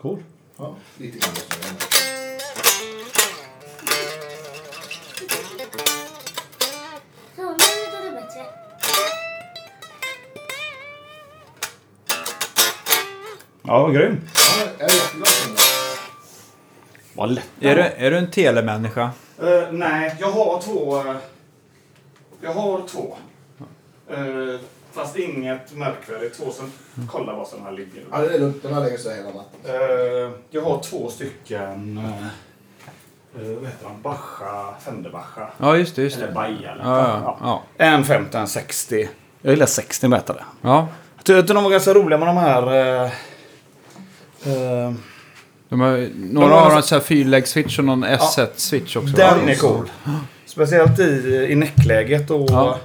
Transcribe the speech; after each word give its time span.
Cool. 0.00 0.22
Ja, 0.56 0.76
lite 0.98 1.18
grann. 1.18 1.34
Så, 7.36 7.42
nu 7.42 7.48
låter 7.48 8.04
det 8.04 8.10
bättre. 8.20 8.44
Ja, 13.62 13.88
grym. 13.88 14.20
Ja, 14.34 14.66
jag 14.78 14.90
är 14.90 14.94
jätteglad 14.94 15.28
för 15.28 15.48
den. 15.48 15.56
Vad 17.14 17.30
lätt. 17.30 17.48
Är 17.60 17.74
du, 17.76 17.82
är 17.82 18.10
du 18.10 18.18
en 18.18 18.30
telemänniska? 18.30 19.10
Eh, 19.42 19.72
nej, 19.72 20.16
jag 20.20 20.30
har 20.30 20.60
två. 20.62 20.98
eh, 20.98 21.16
jag 22.40 22.52
har 22.54 22.86
två. 22.88 23.16
Eh, 24.10 24.60
fast 24.94 25.16
inget 25.16 25.72
märkvärdigt. 25.76 26.36
Två 26.36 26.50
som... 26.50 26.72
Kolla 27.10 27.32
vad 27.36 27.48
som 27.48 27.64
här 27.64 27.72
ligger. 27.72 28.04
Ja, 28.10 28.18
det 28.18 28.34
är 28.34 28.38
lugnt. 28.38 28.62
Den 28.62 28.74
här 28.74 28.80
lägger 28.80 28.98
sig 28.98 29.16
hela 29.16 29.28
natten. 29.28 29.60
Eh, 29.64 30.30
jag 30.50 30.62
har 30.62 30.82
två 30.82 31.08
stycken... 31.10 31.98
Uh, 31.98 33.52
vad 33.60 33.66
heter 33.70 33.86
han? 33.86 34.02
Bacha, 34.02 34.74
Fender-Bacha. 34.84 35.46
Ja, 35.58 35.76
just 35.76 35.96
det. 35.96 36.02
Just 36.02 36.16
Eller 36.16 36.26
det. 36.26 36.32
Baja. 36.32 36.70
eller 36.72 36.84
Ja, 36.84 36.98
ja, 37.24 37.38
ja. 37.78 37.84
En 37.84 38.04
50, 38.04 38.36
en 38.38 38.46
60. 38.46 39.08
Jag 39.42 39.50
gillar 39.50 39.66
60 39.66 40.08
bättre. 40.08 40.34
ja. 40.62 40.88
Jag 41.16 41.24
tyckte 41.24 41.54
de 41.54 41.64
var 41.64 41.70
ganska 41.70 41.94
roliga 41.94 42.18
med 42.18 42.28
de 42.28 42.36
här... 42.36 42.62
eh, 42.76 43.02
eh, 44.52 44.92
De 45.68 45.80
har, 45.80 46.08
några 46.14 46.46
De 46.48 46.52
har 46.52 46.70
har 46.70 46.76
en 46.76 46.82
sån 46.82 46.98
här 46.98 47.04
fyrläggs-switch 47.04 47.78
och 47.78 47.84
någon 47.84 48.04
S1-switch 48.04 48.96
också. 48.96 49.16
den 49.16 49.46
va? 49.46 49.50
är 49.52 49.56
cool. 49.56 49.90
Speciellt 50.46 50.98
i, 50.98 51.46
i 51.50 51.54
näckläget 51.54 52.30
och... 52.30 52.50
Ja. 52.50 52.78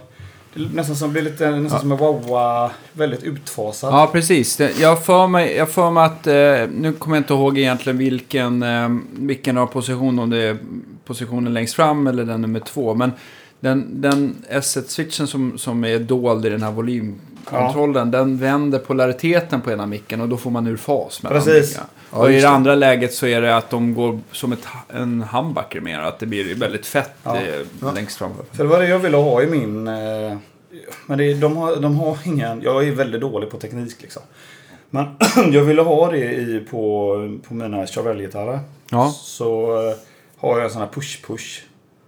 Nästan 0.74 0.96
som 0.96 1.12
blir 1.12 1.22
lite 1.22 1.52
nästan 1.52 1.80
som 1.80 1.92
en 1.92 1.98
wowa. 1.98 2.72
Väldigt 2.94 3.24
utfasad. 3.24 3.94
Ja, 3.94 4.10
precis. 4.12 4.60
Jag 4.80 5.06
får 5.06 5.28
mig, 5.28 5.56
jag 5.56 5.70
får 5.70 5.92
mig 5.92 6.04
att, 6.06 6.28
eh, 6.28 6.34
nu 6.82 6.94
kommer 7.00 7.16
jag 7.18 7.22
inte 7.22 7.34
ihåg 7.34 7.58
egentligen 7.58 7.98
vilken, 7.98 8.64
eh, 8.64 8.90
vilken 9.12 9.58
av 9.58 9.66
position, 9.68 10.20
om 10.20 10.30
det 10.30 10.38
är 10.44 10.58
positionen 11.06 11.54
längst 11.54 11.73
fram 11.73 12.08
eller 12.08 12.26
den 12.26 12.42
nummer 12.42 12.59
två. 12.59 12.94
Men 12.94 13.12
den, 13.59 14.02
den 14.02 14.36
S1-switchen 14.52 15.26
som, 15.28 15.58
som 15.58 15.84
är 15.84 16.00
dold 16.00 16.46
i 16.46 16.50
den 16.50 16.64
här 16.64 16.72
volymkontrollen, 16.72 18.12
den 18.12 18.38
vänder 18.38 18.80
polariteten 18.80 19.62
på 19.62 19.72
ena 19.72 19.86
micken 19.86 20.22
och 20.22 20.30
då 20.30 20.38
får 20.38 20.52
man 20.52 20.68
ur 20.68 20.78
fas 20.78 21.24
mellan 21.24 21.44
Precis. 21.44 21.70
mickarna. 21.70 21.88
Ja, 22.12 22.18
och 22.18 22.31
i 22.31 22.40
det 22.42 22.50
andra 22.50 22.76
läget 22.76 23.14
så 23.14 23.26
är 23.28 23.42
det 23.42 23.58
att 23.58 23.70
de 23.70 23.94
går 23.94 24.20
som 24.31 24.52
ett, 24.53 24.68
en 24.90 25.22
humbucker 25.31 25.81
mer, 25.81 26.00
att 26.00 26.20
det 26.20 26.26
blir 26.26 26.56
väldigt 26.56 26.86
fett 26.86 27.12
Ja. 27.24 27.36
eh, 27.38 27.94
längst 27.96 28.18
fram. 28.18 28.31
För 28.52 28.64
det 28.64 28.70
var 28.70 28.80
det 28.80 28.88
jag 28.88 29.00
ville 29.00 29.18
ha 29.18 29.42
i 29.42 29.48
min... 29.48 29.88
Eh, 29.88 30.38
men 31.06 31.18
det, 31.18 31.34
de, 31.34 31.58
har, 31.58 31.76
de 31.76 32.00
har 32.00 32.18
ingen... 32.26 32.62
Jag 32.62 32.88
är 32.88 32.92
väldigt 32.92 33.22
dålig 33.22 33.50
på 33.50 33.58
teknik 33.58 34.02
liksom. 34.02 34.22
Men 34.90 35.06
jag 35.54 35.64
ville 35.64 35.82
ha 35.82 36.12
det 36.12 36.18
i, 36.34 36.66
på, 36.72 37.14
på 37.48 37.54
mina 37.54 37.86
Chevelle-gitarrer. 37.88 38.59
Ja. 38.92 39.12
Så 39.18 39.76
eh, 39.90 39.96
har 40.38 40.56
jag 40.58 40.64
en 40.64 40.70
sån 40.70 40.82
här 40.82 40.90
push-push. 40.90 41.62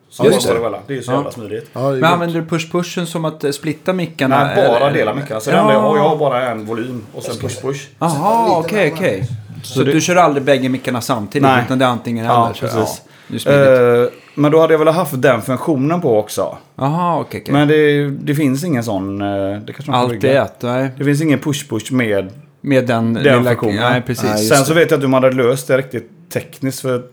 Som 0.09 0.25
Just 0.25 0.47
det. 0.47 0.53
går 0.53 0.59
emellan. 0.59 0.81
Det 0.87 0.93
är 0.93 0.97
ju 0.97 1.03
så 1.03 1.11
Ja. 1.11 1.15
jävla 1.15 1.31
smidigt. 1.31 1.69
Ja, 1.73 1.89
Men 1.91 1.99
gott. 2.01 2.09
använder 2.09 2.41
du 2.41 2.47
push-pushen 2.47 3.05
som 3.05 3.25
att 3.25 3.43
eh, 3.43 3.51
splitta 3.51 3.93
mickarna? 3.93 4.43
Nej, 4.43 4.55
bara 4.67 4.77
eller- 4.79 4.93
dela 4.93 5.13
mycket. 5.13 5.31
Alltså 5.31 5.51
Ja. 5.51 5.73
jag 5.73 5.79
har, 5.79 5.97
jag 5.97 6.09
har 6.09 6.17
bara 6.17 6.49
en 6.51 6.65
volym 6.65 7.05
och 7.15 7.23
sen 7.23 7.35
push-push. 7.35 7.87
Jaha, 7.99 8.59
okej, 8.59 8.93
okej. 8.95 9.27
Så, 9.63 9.83
det- 9.83 9.91
du 9.93 10.01
kör 10.01 10.15
aldrig 10.15 10.43
bägge 10.43 10.69
mickarna 10.69 11.01
samtidigt? 11.01 11.43
Nej. 11.47 11.63
Utan 11.65 11.79
det 11.79 11.85
är 11.85 11.89
antingen 11.89 12.25
Ja, 12.25 12.45
eller? 12.45 12.69
så- 12.69 12.77
precis. 12.77 13.45
Ja. 13.45 13.51
Eh, 13.51 14.09
men 14.39 14.51
då 14.51 14.59
hade 14.59 14.73
jag 14.73 14.79
väl 14.79 14.87
haft 14.87 15.21
den 15.21 15.41
funktionen 15.41 16.01
på 16.01 16.19
också. 16.19 16.57
Jaha, 16.75 17.19
okej, 17.19 17.41
okej. 17.43 17.53
Men 17.53 17.67
det, 17.67 18.09
det 18.09 18.35
finns 18.35 18.63
ingen 18.63 18.83
sån... 18.83 19.21
eh, 19.21 19.59
Det 19.59 19.73
kanske 19.73 19.91
Allt 19.91 20.23
i 20.23 20.27
ett, 20.29 20.61
nej. 20.61 20.89
Det 20.97 21.03
finns 21.03 21.21
ingen 21.21 21.39
push-push 21.39 21.93
med 21.93 22.29
Med 22.61 22.87
den, 22.87 23.13
Den 23.13 23.23
lilla... 23.23 23.43
funktionen. 23.43 23.75
Nej, 23.91 24.01
precis. 24.01 24.23
Nej, 24.23 24.37
Sen 24.45 24.65
så 24.65 24.73
vet 24.73 24.91
jag 24.91 24.97
att 24.97 25.01
de 25.01 25.13
hade 25.13 25.31
löst 25.31 25.67
det 25.67 25.77
riktigt 25.77 26.11
tekniskt. 26.33 26.79
För 26.81 27.03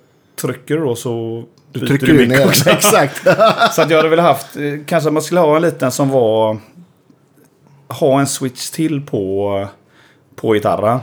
trycker 0.40 0.76
du 0.76 0.80
då 0.84 0.96
så 0.96 1.44
byter 1.72 1.86
Trycker 1.86 2.06
du 2.06 2.16
du 2.18 2.26
ner. 2.26 2.46
också. 2.46 2.70
Exakt. 2.76 3.22
Så 3.74 3.82
att 3.82 3.90
jag 3.90 3.96
hade 3.96 4.08
väl 4.08 4.18
haft, 4.18 4.56
eh, 4.56 4.62
kanske 4.86 5.10
man 5.10 5.22
skulle 5.22 5.40
ha 5.40 5.56
en 5.56 5.62
liten 5.62 5.90
som 5.92 6.10
var, 6.10 6.58
ha 7.88 8.20
en 8.20 8.26
switch 8.26 8.70
till 8.70 9.00
på, 9.06 9.66
på 10.36 10.52
gitarren. 10.52 10.98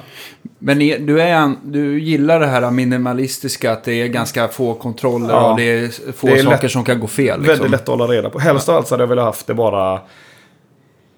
Men 0.66 0.80
du, 0.80 1.22
är 1.22 1.56
du 1.64 2.00
gillar 2.00 2.40
det 2.40 2.48
här 2.48 2.72
minimalistiska, 2.72 3.72
att 3.72 3.84
det 3.84 3.94
är 3.94 4.08
ganska 4.08 4.48
få 4.48 4.74
kontroller 4.74 5.30
Ja. 5.34 5.52
och 5.52 5.58
det 5.58 5.64
är 5.64 6.12
få 6.14 6.28
Det 6.28 6.34
är 6.34 6.44
saker 6.44 6.62
lätt- 6.64 6.72
som 6.72 6.84
kan 6.84 7.00
gå 7.00 7.08
fel. 7.08 7.26
Liksom. 7.40 7.46
Väldigt 7.48 7.72
lätt 7.72 7.82
att 7.82 7.88
hålla 7.88 8.06
reda 8.06 8.30
på. 8.30 8.40
Helst 8.40 8.70
av 8.70 8.76
allt 8.76 8.88
så 8.88 8.94
hade 8.94 9.04
jag 9.04 9.08
velat 9.10 9.26
haft 9.26 9.48
det 9.48 9.54
bara 9.54 10.02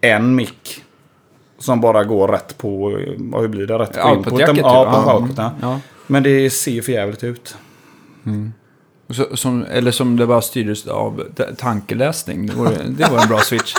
en 0.01 0.35
mick. 0.35 0.81
Som 1.57 1.81
bara 1.81 2.03
går 2.03 2.27
rätt 2.27 2.57
på, 2.57 2.89
hur 3.39 3.47
blir 3.47 3.67
det? 3.67 3.77
Rätt 3.77 3.93
på 3.93 4.09
Output-jacket, 4.09 4.31
inputen. 4.31 4.55
typ. 4.55 4.63
Ja, 4.65 4.85
på 5.03 5.09
Ja. 5.09 5.17
outputen. 5.17 5.49
Ja. 5.61 5.79
Men 6.07 6.23
det 6.23 6.49
ser 6.49 6.71
ju 6.71 6.81
för 6.81 6.91
jävligt 6.91 7.23
ut. 7.23 7.57
Så, 9.09 9.37
som, 9.37 9.65
eller 9.71 9.91
som 9.91 10.17
det 10.17 10.27
bara 10.27 10.41
styrdes 10.41 10.87
av 10.87 11.23
tankeläsning. 11.57 12.47
Det 12.47 12.55
var, 12.55 12.71
det 12.87 13.11
var 13.11 13.21
en 13.21 13.27
bra 13.27 13.39
switch. 13.39 13.73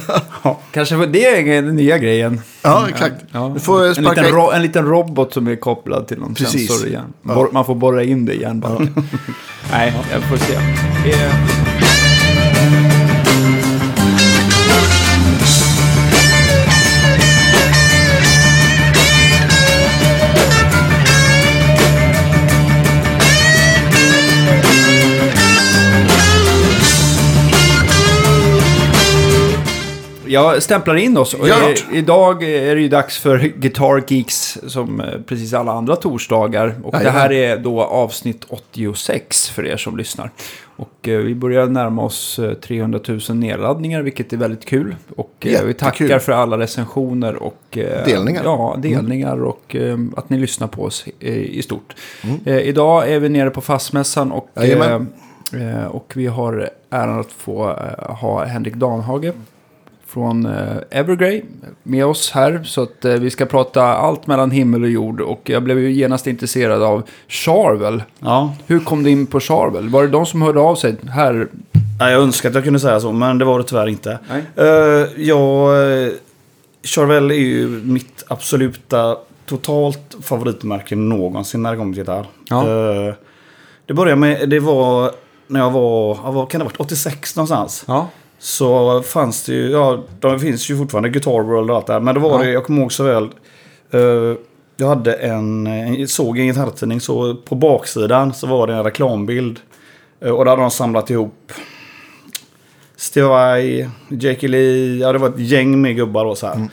Kanske 0.72 0.96
var 0.96 1.06
det 1.06 1.26
är 1.26 1.62
den 1.62 1.76
nya 1.76 1.98
grejen. 1.98 2.40
Ja, 2.62 2.88
exakt. 2.88 3.24
Ja. 3.32 3.50
Du 3.54 3.60
får 3.60 3.84
en, 3.84 4.04
liten 4.04 4.24
ro, 4.24 4.50
en 4.50 4.62
liten 4.62 4.86
robot 4.86 5.32
som 5.32 5.48
är 5.48 5.56
kopplad 5.56 6.08
till 6.08 6.18
någon 6.18 6.34
Precis. 6.34 6.68
sensor 6.68 6.88
igen. 6.88 7.12
Ja. 7.22 7.48
Man 7.52 7.64
får 7.64 7.74
borra 7.74 8.02
in 8.02 8.26
det 8.26 8.34
i 8.34 8.40
järnbalken. 8.40 8.94
Nej, 9.72 9.94
jag 10.12 10.22
får 10.22 10.36
se. 10.36 11.69
Jag 30.30 30.62
stämplar 30.62 30.94
in 30.96 31.16
oss. 31.16 31.34
Och 31.34 31.46
det. 31.46 31.84
idag 31.92 32.42
är 32.42 32.74
det 32.74 32.80
ju 32.80 32.88
dags 32.88 33.18
för 33.18 33.38
Guitar 33.38 34.04
Geeks 34.08 34.58
som 34.66 35.00
eh, 35.00 35.06
precis 35.26 35.54
alla 35.54 35.72
andra 35.72 35.96
torsdagar. 35.96 36.74
Och 36.82 36.92
det 36.92 36.98
Jajamän. 36.98 37.20
här 37.20 37.32
är 37.32 37.56
då 37.56 37.82
avsnitt 37.82 38.44
86 38.48 39.50
för 39.50 39.66
er 39.66 39.76
som 39.76 39.96
lyssnar. 39.96 40.30
Och 40.76 41.08
eh, 41.08 41.18
vi 41.18 41.34
börjar 41.34 41.66
närma 41.66 42.02
oss 42.02 42.38
eh, 42.38 42.52
300 42.52 43.00
000 43.08 43.20
nedladdningar, 43.28 44.02
vilket 44.02 44.32
är 44.32 44.36
väldigt 44.36 44.64
kul. 44.64 44.96
Och 45.16 45.46
eh, 45.46 45.64
vi 45.64 45.74
tackar 45.74 46.18
för 46.18 46.32
alla 46.32 46.58
recensioner 46.58 47.34
och 47.34 47.78
eh, 47.78 48.04
Delningar. 48.04 48.42
Ja, 48.44 48.76
delningar 48.78 49.44
och 49.44 49.76
eh, 49.76 49.98
att 50.16 50.30
ni 50.30 50.38
lyssnar 50.38 50.66
på 50.66 50.82
oss 50.82 51.06
i, 51.20 51.62
stort. 51.62 51.96
Mm. 52.24 52.40
Eh, 52.44 52.58
idag 52.58 53.12
är 53.12 53.20
vi 53.20 53.28
nere 53.28 53.50
på 53.50 53.60
fastmässan 53.60 54.32
och, 54.32 54.48
eh, 54.54 55.00
eh, 55.52 55.86
och 55.86 56.12
vi 56.16 56.26
har 56.26 56.70
äran 56.90 57.20
att 57.20 57.32
få 57.32 57.68
eh, 57.68 58.14
ha 58.14 58.44
Henrik 58.44 58.74
Danhage 58.74 59.32
från 60.10 60.46
eh, 60.46 60.76
Evergrey 60.90 61.42
med 61.82 62.06
oss 62.06 62.30
här. 62.30 62.60
Så 62.64 62.82
att 62.82 63.04
eh, 63.04 63.12
vi 63.12 63.30
ska 63.30 63.46
prata 63.46 63.82
allt 63.82 64.26
mellan 64.26 64.50
himmel 64.50 64.82
och 64.82 64.90
jord. 64.90 65.20
Och 65.20 65.40
jag 65.44 65.62
blev 65.62 65.78
ju 65.78 65.92
genast 65.92 66.26
intresserad 66.26 66.82
av 66.82 67.02
Charvel. 67.28 68.02
Ja. 68.18 68.54
Hur 68.66 68.80
kom 68.80 69.02
du 69.02 69.10
in 69.10 69.26
på 69.26 69.40
Charvel? 69.40 69.88
Var 69.88 70.02
det 70.02 70.08
de 70.08 70.26
som 70.26 70.42
hörde 70.42 70.60
av 70.60 70.74
sig? 70.74 70.96
Här? 71.08 71.48
Nej, 71.98 72.12
jag 72.12 72.22
önskar 72.22 72.48
att 72.48 72.54
jag 72.54 72.64
kunde 72.64 72.80
säga 72.80 73.00
så, 73.00 73.12
men 73.12 73.38
det 73.38 73.44
var 73.44 73.58
det 73.58 73.64
tyvärr 73.64 73.88
inte. 73.88 74.18
Nej. 74.28 74.42
Uh, 74.58 75.06
jag... 75.16 75.88
Uh, 75.88 76.12
Charvel 76.82 77.30
är 77.30 77.34
ju 77.34 77.68
mitt 77.68 78.24
absoluta, 78.28 79.16
totalt 79.46 80.16
favoritmärke 80.22 80.96
någonsin 80.96 81.62
när 81.62 81.70
det 81.70 81.76
kommer 81.76 81.92
till 81.92 82.02
gitarr. 82.02 82.26
Ja. 82.48 82.60
Eh, 82.60 83.14
det 83.86 83.94
började 83.94 84.20
med, 84.20 84.48
det 84.48 84.60
var 84.60 85.12
när 85.46 85.60
jag 85.60 85.70
var, 85.70 86.32
vad 86.32 86.50
kan 86.50 86.58
det 86.58 86.64
ha 86.64 86.68
varit, 86.68 86.80
86 86.80 87.36
någonstans. 87.36 87.84
Ja. 87.86 88.08
Så 88.42 89.02
fanns 89.02 89.42
det 89.44 89.52
ju, 89.52 89.70
ja, 89.70 90.04
de 90.20 90.40
finns 90.40 90.70
ju 90.70 90.76
fortfarande, 90.78 91.08
Guitar 91.08 91.42
World 91.42 91.70
och 91.70 91.76
allt 91.76 91.86
det 91.86 91.92
här. 91.92 92.00
Men 92.00 92.14
det 92.14 92.20
var 92.20 92.30
Ja. 92.30 92.38
det, 92.46 92.50
jag 92.50 92.64
kommer 92.64 92.80
ihåg 92.82 92.92
så 92.92 93.04
väl. 93.04 93.28
eh, 93.90 94.36
jag 94.76 94.86
hade 94.88 95.12
en, 95.14 95.66
en, 95.66 96.08
såg 96.08 96.38
en 96.38 96.46
gitarrtidning, 96.46 97.00
så 97.00 97.34
på 97.34 97.54
baksidan 97.54 98.32
så 98.34 98.46
var 98.46 98.66
det 98.66 98.72
en 98.74 98.84
reklambild. 98.84 99.60
Eh, 100.20 100.30
och 100.30 100.44
där 100.44 100.50
hade 100.50 100.62
de 100.62 100.70
samlat 100.70 101.10
ihop 101.10 101.52
Steve 102.96 103.26
Vai, 103.28 103.88
Jake 104.08 104.48
Lee, 104.48 104.96
ja 104.98 105.12
det 105.12 105.18
var 105.18 105.28
ett 105.28 105.38
gäng 105.38 105.80
med 105.80 105.96
gubbar 105.96 106.24
då 106.24 106.34
så 106.34 106.46
här. 106.46 106.68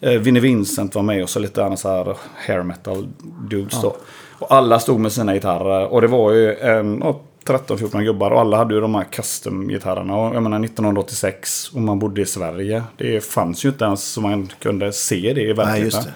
Eh, 0.00 0.12
Vinnie 0.20 0.40
Vincent 0.40 0.94
var 0.94 1.02
med 1.02 1.22
och 1.22 1.30
så 1.30 1.38
lite 1.38 1.64
andra 1.64 1.76
så 1.76 1.88
här 1.88 2.16
hair 2.46 2.62
metal 2.62 3.08
dudes 3.50 3.80
då. 3.82 3.96
Och 4.38 4.52
alla 4.54 4.78
stod 4.80 5.00
med 5.00 5.12
sina 5.12 5.34
gitarrer 5.34 5.86
och 5.86 6.00
det 6.00 6.06
var 6.06 6.32
ju 6.32 6.54
en, 6.54 7.00
ja, 7.04 7.20
13-14 7.46 8.02
gubbar 8.02 8.30
och 8.30 8.40
alla 8.40 8.56
hade 8.56 8.74
ju 8.74 8.80
de 8.80 8.94
här 8.94 9.04
custom-gitarrerna. 9.04 10.16
Och 10.16 10.34
jag 10.34 10.42
menar 10.42 10.64
1986 10.64 11.70
och 11.74 11.80
man 11.80 11.98
bodde 11.98 12.20
i 12.20 12.26
Sverige. 12.26 12.82
Det 12.96 13.24
fanns 13.24 13.64
ju 13.64 13.68
inte 13.68 13.84
ens 13.84 14.04
så 14.04 14.20
man 14.20 14.48
kunde 14.58 14.92
se 14.92 15.32
det 15.34 15.42
i 15.42 15.52
verkligheten. 15.52 16.12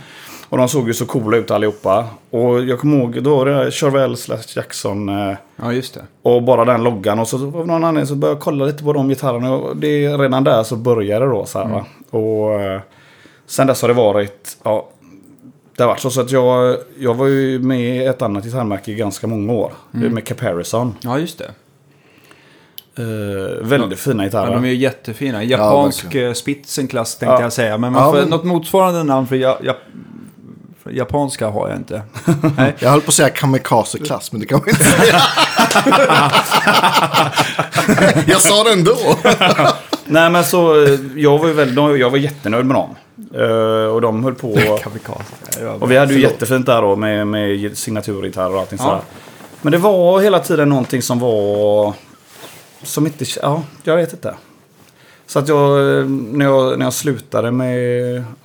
Och 0.49 0.59
de 0.59 0.69
såg 0.69 0.89
ju 0.89 0.95
så 0.95 1.07
coola 1.07 1.37
ut 1.37 1.51
allihopa. 1.51 2.07
Och 2.31 2.61
jag 2.65 2.81
kommer 2.81 2.99
ihåg, 2.99 3.23
då 3.23 3.37
var 3.37 3.47
det 3.47 3.71
Charvel 3.71 4.17
slash 4.17 4.43
Jackson. 4.57 5.09
Eh, 5.09 5.37
ja, 5.57 5.73
just 5.73 5.95
det. 5.95 6.03
och 6.23 6.43
bara 6.43 6.65
den 6.65 6.83
loggan. 6.85 7.19
Och 7.19 7.29
så 7.29 7.37
av 7.37 7.67
någon 7.67 7.85
anledning 7.85 8.07
så 8.07 8.15
började 8.15 8.37
jag 8.37 8.43
kolla 8.43 8.65
lite 8.65 8.85
på 8.85 8.93
de 8.93 9.09
gitarrerna. 9.09 9.55
Och 9.55 9.77
det 9.77 10.05
är 10.05 10.19
redan 10.19 10.45
där 10.45 10.63
så 10.63 10.77
började 10.77 11.25
det 11.25 11.31
då. 11.31 11.47
Så 11.47 11.59
här, 11.59 11.69
va? 11.69 11.85
Och, 12.11 12.61
eh, 12.61 12.81
Sen 13.49 13.67
dess 13.67 13.83
har 13.83 13.89
det 13.89 13.95
varit, 13.95 14.57
ja, 14.63 14.89
det 15.77 15.83
har 15.83 15.89
varit 15.89 16.01
så, 16.01 16.11
så 16.11 16.21
att 16.21 16.31
jag, 16.31 16.77
jag 16.99 17.15
var 17.15 17.27
ju 17.27 17.59
med 17.59 17.81
i 17.81 18.05
ett 18.07 18.23
annat 18.23 18.45
gitarrmärke 18.45 18.91
i 18.91 18.95
ganska 18.95 19.27
många 19.27 19.53
år. 19.53 19.73
Mm. 19.95 20.15
Med 20.15 20.25
Caparison. 20.27 20.95
Ja, 21.01 21.19
just 21.19 21.39
det. 21.39 21.51
Eh, 22.99 23.05
väldigt 23.67 23.99
fina 23.99 24.23
Ja, 24.23 24.27
gitarrer. 24.27 24.55
de 24.55 24.65
är 24.65 24.69
ju 24.69 24.75
jättefina. 24.75 25.45
Japansk 25.45 26.15
ja, 26.15 26.35
Spitzenklass 26.35 27.17
tänkte 27.19 27.35
Ja. 27.35 27.41
jag 27.43 27.53
säga. 27.53 27.79
Men 27.79 27.93
man 27.93 28.03
Ja, 28.03 28.11
får, 28.13 28.19
men- 28.21 28.29
något 28.29 28.45
motsvarande 28.45 29.03
namn 29.03 29.27
för, 29.27 29.37
ja, 29.37 29.59
ja, 29.63 29.77
för 30.83 30.91
japanska 30.91 31.49
har 31.49 31.69
jag 31.69 31.77
inte. 31.79 32.03
Nej. 32.57 32.75
Jag 32.79 32.91
höll 32.91 33.01
på 33.01 33.09
att 33.09 33.15
säga 33.15 33.29
kamikaze-klass, 33.29 34.33
men 34.33 34.41
det 34.41 34.47
kan 34.47 34.59
man 34.59 34.69
inte 34.69 34.85
säga. 34.85 35.21
jag 38.27 38.41
sa 38.41 38.65
det 38.65 38.73
ändå. 38.73 38.97
Nej 40.05 40.31
men 40.31 40.45
så, 40.45 40.85
eh, 40.85 40.99
jag 41.17 41.39
var 41.39 41.47
ju 41.49 41.53
väldigt, 41.53 42.01
jag 42.01 42.11
var 42.11 42.19
jättenöjd 42.19 42.67
med 42.67 42.77
dem. 42.77 42.95
Eh, 43.35 43.87
och 43.95 44.01
de 44.01 44.25
höll 44.25 44.35
på... 44.35 44.49
Och 45.81 45.91
vi 45.91 45.97
hade 45.97 46.15
ju 46.15 46.21
jättefint 46.21 46.67
där 46.67 46.83
då 46.83 46.97
med, 46.97 47.27
med 47.27 47.79
signaturgitarrer 47.79 48.55
och 48.55 48.61
allting 48.61 48.79
Ja. 48.81 48.85
sådär. 48.85 49.01
Men 49.63 49.73
det 49.73 49.79
var 49.79 50.21
hela 50.21 50.39
tiden 50.39 50.69
någonting 50.69 51.03
som 51.03 51.19
var... 51.19 51.95
Som 52.83 53.07
inte... 53.07 53.25
Ja, 53.43 53.63
jag 53.85 53.97
vet 53.97 54.13
inte. 54.13 54.35
Så 55.27 55.39
att 55.39 55.49
jag, 55.49 55.99
eh, 55.99 56.05
när 56.09 56.45
jag, 56.45 56.79
när 56.79 56.87
jag 56.87 56.93
slutade 56.93 57.51
med... 57.51 57.79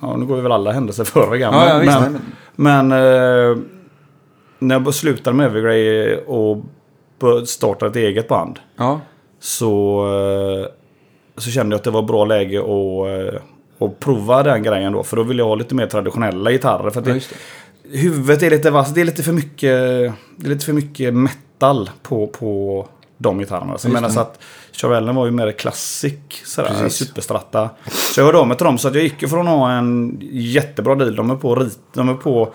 Ja, 0.00 0.16
nu 0.16 0.24
går 0.26 0.36
vi 0.36 0.42
väl 0.42 0.52
alla 0.52 0.72
händelser 0.72 1.04
före 1.14 1.38
Ja, 1.38 1.68
ja, 1.68 1.78
visst. 1.78 1.98
men, 2.56 2.88
men 2.88 2.92
eh, 2.92 3.56
när 4.58 4.80
jag 4.80 4.94
slutade 4.94 5.36
med 5.36 5.46
Evergrey 5.46 6.16
och 6.26 6.58
startade 7.46 7.90
ett 7.90 7.96
eget 7.96 8.28
band. 8.28 8.58
Ja, 8.76 9.00
Så, 9.40 10.06
så 11.36 11.50
kände 11.50 11.74
jag 11.74 11.78
att 11.78 11.84
det 11.84 11.90
var 11.90 12.02
bra 12.02 12.24
läge 12.24 12.58
att, 12.60 13.42
att 13.84 14.00
prova 14.00 14.42
den 14.42 14.62
grejen 14.62 14.92
då. 14.92 15.02
För 15.02 15.16
då 15.16 15.22
ville 15.22 15.42
jag 15.42 15.48
ha 15.48 15.54
lite 15.54 15.74
mer 15.74 15.86
traditionella 15.86 16.50
gitarrer. 16.50 16.90
För 16.90 17.00
att 17.00 17.06
ja, 17.06 17.14
det, 17.14 17.28
det. 17.82 17.98
huvudet 17.98 18.42
är 18.42 18.50
lite 18.50 18.70
vasst. 18.70 18.94
Det 18.94 19.00
är 19.00 19.04
lite 19.04 19.22
för 19.22 19.32
mycket, 19.32 19.70
det 20.36 20.46
är 20.46 20.48
lite 20.48 20.64
för 20.64 20.72
mycket 20.72 21.14
metal 21.14 21.90
på, 22.02 22.26
på 22.26 22.88
de 23.18 23.38
gitarrerna. 23.38 23.78
Så 23.78 23.88
det. 23.88 24.10
så 24.10 24.20
att 24.20 24.38
Chavellen 24.72 25.14
var 25.14 25.26
ju 25.26 25.32
mer 25.32 25.52
classic. 25.52 26.14
Sådär, 26.44 26.88
superstratta. 26.88 27.70
Så 27.90 28.20
jag 28.20 28.24
hörde 28.24 28.38
av 28.38 28.48
mig 28.48 28.56
till 28.56 28.64
dem. 28.64 28.78
Så 28.78 28.88
att 28.88 28.94
jag 28.94 29.02
gick 29.02 29.28
från 29.28 29.48
att 29.48 29.58
ha 29.58 29.72
en 29.72 30.18
jättebra 30.30 30.94
deal. 30.94 31.16
De 31.16 31.30
är 31.30 31.36
på 31.36 31.54
rit, 31.54 31.78
de 31.92 32.08
är 32.08 32.14
på 32.14 32.52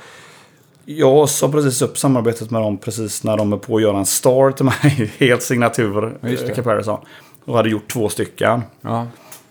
jag 0.90 1.30
sa 1.30 1.50
precis 1.52 1.82
upp 1.82 1.98
samarbetet 1.98 2.52
med 2.52 2.62
dem 2.62 2.78
precis 2.78 3.24
när 3.24 3.38
de 3.38 3.54
är 3.54 3.58
på 3.58 3.76
att 3.76 3.82
göra 3.82 3.98
en 3.98 4.06
star 4.06 4.52
till 4.52 4.66
mig. 4.66 5.12
Helt 5.18 5.42
signatur. 5.42 6.18
Det. 6.22 6.50
eh, 6.50 6.56
Caparison. 6.56 7.00
Och 7.46 7.56
hade 7.56 7.70
gjort 7.70 7.92
två 7.92 8.10
stycken. 8.10 8.62
Ja. 8.82 9.08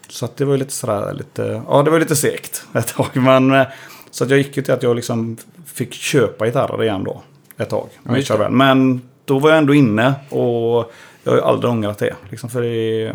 Så 0.08 0.25
att 0.25 0.37
det 0.37 0.44
var 0.44 0.53
ju 0.53 0.58
lite 0.58 0.73
sådär 0.73 1.14
lite, 1.14 1.62
ja 1.69 1.82
det 1.82 1.91
var 1.91 1.99
lite 1.99 2.17
segt 2.17 2.67
ett 2.75 2.88
tag. 2.88 3.06
Men, 3.12 3.53
eh, 3.53 3.67
så 4.11 4.25
att 4.25 4.31
jag 4.31 4.38
gick 4.38 4.56
ju 4.56 4.62
till 4.62 4.75
att 4.75 4.82
jag 4.82 4.97
liksom 4.97 5.37
fick 5.67 5.94
köpa 5.94 6.47
gitarrer 6.47 6.82
igen 6.82 7.05
då. 7.05 7.23
Ett 7.58 7.70
tag. 7.70 7.88
Ja. 8.29 8.49
Men 8.49 9.03
då 9.25 9.38
var 9.38 9.50
jag 9.50 9.58
ändå 9.58 9.75
inne 9.75 10.14
och 10.31 10.93
jag 11.25 11.32
har 11.32 11.37
ju 11.37 11.43
aldrig 11.43 11.70
ångrat 11.70 11.99
det. 11.99 12.14
Liksom 12.31 12.50
för 12.50 12.62
det 12.62 13.12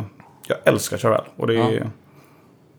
jag 0.47 0.57
älskar 0.63 0.97
Charbel. 0.97 1.21
Och 1.35 1.47
det 1.47 1.53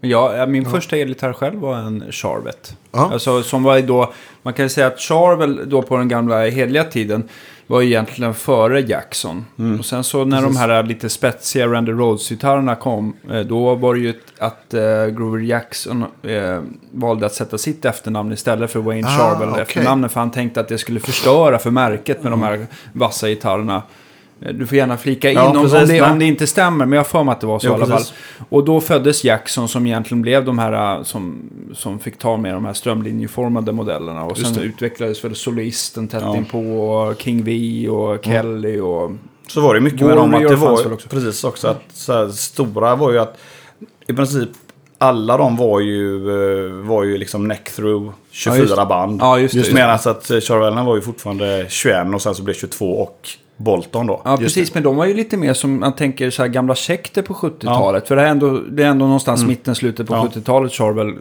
Ja. 0.05 0.37
Ja, 0.37 0.47
min 0.47 0.65
första 0.65 0.97
elgitarr 0.97 1.33
själv 1.33 1.61
var 1.61 1.77
en 1.77 2.05
Charvet. 2.13 2.77
Ja. 2.93 3.11
Alltså, 3.13 3.43
som 3.43 3.63
var 3.63 3.77
ju 3.77 3.83
då, 3.83 4.13
man 4.43 4.55
kan 4.55 4.65
ju 4.65 4.69
säga 4.69 4.87
att 4.87 5.01
Charvel 5.01 5.69
då 5.69 5.83
på 5.83 5.97
den 5.97 6.09
gamla 6.09 6.47
hedliga 6.47 6.85
tiden 6.85 7.29
var 7.67 7.81
ju 7.81 7.87
egentligen 7.87 8.35
före 8.35 8.81
Jackson. 8.81 9.45
Och 9.79 9.85
sen 9.85 10.05
så 10.05 10.25
när 10.25 10.43
de 10.43 10.57
här 10.57 10.83
lite 10.83 11.09
spetsiga 11.09 11.67
Randy 11.67 11.93
Rhodes-gitarrerna 11.93 12.75
kom, 12.75 13.17
eh, 13.31 13.41
då 13.41 13.75
var 13.75 13.95
det 13.95 14.01
ju 14.01 14.15
att 14.39 14.75
eh, 14.75 15.07
Grover 15.07 15.39
Jackson 15.39 16.05
eh, 16.23 16.61
valde 16.93 17.27
att 17.27 17.35
sätta 17.35 17.59
sitt 17.59 17.85
efternamn 17.85 18.33
istället 18.33 18.71
för 18.71 18.81
Wayne 18.81 19.09
Ah, 19.09 19.19
Charvel 19.19 19.49
okej. 19.49 19.63
efternamnet. 19.63 20.13
För 20.13 20.21
han 20.21 20.31
tänkte 20.31 20.61
att 20.61 20.69
det 20.69 20.79
skulle 20.79 21.01
förstöra 21.01 21.59
för 21.59 21.71
märket 21.71 22.23
med 22.23 22.33
de 22.33 22.43
här 22.43 22.67
vassa 22.93 23.29
gitarrerna. 23.29 23.83
Eh, 24.47 24.53
Du 24.53 24.67
får 24.67 24.77
gärna 24.79 24.97
flika 24.97 25.31
in 25.31 25.37
Ja, 25.37 25.51
om, 25.51 25.57
om, 25.57 25.63
precis. 25.63 25.89
det, 25.89 26.01
Nej. 26.01 26.11
om 26.13 26.19
det 26.19 26.25
inte 26.25 26.47
stämmer, 26.47 26.87
men 26.87 26.97
jag 26.97 27.07
för 27.07 27.25
mig 27.25 27.33
att 27.33 27.41
det 27.41 27.47
var 27.47 27.59
så 27.59 27.67
Jo, 27.67 27.73
i 27.73 27.75
alla 27.77 27.87
fall. 27.87 28.03
Och 28.49 28.65
då 28.65 28.81
föddes 28.81 29.25
Jackson 29.25 29.69
som 29.69 29.87
egentligen 29.87 30.23
blev 30.23 30.45
de 30.45 30.59
här 30.59 30.97
äh, 30.99 31.03
som, 31.03 31.51
som 31.75 31.99
fick 31.99 32.19
ta 32.19 32.37
med 32.37 32.55
de 32.55 32.65
här 32.65 32.73
strömlinjeformade 32.73 33.73
modellerna. 33.73 34.25
Och 34.25 34.39
sen 34.39 34.53
det. 34.55 34.61
utvecklades 34.61 35.25
väl 35.25 35.35
Solisten 35.35 36.09
tätt 36.09 36.23
Ja. 36.23 36.37
inpå 36.37 36.59
och 36.61 37.21
King 37.21 37.45
V 37.45 37.89
och 37.89 38.25
Kelly 38.25 38.81
och... 38.81 39.11
Så 39.49 39.61
var 39.61 39.75
det 39.75 39.81
mycket 39.81 40.01
med 40.01 40.17
dem 40.17 40.35
att 40.35 40.49
det 40.49 40.57
var 40.57 40.73
också. 40.93 41.09
precis 41.09 41.45
också 41.45 41.69
att 41.69 41.83
så 41.93 42.13
här, 42.13 42.29
stora 42.29 42.97
var 42.97 43.13
ju 43.13 43.19
att 43.19 43.39
i 44.09 44.13
princip 44.13 44.49
alla 44.99 45.37
de 45.37 45.57
var 45.57 45.81
ju, 45.81 46.17
eh, 46.69 46.73
var 46.73 47.05
ju 47.05 47.19
liksom 47.19 47.49
neck 47.49 47.71
through 47.71 48.13
24 48.31 48.65
Ja, 48.69 48.77
det. 48.77 48.87
band. 48.87 49.21
Ja, 49.21 49.39
just 49.39 49.55
det. 49.55 49.59
Just 49.59 49.73
medan 49.73 49.95
att 49.95 50.31
eh, 50.31 50.41
Charvelna 50.41 50.85
var 50.85 50.95
ju 50.97 51.03
fortfarande 51.03 51.67
21 51.69 52.15
och 52.15 52.23
sen 52.23 52.35
så 52.35 52.43
blev 52.43 52.55
22 52.55 52.87
och 52.93 53.29
Bolton 53.63 54.07
då. 54.07 54.23
Ja, 54.25 54.37
precis. 54.37 54.75
Men 54.75 54.83
de 54.83 54.97
var 54.97 55.07
ju 55.07 55.15
lite 55.15 55.37
mer 55.37 55.55
som 55.55 55.81
man 55.81 55.93
tänker 55.97 56.31
så 56.31 56.43
här 56.43 56.49
gamla 56.49 56.75
sekter 56.75 57.23
på 57.23 57.35
70-talet. 57.35 58.03
Ja. 58.05 58.09
För 58.09 58.17
det 58.17 58.23
är 58.23 58.27
ändå, 58.27 58.59
det 58.71 58.83
är 58.83 58.87
ändå 58.87 59.05
någonstans 59.05 59.45
mitten, 59.45 59.75
slutet 59.75 60.07
på 60.07 60.15
Ja. 60.15 60.29
70-talet 60.35 60.73
Charvel 60.73 61.09
eh, 61.09 61.15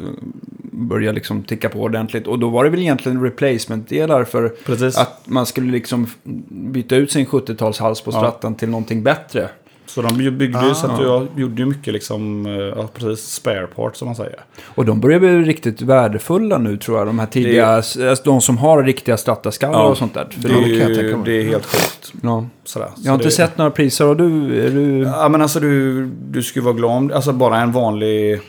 började 0.71 1.15
liksom 1.15 1.43
ticka 1.43 1.69
på 1.69 1.79
ordentligt. 1.79 2.27
Och 2.27 2.39
då 2.39 2.49
var 2.49 2.63
det 2.63 2.69
väl 2.69 2.79
egentligen 2.79 3.23
replacement-delar 3.23 4.23
för 4.23 4.49
Precis. 4.65 4.97
att 4.97 5.21
man 5.25 5.45
skulle 5.45 5.71
liksom 5.71 6.07
byta 6.49 6.95
ut 6.95 7.11
sin 7.11 7.25
70-talshals 7.25 8.03
på 8.05 8.11
Ja. 8.11 8.17
strattan 8.19 8.55
till 8.55 8.69
någonting 8.69 9.03
bättre. 9.03 9.49
Så 9.95 10.01
de 10.01 10.17
byggde 10.31 10.67
ju 10.67 10.73
så 10.75 10.85
att 10.87 10.99
Ah. 10.99 11.03
jag 11.03 11.27
gjorde 11.35 11.61
ju 11.61 11.65
mycket 11.65 11.93
liksom, 11.93 12.45
eh, 12.45 12.51
ja 12.53 12.89
precis, 12.93 13.25
spare 13.33 13.67
parts 13.67 13.99
som 13.99 14.05
man 14.05 14.15
säger. 14.15 14.39
Och 14.65 14.85
de 14.85 14.99
börjar 14.99 15.19
bli 15.19 15.29
riktigt 15.41 15.81
värdefulla 15.81 16.57
nu 16.57 16.77
tror 16.77 16.97
jag. 16.97 17.07
De 17.07 17.19
här 17.19 17.25
tidiga, 17.25 17.67
alltså 17.67 18.15
de 18.23 18.41
som 18.41 18.57
har 18.57 18.83
riktiga 18.83 19.17
strattaskallar 19.17 19.79
Ja. 19.79 19.85
och 19.87 19.97
sånt 19.97 20.13
där. 20.13 20.27
För 20.31 20.49
Det 20.49 20.53
är, 20.55 20.61
kan 20.61 20.89
jag 20.89 20.97
tänka 20.99 21.01
ju, 21.01 21.23
det 21.25 21.31
är 21.31 21.43
helt 21.43 21.65
sjukt. 21.65 22.13
ja. 22.23 22.45
Sådär. 22.63 22.85
Jag 22.85 22.93
har 22.95 23.03
Så 23.03 23.13
inte 23.13 23.25
det, 23.25 23.31
sett 23.31 23.57
några 23.57 23.71
priser. 23.71 24.07
Och 24.07 24.17
du, 24.17 24.25
är 24.65 24.71
du... 24.71 24.97
Ja 24.99 25.29
men 25.29 25.41
alltså 25.41 25.59
du, 25.59 26.05
du 26.07 26.43
skulle 26.43 26.65
vara 26.65 26.75
glad 26.75 26.91
om, 26.97 27.11
alltså 27.15 27.33
bara 27.33 27.57
en 27.57 27.71
vanlig... 27.71 28.41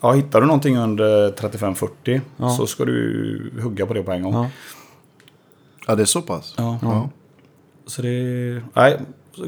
Ja, 0.00 0.12
hittar 0.12 0.40
du 0.40 0.46
någonting 0.46 0.76
under 0.78 1.30
35-40 1.32 2.20
Ja. 2.36 2.50
så 2.50 2.66
ska 2.66 2.84
du 2.84 3.52
hugga 3.62 3.86
på 3.86 3.94
det 3.94 4.02
på 4.02 4.12
en 4.12 4.22
gång. 4.22 4.34
Ja. 4.34 4.46
Ja, 5.86 5.94
det 5.94 6.02
är 6.02 6.06
så 6.06 6.22
pass. 6.22 6.54
Ja. 6.58 6.78
Ja. 6.82 7.10
Så 7.86 8.02
det 8.02 8.08
är... 8.08 8.62
Nej, 8.74 8.98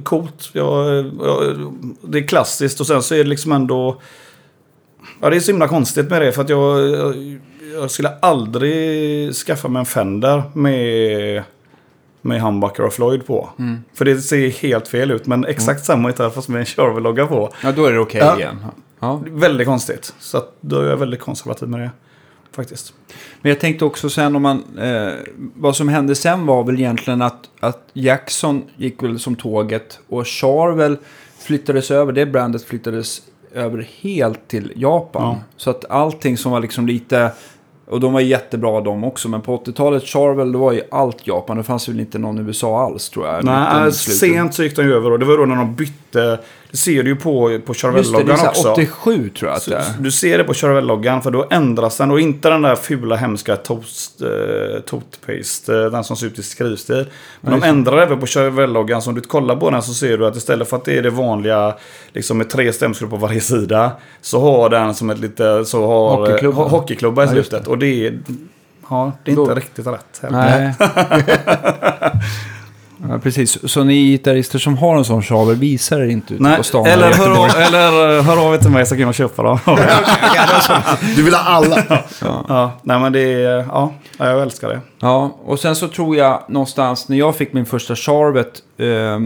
coolt. 0.04 0.50
Jag, 0.52 1.04
jag, 1.20 1.72
det 2.02 2.18
är 2.18 2.26
klassiskt 2.26 2.80
och 2.80 2.86
sen 2.86 3.02
så 3.02 3.14
är 3.14 3.18
det 3.18 3.30
liksom 3.30 3.52
ändå... 3.52 4.00
Ja, 5.20 5.30
det 5.30 5.36
är 5.36 5.40
så 5.40 5.50
himla 5.52 5.68
konstigt 5.68 6.10
med 6.10 6.22
det 6.22 6.32
för 6.32 6.42
att 6.42 6.48
jag, 6.48 6.88
jag, 6.90 7.38
jag 7.74 7.90
skulle 7.90 8.10
aldrig 8.22 9.34
skaffa 9.34 9.68
mig 9.68 9.80
en 9.80 9.86
Fender 9.86 10.42
med, 10.54 11.42
med 12.20 12.40
humbucker 12.42 12.82
och 12.82 12.92
Floyd 12.92 13.26
på. 13.26 13.48
Mm. 13.58 13.78
För 13.94 14.04
det 14.04 14.18
ser 14.20 14.48
helt 14.50 14.88
fel 14.88 15.10
ut, 15.10 15.26
men 15.26 15.44
exakt 15.44 15.84
samma 15.84 16.08
gitarr 16.08 16.30
fast 16.30 16.48
med 16.48 16.60
en 16.60 16.66
Charvel-logga 16.66 17.26
på. 17.26 17.52
ja, 17.62 17.72
då 17.72 17.86
är 17.86 17.92
det 17.92 17.98
okej 17.98 18.20
Ja. 18.20 18.38
igen. 18.38 18.58
Ja. 19.00 19.22
Väldigt 19.26 19.66
konstigt. 19.66 20.14
Så 20.18 20.38
att 20.38 20.52
då 20.60 20.80
är 20.80 20.90
jag 20.90 20.96
väldigt 20.96 21.20
konservativ 21.20 21.68
med 21.68 21.80
det. 21.80 21.90
Faktiskt. 22.58 22.94
Men 23.42 23.50
jag 23.50 23.60
tänkte 23.60 23.84
också 23.84 24.10
sen 24.10 24.36
om 24.36 24.42
man... 24.42 24.64
Eh, 24.78 25.12
vad 25.54 25.76
som 25.76 25.88
hände 25.88 26.14
sen 26.14 26.46
var 26.46 26.64
väl 26.64 26.74
egentligen 26.74 27.22
att, 27.22 27.50
att 27.60 27.88
Jackson 27.92 28.62
gick 28.76 29.02
väl 29.02 29.18
som 29.18 29.36
tåget 29.36 30.00
och 30.08 30.26
Charvel 30.26 30.96
flyttades 31.38 31.90
över. 31.90 32.12
Det 32.12 32.26
brandet 32.26 32.64
flyttades 32.64 33.22
över 33.54 33.88
helt 34.00 34.48
till 34.48 34.72
Japan. 34.76 35.22
Ja. 35.22 35.42
Så 35.56 35.70
att 35.70 35.90
allting 35.90 36.36
som 36.36 36.52
var 36.52 36.60
liksom 36.60 36.86
lite... 36.86 37.30
Och 37.86 38.00
de 38.00 38.12
var 38.12 38.20
jättebra 38.20 38.80
de 38.80 39.04
också. 39.04 39.28
Men 39.28 39.40
på 39.42 39.56
80-talet 39.56 40.04
Charvel, 40.04 40.52
det 40.52 40.58
var 40.58 40.72
ju 40.72 40.82
allt 40.90 41.26
Japan. 41.26 41.56
Det 41.56 41.62
fanns 41.62 41.88
väl 41.88 42.00
inte 42.00 42.18
någon 42.18 42.46
USA 42.46 42.84
alls 42.84 43.10
tror 43.10 43.26
jag. 43.26 43.44
Nej, 43.44 43.92
sent 43.92 44.54
så 44.54 44.62
gick 44.62 44.76
de 44.76 44.82
ju 44.82 44.94
över 44.94 45.12
och 45.12 45.18
det 45.18 45.24
var 45.24 45.38
då 45.38 45.44
när 45.44 45.56
de 45.56 45.74
bytte. 45.74 46.38
Det 46.70 46.76
ser 46.76 47.02
du 47.02 47.10
ju 47.10 47.16
på, 47.16 47.22
på 47.42 47.48
det, 47.48 47.56
det 47.66 47.74
Charvel-loggan 47.74 48.48
också. 48.48 48.72
87 48.72 49.28
tror 49.30 49.50
jag 49.50 49.56
att 49.56 49.66
det 49.66 49.76
är. 49.76 49.84
du 50.00 50.10
ser 50.10 50.38
det 50.38 50.44
på 50.44 50.54
Charvel-loggan 50.54 51.22
för 51.22 51.30
då 51.30 51.46
ändras 51.50 51.96
den 51.96 52.10
och 52.10 52.20
inte 52.20 52.48
den 52.50 52.62
där 52.62 52.76
fula 52.76 53.16
hemska 53.16 53.56
toast, 53.56 54.20
eh, 54.22 54.80
toothpaste, 54.80 55.76
eh, 55.78 55.84
den 55.90 56.04
som 56.04 56.16
ser 56.16 56.26
ut 56.26 56.38
i 56.38 56.42
skrivstil. 56.42 57.06
Men 57.40 57.52
just 57.52 57.64
de 57.64 57.68
ändrar 57.68 57.98
även 57.98 58.20
på 58.20 58.26
Charvel-loggan 58.26 59.02
så 59.02 59.10
om 59.10 59.14
du 59.14 59.20
kollar 59.20 59.56
på 59.56 59.70
den 59.70 59.82
så 59.82 59.94
ser 59.94 60.18
du 60.18 60.26
att 60.26 60.36
istället 60.36 60.68
för 60.68 60.76
att 60.76 60.84
det 60.84 60.98
är 60.98 61.02
det 61.02 61.10
vanliga 61.10 61.74
liksom 62.12 62.38
med 62.38 62.50
tre 62.50 62.72
stämskruv 62.72 63.08
på 63.10 63.16
varje 63.16 63.40
sida 63.40 63.92
så 64.20 64.40
har 64.40 64.68
den 64.70 64.94
som 64.94 65.10
ett 65.10 65.18
lite 65.18 65.64
så 65.64 65.86
har 65.86 66.16
Hockeyklubba. 66.16 66.62
ho- 66.62 66.68
hockeyklubba 66.68 67.24
i 67.24 67.26
Ja, 67.26 67.34
just 67.34 67.48
slutet 67.50 67.68
och 67.68 67.78
det 67.78 68.06
är 68.06 68.18
Ja, 68.90 69.12
det 69.24 69.30
är 69.32 69.36
Då- 69.36 69.42
inte 69.42 69.54
riktigt 69.54 69.86
rätt 69.86 70.20
heller. 70.22 70.38
Nej. 70.38 70.74
ja, 73.08 73.18
precis. 73.18 73.70
Så 73.70 73.84
ni 73.84 73.94
gitarrister 73.94 74.58
som 74.58 74.78
har 74.78 74.96
en 74.96 75.04
sån 75.04 75.22
Charvel, 75.22 75.56
visar 75.56 76.00
er 76.00 76.08
inte 76.08 76.34
ute 76.34 76.42
Nej, 76.42 76.56
på 76.56 76.62
stan. 76.62 76.86
eller 76.86 77.12
hör, 77.12 77.44
av, 77.44 77.50
eller 77.56 78.18
eh, 78.18 78.24
hör 78.24 78.46
av 78.46 78.54
er 78.54 78.58
till 78.58 78.70
mig 78.70 78.86
så 78.86 78.94
kan 78.96 79.04
jag 79.04 79.14
köpa 79.14 79.42
dem. 79.42 79.58
Du 81.16 81.22
vill 81.22 81.34
ha 81.34 81.42
alla. 81.42 82.02
ja, 82.48 82.72
nej 82.82 83.00
men 83.00 83.12
det 83.12 83.20
är, 83.20 83.56
ja, 83.68 83.92
jag 84.18 84.42
älskar 84.42 84.68
det. 84.68 84.80
Ja, 85.00 85.36
och 85.44 85.58
sen 85.60 85.76
så 85.76 85.88
tror 85.88 86.16
jag 86.16 86.42
någonstans 86.48 87.08
när 87.08 87.16
jag 87.16 87.36
fick 87.36 87.52
min 87.52 87.66
första 87.66 87.96
Charvet, 87.96 88.62
eh, 88.78 89.20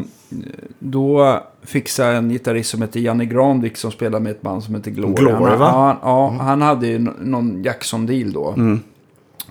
då 0.79 1.41
fixa 1.65 2.07
en 2.07 2.29
gitarrist 2.31 2.71
som 2.71 2.83
heter 2.83 3.01
Janne 3.01 3.25
Granvik 3.25 3.77
som 3.77 3.91
spelar 3.91 4.21
med 4.21 4.31
ett 4.33 4.43
band 4.43 4.65
som 4.65 4.75
heter 4.75 4.91
Glory. 4.91 5.15
Glory, 5.15 5.51
han, 5.51 5.59
va? 5.59 5.69
Ja, 5.73 5.99
ja 6.39 6.45
han 6.45 6.63
hade 6.63 6.87
ju 6.87 6.99
någon 7.21 7.63
Jackson-deal 7.63 8.33
då. 8.33 8.51
Mm. 8.51 8.81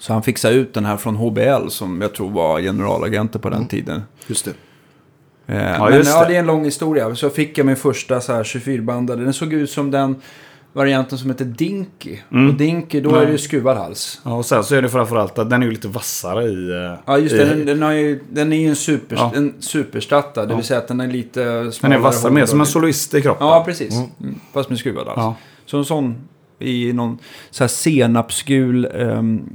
Så 0.01 0.13
han 0.13 0.23
fixade 0.23 0.55
ut 0.55 0.73
den 0.73 0.85
här 0.85 0.97
från 0.97 1.15
HBL 1.15 1.67
som 1.69 2.01
jag 2.01 2.13
tror 2.13 2.29
var 2.29 2.59
generalagenter 2.61 3.39
på 3.39 3.49
den 3.49 3.67
tiden. 3.67 4.01
Just 4.27 4.45
det. 4.45 4.51
Eh, 5.53 5.71
Ja, 5.71 5.85
men 5.89 5.97
just 5.97 6.09
ja, 6.11 6.19
det. 6.21 6.27
det 6.27 6.35
är 6.35 6.39
en 6.39 6.45
lång 6.45 6.65
historia. 6.65 7.15
Så 7.15 7.29
fick 7.29 7.57
jag 7.57 7.65
min 7.65 7.75
första 7.75 8.21
så 8.21 8.33
här 8.33 8.43
24-bandare. 8.43 9.17
Den 9.23 9.33
såg 9.33 9.53
ut 9.53 9.69
som 9.69 9.91
den 9.91 10.15
varianten 10.73 11.17
som 11.17 11.29
heter 11.29 11.45
Dinky. 11.45 12.17
Mm. 12.31 12.49
Och 12.49 12.53
Dinky, 12.55 12.99
då 13.01 13.15
är 13.15 13.25
det 13.25 13.31
ju 13.31 13.37
skruvad 13.37 13.77
hals. 13.77 14.21
Ja, 14.25 14.33
och 14.33 14.45
sen 14.45 14.63
så 14.63 14.75
är 14.75 14.81
det 14.81 14.89
framförallt 14.89 15.39
att 15.39 15.49
den 15.49 15.61
är 15.61 15.65
ju 15.65 15.71
lite 15.71 15.87
vassare 15.87 16.43
i... 16.45 16.69
eh, 16.69 16.99
Ja, 17.05 17.17
just 17.17 17.35
det. 17.37 17.43
i, 17.43 17.45
Den, 17.49 17.65
den, 17.65 17.81
har 17.81 17.91
ju, 17.91 18.19
den 18.29 18.53
är 18.53 18.57
ju 18.57 18.67
en, 18.67 18.75
super, 18.75 19.15
Ja. 19.15 19.31
en 19.35 19.53
superstatta. 19.59 20.45
Det 20.45 20.55
vill 20.55 20.63
säga 20.65 20.79
att 20.79 20.87
den 20.87 20.99
är 21.01 21.07
lite 21.07 21.43
Den 21.45 21.71
smalare. 21.71 21.99
är 21.99 22.01
vassare, 22.03 22.31
mer 22.31 22.45
som 22.45 22.59
en 22.59 22.65
soloist 22.65 23.13
i 23.13 23.21
kroppen. 23.21 23.47
Ja, 23.47 23.63
precis. 23.65 23.93
Mm. 24.19 24.35
Fast 24.53 24.69
med 24.69 24.79
skruvad 24.79 25.05
hals. 25.07 25.17
Ja. 25.17 25.35
Så 25.65 25.77
en 25.77 25.85
sån 25.85 26.15
i 26.61 26.93
någon 26.93 27.17
så 27.51 27.63
här 27.63 27.67
senapsgul, 27.67 28.85
um, 28.93 29.49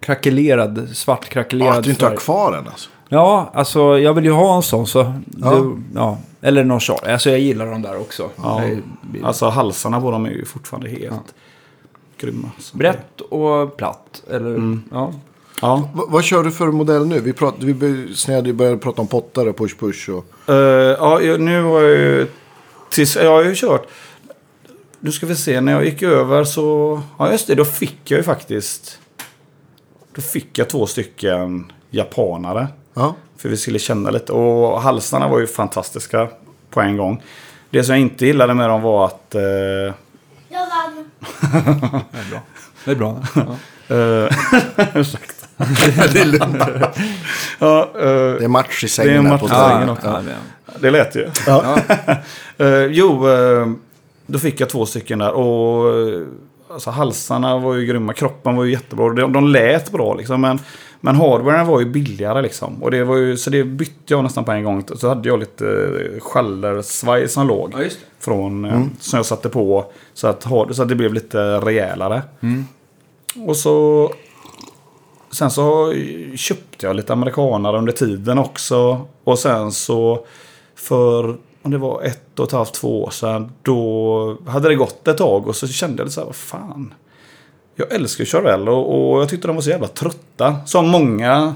krackelerad, 0.00 0.88
svart 0.92 1.20
Ja, 1.24 1.30
krackelerad 1.32 1.76
att 1.78 1.84
du 1.84 1.90
inte 1.90 2.06
har 2.06 2.16
kvar 2.16 2.52
den 2.52 2.68
alltså. 2.68 2.90
Ja, 3.08 3.50
alltså 3.54 3.98
jag 3.98 4.14
vill 4.14 4.24
ju 4.24 4.30
ha 4.30 4.56
en 4.56 4.62
sån 4.62 4.86
så. 4.86 5.14
Ja. 5.40 5.50
Det, 5.50 5.82
ja. 5.94 6.18
Eller 6.40 6.64
någon 6.64 6.80
short. 6.80 7.06
Alltså 7.06 7.30
jag 7.30 7.38
gillar 7.40 7.66
dem 7.66 7.82
där 7.82 7.96
också. 8.00 8.30
Ja. 8.42 8.62
Alltså 9.22 9.46
halsarna 9.48 10.00
på 10.00 10.10
dem 10.10 10.26
är 10.26 10.30
ju 10.30 10.44
fortfarande 10.44 10.88
helt 10.90 11.02
Ja. 11.04 11.18
grymma. 12.18 12.50
Så. 12.58 12.76
Brett 12.76 13.20
och 13.20 13.76
platt. 13.76 14.22
Eller, 14.30 14.50
Mm. 14.50 14.82
ja. 14.90 15.12
Ja. 15.62 15.88
Va, 15.94 16.04
vad 16.08 16.24
kör 16.24 16.44
du 16.44 16.50
för 16.50 16.66
modell 16.66 17.06
nu? 17.06 17.20
Vi, 17.20 17.32
prat, 17.32 17.54
vi 17.58 17.74
bör- 17.74 18.14
snäade- 18.14 18.52
började 18.52 18.76
prata 18.78 19.00
om 19.00 19.06
pottare, 19.08 19.52
push-push 19.52 20.10
och... 20.10 20.54
Eh, 20.54 20.96
ja, 21.00 21.36
nu 21.38 21.62
har 21.62 21.80
jag 21.82 21.90
ju... 21.98 22.26
Tills, 22.90 23.16
jag 23.16 23.30
har 23.30 23.44
ju 23.44 23.54
kört... 23.54 23.86
Nu 25.00 25.12
ska 25.12 25.26
vi 25.26 25.36
se, 25.36 25.60
när 25.60 25.72
jag 25.72 25.84
gick 25.84 26.02
över 26.02 26.44
så... 26.44 27.02
Ja, 27.18 27.30
just 27.32 27.46
det, 27.46 27.54
då 27.54 27.64
fick 27.64 27.98
jag 28.10 28.18
ju 28.18 28.22
faktiskt... 28.24 28.98
Då 30.14 30.22
fick 30.22 30.58
jag 30.58 30.68
två 30.70 30.86
stycken 30.86 31.72
japanare. 31.90 32.68
Ja. 32.94 33.14
För 33.36 33.48
vi 33.48 33.56
skulle 33.56 33.78
känna 33.78 34.10
lite. 34.10 34.32
Och 34.32 34.80
halsarna 34.82 35.28
var 35.28 35.38
ju 35.38 35.46
fantastiska 35.46 36.28
på 36.70 36.80
en 36.80 36.96
gång. 36.96 37.22
Det 37.70 37.84
som 37.84 37.94
jag 37.94 38.00
inte 38.02 38.26
gillade 38.26 38.54
med 38.54 38.68
dem 38.70 38.82
var 38.82 39.06
att... 39.06 39.34
eh, 39.34 39.40
Jag 39.42 39.94
vann. 40.50 41.10
Det 42.12 42.18
är 42.20 42.30
bra. 42.30 42.40
Det 42.84 42.90
är 42.90 42.94
bra. 42.94 43.22
Ja. 43.34 43.42
eh, 43.96 44.94
ursäkta. 44.94 45.32
ja, 47.58 47.90
eh, 47.94 48.06
Det 48.38 48.44
är 48.44 48.48
match 48.48 48.82
i 48.82 48.86
Det 48.86 48.90
sängen 48.92 49.26
är 49.26 49.30
här 49.30 49.30
match 49.30 49.42
i 49.44 49.48
sängen 49.48 49.86
ja, 49.88 49.92
också. 49.92 50.06
ja, 50.06 50.20
det- 50.22 50.36
det 50.80 50.90
lät 50.90 51.16
ju. 51.16 51.30
Ja. 51.46 51.78
Eh, 52.58 52.66
jo, 52.90 53.28
eh, 53.28 53.66
då 54.26 54.38
fick 54.38 54.60
jag 54.60 54.68
två 54.68 54.86
stycken 54.86 55.18
där. 55.18 55.32
Och 55.32 55.98
eh, 55.98 56.22
alltså, 56.70 56.90
halsarna 56.90 57.58
var 57.58 57.74
ju 57.74 57.86
grymma. 57.86 58.12
Kroppen 58.12 58.56
var 58.56 58.64
ju 58.64 58.72
jättebra. 58.72 59.08
De, 59.12 59.32
de 59.32 59.48
lät 59.48 59.92
bra 59.92 60.14
liksom. 60.14 60.40
Men, 60.40 60.58
men 61.00 61.16
hardwaren 61.16 61.66
var 61.66 61.80
ju 61.80 61.86
billigare 61.86 62.42
liksom. 62.42 62.82
Och 62.82 62.90
det 62.90 63.04
var 63.04 63.16
ju, 63.16 63.36
så 63.36 63.50
det 63.50 63.64
bytte 63.64 64.14
jag 64.14 64.22
nästan 64.24 64.44
på 64.44 64.52
en 64.52 64.64
gång. 64.64 64.84
Så 64.96 65.08
hade 65.08 65.28
jag 65.28 65.38
lite 65.38 65.66
eh, 65.66 66.20
skällersvaj 66.20 67.28
som 67.28 67.46
låg. 67.46 67.70
ja, 67.74 67.82
just 67.82 68.00
det. 68.00 68.24
Från, 68.24 68.64
eh, 68.64 68.82
Som 69.00 69.16
jag 69.16 69.26
satte 69.26 69.48
på. 69.48 69.84
Så 70.14 70.26
att, 70.26 70.42
så 70.70 70.82
att 70.82 70.88
det 70.88 70.94
blev 70.94 71.14
lite 71.14 71.38
rejälare. 71.60 72.22
Och 73.46 73.56
så... 73.56 74.10
Sen 75.30 75.50
så 75.50 75.94
köpte 76.36 76.86
jag 76.86 76.96
lite 76.96 77.12
amerikanare 77.12 77.78
under 77.78 77.92
tiden 77.92 78.38
också. 78.38 79.06
Och 79.24 79.38
sen 79.38 79.72
så 79.72 80.26
för 80.74 81.36
om 81.66 81.72
det 81.72 81.78
var 81.78 82.02
ett 82.02 82.38
och 82.38 82.46
ett 82.46 82.52
halvt, 82.52 82.74
två 82.74 83.04
år 83.04 83.10
sedan. 83.10 83.52
Då 83.62 84.38
hade 84.46 84.68
det 84.68 84.74
gått 84.74 85.08
ett 85.08 85.18
tag 85.18 85.46
och 85.48 85.56
så 85.56 85.68
kände 85.68 86.00
jag 86.00 86.04
lite 86.04 86.14
så 86.14 86.20
här, 86.20 86.26
vad 86.26 86.36
fan. 86.36 86.94
Jag 87.76 87.92
älskar 87.92 88.24
Chevelle 88.24 88.70
och, 88.70 89.12
och 89.12 89.20
jag 89.20 89.28
tyckte 89.28 89.46
de 89.46 89.56
var 89.56 89.62
så 89.62 89.70
jävla 89.70 89.88
trötta. 89.88 90.56
Som 90.66 90.88
många. 90.88 91.54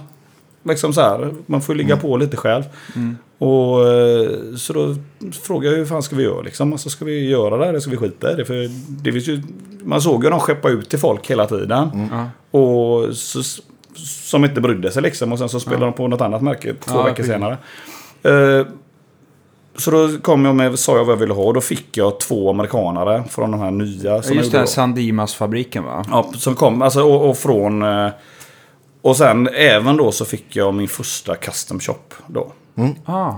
Liksom 0.63 0.93
så 0.93 1.01
här, 1.01 1.35
man 1.47 1.63
får 1.63 1.75
ju 1.75 1.83
ligga 1.83 1.97
på 1.97 2.17
lite 2.17 2.37
själv. 2.37 2.65
Och 3.39 3.89
eh, 3.89 4.55
så 4.57 4.73
då 4.73 4.97
frågade 5.33 5.75
jag 5.75 5.79
hur 5.79 5.87
fan 5.87 6.03
ska 6.03 6.17
vi 6.17 6.23
göra 6.23 6.41
liksom? 6.41 6.73
Alltså 6.73 6.91
ska 6.91 7.05
vi 7.05 7.29
göra 7.29 7.57
det 7.57 7.63
här 7.63 7.71
eller 7.71 7.81
ska 7.81 7.91
vi 7.91 7.97
skita 7.97 8.33
i 8.33 8.35
det? 8.35 8.45
För 8.45 8.71
det 9.03 9.13
finns 9.13 9.29
ju, 9.29 9.43
man 9.85 10.03
såg 10.03 10.25
ju 10.25 10.31
dem 10.31 10.41
skeppa 10.41 10.69
ut 10.69 10.91
till 10.91 10.99
folk 10.99 11.31
hela 11.31 11.47
tiden. 11.47 12.09
Ja. 12.11 12.59
Och 12.59 13.17
så, 13.17 13.43
som 14.05 14.45
inte 14.45 14.61
brydde 14.61 14.91
sig 14.91 15.03
liksom. 15.03 15.33
Och 15.33 15.39
sen 15.39 15.49
så 15.49 15.61
spelade 15.61 15.85
de 15.85 15.93
på 15.93 16.09
något 16.09 16.21
annat 16.21 16.43
märke 16.43 16.75
två 16.75 16.95
Ja, 16.95 17.03
veckor 17.03 17.25
senare. 17.25 17.59
Eh, 18.23 18.67
så 19.77 19.91
då 19.91 20.19
kom 20.23 20.45
jag 20.45 20.55
med, 20.55 20.79
sa 20.79 20.97
jag 20.97 21.05
vad 21.05 21.13
jag 21.13 21.21
ville 21.21 21.35
ha. 21.35 21.43
Och 21.45 21.55
då 21.55 21.61
fick 21.61 21.97
jag 21.97 22.21
två 22.21 22.51
amerikanare 22.51 23.25
från 23.31 23.51
de 23.51 23.61
här 23.61 23.71
nya. 23.71 24.23
Som 24.23 24.37
Just 24.37 24.53
det. 24.53 24.67
Sandimas-fabriken 24.67 25.85
va? 25.85 26.05
Ja, 26.11 26.31
som 26.37 26.55
kom. 26.55 26.83
Alltså, 26.83 27.03
och, 27.03 27.31
och 27.31 27.39
från... 27.39 27.83
eh, 27.83 28.09
Och 29.03 29.17
sen 29.17 29.49
även 29.55 29.97
då 29.97 30.13
så 30.13 30.25
fick 30.25 30.57
jag 30.57 30.75
min 30.75 30.89
första 30.89 31.37
custom 31.37 31.81
shop 31.81 31.95
då. 32.27 32.53
Ah. 33.05 33.33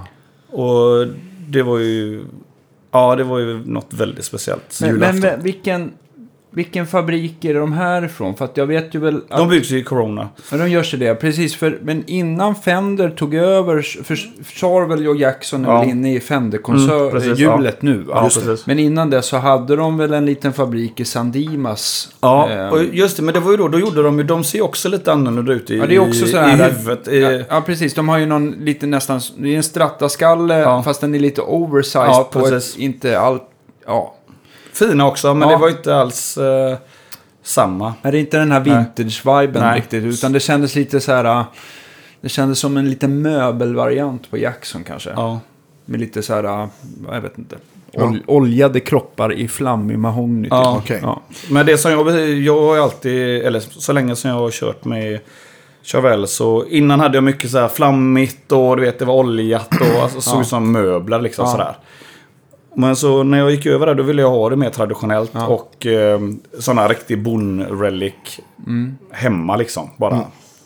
Och 0.57 1.07
det 1.49 1.63
var 1.63 1.79
ju... 1.79 2.25
Ja, 2.91 3.17
det 3.17 3.25
var 3.25 3.39
ju 3.39 3.67
något 3.67 3.93
väldigt 3.95 4.25
speciellt. 4.25 4.79
Men, 4.81 5.21
men 5.21 5.43
vilken, 5.43 5.93
vilken 6.55 6.87
fabrik 6.87 7.45
är 7.45 7.55
de 7.55 7.73
här 7.73 8.05
ifrån? 8.05 8.35
För 8.35 8.45
att 8.45 8.57
jag 8.57 8.67
vet 8.67 8.95
ju 8.95 8.99
väl 8.99 9.21
att 9.31 9.39
De 9.39 9.49
byggs 9.49 9.71
ju 9.71 9.79
i 9.79 9.83
Corona. 9.85 10.29
Ja, 10.51 10.57
de 10.57 10.71
gör 10.71 10.83
sig 10.83 10.99
det. 10.99 11.15
Precis, 11.15 11.57
för, 11.57 11.79
men 11.83 12.05
innan 12.07 12.55
Fender 12.55 13.11
tog 13.11 13.35
över, 13.35 13.83
för 14.05 14.17
Charvel 14.45 15.09
och 15.09 15.17
Jackson 15.17 15.65
är 15.65 15.69
Ja. 15.69 15.81
väl 15.81 15.89
inne 15.89 16.09
i 16.09 16.11
Mm, 16.11 16.21
Fender-hjulet 16.21 17.13
precis, 17.13 17.83
nu 17.83 17.99
va? 17.99 18.31
Ja. 18.47 18.57
Men 18.65 18.79
innan 18.79 19.11
det 19.11 19.23
så 19.23 19.37
hade 19.37 19.77
de 19.77 19.97
väl 19.99 20.13
en 20.15 20.27
liten 20.27 20.53
fabrik 20.53 21.01
i 21.01 21.05
Sandimas. 21.05 22.09
Ja, 22.21 22.51
Eh, 22.51 22.69
och 22.69 22.85
just 22.85 23.17
det. 23.17 23.23
Men 23.23 23.35
det 23.35 23.41
var 23.41 23.51
ju 23.51 23.57
då, 23.57 23.69
då 23.69 23.79
gjorde 23.79 24.03
de 24.03 24.19
ju, 24.19 24.25
de 24.25 24.45
ser 24.45 24.59
ju 24.59 24.65
också 24.65 24.89
lite 24.89 25.13
annorlunda 25.13 25.53
ut 25.53 25.71
i, 25.71 25.79
Ja, 25.79 25.87
det 25.87 25.95
är 25.95 25.99
också 26.01 26.27
så 26.27 26.39
här 26.39 26.69
i 26.69 26.73
huvudet. 26.73 27.09
I, 27.09 27.21
ja, 27.21 27.31
ja, 27.49 27.61
precis. 27.67 27.95
De 27.95 28.09
har 28.09 28.19
ju 28.19 28.27
någon 28.27 28.51
lite 28.51 28.87
nästan, 28.87 29.21
det 29.37 29.49
är 29.53 29.57
en 29.57 29.63
strattaskalle 29.63 30.59
Ja. 30.59 30.83
fast 30.83 31.01
den 31.01 31.15
är 31.15 31.19
lite 31.19 31.41
oversized 31.43 32.09
Ja, 32.09 32.29
på 32.33 32.47
ett, 32.47 32.75
inte 32.79 33.21
allt, 33.21 33.43
ja. 33.87 34.15
Fina 34.89 35.07
också, 35.07 35.35
men 35.35 35.49
Ja. 35.49 35.55
det 35.55 35.61
var 35.61 35.69
inte 35.69 35.97
alls 35.97 36.39
eh, 36.39 36.77
samma. 37.43 37.95
Nej, 38.03 38.13
det 38.13 38.19
är 38.19 38.21
inte 38.21 38.39
den 38.39 38.53
här 38.53 38.61
vintage-viben 38.61 39.75
riktigt, 39.75 40.05
utan 40.05 40.33
det 40.33 40.41
kändes 40.41 40.75
lite 40.75 41.01
så 41.01 41.13
här, 41.13 41.45
det 42.21 42.29
kändes 42.29 42.59
som 42.59 42.77
en 42.77 42.91
liten 42.91 43.23
möbelvariant 43.23 44.31
på 44.31 44.39
Jackson 44.39 44.85
kanske. 44.85 45.11
Ja. 45.11 45.41
Med 45.85 46.01
lite 46.01 46.23
så 46.23 46.35
här, 46.35 46.69
jag 47.13 47.21
vet 47.21 47.39
inte. 47.39 47.57
Ol- 47.93 48.23
Oljade 48.27 48.81
kroppar 48.81 49.33
i 49.33 49.49
flammig 49.49 49.99
mahogny. 49.99 50.43
typ. 50.45 50.51
Ja, 50.53 50.77
okej. 50.79 50.99
Ja. 51.03 51.21
Men 51.51 51.67
det 51.67 51.79
som 51.79 51.91
jag, 51.93 52.29
jag 52.31 52.61
har 52.63 52.79
alltid, 52.79 53.43
eller 53.43 53.61
så 53.61 53.93
länge 53.93 54.17
som 54.17 54.31
jag 54.31 54.37
har 54.37 54.51
kört 54.51 54.85
med 54.85 55.21
Chevelle 55.85 56.27
så 56.27 56.65
innan 56.67 57.01
hade 57.01 57.17
jag 57.17 57.25
mycket 57.25 57.51
så 57.51 57.59
här 57.59 57.69
flammigt 57.69 58.53
och 58.53 58.77
du 58.77 58.83
vet 58.83 58.99
det 58.99 59.05
var 59.05 59.15
oljat 59.15 59.69
och 59.81 60.03
alltså, 60.03 60.21
såg 60.21 60.41
ut 60.41 60.47
som 60.47 60.73
möbler 60.73 61.21
liksom 61.21 61.45
Ja. 61.45 61.51
sådär. 61.53 61.77
Men 62.77 62.97
så 62.97 63.23
när 63.23 63.39
jag 63.39 63.51
gick 63.51 63.67
över 63.67 63.87
där 63.87 63.95
då 63.95 64.03
ville 64.03 64.23
jag 64.23 64.31
ha 64.31 64.51
det 64.51 64.57
mer 64.57 64.71
traditionellt 64.71 65.31
Ja. 65.35 65.47
och 65.47 65.87
eh, 65.87 66.21
sådana 66.59 66.89
riktig 66.89 67.23
bonrelic 67.23 68.41
hemma 69.11 69.57
liksom 69.57 69.91
bara. 69.97 70.21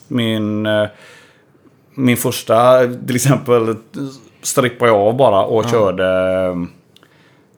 Min, 0.07 0.65
eh, 0.65 0.87
min 1.95 2.17
första 2.17 2.79
till 3.07 3.15
exempel 3.15 3.75
strippade 4.41 4.91
jag 4.91 4.99
av 5.01 5.17
bara 5.17 5.45
och 5.45 5.69
körde 5.69 6.03
eh, 6.05 6.55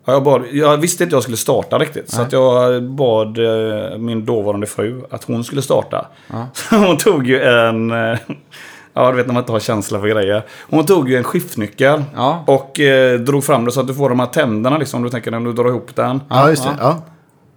Ja, 0.05 0.13
jag, 0.13 0.23
bad, 0.23 0.43
jag 0.51 0.77
visste 0.77 1.03
inte 1.03 1.15
jag 1.15 1.23
skulle 1.23 1.37
starta 1.37 1.79
riktigt. 1.79 2.09
Så 2.11 2.21
att 2.21 2.31
jag 2.31 2.83
bad 2.83 3.37
eh, 3.37 3.97
min 3.97 4.25
dåvarande 4.25 4.67
fru 4.67 5.01
att 5.09 5.23
hon 5.23 5.43
skulle 5.43 5.61
starta. 5.61 6.07
Så 6.53 6.75
hon 6.75 6.97
tog 6.97 7.27
ju 7.27 7.41
en... 7.41 7.91
eh, 8.95 9.01
Ja, 9.03 9.11
du 9.11 9.17
vet 9.17 9.27
när 9.27 9.33
man 9.33 9.41
inte 9.43 9.51
har 9.51 9.59
känsla 9.59 9.99
för 9.99 10.07
grejer. 10.07 10.43
Hon 10.69 10.85
tog 10.85 11.09
ju 11.09 11.17
en 11.17 11.23
skiftnyckel. 11.23 12.03
Ja. 12.15 12.43
Och 12.47 12.79
eh, 12.79 13.19
drog 13.19 13.43
fram 13.43 13.65
det 13.65 13.71
så 13.71 13.79
att 13.79 13.87
du 13.87 13.93
får 13.93 14.09
de 14.09 14.19
här 14.19 14.27
tänderna 14.27 14.77
liksom. 14.77 15.03
Du 15.03 15.09
tänker 15.09 15.31
när 15.31 15.39
du 15.39 15.53
drar 15.53 15.67
ihop 15.69 15.95
den. 15.95 16.21
Ja, 16.29 16.49
just 16.49 16.63
det. 16.63 16.69
Ja. 16.79 17.03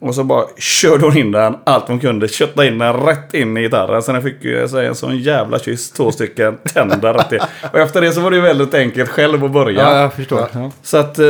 Och 0.00 0.14
så 0.14 0.24
bara 0.24 0.44
körde 0.58 1.04
hon 1.04 1.16
in 1.16 1.32
den 1.32 1.54
allt 1.64 1.88
hon 1.88 1.98
kunde. 1.98 2.28
Köttade 2.28 2.66
in 2.68 2.78
den 2.78 2.94
rätt 2.94 3.34
in 3.34 3.56
i 3.56 3.62
gitarren. 3.62 4.02
Sen 4.02 4.14
jag 4.14 4.24
fick 4.24 4.44
ju 4.44 4.68
så 4.68 4.78
en 4.78 4.94
sån 4.94 5.18
jävla 5.18 5.58
kyss. 5.58 5.90
Två 5.90 6.10
stycken 6.12 6.58
tänder 6.74 7.14
rätt 7.14 7.32
i. 7.32 7.38
Och 7.72 7.78
efter 7.78 8.00
det 8.00 8.12
så 8.12 8.20
var 8.20 8.30
det 8.30 8.36
ju 8.36 8.42
väldigt 8.42 8.74
enkelt 8.74 9.10
själv 9.10 9.44
att 9.44 9.50
börja. 9.50 9.80
Ja, 9.82 10.00
jag 10.00 10.12
förstår. 10.12 10.48
Ja. 10.52 10.70
Så 10.82 10.96
att 10.96 11.18
eh, 11.18 11.26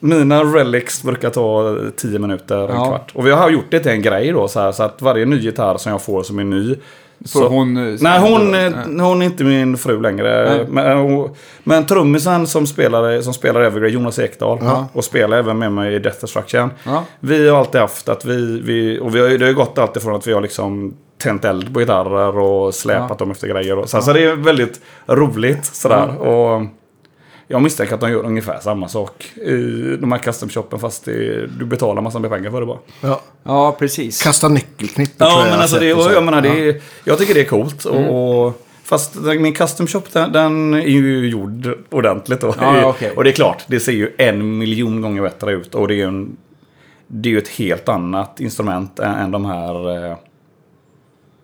mina 0.00 0.42
relics 0.44 1.02
brukar 1.02 1.30
ta 1.30 1.76
10 1.96 2.18
minuter, 2.18 2.68
en 2.68 2.74
Ja. 2.76 2.86
kvart. 2.86 3.10
Och 3.14 3.26
vi 3.26 3.30
har 3.30 3.50
gjort 3.50 3.70
det 3.70 3.80
till 3.80 3.90
en 3.92 4.02
grej 4.02 4.32
då. 4.32 4.48
Så, 4.48 4.60
här, 4.60 4.72
så 4.72 4.82
att 4.82 5.02
varje 5.02 5.24
ny 5.26 5.38
gitarr 5.38 5.76
som 5.76 5.92
jag 5.92 6.02
får 6.02 6.22
som 6.22 6.38
är 6.38 6.44
ny. 6.44 6.74
Så, 7.24 7.48
hon... 7.48 7.76
eh, 7.76 7.98
nej, 8.00 8.20
hon, 8.20 8.50
Nej. 8.50 8.66
eh, 8.66 9.06
hon 9.06 9.22
är 9.22 9.26
inte 9.26 9.44
min 9.44 9.76
fru 9.76 10.00
längre. 10.02 10.44
Nej. 10.56 10.66
Men, 10.68 10.98
hon- 10.98 11.30
men 11.64 11.86
trummisen 11.86 12.46
som 12.46 12.66
spelar, 12.66 13.20
som 13.20 13.34
spelar 13.34 13.60
Evergrey, 13.60 13.90
Jonas 13.90 14.18
Ekdahl. 14.18 14.58
Ja. 14.62 14.88
Och 14.92 15.04
spelar 15.04 15.36
även 15.38 15.58
med 15.58 15.72
mig 15.72 15.94
i 15.94 15.98
Death 15.98 16.20
Destruction. 16.20 16.70
Ja. 16.84 17.04
Vi 17.20 17.48
har 17.48 17.58
alltid 17.58 17.80
haft 17.80 18.08
att 18.08 18.24
vi, 18.24 18.60
vi 18.60 18.98
och 19.00 19.14
vi 19.14 19.20
har, 19.20 19.28
det 19.28 19.44
har 19.44 19.48
ju 19.50 19.54
gått 19.54 19.78
alltid 19.78 20.02
från 20.02 20.14
att 20.16 20.26
vi 20.26 20.32
har 20.32 20.40
liksom 20.40 20.94
tänt 21.22 21.44
eld 21.44 21.74
på 21.74 21.80
gitarrer 21.80 22.38
och 22.38 22.74
släpat 22.74 23.06
Ja. 23.10 23.16
dem 23.18 23.30
efter 23.30 23.48
grejer. 23.48 23.78
Och, 23.78 23.88
så, 23.88 24.00
så 24.00 24.12
det 24.12 24.24
är 24.24 24.34
väldigt 24.36 24.80
roligt 25.06 25.64
sådär. 25.64 26.18
Och 26.18 26.62
Jag 27.50 27.62
misstänker 27.62 27.94
att 27.94 28.00
de 28.00 28.10
gör 28.10 28.24
ungefär 28.24 28.60
samma 28.60 28.88
sak 28.88 29.24
i 29.36 29.96
de 30.00 30.12
här 30.12 30.18
custom 30.18 30.48
shoppen 30.48 30.78
fast 30.78 31.04
det, 31.04 31.46
du 31.46 31.64
betalar 31.64 32.02
massor 32.02 32.20
med 32.20 32.30
pengar 32.30 32.50
för 32.50 32.60
det 32.60 32.66
bara. 32.66 32.78
Ja. 33.00 33.20
Ja, 33.42 33.76
precis. 33.78 34.22
Kasta 34.22 34.48
nyckelknippor 34.48 35.24
tror 35.24 35.30
Ja, 35.30 35.40
jag 35.40 35.50
men 35.50 35.60
alltså 35.60 35.78
det, 35.78 35.94
och 35.94 36.12
jag, 36.12 36.24
menar, 36.24 36.40
det 36.40 36.48
är, 36.48 36.80
jag 37.04 37.18
tycker 37.18 37.34
det 37.34 37.40
är 37.40 37.44
coolt. 37.44 37.84
Och, 37.84 38.44
och, 38.46 38.62
fast 38.84 39.14
min 39.14 39.54
custom 39.54 39.86
shop 39.86 40.02
den, 40.12 40.32
den 40.32 40.74
är 40.74 40.80
ju 40.80 41.28
gjord 41.28 41.74
ordentligt. 41.90 42.40
Då. 42.40 42.54
Ja, 42.60 42.78
ja, 42.80 42.86
okej. 42.88 43.12
Och 43.16 43.24
det 43.24 43.30
är 43.30 43.34
klart, 43.34 43.64
det 43.66 43.80
ser 43.80 43.92
ju 43.92 44.14
en 44.18 44.58
miljon 44.58 45.00
gånger 45.02 45.22
bättre 45.22 45.52
ut. 45.52 45.74
Och 45.74 45.88
det 45.88 45.94
är 45.94 45.96
ju, 45.96 46.04
en, 46.04 46.36
det 47.06 47.28
är 47.28 47.30
ju 47.30 47.38
ett 47.38 47.48
helt 47.48 47.88
annat 47.88 48.40
instrument 48.40 48.98
än, 48.98 49.14
än 49.14 49.30
de 49.30 49.44
här... 49.44 50.16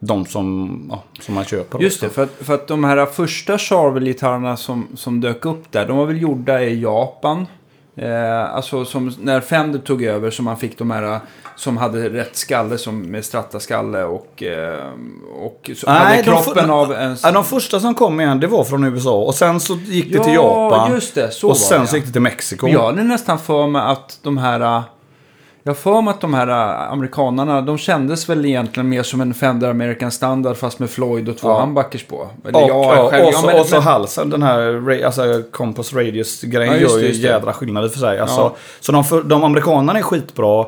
eh, 0.04 0.06
De 0.06 0.26
som, 0.26 0.86
ja, 0.90 1.02
som 1.20 1.34
man 1.34 1.44
köper. 1.44 1.78
Just 1.78 2.00
det, 2.00 2.08
för 2.08 2.22
att, 2.22 2.30
för 2.40 2.54
att 2.54 2.66
de 2.68 2.84
här 2.84 3.06
första 3.06 3.58
Charvel-gitarrerna 3.58 4.56
som, 4.56 4.88
som 4.94 5.20
dök 5.20 5.44
upp 5.44 5.72
där, 5.72 5.86
de 5.86 5.96
var 5.96 6.06
väl 6.06 6.22
gjorda 6.22 6.62
i 6.62 6.80
Japan. 6.82 7.46
Eh, 7.96 8.54
alltså 8.54 8.84
som 8.84 9.12
när 9.20 9.40
Fender 9.40 9.78
tog 9.78 10.02
över 10.02 10.30
så 10.30 10.42
man 10.42 10.56
fick 10.56 10.78
de 10.78 10.90
här 10.90 11.20
som 11.56 11.76
hade 11.76 12.08
rätt 12.08 12.36
skalle 12.36 12.78
som 12.78 13.02
med 13.02 13.24
strattaskalle 13.24 14.04
och, 14.04 14.42
eh, 14.42 14.84
och 15.40 15.70
så 15.76 15.90
hade 15.90 16.16
de 16.16 16.22
kroppen 16.22 16.70
av 16.70 16.92
en... 16.92 17.16
Ja, 17.22 17.32
de 17.32 17.44
första 17.44 17.80
som 17.80 17.94
kom 17.94 18.20
igen, 18.20 18.40
det 18.40 18.46
var 18.46 18.64
från 18.64 18.84
USA. 18.84 19.16
Och 19.16 19.34
sen 19.34 19.60
så 19.60 19.74
gick 19.74 20.12
det 20.12 20.24
till 20.24 20.34
Ja, 20.34 20.70
Japan. 20.70 20.92
just 20.92 21.14
det, 21.14 21.30
så 21.30 21.48
och 21.48 21.56
sen 21.56 21.80
det, 21.80 21.86
så 21.86 21.96
gick 21.96 22.06
det 22.06 22.12
till 22.12 22.20
Mexiko. 22.22 22.66
Men 22.66 22.72
jag 22.72 22.82
hade 22.86 23.02
nästan 23.04 23.38
för 23.38 23.66
mig 23.66 23.82
att 23.82 24.18
de 24.22 24.38
här... 24.38 24.82
Jag 25.66 25.76
för 25.78 26.02
mig 26.02 26.10
att 26.10 26.20
de 26.20 26.34
här 26.34 26.48
eh, 26.48 26.92
amerikanarna, 26.92 27.60
de 27.62 27.78
kändes 27.78 28.28
väl 28.28 28.44
egentligen 28.46 28.88
mer 28.88 29.02
som 29.02 29.20
en 29.20 29.34
Fender 29.34 29.70
American 29.70 30.10
Standard 30.10 30.56
fast 30.56 30.78
med 30.78 30.90
Floyd 30.90 31.28
och 31.28 31.38
två 31.38 31.48
Ja. 31.48 31.60
humbuckers 31.60 32.04
på. 32.04 32.28
Eller 32.44 32.62
Och, 32.64 32.70
jag 32.70 32.96
ja, 32.96 33.10
själv, 33.10 33.26
och, 33.26 33.34
så, 33.34 33.46
men- 33.46 33.60
och 33.60 33.66
så 33.66 33.74
men- 33.74 33.82
halsen, 33.84 34.30
den 34.30 34.42
här 34.42 35.02
alltså, 35.06 35.42
Compass 35.50 35.92
Radius-grejen 35.92 36.72
Ja, 36.74 36.80
gör 36.80 36.98
ju 36.98 37.12
jädra 37.12 37.52
skillnad 37.52 37.84
i 37.86 37.88
för 37.88 37.98
sig. 37.98 38.18
Alltså, 38.20 38.40
Ja. 38.40 38.54
Så 38.80 38.92
de, 38.92 39.04
för, 39.04 39.22
de 39.22 39.44
amerikanerna 39.44 39.98
är 39.98 40.02
skitbra. 40.02 40.66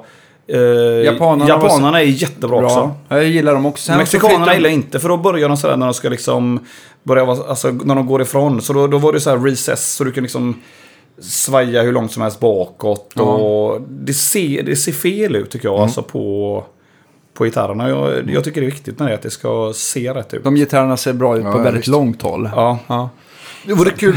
Eh, 0.49 0.59
Japanerna 1.05 1.49
japanerna, 1.49 1.91
var- 1.91 1.99
är 1.99 2.03
jättebra 2.03 2.59
Bra. 2.59 2.67
också. 2.67 2.95
Ja, 3.09 3.17
Jag 3.17 3.25
gillar 3.25 3.55
dem 3.55 3.67
också. 3.67 3.85
Sen 3.85 3.97
Mexikanerna 3.99 4.47
de- 4.47 4.55
gillar 4.55 4.71
inte, 4.71 4.99
för 5.01 5.09
då 5.09 5.17
börjar 5.17 5.49
de 5.49 5.57
sådär 5.57 5.77
när 5.77 5.87
de 5.87 5.95
ska 5.95 6.09
liksom... 6.09 6.67
Börja 7.03 7.23
alltså 7.31 7.71
när 7.71 7.95
de 7.95 8.07
går 8.07 8.23
ifrån. 8.23 8.61
Så 8.63 8.73
då, 8.73 8.87
då 8.87 8.99
var 8.99 9.13
det 9.13 9.21
så 9.21 9.31
här 9.31 9.37
recess, 9.39 9.95
så 9.95 10.05
du 10.05 10.13
kan 10.13 10.23
liksom 10.23 10.63
svaja 11.21 11.83
hur 11.83 11.93
långt 11.93 12.13
som 12.13 12.23
helst 12.23 12.41
bakåt. 12.41 13.13
Ja. 13.15 13.23
Och 13.23 13.81
det, 13.89 14.15
ser, 14.15 14.63
det 14.63 14.77
ser 14.77 14.93
fel 14.93 15.37
ut 15.37 15.51
tycker 15.51 15.69
jag, 15.69 15.81
alltså 15.81 16.03
på, 16.03 16.65
på 17.35 17.45
gitarrerna. 17.45 17.89
Jag, 17.89 18.31
jag 18.31 18.45
tycker 18.45 18.61
det 18.61 18.67
är 18.67 18.71
viktigt 18.71 18.99
med 18.99 19.09
det, 19.09 19.15
att 19.15 19.23
det 19.23 19.31
ska 19.31 19.73
se 19.75 20.15
rätt 20.15 20.35
ut. 20.35 20.45
De 20.45 20.55
gitarrerna 20.55 20.97
ser 20.97 21.13
bra 21.13 21.37
ut 21.39 21.45
Ja, 21.45 21.53
på 21.53 21.59
ja, 21.59 21.63
väldigt 21.63 21.81
visst. 21.81 21.89
långt 21.89 22.23
håll. 22.23 22.51
Ja. 22.55 22.79
Ja. 22.87 23.11
Det 23.67 23.75
vore 23.75 23.91
kul, 23.91 24.17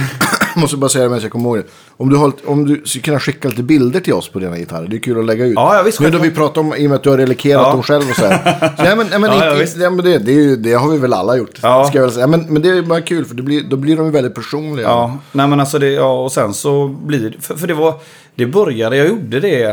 måste 0.55 0.77
bara 0.77 0.89
säga 0.89 1.03
det 1.03 1.09
medan 1.09 1.21
jag 1.23 1.31
kommer 1.31 1.49
ihåg 1.49 1.57
det. 1.57 1.63
Om 1.97 2.09
du, 2.09 2.15
har, 2.15 2.33
om 2.45 2.65
du 2.65 2.81
skulle 2.85 3.01
kunna 3.03 3.19
skicka 3.19 3.47
lite 3.49 3.63
bilder 3.63 3.99
till 3.99 4.13
oss 4.13 4.29
på 4.29 4.39
dina 4.39 4.57
gitarrer. 4.57 4.87
Det 4.87 4.95
är 4.95 4.99
kul 4.99 5.19
att 5.19 5.25
lägga 5.25 5.45
ut. 5.45 5.53
Ja, 5.55 5.75
ja, 5.75 5.83
visst, 5.83 5.99
nu 5.99 6.09
när 6.09 6.19
vi 6.19 6.31
pratar 6.31 6.61
om, 6.61 6.75
i 6.75 6.85
och 6.85 6.89
med 6.89 6.95
att 6.95 7.03
du 7.03 7.09
har 7.09 7.17
relikerat 7.17 7.61
Ja. 7.65 7.71
dem 7.71 7.83
själv 7.83 8.09
och 8.09 8.15
så 8.15 8.25
här. 8.25 8.59
Så, 8.77 8.83
nej, 8.83 8.95
men, 8.95 9.07
nej, 9.09 9.19
men, 9.19 9.29
Ja, 9.31 9.61
inte- 9.63 9.89
men 9.89 10.05
det, 10.05 10.17
det, 10.17 10.31
är 10.31 10.35
ju, 10.35 10.55
det 10.55 10.73
har 10.73 10.89
vi 10.91 10.97
väl 10.97 11.13
alla 11.13 11.37
gjort. 11.37 11.59
Ja. 11.61 11.85
Ska 11.85 11.97
jag 11.97 12.03
väl 12.03 12.13
säga. 12.13 12.27
Men, 12.27 12.41
men 12.49 12.61
det 12.61 12.69
är 12.69 12.81
bara 12.81 13.01
kul 13.01 13.25
för 13.25 13.35
blir, 13.35 13.63
då 13.63 13.75
blir 13.75 13.97
de 13.97 14.05
ju 14.05 14.11
väldigt 14.11 14.35
personliga. 14.35 14.87
Ja, 14.87 15.17
nej 15.31 15.47
men 15.47 15.59
alltså 15.59 15.79
det, 15.79 15.89
ja, 15.91 16.23
och 16.23 16.31
sen 16.31 16.53
så 16.53 16.87
blir 16.87 17.19
det, 17.29 17.41
för, 17.41 17.55
för 17.55 17.67
det 17.67 17.73
var, 17.73 17.93
det 18.35 18.45
började, 18.45 18.97
jag 18.97 19.07
gjorde 19.07 19.39
det, 19.39 19.63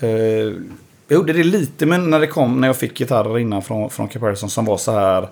eh, 0.00 0.08
jag 1.08 1.16
gjorde 1.16 1.32
det 1.32 1.42
lite 1.44 1.86
men 1.86 2.10
när 2.10 2.20
det 2.20 2.26
kom, 2.26 2.60
när 2.60 2.68
jag 2.68 2.76
fick 2.76 2.98
gitarrer 2.98 3.38
innan 3.38 3.62
från, 3.62 3.90
från 3.90 4.08
Caparison 4.08 4.50
som 4.50 4.64
var 4.64 4.76
så 4.76 4.92
här, 4.92 5.28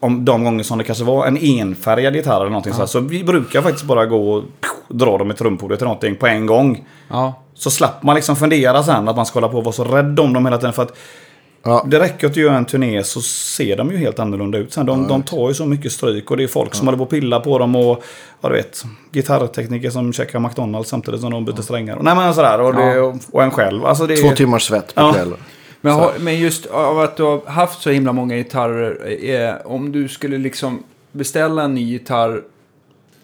om 0.00 0.24
de 0.24 0.44
gånger 0.44 0.64
som 0.64 0.78
det 0.78 0.84
kanske 0.84 1.04
var 1.04 1.26
en 1.26 1.36
enfärgad 1.36 2.16
gitarr 2.16 2.36
eller 2.40 2.50
någonting 2.50 2.72
så 2.72 2.78
här, 2.78 2.86
så 2.86 3.00
vi 3.00 3.24
brukar 3.24 3.62
faktiskt 3.62 3.84
bara 3.84 4.06
gå 4.06 4.32
och 4.32 4.42
dra 4.88 5.18
dem 5.18 5.30
i 5.30 5.34
trumpordet 5.34 5.78
eller 5.78 5.86
någonting 5.88 6.16
på 6.16 6.26
en 6.26 6.46
gång. 6.46 6.84
Ja. 7.08 7.42
Så 7.54 7.70
slapp 7.70 8.02
man 8.02 8.14
liksom 8.16 8.36
fundera 8.36 8.82
sen 8.82 9.08
att 9.08 9.16
man 9.16 9.26
ska 9.26 9.36
hålla 9.36 9.48
på 9.48 9.58
och 9.58 9.64
vara 9.64 9.72
så 9.72 9.84
rädd 9.84 10.20
om 10.20 10.32
dem 10.32 10.46
hela 10.46 10.58
tiden. 10.58 10.72
För 10.72 10.82
att 10.82 10.96
Ja. 11.64 11.84
det 11.86 12.00
räcker 12.00 12.26
att 12.26 12.36
göra 12.36 12.56
en 12.56 12.64
turné 12.64 13.04
så 13.04 13.20
ser 13.20 13.76
de 13.76 13.90
ju 13.90 13.96
helt 13.96 14.18
annorlunda 14.18 14.58
ut. 14.58 14.72
Sen 14.72 14.86
de, 14.86 15.08
de 15.08 15.22
tar 15.22 15.48
ju 15.48 15.54
så 15.54 15.66
mycket 15.66 15.92
stryk 15.92 16.30
och 16.30 16.36
det 16.36 16.42
är 16.44 16.48
folk 16.48 16.74
som 16.74 16.86
håller 16.86 16.98
på 16.98 17.04
och 17.04 17.10
pillar 17.10 17.40
på 17.40 17.58
dem 17.58 17.76
och 17.76 18.02
ja, 18.40 18.48
du 18.48 18.54
vet, 18.54 18.84
gitarrtekniker 19.12 19.90
som 19.90 20.12
checkar 20.12 20.38
McDonalds 20.38 20.90
samtidigt 20.90 21.20
som 21.20 21.30
de 21.30 21.44
byter 21.44 21.62
strängar. 21.62 21.96
Och, 21.96 22.04
nej 22.04 22.14
men 22.14 22.34
sådär 22.34 22.60
och, 22.60 22.74
det, 22.74 23.00
och, 23.32 23.42
en 23.42 23.50
själv. 23.50 23.86
Alltså 23.86 24.06
det, 24.06 24.16
Två 24.16 24.30
timmars 24.30 24.62
svett 24.66 24.94
på 24.94 25.00
Ja. 25.00 25.12
kvällen. 25.12 25.38
Men, 25.80 25.92
har, 25.92 26.12
men 26.20 26.38
just 26.40 26.66
av 26.66 26.98
att 26.98 27.16
du 27.16 27.22
har 27.22 27.46
haft 27.46 27.82
så 27.82 27.90
himla 27.90 28.12
många 28.12 28.36
gitarrer. 28.36 29.24
Eh, 29.30 29.54
om 29.72 29.92
du 29.92 30.08
skulle 30.08 30.38
liksom 30.38 30.82
beställa 31.12 31.62
en 31.62 31.74
ny 31.74 31.90
gitarr 31.92 32.42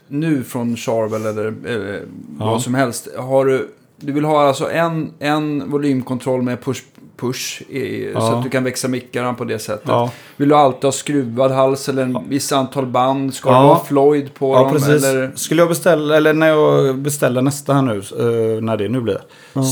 nu 0.08 0.42
från 0.44 0.76
Charvel 0.76 1.26
eller 1.26 1.46
eh, 1.46 2.00
vad 2.38 2.62
som 2.62 2.74
helst. 2.74 3.08
Har 3.18 3.44
du, 3.44 3.68
du 3.96 4.12
vill 4.12 4.24
ha 4.24 4.46
alltså 4.48 4.70
en, 4.70 5.10
en 5.18 5.70
volymkontroll 5.70 6.42
med 6.42 6.62
push, 6.64 6.82
push 7.16 7.62
i, 7.68 8.10
så 8.12 8.18
Ja. 8.18 8.36
att 8.38 8.44
du 8.44 8.50
kan 8.50 8.64
växa 8.64 8.88
mickarna 8.88 9.34
på 9.34 9.44
det 9.44 9.58
sättet. 9.58 9.88
Ja. 9.88 10.10
Vill 10.36 10.48
du 10.48 10.54
alltid 10.54 10.84
ha 10.84 10.92
skruvad 10.92 11.50
hals 11.50 11.88
eller 11.88 12.02
en 12.02 12.18
viss 12.28 12.52
antal 12.52 12.86
band? 12.86 13.34
Ska 13.34 13.50
Ja. 13.50 13.60
det 13.60 13.66
vara 13.68 13.78
Floyd 13.84 14.34
på 14.34 14.54
Ja, 14.54 14.58
dem? 14.62 14.72
precis. 14.72 15.04
Eller? 15.04 15.32
Skulle 15.34 15.62
jag 15.62 15.68
beställa, 15.68 16.16
eller 16.16 16.32
när 16.34 16.48
jag 16.48 16.96
beställer 16.98 17.42
nästa 17.42 17.74
här 17.74 17.82
nu, 17.82 17.96
eh, 17.98 18.62
när 18.62 18.76
det 18.76 18.88
nu 18.88 19.00
blir. 19.00 19.18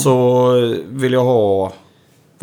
Så 0.03 0.53
vill 0.89 1.13
jag 1.13 1.25
ha, 1.25 1.73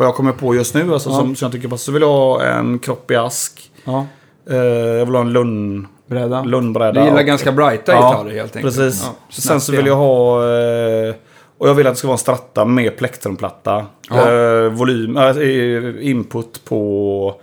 vad 0.00 0.08
jag 0.08 0.14
kommer 0.14 0.32
på 0.32 0.54
just 0.54 0.74
nu, 0.74 0.92
alltså, 0.94 1.10
Ja. 1.10 1.16
som, 1.16 1.36
som 1.36 1.46
jag 1.46 1.52
tycker 1.52 1.68
passar, 1.68 1.76
så 1.84 1.92
vill 1.92 2.02
jag 2.02 2.08
ha 2.08 2.42
en 2.42 2.78
kropp 2.78 3.10
i 3.10 3.16
ask. 3.16 3.70
Ja, 3.84 4.06
Eh, 4.50 4.56
jag 4.56 5.06
vill 5.06 5.14
ha 5.14 5.20
en 5.22 5.32
lund, 5.32 5.86
bräda. 6.06 6.42
lundbräda. 6.42 6.92
Du 6.92 7.00
gillar 7.06 7.20
och- 7.20 7.26
ganska 7.26 7.52
brighta 7.52 7.92
gitarrer 7.94 8.30
helt 8.30 8.56
enkelt. 8.56 8.76
Precis. 8.76 9.10
Sen 9.30 9.60
så 9.60 9.72
vill 9.72 9.86
jag 9.86 9.96
ha... 9.96 10.44
eh, 10.44 11.14
Och 11.58 11.68
jag 11.68 11.74
vill 11.74 11.86
att 11.86 11.92
det 11.92 11.96
ska 11.98 12.08
vara 12.08 12.14
en 12.14 12.18
stratta 12.18 12.64
med 12.64 12.96
plektrumplatta. 12.96 13.86
Eh, 14.10 14.70
volym, 14.72 15.16
äh, 15.16 16.06
input 16.10 16.64
på, 16.64 17.34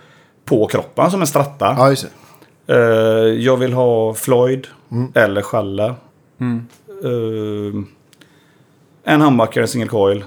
på 0.46 0.68
kroppen 0.68 1.12
som 1.12 1.22
en 1.22 1.28
stratta. 1.28 1.76
Ja, 1.78 1.90
just. 1.90 2.08
Eh, 2.68 2.78
jag 3.38 3.58
vill 3.58 3.74
ha 3.74 4.14
Floyd 4.14 4.68
eller 5.14 5.42
Schaller. 5.42 5.96
Mm. 6.40 6.68
Eh, 7.04 7.84
en 9.14 9.22
humbucker, 9.22 9.62
en 9.62 9.68
single 9.68 9.90
coil. 9.90 10.24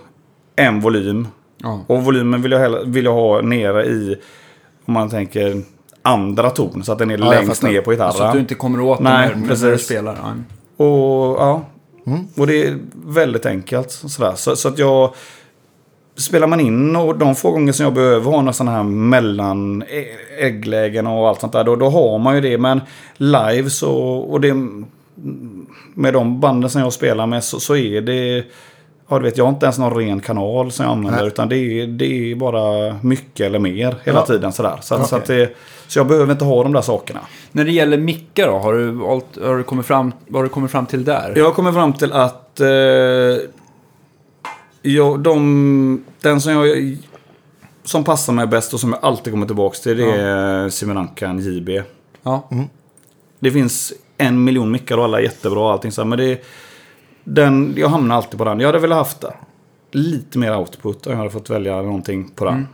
En 0.57 0.81
volym. 0.81 1.29
Ja. 1.63 1.85
Och 1.87 2.05
volymen 2.05 2.43
vill 2.43 2.53
jag, 2.53 2.59
hellre, 2.59 2.81
vill 2.85 3.05
jag 3.05 3.15
ha 3.15 3.41
nere 3.41 3.87
i, 3.87 4.17
om 4.85 4.95
man 4.95 5.11
tänker, 5.11 5.63
andra 6.03 6.51
ton. 6.51 6.85
Så 6.85 6.93
att 6.93 6.99
den 6.99 7.11
är 7.11 7.19
Ja, 7.19 7.31
längst 7.31 7.63
ner 7.63 7.81
på 7.81 7.91
gitarren. 7.91 8.13
Så 8.13 8.23
att 8.23 8.33
du 8.33 8.39
inte 8.39 8.55
kommer 8.55 8.81
åt 8.81 9.01
Nej, 9.01 9.29
dem 9.31 9.41
när, 9.41 9.57
när 9.63 9.71
du 9.73 9.79
spelar. 9.79 10.17
Ja. 10.23 10.85
Och 10.85 11.41
ja, 11.41 11.65
och 12.37 12.47
det 12.47 12.67
är 12.67 12.79
väldigt 13.07 13.47
enkelt. 13.47 13.91
Sådär. 13.91 14.33
Så, 14.35 14.57
så 14.57 14.69
att 14.69 14.79
jag... 14.79 15.15
Spelar 16.17 16.47
man 16.47 16.61
in 16.61 16.97
och 16.97 17.19
de 17.19 17.35
få 17.35 17.51
gånger 17.51 17.73
som 17.73 17.85
jag 17.85 17.95
behöver 17.95 18.31
ha 18.31 18.41
några 18.41 18.53
sådana 18.53 18.77
här 18.77 18.83
mellan 18.83 19.85
ägglägen 20.39 21.07
och 21.07 21.29
allt 21.29 21.41
sånt 21.41 21.53
där. 21.53 21.65
Då, 21.65 21.77
då 21.77 21.89
har 21.89 22.19
man 22.19 22.35
ju 22.35 22.41
det. 22.41 22.59
Men 22.59 22.81
live 23.17 23.71
så... 23.71 23.97
Och 24.03 24.41
det, 24.41 24.55
med 25.95 26.15
de 26.15 26.41
banden 26.41 26.71
som 26.71 26.81
jag 26.81 26.93
spelar 26.93 27.27
med 27.27 27.45
så, 27.45 27.61
så 27.61 27.77
är 27.77 28.01
det... 28.01 28.45
Ja, 29.13 29.19
du 29.19 29.25
vet, 29.25 29.37
jag 29.39 29.45
har 29.45 29.53
inte 29.53 29.67
ens 29.67 29.79
någon 29.79 29.95
ren 29.95 30.21
kanal 30.21 30.73
som 30.73 30.85
jag 30.85 30.93
använder. 30.93 31.19
Nej. 31.21 31.29
Utan 31.29 31.49
det 31.49 31.57
är, 31.57 31.87
det 31.87 32.05
är 32.33 32.35
bara 32.35 32.97
mycket 33.03 33.47
eller 33.47 33.59
mer 33.59 33.97
hela 34.05 34.19
Ja. 34.19 34.27
tiden. 34.27 34.53
Sådär. 34.53 34.79
Så, 34.83 34.95
att- 34.95 35.09
så, 35.09 35.21
det, 35.27 35.57
så 35.87 35.99
jag 35.99 36.07
behöver 36.07 36.33
inte 36.33 36.45
ha 36.45 36.63
de 36.63 36.73
där 36.73 36.83
sakerna. 36.83 37.21
När 37.53 37.65
det 37.65 37.73
gäller 37.73 37.99
mickar 37.99 38.47
då, 38.47 38.59
har 38.59 38.75
du, 38.75 38.97
har 39.47 39.57
du 39.57 39.63
kommit 39.63 39.87
fram, 39.87 40.13
har 40.33 40.43
du 40.43 40.49
kommit 40.49 40.71
fram 40.71 40.87
till 40.87 41.05
där? 41.05 41.33
Jag 41.37 41.45
har 41.45 41.53
kommit 41.53 41.75
fram 41.75 41.93
till 41.93 42.13
att 42.13 42.61
eh, 42.61 42.69
jag, 44.83 45.21
de, 45.21 46.05
den 46.21 46.41
som 46.41 46.53
jag 46.53 46.97
som 47.85 48.05
passar 48.05 48.33
mig 48.33 48.47
bäst 48.47 48.75
och 48.75 48.81
som 48.81 48.93
jag 48.93 49.05
alltid 49.05 49.33
kommer 49.33 49.47
tillbaka 49.47 49.77
till 49.83 49.97
det 49.97 50.13
är 50.21 50.69
Simonankan 50.69 51.39
JB. 51.39 51.69
Ja. 52.23 52.49
Det 53.41 53.51
finns 53.51 53.93
en 54.19 54.45
miljon 54.45 54.71
mickar 54.71 54.99
och 54.99 55.05
alla 55.05 55.19
är 55.19 55.23
jättebra 55.23 55.61
och 55.61 55.71
allting 55.73 55.93
så 55.93 56.01
här, 56.01 56.09
men 56.09 56.19
det 56.19 56.45
den, 57.25 57.75
jag 57.77 57.89
hamnar 57.89 58.17
alltid 58.17 58.39
på 58.39 58.45
den. 58.45 58.61
Jag 58.61 58.69
hade 58.69 58.79
velat 58.79 58.99
haft 58.99 59.25
lite 59.91 60.39
mer 60.39 60.57
output 60.57 61.07
om 61.07 61.13
jag 61.13 61.19
hade 61.19 61.31
fått 61.31 61.51
välja 61.51 61.83
någonting 61.83 62.31
på 62.35 62.45
den. 62.45 62.69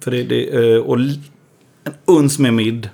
För 0.00 0.10
det, 0.10 0.22
det, 0.22 0.74
eh, 0.74 0.80
och 0.80 0.96
en 0.96 1.94
uns 2.04 2.38
med 2.38 2.54
mid. 2.54 2.88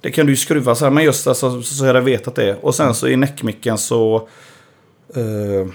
Det 0.00 0.10
kan 0.10 0.26
du 0.26 0.32
ju 0.32 0.36
skruva 0.36 0.74
så 0.74 0.84
här, 0.84 0.92
men 0.92 1.04
just 1.04 1.26
alltså, 1.26 1.50
så, 1.50 1.62
så 1.62 1.84
jag 1.84 1.94
hade 1.94 2.00
vetat 2.00 2.34
det. 2.34 2.54
Och 2.54 2.74
sen 2.74 2.94
så 2.94 3.08
i 3.08 3.16
neckmicken 3.16 3.78
så... 3.78 4.28
Eh, 5.14 5.72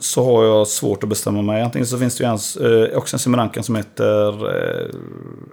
så 0.00 0.24
har 0.24 0.44
jag 0.44 0.68
svårt 0.68 1.02
att 1.02 1.08
bestämma 1.08 1.42
mig. 1.42 1.62
Antingen 1.62 1.86
så 1.86 1.98
finns 1.98 2.16
det 2.16 2.24
ju 2.24 2.30
en, 2.30 2.90
eh, 2.90 2.98
också 2.98 3.16
en 3.16 3.18
Simurankan 3.20 3.62
som 3.62 3.76
heter 3.76 4.48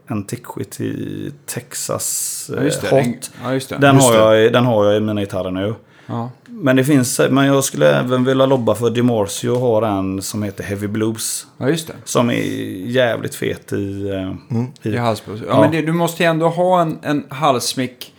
eh, 0.09 0.85
i 0.85 1.31
Texas 1.45 2.49
Ja, 2.53 2.63
eh, 2.63 2.73
Den, 2.81 3.05
Hot. 3.43 3.67
ja. 3.69 3.77
Den 3.77 3.95
har, 3.95 4.15
jag, 4.15 4.53
den 4.53 4.65
har 4.65 4.85
jag 4.85 4.97
i 4.97 4.99
mina 4.99 5.21
gitarrer 5.21 5.51
nu. 5.51 5.75
Ja. 6.07 6.29
Men 6.45 6.75
det 6.75 6.83
finns, 6.83 7.21
men 7.29 7.45
jag 7.45 7.63
skulle 7.63 7.99
även 7.99 8.23
vilja 8.23 8.45
lobba 8.45 8.75
för 8.75 8.89
Dimarsio 8.89 9.59
har 9.59 9.81
en 9.81 10.21
som 10.21 10.43
heter 10.43 10.63
Heavy 10.63 10.87
Blues. 10.87 11.47
ja, 11.57 11.69
just 11.69 11.87
det. 11.87 11.93
Som 12.03 12.29
är 12.29 12.41
jävligt 12.87 13.35
fet 13.35 13.73
i... 13.73 14.09
eh, 14.09 14.91
I 14.91 14.93
i 14.93 14.97
halsbås. 14.97 15.39
Ja, 15.39 15.45
Ja. 15.49 15.61
men 15.61 15.71
det, 15.71 15.81
du 15.81 15.93
måste 15.93 16.23
ju 16.23 16.29
ändå 16.29 16.47
ha 16.49 16.81
en, 16.81 16.99
en 17.03 17.23
halsmick 17.29 18.13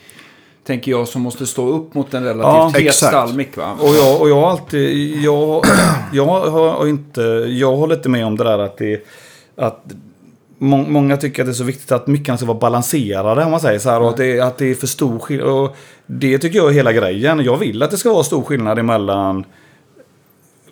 tänker 0.67 0.91
jag, 0.91 1.09
som 1.09 1.23
måste 1.23 1.47
stå 1.47 1.69
upp 1.69 1.95
mot 1.95 2.15
en 2.15 2.25
relativt 2.25 2.43
Ja, 2.45 2.67
het 2.69 2.77
exakt. 2.77 3.13
stallmick 3.13 3.57
va? 3.57 3.77
Och 3.81 3.95
jag, 3.95 4.21
och 4.21 4.29
jag 4.31 4.41
har 4.41 4.51
alltid, 4.51 5.17
jag, 5.23 5.65
jag 6.13 6.27
har 6.51 6.87
inte, 6.89 7.21
jag 7.49 7.77
håller 7.77 7.95
inte 7.97 8.09
med 8.09 8.27
om 8.27 8.37
det 8.37 8.45
där 8.45 8.59
att 8.59 8.77
det, 8.79 9.07
att 9.57 9.85
må, 10.59 10.77
många 10.77 11.17
tycker 11.17 11.43
att 11.43 11.47
det 11.47 11.53
är 11.53 11.55
så 11.55 11.65
viktigt 11.65 11.93
att 11.93 12.07
mickarna 12.07 12.37
ska 12.39 12.47
vara 12.47 12.59
balanserade 12.59 13.45
om 13.45 13.51
man 13.51 13.61
säger 13.61 13.79
så 13.79 13.91
här. 13.91 14.01
Och 14.01 14.09
att 14.11 14.17
det, 14.17 14.41
att 14.41 14.59
det 14.59 14.67
är 14.71 14.75
för 14.75 14.87
stor 14.87 15.19
skillnad. 15.19 15.49
Och 15.49 15.77
det 16.07 16.39
tycker 16.39 16.59
jag 16.59 16.69
är 16.69 16.73
hela 16.73 16.93
grejen. 16.93 17.45
Jag 17.45 17.57
vill 17.57 17.83
att 17.83 17.91
det 17.91 17.97
ska 17.99 18.13
vara 18.13 18.25
stor 18.25 18.43
skillnad 18.43 18.79
emellan 18.79 19.45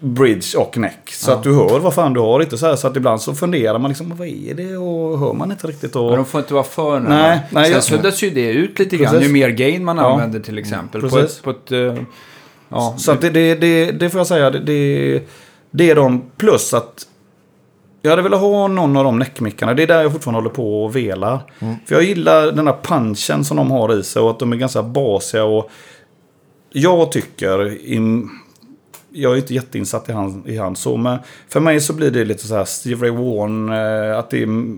bridge 0.00 0.58
och 0.58 0.78
neck. 0.78 1.10
Så 1.12 1.32
att 1.32 1.42
du 1.42 1.54
hör 1.54 1.78
vad 1.78 1.94
fan 1.94 2.12
du 2.12 2.20
har. 2.20 2.40
Inte 2.42 2.58
så, 2.58 2.66
här, 2.66 2.76
så 2.76 2.86
att 2.86 2.96
ibland 2.96 3.20
så 3.20 3.34
funderar 3.34 3.78
man 3.78 3.88
liksom, 3.90 4.16
vad 4.16 4.28
är 4.28 4.54
det? 4.54 4.76
Och 4.76 5.18
hör 5.18 5.32
man 5.32 5.50
inte 5.50 5.66
riktigt. 5.66 5.96
Och, 5.96 6.04
Men 6.06 6.14
de 6.16 6.24
får 6.24 6.40
inte 6.40 6.54
vara 6.54 6.64
för 6.64 7.00
nära. 7.00 7.28
Nej, 7.28 7.40
nej, 7.50 7.64
Sen 7.64 7.72
jag- 7.74 7.84
suddas 7.84 8.22
ju 8.22 8.30
det 8.30 8.50
ut 8.52 8.78
lite 8.78 8.96
grann 8.96 9.20
ju 9.22 9.28
mer 9.28 9.48
gain 9.48 9.84
man 9.84 9.96
Ja. 9.96 10.12
använder 10.12 10.40
till 10.40 10.58
exempel. 10.58 11.00
På 11.00 11.08
Precis. 11.08 11.36
ett, 11.38 11.42
på 11.44 11.50
ett, 11.50 11.72
eh, 11.72 11.94
ja, 12.68 12.94
Så 12.98 13.12
att 13.12 13.20
det, 13.20 13.30
det, 13.30 13.54
det, 13.54 13.92
det 13.92 14.10
får 14.10 14.18
jag 14.20 14.26
säga, 14.26 14.50
det, 14.50 14.58
det, 14.58 15.22
det 15.70 15.90
är 15.90 15.94
de. 15.94 16.22
Plus 16.36 16.74
att 16.74 17.06
jag 18.06 18.12
hade 18.12 18.22
velat 18.22 18.40
ha 18.40 18.68
någon 18.68 18.96
av 18.96 19.04
de 19.04 19.18
neckmickarna. 19.18 19.74
Det 19.74 19.82
är 19.82 19.86
där 19.86 20.02
jag 20.02 20.12
fortfarande 20.12 20.38
håller 20.38 20.50
på 20.54 20.84
och 20.84 20.96
velar. 20.96 21.40
För 21.58 21.94
jag 21.94 22.02
gillar 22.02 22.52
den 22.52 22.64
där 22.64 22.76
punchen 22.82 23.44
som 23.44 23.56
de 23.56 23.70
har 23.70 23.98
i 23.98 24.02
sig 24.02 24.22
och 24.22 24.30
att 24.30 24.38
de 24.38 24.52
är 24.52 24.56
ganska 24.56 24.82
basiga. 24.82 25.44
Och 25.44 25.70
jag 26.70 27.12
tycker, 27.12 27.48
jag 29.12 29.32
är 29.32 29.36
inte 29.36 29.54
jätteinsatt 29.54 30.08
i 30.08 30.12
han, 30.12 30.42
i 30.46 30.56
han 30.56 30.76
så, 30.76 30.96
men 30.96 31.18
för 31.48 31.60
mig 31.60 31.80
så 31.80 31.92
blir 31.92 32.10
det 32.10 32.24
lite 32.24 32.46
så 32.46 32.54
här 32.54 32.64
Steve 32.64 33.06
Ray 33.06 33.10
Vaughan, 33.10 33.68
eh, 33.72 34.18
att 34.18 34.30
det 34.30 34.42
är... 34.42 34.76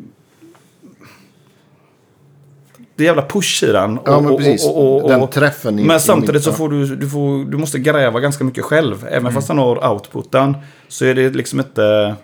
Det 2.97 3.05
är 3.05 3.07
jävla 3.07 3.27
push 3.27 3.65
i 3.65 3.67
den. 3.73 3.99
Ja, 4.05 4.21
men 4.21 4.37
precis. 4.37 4.63
Den 5.09 5.23
och- 5.23 5.31
träffen 5.31 5.79
i- 5.79 5.85
Men 5.85 6.01
samtidigt 6.01 6.43
så 6.43 6.53
får 6.53 6.69
du, 6.69 6.97
du, 6.97 7.09
får, 7.11 7.45
du 7.51 7.57
måste 7.57 7.79
gräva 7.79 8.21
ganska 8.21 8.45
mycket 8.45 8.65
själv. 8.65 9.05
Även 9.07 9.19
Mm. 9.19 9.33
fast 9.33 9.49
den 9.49 9.59
har 9.59 9.93
outputen 9.93 10.57
så 10.89 11.05
är 11.05 11.15
det 11.15 11.31
liksom 11.31 11.59
inte, 11.59 12.15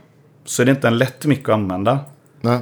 så 0.44 0.62
är 0.62 0.66
det 0.66 0.70
inte 0.70 0.88
en 0.88 0.98
lätt 0.98 1.26
mick 1.26 1.48
att 1.48 1.54
använda. 1.54 1.98
Nej. 2.40 2.59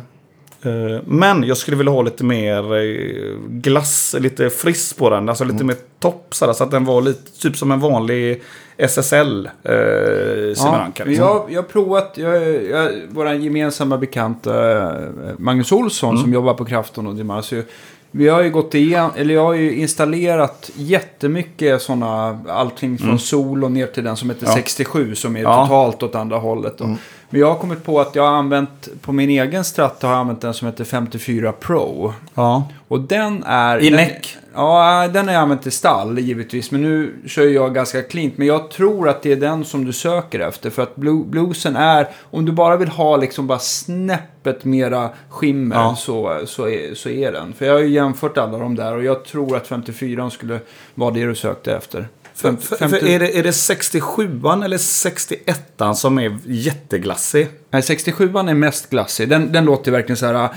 Eh, 0.62 1.00
Men 1.04 1.44
jag 1.44 1.56
skulle 1.56 1.76
vilja 1.76 1.92
ha 1.92 2.02
lite 2.02 2.24
mer 2.24 2.74
eh, 2.76 3.38
glass, 3.48 4.16
lite 4.18 4.50
friss 4.50 4.92
på 4.92 5.10
den. 5.10 5.28
Alltså 5.28 5.44
lite 5.44 5.54
Mm. 5.56 5.66
mer 5.66 5.76
topp 6.00 6.26
sådär, 6.30 6.52
så 6.52 6.64
att 6.64 6.70
den 6.70 6.84
var 6.84 7.02
lite 7.02 7.40
typ 7.42 7.56
som 7.56 7.70
en 7.72 7.80
vanlig 7.80 8.42
SSL 8.76 9.46
eh, 9.62 9.72
men 9.72 10.48
liksom. 10.48 11.12
jag, 11.14 11.46
jag 11.48 11.62
har 11.62 11.68
provat, 11.68 12.12
jag, 12.16 12.64
jag, 12.64 12.92
vår 13.10 13.32
gemensamma 13.32 13.98
bekant 13.98 14.46
eh, 14.46 14.90
Magnus 15.38 15.72
Olsson 15.72 16.10
Mm. 16.10 16.22
som 16.22 16.32
jobbar 16.32 16.54
på 16.54 16.64
Krafton 16.64 17.06
och 17.06 17.14
Dimasio. 17.14 17.62
Vi 18.10 18.28
har 18.28 18.42
ju 18.42 18.50
gått 18.50 18.74
igen, 18.74 19.10
eller 19.16 19.34
jag 19.34 19.44
har 19.44 19.52
ju 19.54 19.74
installerat 19.76 20.70
jättemycket 20.74 21.82
sådana, 21.82 22.38
allting 22.48 22.98
från 22.98 23.18
Sol 23.18 23.64
och 23.64 23.72
ner 23.72 23.86
till 23.86 24.04
den 24.04 24.16
som 24.16 24.30
heter 24.30 24.42
Mm. 24.46 24.50
Ja. 24.56 24.62
67 24.62 25.14
som 25.14 25.36
är 25.36 25.42
Ja. 25.42 25.62
totalt 25.64 26.02
åt 26.02 26.14
andra 26.14 26.36
hållet. 26.38 26.78
Då. 26.78 26.96
Men 27.32 27.40
jag 27.40 27.48
har 27.48 27.54
kommit 27.58 27.84
på 27.84 28.00
att 28.00 28.14
jag 28.14 28.22
har 28.22 28.30
använt, 28.36 28.88
på 29.00 29.12
min 29.12 29.30
egen 29.30 29.64
Strata 29.64 30.06
har 30.06 30.14
jag 30.14 30.20
använt 30.20 30.40
den 30.40 30.54
som 30.54 30.66
heter 30.66 30.84
54 30.84 31.52
Pro. 31.52 32.14
Ja. 32.34 32.68
Och 32.88 33.00
den 33.00 33.42
är... 33.46 33.78
I 33.78 33.88
den, 33.88 33.96
näck? 33.96 34.36
Ja, 34.54 35.08
den 35.12 35.26
har 35.26 35.34
jag 35.34 35.42
använt 35.42 35.66
i 35.66 35.70
stall 35.70 36.18
givetvis. 36.18 36.70
Men 36.70 36.82
nu 36.82 37.14
kör 37.26 37.42
jag 37.44 37.74
ganska 37.74 38.02
cleant. 38.02 38.38
Men 38.38 38.46
jag 38.46 38.70
tror 38.70 39.08
att 39.08 39.22
det 39.22 39.32
är 39.32 39.36
den 39.36 39.64
som 39.64 39.84
du 39.84 39.92
söker 39.92 40.40
efter. 40.40 40.70
För 40.70 40.82
att 40.82 40.96
blu- 40.96 41.24
bluesen 41.26 41.76
är... 41.76 42.08
Om 42.30 42.44
du 42.44 42.52
bara 42.52 42.76
vill 42.76 42.88
ha 42.88 43.16
liksom 43.16 43.46
bara 43.46 43.58
snäppet 43.58 44.64
mera 44.64 45.08
skimmer 45.28 45.76
Ja. 45.76 45.96
så, 45.98 46.40
så, 46.46 46.68
är, 46.68 46.94
så 46.94 47.08
är 47.08 47.32
den. 47.32 47.52
För 47.52 47.66
jag 47.66 47.72
har 47.72 47.80
ju 47.80 47.88
jämfört 47.88 48.38
alla 48.38 48.58
de 48.58 48.74
där. 48.74 48.96
Och 48.96 49.04
jag 49.04 49.24
tror 49.24 49.56
att 49.56 49.66
54 49.66 50.30
skulle 50.30 50.58
vara 50.94 51.10
det 51.10 51.24
du 51.26 51.34
sökte 51.34 51.76
efter. 51.76 52.08
För, 52.34 52.52
för, 52.56 52.76
50 52.76 52.98
för 52.98 53.06
är, 53.06 53.18
det, 53.18 53.38
är 53.38 53.42
det 53.42 53.50
67an 53.50 54.64
eller 54.64 54.76
61an 54.76 55.94
som 55.94 56.18
är 56.18 56.38
jätteglassig? 56.46 57.48
Nej, 57.70 57.82
67an 57.82 58.50
är 58.50 58.54
mest 58.54 58.90
glassig. 58.90 59.28
Den, 59.28 59.52
den 59.52 59.64
låter 59.64 59.92
verkligen 59.92 60.16
så 60.16 60.26
här... 60.26 60.48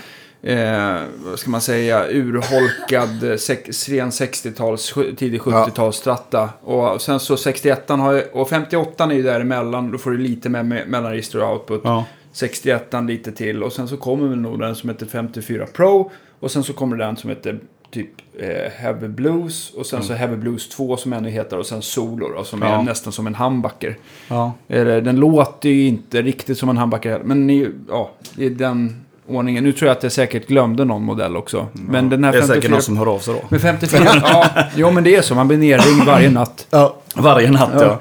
Eh, 0.44 1.02
vad 1.18 1.40
ska 1.40 1.50
man 1.50 1.62
säga? 1.62 2.06
Urholkad 2.10 3.32
eh, 3.32 3.38
sex, 3.38 3.90
ren 3.90 4.10
60-tals, 4.10 4.92
sju- 4.92 5.16
tidig 5.16 5.42
70-tals 5.42 5.96
stratta. 5.96 6.50
Och 6.62 7.02
sen 7.02 7.20
så 7.20 7.36
61an 7.36 8.00
har 8.00 8.14
ju, 8.14 8.22
och 8.22 8.50
58an 8.50 9.10
är 9.10 9.16
ju 9.16 9.24
däremellan. 9.24 9.92
Då 9.92 9.98
får 9.98 10.12
du 10.12 10.18
lite 10.18 10.50
med, 10.50 10.66
med 10.66 10.88
mellanregister 10.88 11.44
och 11.44 11.52
output. 11.54 11.82
Ja. 11.84 12.06
61an 12.34 13.08
lite 13.08 13.32
till. 13.32 13.64
Och 13.64 13.74
sen 13.74 13.88
så 13.88 13.98
kommer 13.98 14.36
nog 14.36 14.60
den 14.60 14.76
som 14.76 14.90
heter 14.90 15.06
54 15.06 15.66
Pro. 15.74 16.12
Och 16.40 16.52
sen 16.52 16.64
så 16.64 16.74
kommer 16.74 16.98
den 16.98 17.18
som 17.18 17.30
heter 17.30 17.60
typ 17.92 18.10
eh, 18.40 18.72
Heavy 18.78 19.08
Blues. 19.08 19.72
Och 19.78 19.86
sen 19.86 20.04
så 20.04 20.14
Heavy 20.14 20.36
Blues 20.36 20.70
2 20.70 20.98
som 20.98 21.14
ännu 21.14 21.30
heter. 21.30 21.58
Och 21.60 21.66
sen 21.66 21.82
Solo 21.82 22.28
då, 22.38 22.44
som 22.44 22.64
är 22.64 22.70
Ja. 22.70 22.82
nästan 22.82 23.14
som 23.14 23.28
en 23.28 23.36
humbucker. 23.36 23.98
Ja. 24.28 24.54
Eller, 24.68 25.02
den 25.02 25.16
låter 25.16 25.70
ju 25.70 25.88
inte 25.88 26.22
riktigt 26.22 26.58
som 26.58 26.70
en 26.70 26.78
humbucker 26.78 27.12
heller, 27.12 27.26
Men 27.26 27.48
ni, 27.48 27.70
ja, 27.90 28.12
i 28.38 28.50
den 28.50 29.02
ordningen. 29.28 29.64
Nu 29.64 29.72
tror 29.72 29.88
jag 29.88 29.98
att 29.98 30.04
jag 30.04 30.12
säkert 30.12 30.48
glömde 30.48 30.86
någon 30.86 31.04
modell 31.04 31.38
också. 31.38 31.68
Men 31.74 32.10
den 32.10 32.24
här 32.24 32.32
Det 32.32 32.38
är 32.38 32.42
säkert 32.42 32.54
54... 32.54 32.72
någon 32.72 32.82
som 32.82 32.98
hör 32.98 33.06
av 33.16 33.20
sig 33.20 33.34
då. 33.34 33.42
Men 33.50 33.60
54... 33.60 34.02
ja, 34.24 34.48
jo 34.76 34.92
men 34.92 35.04
det 35.04 35.16
är 35.16 35.22
så. 35.22 35.36
Man 35.36 35.48
blir 35.48 35.58
nerringd 35.58 36.04
varje 36.06 36.30
natt. 36.30 36.68
Ja. 36.70 36.96
Varje 37.16 37.52
natt 37.52 37.70
ja. 37.74 37.84
Ja. 37.84 38.00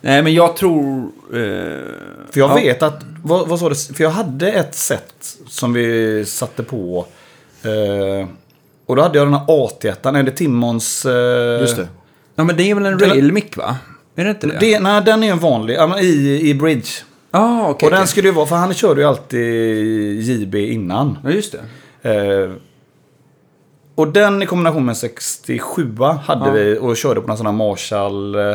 Nej 0.00 0.22
men 0.22 0.34
jag 0.34 0.56
tror... 0.56 0.98
Eh, 1.32 1.38
För 2.30 2.38
jag 2.40 2.50
Ja. 2.50 2.54
vet 2.54 2.82
att, 2.82 3.02
vad, 3.22 3.48
vad 3.48 3.58
sa 3.58 3.68
du? 3.68 3.74
För 3.74 4.04
jag 4.04 4.10
hade 4.10 4.52
ett 4.52 4.74
set 4.74 5.36
som 5.46 5.72
vi 5.72 6.24
satte 6.26 6.62
på. 6.62 7.06
Eh, 7.62 8.28
och 8.88 8.96
då 8.96 9.02
hade 9.02 9.18
jag 9.18 9.26
den 9.26 9.34
här 9.34 9.46
AT1, 9.46 10.18
eller 10.18 10.30
Timmons... 10.30 11.06
Eh, 11.06 11.60
Just 11.60 11.76
det. 11.76 11.88
ja 12.34 12.44
men 12.44 12.56
det 12.56 12.70
är 12.70 12.74
väl 12.74 12.86
en 12.86 12.98
Den- 12.98 13.10
rail 13.10 13.32
mic 13.32 13.56
va? 13.56 13.76
Är 14.16 14.24
det 14.24 14.30
inte 14.30 14.46
det? 14.46 14.56
Det, 14.60 14.80
nej, 14.80 15.02
den 15.04 15.22
är 15.22 15.30
en 15.32 15.38
vanlig, 15.38 15.76
i, 16.00 16.40
i 16.50 16.54
Bridge. 16.54 16.88
Ah, 17.30 17.68
okej. 17.68 17.86
och 17.86 17.90
den 17.90 17.98
okej. 18.00 18.08
skulle 18.08 18.28
ju 18.28 18.34
vara, 18.34 18.46
för 18.46 18.56
han 18.56 18.74
körde 18.74 19.00
ju 19.00 19.06
alltid 19.06 20.20
JB 20.22 20.54
innan. 20.54 21.18
Ja, 21.24 21.30
just 21.30 21.54
det. 22.02 22.10
Eh, 22.12 22.50
och 23.94 24.08
den 24.08 24.42
i 24.42 24.46
kombination 24.46 24.84
med 24.84 24.96
67 24.96 25.92
hade 26.24 26.46
Ja. 26.46 26.50
vi 26.52 26.78
och 26.80 26.96
körde 26.96 27.20
på 27.20 27.26
någon 27.28 27.36
sån 27.36 27.46
här 27.46 27.52
Marshall. 27.52 28.34
Eh, 28.34 28.40
ah, 28.50 28.54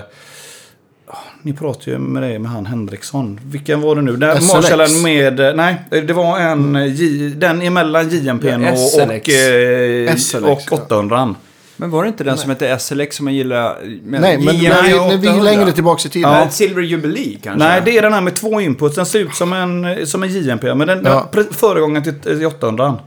ni 1.41 1.54
pratade 1.54 1.91
ju 1.91 1.97
med 1.97 2.23
det 2.23 2.39
med 2.39 2.52
han 2.52 2.65
Henriksson. 2.65 3.39
Vilken 3.45 3.82
var 3.82 3.95
det 3.95 4.02
nu? 4.02 4.15
Den 4.17 4.41
SLX. 4.41 4.54
Marshallen 4.54 5.02
med... 5.02 5.39
eh, 5.39 5.56
Nej, 5.56 5.76
det 5.89 6.13
var 6.13 6.39
en 6.39 6.76
eh, 6.76 6.86
J, 6.86 7.30
den 7.30 7.62
emellan 7.62 8.10
JMP 8.10 8.43
Ja, 8.43 8.71
och, 8.71 9.04
och, 9.08 9.30
eh, 9.30 10.15
SLX, 10.15 10.43
och 10.71 10.71
800. 10.71 11.36
Men 11.78 11.89
var 11.91 12.04
det 12.04 12.08
inte 12.08 12.23
den 12.23 12.38
som 12.38 12.49
hette 12.49 12.80
SLX 12.80 13.15
som 13.15 13.23
man 13.23 13.34
gillar? 13.34 13.78
Med 14.04 14.21
Nej, 14.21 14.38
men 14.38 14.45
när 14.45 14.54
vi, 14.54 14.65
är 14.91 15.17
800? 15.17 15.43
längre 15.43 15.71
tillbaka 15.71 16.08
i 16.08 16.12
tiden. 16.12 16.32
Ja. 16.32 16.49
Silver 16.49 16.82
Jubilee 16.82 17.38
kanske? 17.43 17.67
Nej, 17.67 17.82
det 17.86 17.97
är 17.97 18.02
den 18.02 18.13
här 18.13 18.21
med 18.21 18.36
två 18.36 18.62
inputs. 18.62 18.95
Den 18.95 19.06
ser 19.06 19.19
ut 19.19 19.36
som 19.36 19.54
en, 19.54 20.08
som 20.08 20.23
en 20.23 20.30
JMP. 20.30 20.63
Men 20.63 20.88
den, 20.88 21.02
Ja. 21.06 21.30
den 21.34 21.45
föregångaren 21.52 22.04
till, 22.04 22.13
till 22.19 22.45
800. 22.45 22.97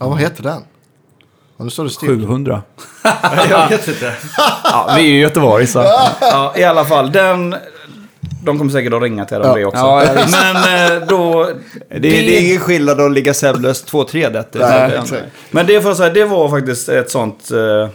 Ja, 0.00 0.08
vad 0.08 0.18
heter 0.20 0.42
den? 0.42 0.62
Ja, 1.58 1.64
nu 1.64 1.70
står 1.70 1.84
det 1.84 1.90
still. 1.90 2.08
700. 2.08 2.62
Jag 3.50 3.68
vet 3.68 3.88
inte. 3.88 4.12
ja, 4.64 4.92
vi 4.96 5.02
är 5.02 5.06
i 5.14 5.18
Göteborg 5.18 5.66
så. 5.66 5.78
Ja, 6.20 6.52
I 6.56 6.64
alla 6.64 6.84
fall, 6.84 7.12
den... 7.12 7.54
De 8.44 8.58
kommer 8.58 8.70
säkert 8.72 8.92
att 8.92 9.02
ringa 9.02 9.24
till 9.24 9.36
er 9.36 9.40
om 9.40 9.46
Ja. 9.48 9.54
det 9.56 9.64
också. 9.64 10.10
Men 10.30 10.56
eh, 11.02 11.06
då... 11.08 11.50
Det, 11.90 11.98
det 11.98 12.38
är 12.38 12.46
ingen 12.48 12.60
skillnad 12.60 13.00
att 13.00 13.12
ligga 13.12 13.34
sävlöst 13.34 13.92
2-3 13.92 14.32
det. 14.32 14.44
Nej, 14.58 14.90
det- 14.90 14.98
exakt. 14.98 15.22
Men 15.50 15.66
det, 15.66 15.80
får 15.80 15.90
jag 15.90 15.96
säga, 15.96 16.10
det 16.12 16.24
var 16.24 16.48
faktiskt 16.48 16.88
ett 16.88 17.10
sånt... 17.10 17.50
Eh, 17.50 17.88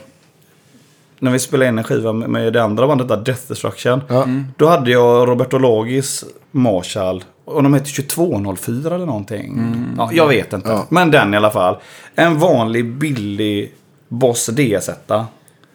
när 1.23 1.31
vi 1.31 1.39
spelade 1.39 1.69
in 1.69 1.77
en 1.77 1.83
skiva 1.83 2.13
med, 2.13 2.29
med 2.29 2.53
det 2.53 2.63
andra 2.63 2.87
bandet 2.87 3.07
där, 3.07 3.17
Death 3.17 3.41
Destruction. 3.47 4.01
Ja. 4.07 4.27
Då 4.57 4.67
hade 4.67 4.91
jag 4.91 5.27
Roberto 5.29 5.57
Lagis 5.57 6.25
Marshall. 6.51 7.23
Och 7.45 7.63
de 7.63 7.73
hette 7.73 7.89
2204 7.91 8.95
eller 8.95 9.05
någonting. 9.05 9.73
Ja, 9.97 10.09
jag 10.13 10.27
vet 10.27 10.53
inte. 10.53 10.69
Ja. 10.69 10.85
Men 10.89 11.11
den 11.11 11.33
i 11.33 11.37
alla 11.37 11.51
fall. 11.51 11.77
En 12.15 12.39
vanlig 12.39 12.93
billig 12.93 13.73
Boss 14.07 14.49
DS1. 14.49 15.23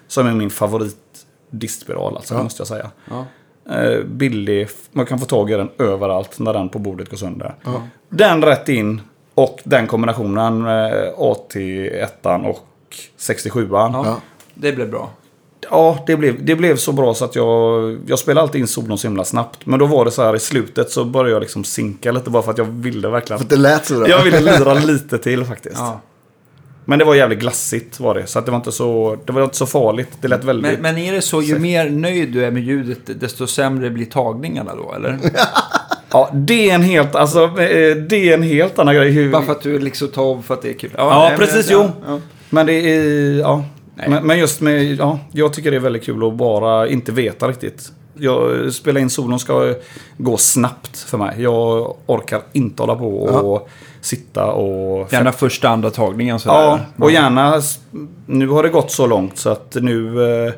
Som 0.08 0.26
är 0.26 0.32
min 0.32 0.50
favorit 0.50 0.96
distspiral 1.50 2.16
alltså, 2.16 2.34
Ja. 2.34 2.42
måste 2.42 2.60
jag 2.60 2.68
säga. 2.68 2.90
Ja. 3.10 3.24
Eh, 3.74 4.04
billig, 4.04 4.68
man 4.92 5.06
kan 5.06 5.18
få 5.18 5.24
tag 5.26 5.50
i 5.50 5.54
den 5.54 5.70
överallt 5.78 6.38
när 6.38 6.52
den 6.52 6.68
på 6.68 6.78
bordet 6.78 7.10
går 7.10 7.16
sönder. 7.16 7.54
Den 8.08 8.42
rätt 8.42 8.68
in 8.68 9.00
och 9.34 9.60
den 9.64 9.86
kombinationen 9.86 10.62
eh, 10.66 11.12
AT1 11.18 12.46
och 12.48 12.66
67 13.16 13.68
ja. 13.72 13.90
Ja, 13.92 14.02
Ja. 14.06 14.16
det 14.54 14.72
blev 14.72 14.90
bra. 14.90 15.10
Ja, 15.70 16.04
det 16.06 16.16
blev, 16.16 16.44
det 16.44 16.56
blev 16.56 16.76
så 16.76 16.92
bra 16.92 17.14
så 17.14 17.24
att 17.24 17.36
jag, 17.36 17.98
jag 18.06 18.18
spelade 18.18 18.42
alltid 18.42 18.60
in 18.60 18.66
Sonos 18.66 19.00
så 19.00 19.06
himla 19.06 19.24
snabbt. 19.24 19.66
Men 19.66 19.78
då 19.78 19.86
var 19.86 20.04
det 20.04 20.10
så 20.10 20.22
här 20.22 20.36
i 20.36 20.40
slutet 20.40 20.90
så 20.90 21.04
började 21.04 21.30
jag 21.30 21.40
liksom 21.40 21.64
sinka 21.64 22.12
lite 22.12 22.30
bara 22.30 22.42
för 22.42 22.50
att 22.50 22.58
jag 22.58 22.64
ville 22.64 23.08
verkligen. 23.08 23.38
För 23.38 23.44
att 23.44 23.50
det 23.50 23.56
lät 23.56 23.86
så 23.86 23.94
bra. 23.94 24.08
Jag 24.08 24.22
ville 24.22 24.40
lira 24.40 24.74
lite 24.86 25.18
till 25.18 25.44
faktiskt. 25.44 25.76
Ja. 25.78 26.00
Men 26.84 26.98
det 26.98 27.04
var 27.04 27.14
jävligt 27.14 27.38
glassigt 27.38 28.00
var 28.00 28.14
det. 28.14 28.26
Så 28.26 28.38
att 28.38 28.44
det 28.44 28.50
var 28.50 28.58
inte 28.58 28.72
så, 28.72 29.18
det 29.24 29.32
var 29.32 29.44
inte 29.44 29.56
så 29.56 29.66
farligt. 29.66 30.08
Det 30.20 30.28
lät 30.28 30.44
väldigt... 30.44 30.72
Men, 30.72 30.82
men 30.82 30.98
är 30.98 31.12
det 31.12 31.22
så, 31.22 31.42
ju 31.42 31.58
mer 31.58 31.90
nöjd 31.90 32.32
du 32.32 32.44
är 32.44 32.50
med 32.50 32.62
ljudet, 32.62 32.98
desto 33.20 33.46
sämre 33.46 33.90
blir 33.90 34.06
tagningarna 34.06 34.74
då, 34.74 34.92
eller? 34.94 35.18
Ja, 36.10 36.30
det 36.32 36.70
är 36.70 36.74
en 36.74 36.82
helt, 36.82 37.14
alltså, 37.14 37.44
eh, 37.44 37.96
det 37.96 38.16
är 38.16 38.34
en 38.34 38.42
helt 38.42 38.78
annan 38.78 38.94
grej. 38.94 39.10
Hur... 39.10 39.32
Bara 39.32 39.42
för 39.42 39.52
att 39.52 39.62
du 39.62 39.78
liksom 39.78 40.08
tar 40.08 40.42
för 40.42 40.54
att 40.54 40.62
det 40.62 40.70
är 40.70 40.74
kul. 40.74 40.90
Ja, 40.96 41.18
nej, 41.20 41.28
men- 41.30 41.38
precis, 41.38 41.70
ja, 41.70 41.92
jo. 41.96 42.12
ja. 42.12 42.20
Men 42.50 42.66
det 42.66 42.72
är, 42.72 43.38
ja. 43.38 43.64
Men, 44.08 44.26
men 44.26 44.38
just 44.38 44.60
med, 44.60 44.94
ja, 44.94 45.18
jag 45.32 45.52
tycker 45.52 45.70
det 45.70 45.76
är 45.76 45.80
väldigt 45.80 46.04
kul 46.04 46.26
att 46.26 46.34
bara 46.34 46.88
inte 46.88 47.12
veta 47.12 47.48
riktigt. 47.48 47.92
Jag, 48.14 48.72
spela 48.72 49.00
in 49.00 49.10
solon 49.10 49.38
ska 49.38 49.74
gå 50.16 50.36
snabbt 50.36 50.98
för 50.98 51.18
mig. 51.18 51.42
Jag 51.42 51.94
orkar 52.06 52.42
inte 52.52 52.82
hålla 52.82 52.96
på 52.96 53.18
och 53.18 53.68
sitta 54.00 54.46
och... 54.52 55.12
Gärna 55.12 55.32
första, 55.32 55.68
andra 55.68 55.90
tagningen 55.90 56.38
sådär. 56.40 56.56
Ja, 56.56 56.80
och 56.96 57.10
gärna... 57.10 57.62
Nu 58.26 58.48
har 58.48 58.62
det 58.62 58.68
gått 58.68 58.90
så 58.90 59.06
långt 59.06 59.38
så 59.38 59.50
att 59.50 59.76
nu... 59.80 60.22
eh, 60.46 60.52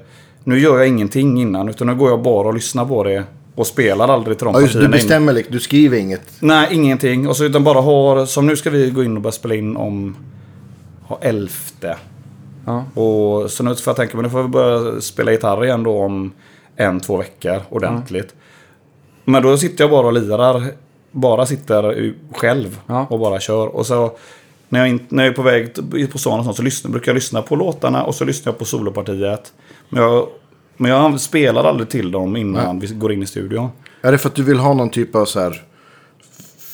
Nu 0.44 0.58
gör 0.60 0.78
jag 0.78 0.88
ingenting 0.88 1.40
innan 1.40 1.68
utan 1.68 1.86
nu 1.86 1.94
går 1.94 2.10
jag 2.10 2.22
bara 2.22 2.48
och 2.48 2.54
lyssnar 2.54 2.84
på 2.84 3.04
det. 3.04 3.24
Och 3.54 3.66
spelar 3.66 4.08
aldrig 4.08 4.38
till 4.38 4.44
de 4.44 4.54
Ja, 4.54 4.60
just, 4.60 4.74
du 4.74 4.88
bestämmer 4.88 5.32
liksom. 5.32 5.52
Du 5.52 5.60
skriver 5.60 5.98
inget. 5.98 6.22
Nej, 6.40 6.68
ingenting. 6.70 7.28
Och 7.28 7.36
så 7.36 7.44
utan 7.44 7.64
bara 7.64 7.80
har... 7.80 8.26
Som 8.26 8.46
nu 8.46 8.56
ska 8.56 8.70
vi 8.70 8.90
gå 8.90 9.04
in 9.04 9.16
och 9.16 9.22
börja 9.22 9.32
spela 9.32 9.54
in 9.54 9.76
om... 9.76 10.16
Ha 11.02 11.18
elfte. 11.22 11.96
Ja. 12.66 12.84
Och 13.02 13.50
så 13.50 13.62
nu 13.62 13.74
får 13.74 13.90
jag 13.90 13.96
tänka 13.96 14.16
mig 14.16 14.22
nu 14.24 14.30
får 14.30 14.42
vi 14.42 14.48
börja 14.48 15.00
spela 15.00 15.32
gitarr 15.32 15.64
igen 15.64 15.82
då 15.82 15.98
om 15.98 16.32
en, 16.76 17.00
två 17.00 17.16
veckor 17.16 17.60
ordentligt. 17.68 18.34
Men 19.24 19.42
då 19.42 19.56
sitter 19.56 19.84
jag 19.84 19.90
bara 19.90 20.06
och 20.06 20.12
lirar. 20.12 20.62
Bara 21.12 21.46
sitter 21.46 22.14
själv 22.34 22.80
Ja. 22.86 23.06
och 23.10 23.18
bara 23.18 23.40
kör. 23.40 23.66
Och 23.66 23.86
så 23.86 24.12
när 24.68 24.78
jag, 24.80 24.88
in, 24.88 25.06
när 25.08 25.24
jag 25.24 25.32
är 25.32 25.36
på 25.36 25.42
väg 25.42 25.74
på 26.12 26.18
stan 26.18 26.38
och 26.38 26.44
sånt 26.44 26.56
så 26.56 26.62
lyssnar, 26.62 26.90
brukar 26.90 27.10
jag 27.12 27.14
lyssna 27.14 27.42
på 27.42 27.56
låtarna 27.56 28.04
och 28.04 28.14
så 28.14 28.24
lyssnar 28.24 28.52
jag 28.52 28.58
på 28.58 28.64
solopartiet. 28.64 29.52
Men 29.88 30.02
jag, 30.02 30.26
men 30.76 30.90
jag 30.90 31.20
spelar 31.20 31.64
aldrig 31.64 31.88
till 31.88 32.10
dem 32.10 32.36
innan 32.36 32.80
vi 32.80 32.86
går 32.86 33.12
in 33.12 33.22
i 33.22 33.26
studion. 33.26 33.68
Är 34.02 34.12
det 34.12 34.18
för 34.18 34.28
att 34.28 34.34
du 34.34 34.42
vill 34.42 34.58
ha 34.58 34.74
någon 34.74 34.90
typ 34.90 35.14
av 35.14 35.24
så 35.24 35.40
här 35.40 35.62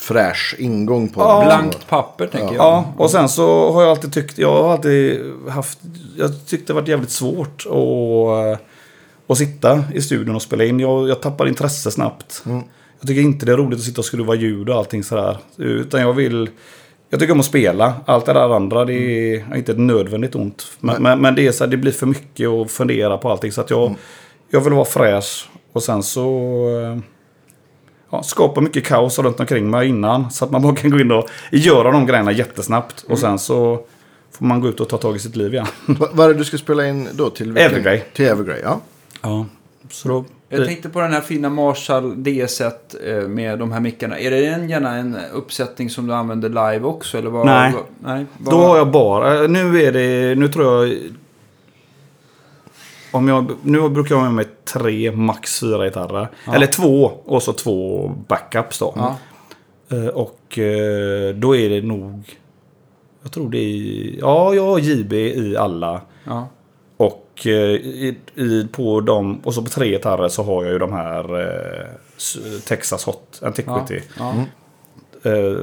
fräsch 0.07 0.55
ingång 0.59 1.09
på 1.09 1.21
Ja. 1.21 1.45
Blankt 1.45 1.89
papper 1.89 2.27
tänker 2.27 2.55
jag. 2.55 2.65
Ja, 2.65 2.93
och 2.97 3.11
sen 3.11 3.29
så 3.29 3.73
har 3.73 3.83
jag 3.83 3.91
alltid 3.91 4.13
tyckt, 4.13 4.39
jag 4.39 4.63
har 4.63 4.73
alltid 4.73 5.21
haft, 5.49 5.79
jag 6.17 6.47
tyckte 6.47 6.73
det 6.73 6.75
varit 6.75 6.89
jävligt 6.89 7.11
svårt 7.11 7.67
att, 7.67 8.61
att 9.27 9.39
sitta 9.39 9.85
i 9.95 10.01
studion 10.03 10.35
och 10.35 10.43
spela 10.43 10.65
in. 10.65 10.81
Jag, 10.81 11.09
jag 11.09 11.23
tappar 11.23 11.49
intresse 11.49 11.91
snabbt. 11.91 12.43
Jag 13.01 13.09
tycker 13.09 13.23
inte 13.23 13.47
det 13.47 13.53
är 13.53 13.57
roligt 13.57 13.79
att 13.79 13.85
sitta 13.85 14.01
och 14.01 14.05
skruva 14.05 14.35
ljud 14.35 14.69
och 14.69 14.77
allting 14.77 15.05
sådär. 15.05 15.39
Utan 15.57 16.01
jag 16.01 16.13
vill, 16.13 16.51
jag 17.11 17.21
tycker 17.21 17.33
om 17.33 17.41
att 17.41 17.47
spela. 17.47 17.95
Allt 18.07 18.27
det 18.27 18.33
där 18.33 18.57
andra, 18.57 18.85
det 18.85 18.95
är 18.95 19.57
inte 19.57 19.73
ett 19.73 19.79
nödvändigt 19.79 20.35
ont. 20.35 20.67
Men, 20.81 21.03
men, 21.03 21.21
men 21.21 21.35
det 21.35 21.47
är 21.47 21.53
så 21.53 21.65
här, 21.65 21.71
det 21.71 21.77
blir 21.77 21.93
för 21.93 22.07
mycket 22.07 22.49
att 22.49 22.71
fundera 22.71 23.19
på 23.19 23.31
allting. 23.31 23.53
Så 23.53 23.61
att 23.61 23.71
jag, 23.71 23.95
jag 24.51 24.61
vill 24.61 24.73
vara 24.73 24.85
fräsch. 24.85 25.49
Och 25.73 25.83
sen 25.83 26.03
så... 26.03 26.31
ja, 28.11 28.23
skapa 28.23 28.61
mycket 28.61 28.85
kaos 28.85 29.19
runt 29.19 29.41
omkring 29.41 29.71
mig 29.71 29.89
innan. 29.89 30.31
Så 30.31 30.45
att 30.45 30.51
man 30.51 30.63
bara 30.63 30.75
kan 30.75 30.91
gå 30.91 31.01
in 31.01 31.13
och 31.13 31.29
göra 31.53 31.91
de 31.91 32.07
grejerna 32.07 32.33
jättesnabbt. 32.33 33.05
Och 33.09 33.19
sen 33.19 33.39
så 33.39 33.81
får 34.33 34.45
man 34.47 34.61
gå 34.61 34.69
ut 34.69 34.81
och 34.81 34.89
ta 34.89 34.97
tag 34.97 35.17
i 35.17 35.19
sitt 35.19 35.37
liv 35.37 35.55
igen. 35.55 35.67
Va- 35.87 36.09
Vad 36.13 36.27
är 36.31 36.33
det 36.33 36.39
du 36.39 36.45
ska 36.45 36.59
spela 36.59 36.87
in 36.89 37.09
då? 37.13 37.31
Till 37.31 37.53
vilken- 37.53 37.71
Evergrey. 37.71 38.01
Till 38.15 38.25
Evergrey, 38.27 38.61
ja. 38.63 38.81
ja, 39.23 39.47
så 39.91 40.09
då... 40.09 40.25
Jag 40.49 40.67
tänkte 40.67 40.89
på 40.89 41.01
den 41.01 41.13
här 41.13 41.21
fina 41.21 41.49
Marshall 41.51 42.15
DS1 42.17 42.71
eh, 43.23 43.29
med 43.29 43.59
de 43.59 43.73
här 43.73 43.81
mickarna. 43.81 44.19
Är 44.19 44.31
det 44.31 44.47
en, 44.47 44.69
gärna 44.69 44.95
en 44.97 45.17
uppsättning 45.33 45.91
som 45.91 46.07
du 46.07 46.15
använder 46.15 46.49
live 46.49 46.81
också? 46.85 47.19
Eller 47.19 47.31
vad, 47.31 47.47
Nej. 47.47 47.73
vad, 47.73 48.13
nej 48.15 48.27
vad, 48.39 48.55
Då 48.55 48.59
har 48.61 48.77
jag 48.79 48.91
bara, 48.91 49.47
nu 49.47 49.83
är 49.83 49.93
det, 49.93 50.35
nu 50.39 50.49
tror 50.49 50.65
jag... 50.89 50.99
Om 53.17 53.29
jag, 53.29 53.53
nu 53.63 53.89
brukar 53.89 54.15
jag 54.15 54.21
ha 54.21 54.25
med 54.27 54.35
mig 54.35 54.45
tre, 54.65 55.13
max 55.13 55.61
fyra 55.61 55.85
gitarrer. 55.85 56.29
Eller 56.55 56.67
två, 56.67 57.11
och 57.25 57.43
så 57.43 57.53
två 57.53 58.09
backups 58.29 58.79
då. 58.79 58.93
Ja. 58.97 59.17
Eh, 59.97 60.07
Och 60.07 60.59
eh, 60.59 61.35
då 61.35 61.57
är 61.57 61.69
det 61.71 61.83
nog... 61.83 62.39
Jag 63.23 63.33
tror 63.33 63.51
det 63.51 63.59
är... 63.59 64.19
Ja, 64.21 64.55
jag 64.55 64.67
har 64.67 64.79
JB 64.79 65.13
i 65.13 65.57
alla. 65.57 66.01
Ja. 66.25 66.49
Och 66.97 67.31
eh, 67.45 67.53
i, 67.53 68.19
i, 68.35 68.69
på 68.73 69.01
dem, 69.01 69.41
och 69.45 69.55
så 69.55 69.63
på 69.63 69.69
tre 69.69 69.89
gitarrer 69.89 70.29
så 70.29 70.43
har 70.43 70.65
jag 70.65 70.73
ju 70.73 70.79
de 70.79 70.93
här 70.93 71.41
eh, 71.41 71.87
Texas 72.69 73.05
Hot 73.05 73.39
Ja. 73.41 73.47
Antiquity. 73.47 74.01
Ja. 74.19 74.35
Eh, 75.31 75.59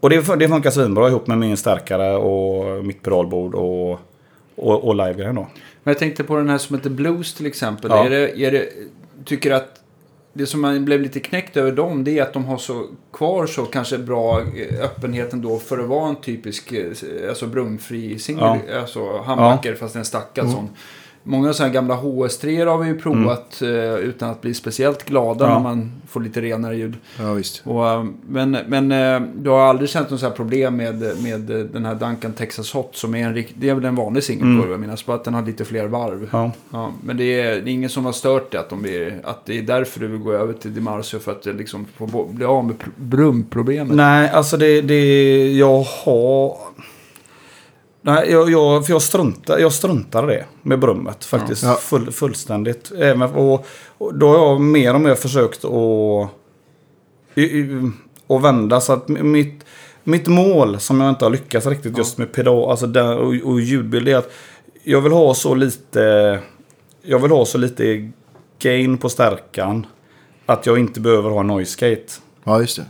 och 0.00 0.10
det, 0.10 0.36
det 0.36 0.48
funkar 0.48 0.70
svinbra 0.70 1.08
ihop 1.08 1.26
med 1.26 1.38
min 1.38 1.56
stärkare 1.56 2.16
och 2.16 2.84
mitt 2.84 3.02
pedalbord 3.02 3.54
och, 3.54 3.90
och, 4.56 4.84
och 4.88 4.94
livegrejen 4.94 5.34
då. 5.34 5.46
Men 5.82 5.92
jag 5.92 5.98
tänkte 5.98 6.24
på 6.24 6.36
den 6.36 6.48
här 6.48 6.58
som 6.58 6.76
heter 6.76 6.90
Blues 6.90 7.34
till 7.34 7.46
exempel. 7.46 7.90
Ja. 7.90 8.06
Är 8.06 8.10
det, 8.10 8.38
är 8.40 8.50
det, 8.52 8.68
tycker 9.24 9.50
att 9.50 9.78
det 10.32 10.46
som 10.46 10.60
man 10.60 10.84
blev 10.84 11.00
lite 11.00 11.20
knäckt 11.20 11.56
över 11.56 11.72
dem 11.72 12.04
det 12.04 12.18
är 12.18 12.22
att 12.22 12.32
de 12.32 12.44
har 12.44 12.58
så 12.58 12.86
kvar 13.12 13.46
så 13.46 13.64
kanske 13.64 13.98
bra 13.98 14.40
eh, 14.40 14.84
öppenhet 14.84 15.32
ändå 15.32 15.58
för 15.58 15.78
att 15.78 15.88
vara 15.88 16.08
en 16.08 16.16
typisk 16.16 16.72
eh, 16.72 16.86
alltså 17.28 17.46
brumfri 17.46 18.18
singel. 18.18 18.58
Alltså 18.80 19.18
handbacker 19.22 19.74
fast 19.74 19.96
en 19.96 20.04
stackad 20.04 20.44
Mm. 20.44 20.56
sån. 20.56 20.68
Många 21.24 21.52
sådana 21.52 21.72
gamla 21.74 21.96
HS3 21.96 22.66
har 22.66 22.78
vi 22.78 22.88
ju 22.88 22.98
provat 22.98 23.62
eh, 23.62 23.94
utan 23.94 24.30
att 24.30 24.40
bli 24.40 24.54
speciellt 24.54 25.04
glada 25.04 25.44
Ja. 25.48 25.54
när 25.54 25.60
man 25.62 25.92
får 26.08 26.20
lite 26.20 26.40
renare 26.40 26.76
ljud. 26.76 26.96
Ja, 27.20 27.32
visst. 27.32 27.62
Och, 27.64 27.88
eh, 27.88 28.04
men 28.28 28.56
men 28.68 28.92
eh, 28.92 29.20
du 29.36 29.50
har 29.50 29.60
aldrig 29.60 29.88
känt 29.90 30.10
något 30.10 30.20
så 30.20 30.26
här 30.26 30.32
problem 30.34 30.76
med, 30.76 30.94
med 31.22 31.40
den 31.72 31.84
här 31.84 31.94
Duncan 31.94 32.32
Texas 32.32 32.72
Hot 32.72 32.96
som 32.96 33.14
är 33.14 33.26
en 33.28 33.44
det 33.54 33.68
är 33.68 33.74
väl 33.74 33.84
en 33.84 33.94
vanlig 33.94 34.24
singelkurva 34.24 34.70
jag 34.70 34.80
minns, 34.80 35.06
bara 35.06 35.16
att 35.16 35.24
den 35.24 35.34
har 35.34 35.42
lite 35.42 35.64
fler 35.64 35.86
varv. 35.86 36.16
Mm. 36.16 36.28
Ja. 36.32 36.50
Ja, 36.70 36.92
men 37.04 37.16
det 37.16 37.40
är, 37.40 37.60
det 37.60 37.70
är 37.70 37.72
ingen 37.72 37.90
som 37.90 38.04
har 38.04 38.12
stört 38.12 38.52
det 38.52 38.60
att, 38.60 38.70
de 38.70 38.82
blir, 38.82 39.20
att 39.24 39.46
det 39.46 39.58
är 39.58 39.62
därför 39.62 40.00
du 40.00 40.06
vill 40.06 40.20
gå 40.20 40.32
över 40.32 40.52
till 40.52 40.74
Dimarsio 40.74 41.18
för 41.18 41.32
att 41.32 41.46
liksom 41.46 41.86
få 41.96 42.28
bli 42.32 42.44
av 42.44 42.64
med 42.64 42.76
pr- 42.76 42.88
brumproblemet. 42.96 43.96
Nej, 43.96 44.30
alltså 44.30 44.56
det, 44.56 44.80
det 44.80 45.52
jag 45.52 45.82
har... 46.04 46.56
Nej, 48.04 48.30
jag, 48.30 48.50
jag, 48.50 48.86
för 48.86 48.92
jag 48.92 49.02
struntar, 49.02 49.58
jag 49.58 49.72
struntar 49.72 50.26
det 50.26 50.44
med 50.62 50.78
brummet 50.78 51.24
faktiskt. 51.24 51.62
Ja. 51.62 51.74
Full, 51.74 52.12
fullständigt. 52.12 52.92
Även, 52.98 53.22
och, 53.22 53.66
och 53.98 54.14
då 54.14 54.28
har 54.28 54.36
jag 54.48 54.60
mer 54.60 54.94
och 54.94 55.00
mer 55.00 55.14
försökt 55.14 55.64
att, 55.64 56.30
att 58.28 58.42
vända 58.42 58.80
så 58.80 58.92
att 58.92 59.08
mitt, 59.08 59.64
mitt 60.04 60.26
mål 60.26 60.80
som 60.80 61.00
jag 61.00 61.08
inte 61.10 61.24
har 61.24 61.30
lyckats 61.30 61.66
riktigt 61.66 61.98
just 61.98 62.18
med 62.18 62.32
pedal 62.32 62.70
alltså 62.70 62.86
där, 62.86 63.16
och, 63.18 63.34
och 63.44 63.60
ljudbild 63.60 64.08
är 64.08 64.16
att 64.16 64.30
jag 64.84 65.00
vill 65.00 65.12
ha 65.12 65.34
så 65.34 65.54
lite 65.54 66.38
jag 67.02 67.18
vill 67.18 67.30
ha 67.30 67.44
så 67.44 67.58
lite 67.58 68.10
gain 68.58 68.98
på 68.98 69.08
stärkan 69.08 69.86
att 70.46 70.66
jag 70.66 70.78
inte 70.78 71.00
behöver 71.00 71.30
ha 71.30 71.42
noise 71.42 71.88
gate. 71.90 72.12
Ja, 72.44 72.60
just 72.60 72.76
det. 72.76 72.84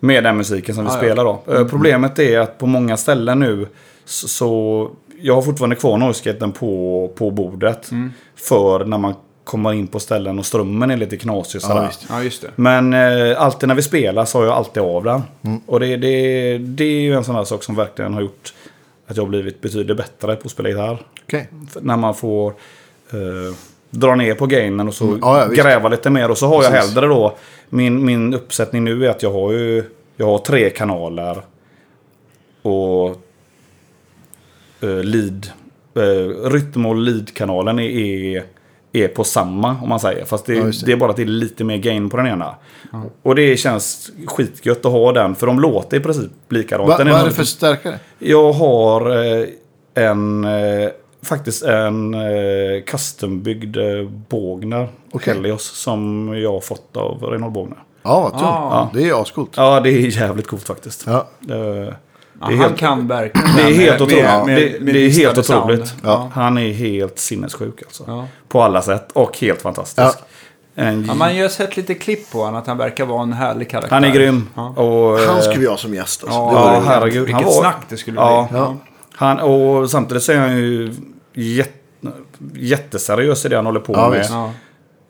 Med 0.00 0.24
den 0.24 0.36
musiken 0.36 0.74
som 0.74 0.84
vi 0.84 0.90
Ja, 0.90 0.94
ja. 0.94 1.00
spelar 1.00 1.24
då. 1.24 1.42
Eh, 1.54 1.66
Problemet 1.66 2.18
är 2.18 2.38
att 2.40 2.58
på 2.58 2.66
många 2.66 2.96
ställen 2.96 3.38
nu 3.40 3.66
så, 4.08 4.28
så 4.28 4.90
jag 5.20 5.34
har 5.34 5.42
fortfarande 5.42 5.76
kvar 5.76 5.98
noisegaten 5.98 6.52
på, 6.52 7.10
på 7.14 7.30
bordet. 7.30 7.90
Mm. 7.90 8.12
För 8.36 8.84
när 8.84 8.98
man 8.98 9.14
kommer 9.44 9.72
in 9.72 9.86
på 9.86 10.00
ställen 10.00 10.38
och 10.38 10.46
strömmen 10.46 10.90
är 10.90 10.96
lite 10.96 11.16
knasig. 11.16 11.62
sådär. 11.62 11.86
visst. 11.86 12.06
Ja, 12.08 12.22
just 12.22 12.42
det. 12.42 12.50
Men 12.56 12.94
eh, 12.94 13.42
alltid 13.42 13.68
när 13.68 13.74
vi 13.74 13.82
spelar 13.82 14.24
så 14.24 14.38
har 14.38 14.44
jag 14.44 14.54
alltid 14.54 14.82
av 14.82 15.04
den. 15.04 15.22
Och 15.66 15.80
det, 15.80 15.96
det, 15.96 16.58
det 16.58 16.84
är 16.84 17.00
ju 17.00 17.14
en 17.14 17.24
sån 17.24 17.34
här 17.34 17.44
sak 17.44 17.62
som 17.62 17.74
verkligen 17.74 18.14
har 18.14 18.20
gjort 18.20 18.54
att 19.06 19.16
jag 19.16 19.24
har 19.24 19.28
blivit 19.28 19.60
betydligt 19.60 19.96
bättre 19.96 20.36
på 20.36 20.42
att 20.44 20.50
spela 20.50 20.68
gitarr. 20.68 21.02
Okej. 21.24 21.48
För 21.70 21.80
När 21.80 21.96
man 21.96 22.14
får 22.14 22.48
eh, 23.10 23.54
dra 23.90 24.14
ner 24.14 24.34
på 24.34 24.46
gainen 24.46 24.88
och 24.88 24.94
så 24.94 25.04
Mm, 25.04 25.18
ja, 25.22 25.40
ja, 25.40 25.62
gräva 25.62 25.88
lite 25.88 26.10
mer. 26.10 26.30
Och 26.30 26.38
så 26.38 26.46
har 26.46 26.62
jag 26.62 26.72
Precis. 26.72 26.94
hellre 26.94 27.06
då, 27.06 27.36
min, 27.68 28.04
min 28.04 28.34
uppsättning 28.34 28.84
nu 28.84 29.06
är 29.06 29.10
att 29.10 29.22
jag 29.22 29.32
har 29.32 29.52
ju 29.52 29.84
jag 30.16 30.26
har 30.26 30.38
tre 30.38 30.70
kanaler. 30.70 31.42
Och 32.62 33.16
eh, 34.80 34.88
lead, 35.04 35.46
eh, 35.96 36.50
rytm 36.50 36.86
och 36.86 36.96
lead-kanalen 36.96 37.78
är, 37.78 37.88
är, 37.88 38.42
är 38.92 39.08
på 39.08 39.24
samma 39.24 39.76
om 39.82 39.88
man 39.88 40.00
säger. 40.00 40.24
Fast 40.24 40.46
det, 40.46 40.54
Ja, 40.54 40.70
det. 40.84 40.92
är 40.92 40.96
bara 40.96 41.10
att 41.10 41.16
det 41.16 41.22
är 41.22 41.26
lite 41.26 41.64
mer 41.64 41.76
gain 41.76 42.10
på 42.10 42.16
den 42.16 42.26
ena. 42.26 42.54
Och 43.22 43.34
det 43.34 43.56
känns 43.56 44.10
skitgött 44.26 44.84
att 44.86 44.92
ha 44.92 45.12
den. 45.12 45.34
För 45.34 45.46
de 45.46 45.60
låter 45.60 45.96
i 45.96 46.00
princip 46.00 46.30
likadant. 46.48 46.88
Va, 46.88 46.96
vad 46.98 47.08
är 47.08 47.24
det 47.24 47.30
för 47.30 47.44
stärkare? 47.44 47.98
jag 48.18 48.52
har 48.52 49.10
eh, 49.40 49.44
en, 49.94 50.44
eh, 50.44 50.88
faktiskt 51.22 51.62
en 51.64 52.14
eh, 52.14 52.82
custombyggd 52.86 53.76
eh, 53.76 54.08
Bågner. 54.28 54.88
Okej. 55.12 55.34
Helios 55.34 55.62
som 55.64 56.32
jag 56.42 56.52
har 56.52 56.60
fått 56.60 56.96
av 56.96 57.22
Reinhold 57.22 57.52
Bågner. 57.52 57.78
Ja, 58.02 58.20
vad. 58.20 58.42
Ah. 58.42 58.90
Det 58.94 59.08
är 59.08 59.22
ascoolt. 59.22 59.50
Ja, 59.56 59.80
det 59.80 59.90
är 59.90 60.20
jävligt 60.20 60.46
coolt 60.46 60.66
faktiskt. 60.66 61.06
Ja. 61.06 61.28
Eh, 61.50 61.94
Ja, 62.40 62.46
Det 62.46 62.52
är 62.52 62.56
han 62.56 62.66
helt- 62.68 62.78
kan 62.80 63.06
verkligen 63.08 63.56
det 63.56 63.62
är 63.62 63.64
med- 63.64 63.74
helt 63.74 64.00
otroligt. 64.00 64.24
med- 64.24 64.46
med- 64.46 64.56
Det- 64.56 64.80
med 64.84 64.94
det 64.94 65.00
är 65.06 65.10
helt 65.10 65.38
otroligt. 65.38 65.94
Ja. 66.02 66.30
Han 66.34 66.58
är 66.58 66.72
helt 66.72 67.18
sinnessjuk 67.18 67.82
alltså. 67.82 68.04
Ja. 68.06 68.26
På 68.48 68.62
alla 68.62 68.82
sätt. 68.82 69.12
Och 69.12 69.38
helt 69.38 69.62
fantastisk. 69.62 70.18
En, 70.74 71.04
Ja, 71.08 71.14
man 71.14 71.28
har 71.28 71.34
ju 71.34 71.48
sett 71.48 71.76
lite 71.76 71.94
klipp 71.94 72.30
på 72.32 72.38
honom 72.38 72.54
att 72.54 72.66
han 72.66 72.78
verkar 72.78 73.04
vara 73.06 73.22
en 73.22 73.32
härlig 73.32 73.70
karaktär. 73.70 73.90
han 73.94 74.04
är 74.04 74.10
grym. 74.14 74.48
Ja, 74.54 74.68
Och, 74.68 75.20
eh, 75.20 75.28
Han 75.32 75.42
skulle 75.42 75.60
vi 75.60 75.66
ha 75.66 75.76
som 75.76 75.94
gäst 75.94 76.24
alltså. 76.24 76.38
ja, 76.38 76.48
det 76.48 76.54
var 76.54 76.72
ja, 76.74 76.80
det. 76.80 76.86
herregud. 76.86 77.18
Vilket 77.26 77.34
Han 77.34 77.44
var- 77.44 77.60
snack 77.60 77.86
det 77.88 77.96
skulle 77.96 78.20
Ja. 78.20 78.46
bli. 78.50 78.58
Ja. 78.58 78.76
Han, 79.14 79.38
och 79.40 79.90
samtidigt 79.90 80.22
så 80.22 80.32
är 80.32 80.38
han 80.38 80.56
ju 80.56 80.94
jätte, 81.34 81.72
jätteseriös 82.54 83.44
i 83.46 83.48
det 83.48 83.56
han 83.56 83.66
håller 83.66 83.80
på 83.80 83.92
Ja, 83.92 84.10
med. 84.10 84.26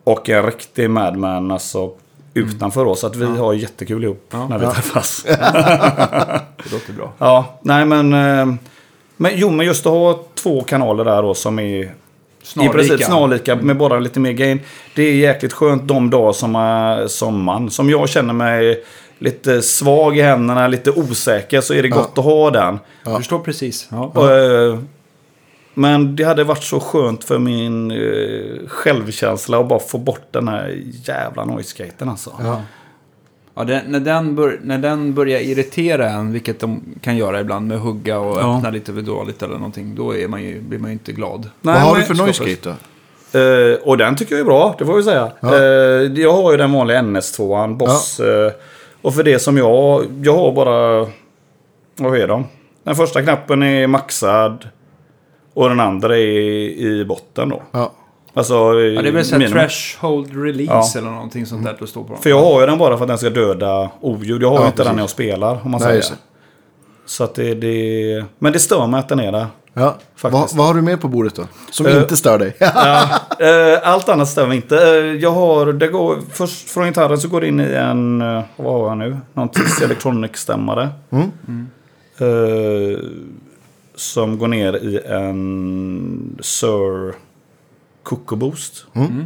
Och 0.03 0.29
en 0.29 0.45
riktig 0.45 0.89
madman 0.89 1.51
alltså 1.51 1.91
utanför 2.33 2.85
oss. 2.85 2.99
Så 2.99 3.07
att 3.07 3.15
vi 3.15 3.25
har 3.25 3.53
jättekul 3.53 4.03
ihop 4.03 4.27
Ja. 4.31 4.47
när 4.47 4.57
vi 4.59 4.65
träffas. 4.65 5.23
Det 5.27 6.71
låter 6.71 6.93
bra. 6.93 7.11
ja, 7.17 7.59
nej 7.61 7.85
men... 7.85 8.13
eh, 8.13 8.55
Men 9.17 9.31
jo, 9.35 9.49
men 9.49 9.65
just 9.65 9.85
att 9.85 9.91
ha 9.91 10.19
två 10.35 10.61
kanaler 10.61 11.05
där 11.05 11.21
då 11.21 11.33
som 11.33 11.59
är 11.59 11.93
Snarlika. 12.43 12.73
i 12.73 12.77
princip 12.77 13.05
snarlika 13.05 13.55
med 13.55 13.77
bara 13.77 13.99
lite 13.99 14.19
mer 14.19 14.31
gain. 14.31 14.59
Det 14.95 15.03
är 15.03 15.13
jäkligt 15.13 15.53
skönt 15.53 15.87
de 15.87 16.09
dagar 16.09 16.33
som, 16.33 17.05
som 17.09 17.43
man, 17.43 17.69
som 17.71 17.89
jag 17.89 18.09
känner 18.09 18.33
mig 18.33 18.83
lite 19.19 19.61
svag 19.61 20.17
i 20.17 20.21
händerna, 20.21 20.67
lite 20.67 20.91
osäker, 20.91 21.61
så 21.61 21.73
är 21.73 21.81
det 21.83 21.89
gott 21.89 22.17
att 22.17 22.23
ha 22.23 22.51
den. 22.51 22.79
Jag 23.05 23.17
förstår 23.17 23.39
precis. 23.39 23.87
Ja. 23.91 24.11
Och, 24.15 24.31
eh, 24.31 24.79
Men 25.79 26.15
det 26.15 26.23
hade 26.23 26.43
varit 26.43 26.63
så 26.63 26.79
skönt 26.79 27.23
för 27.23 27.39
min 27.39 27.91
eh, 27.91 28.67
självkänsla 28.67 29.59
att 29.59 29.67
bara 29.69 29.79
få 29.79 29.97
bort 29.97 30.27
den 30.31 30.47
här 30.47 30.81
jävla 31.05 31.45
noise-gaten 31.45 32.09
alltså. 32.09 32.31
Ja. 32.43 32.61
Ja, 33.55 33.63
det, 33.63 33.83
när, 33.87 33.99
den 33.99 34.35
bör, 34.35 34.59
när 34.63 34.77
den 34.77 35.13
börjar 35.13 35.39
irritera 35.39 36.09
en, 36.09 36.31
vilket 36.33 36.59
de 36.59 36.81
kan 37.01 37.17
göra 37.17 37.39
ibland 37.41 37.67
med 37.67 37.79
hugga 37.79 38.19
och 38.19 38.39
Ja. 38.39 38.57
öppna 38.57 38.69
lite 38.69 38.93
för 38.93 39.01
dåligt 39.01 39.43
eller 39.43 39.53
någonting, 39.53 39.95
då 39.95 40.15
är 40.15 40.27
man 40.27 40.43
ju, 40.43 40.61
blir 40.61 40.79
man 40.79 40.89
ju 40.89 40.93
inte 40.93 41.11
glad. 41.11 41.49
Vad 41.61 41.75
har 41.75 41.91
men- 41.91 41.99
du 42.01 42.05
för 42.05 42.15
noise 42.23 42.43
gate 42.49 42.69
då? 43.31 43.39
Eh, 43.39 43.75
och 43.83 43.97
den 43.97 44.15
tycker 44.15 44.35
jag 44.35 44.39
är 44.41 44.45
bra, 44.45 44.75
det 44.79 44.85
får 44.85 44.93
vi 44.97 45.03
säga. 45.03 45.31
Ja. 45.39 45.55
Eh, 45.55 45.61
jag 46.21 46.33
har 46.33 46.51
ju 46.51 46.57
den 46.57 46.71
vanliga 46.73 47.01
NS2an, 47.01 47.77
Boss. 47.77 48.19
Eh, 48.19 48.51
och 49.01 49.15
för 49.15 49.23
det 49.23 49.39
som 49.39 49.57
jag... 49.57 50.05
Jag 50.23 50.37
har 50.37 50.51
bara... 50.51 51.07
Vad 51.97 52.17
är 52.17 52.27
de? 52.27 52.45
Den 52.83 52.95
första 52.95 53.21
knappen 53.21 53.63
är 53.63 53.87
maxad. 53.87 54.67
Och 55.59 55.69
den 55.69 55.79
andra 55.79 56.17
är 56.17 56.21
i 56.21 57.05
botten 57.05 57.49
då. 57.49 57.61
Ja. 57.71 57.91
Alltså... 58.33 58.53
Ja, 58.53 59.01
det 59.01 59.07
är 59.07 59.11
väl 59.11 59.25
såhär 59.25 59.47
threshold 59.49 60.43
release 60.43 60.91
Ja. 60.97 60.99
eller 61.01 61.11
någonting 61.11 61.45
sånt 61.45 61.63
där 61.65 61.77
det 61.79 61.87
står 61.87 62.03
på 62.03 62.13
dem. 62.13 62.21
För 62.21 62.29
jag 62.29 62.43
har 62.43 62.59
ju 62.61 62.65
den 62.67 62.77
bara 62.77 62.97
för 62.97 63.03
att 63.03 63.07
den 63.07 63.17
ska 63.17 63.29
döda 63.29 63.89
oljud. 64.01 64.43
Jag 64.43 64.49
har 64.49 64.55
Ja, 64.55 64.61
ju 64.61 64.67
inte 64.67 64.77
den 64.77 64.85
precis. 64.85 64.95
när 64.95 65.03
jag 65.03 65.09
spelar, 65.09 65.59
om 65.65 65.71
man 65.71 65.81
Nej, 65.81 66.01
säger. 66.01 66.17
Så 67.05 67.23
att 67.23 67.35
det, 67.35 67.53
det... 67.55 68.25
Men 68.39 68.53
det 68.53 68.59
stör 68.59 68.87
mig 68.87 68.99
att 68.99 69.09
den 69.09 69.19
är 69.19 69.31
där. 69.31 69.47
Ja. 69.73 69.95
Vad, 70.21 70.31
Faktiskt. 70.33 70.57
vad 70.57 70.67
har 70.67 70.73
du 70.73 70.81
med 70.81 71.01
på 71.01 71.07
bordet 71.07 71.35
då? 71.35 71.43
Som 71.71 71.85
Eh, 71.85 71.97
inte 71.97 72.17
stör 72.17 72.39
dig? 72.39 72.55
Ja, 72.59 73.03
eh, 73.39 73.79
allt 73.93 74.09
annat 74.09 74.29
stämmer 74.29 74.55
inte. 74.55 74.75
Eh, 74.77 74.93
jag 75.15 75.31
har, 75.31 75.73
det 75.73 75.87
går, 75.87 76.17
först 76.31 76.69
från 76.69 76.85
gitarren 76.85 77.17
så 77.17 77.27
går 77.27 77.41
det 77.41 77.47
in 77.47 77.59
i 77.59 77.63
en, 77.73 78.19
vad 78.55 78.73
har 78.73 78.87
jag 78.87 78.97
nu? 78.97 79.17
Någon 79.33 79.49
TIS 79.53 79.81
Electronic-stämmare. 79.81 80.89
Mm. 81.11 81.31
Eh, 82.19 82.99
som 83.99 84.37
går 84.37 84.47
ner 84.47 84.73
i 84.75 84.99
en 85.05 86.37
Sir 86.41 87.13
Coco 88.03 88.35
Boost. 88.35 88.85
Mm. 88.95 89.25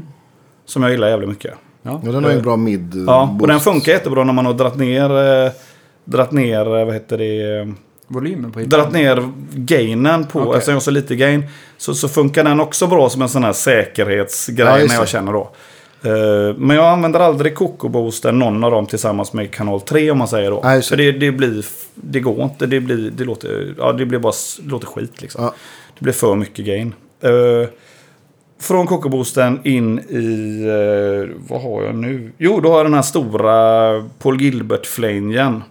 Som 0.66 0.84
jag 0.84 0.92
gillar 0.92 1.08
jävligt 1.08 1.30
mycket. 1.30 1.54
Ja, 1.82 2.02
den 2.04 2.24
har 2.24 2.32
en 2.32 2.42
bra 2.42 2.58
mid 2.58 3.04
Ja, 3.08 3.38
och 3.42 3.48
den 3.48 3.60
funkar 3.60 3.92
jättebra 3.92 4.24
när 4.24 4.34
man 4.34 4.46
har 4.46 4.54
dratt 4.54 4.78
ner, 4.78 5.44
eh, 5.46 5.52
dratt 6.06 6.32
ner, 6.32 6.78
eh, 6.80 6.86
vad 6.86 6.94
heter 6.94 7.18
det? 7.18 7.58
eh, 7.60 7.68
Volymen 8.08 8.52
på 8.52 8.60
dratt 8.60 8.92
ner 8.94 9.32
gainen 9.52 10.26
på, 10.26 10.40
Okej. 10.40 10.52
eftersom 10.54 10.72
jag 10.72 10.76
har 10.76 10.82
så 10.82 10.92
lite 10.92 11.16
gain, 11.16 11.44
så, 11.78 11.94
så 11.94 12.08
funkar 12.08 12.44
den 12.44 12.60
också 12.60 12.88
bra 12.88 13.10
som 13.10 13.22
en 13.22 13.30
sån 13.30 13.44
här 13.44 13.54
säkerhetsgrej 13.54 14.68
Ja, 14.82 14.88
när 14.88 14.96
jag 14.96 15.08
känner 15.08 15.34
då. 15.34 15.52
Eh, 16.04 16.56
men 16.58 16.78
jag 16.78 16.86
använder 16.86 17.20
aldrig 17.20 17.56
Coco 17.56 17.90
Booster, 17.90 18.32
någon 18.32 18.64
av 18.64 18.72
dem 18.72 18.86
tillsammans 18.86 19.34
med 19.34 19.52
kanal 19.52 19.82
3 19.82 20.12
om 20.12 20.18
man 20.18 20.28
säger 20.28 20.52
då. 20.52 20.62
Det. 20.62 20.82
För 20.82 20.98
det, 20.98 21.12
det 21.12 21.32
blir, 21.32 21.66
det 21.96 22.20
går 22.20 22.44
inte, 22.44 22.66
det 22.66 22.80
blir, 22.80 23.12
det 23.12 23.24
låter, 23.24 23.76
ja 23.78 23.94
det 23.94 24.06
blir 24.06 24.20
bara, 24.20 24.34
det 24.62 24.70
låter 24.70 24.88
skit 24.88 25.22
liksom. 25.22 25.44
Ja. 25.44 25.54
Det 26.00 26.04
blir 26.04 26.14
för 26.14 26.36
mycket 26.36 26.66
gain. 26.66 26.94
Eh, 27.22 27.70
från 28.60 28.88
Coco 28.88 29.10
Boostern 29.10 29.60
in 29.64 30.00
i, 30.00 30.60
eh, 30.68 31.36
vad 31.50 31.62
har 31.62 31.84
jag 31.84 31.96
nu? 31.96 32.32
Jo, 32.38 32.60
då 32.60 32.70
har 32.70 32.78
jag 32.78 32.86
den 32.86 32.94
här 32.94 33.02
stora 33.02 34.10
Paul 34.20 34.42
Gilbert-flangen. 34.42 35.64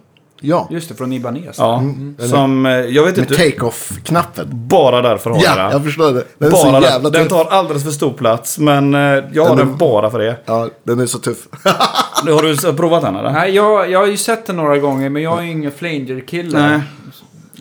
Ja, 0.45 0.67
Just 0.71 0.89
det, 0.89 0.95
från 0.95 1.13
Ibanez. 1.13 1.55
Ja, 1.57 1.83
som, 2.19 2.65
eh, 2.65 2.71
jag 2.71 3.03
vet 3.05 3.17
med 3.17 3.31
inte. 3.31 3.35
take-off-knappen. 3.43 4.47
Bara 4.51 5.01
därför 5.01 5.29
har 5.29 5.37
jag 5.37 5.45
Ja, 5.57 5.63
den. 5.63 5.71
jag 5.71 5.83
förstår 5.83 6.05
det. 6.13 6.23
Den 6.37 6.47
är 6.47 6.51
bara 6.51 6.61
så 6.61 6.71
den. 6.71 6.81
jävla 6.81 7.09
den 7.09 7.21
tuff. 7.27 7.31
tar 7.31 7.45
alldeles 7.45 7.83
för 7.83 7.91
stor 7.91 8.13
plats, 8.13 8.59
men 8.59 8.93
eh, 8.93 8.99
jag 9.01 9.13
har 9.45 9.49
Den 9.49 9.59
är- 9.59 9.65
den 9.65 9.77
bara 9.77 10.09
för 10.11 10.19
det. 10.19 10.37
Ja, 10.45 10.69
den 10.83 10.99
är 10.99 11.05
så 11.05 11.17
tuff. 11.19 11.37
Nu 12.25 12.31
Har 12.31 12.41
du 12.41 12.73
provat 12.73 13.01
den 13.01 13.15
eller? 13.15 13.31
Nej, 13.31 13.55
jag, 13.55 13.91
jag 13.91 13.99
har 13.99 14.07
ju 14.07 14.17
sett 14.17 14.45
den 14.45 14.55
några 14.55 14.77
gånger, 14.77 15.09
men 15.09 15.21
jag 15.21 15.37
är 15.39 15.43
ju 15.43 15.51
ingen 15.51 15.71
flanger-kille. 15.71 16.81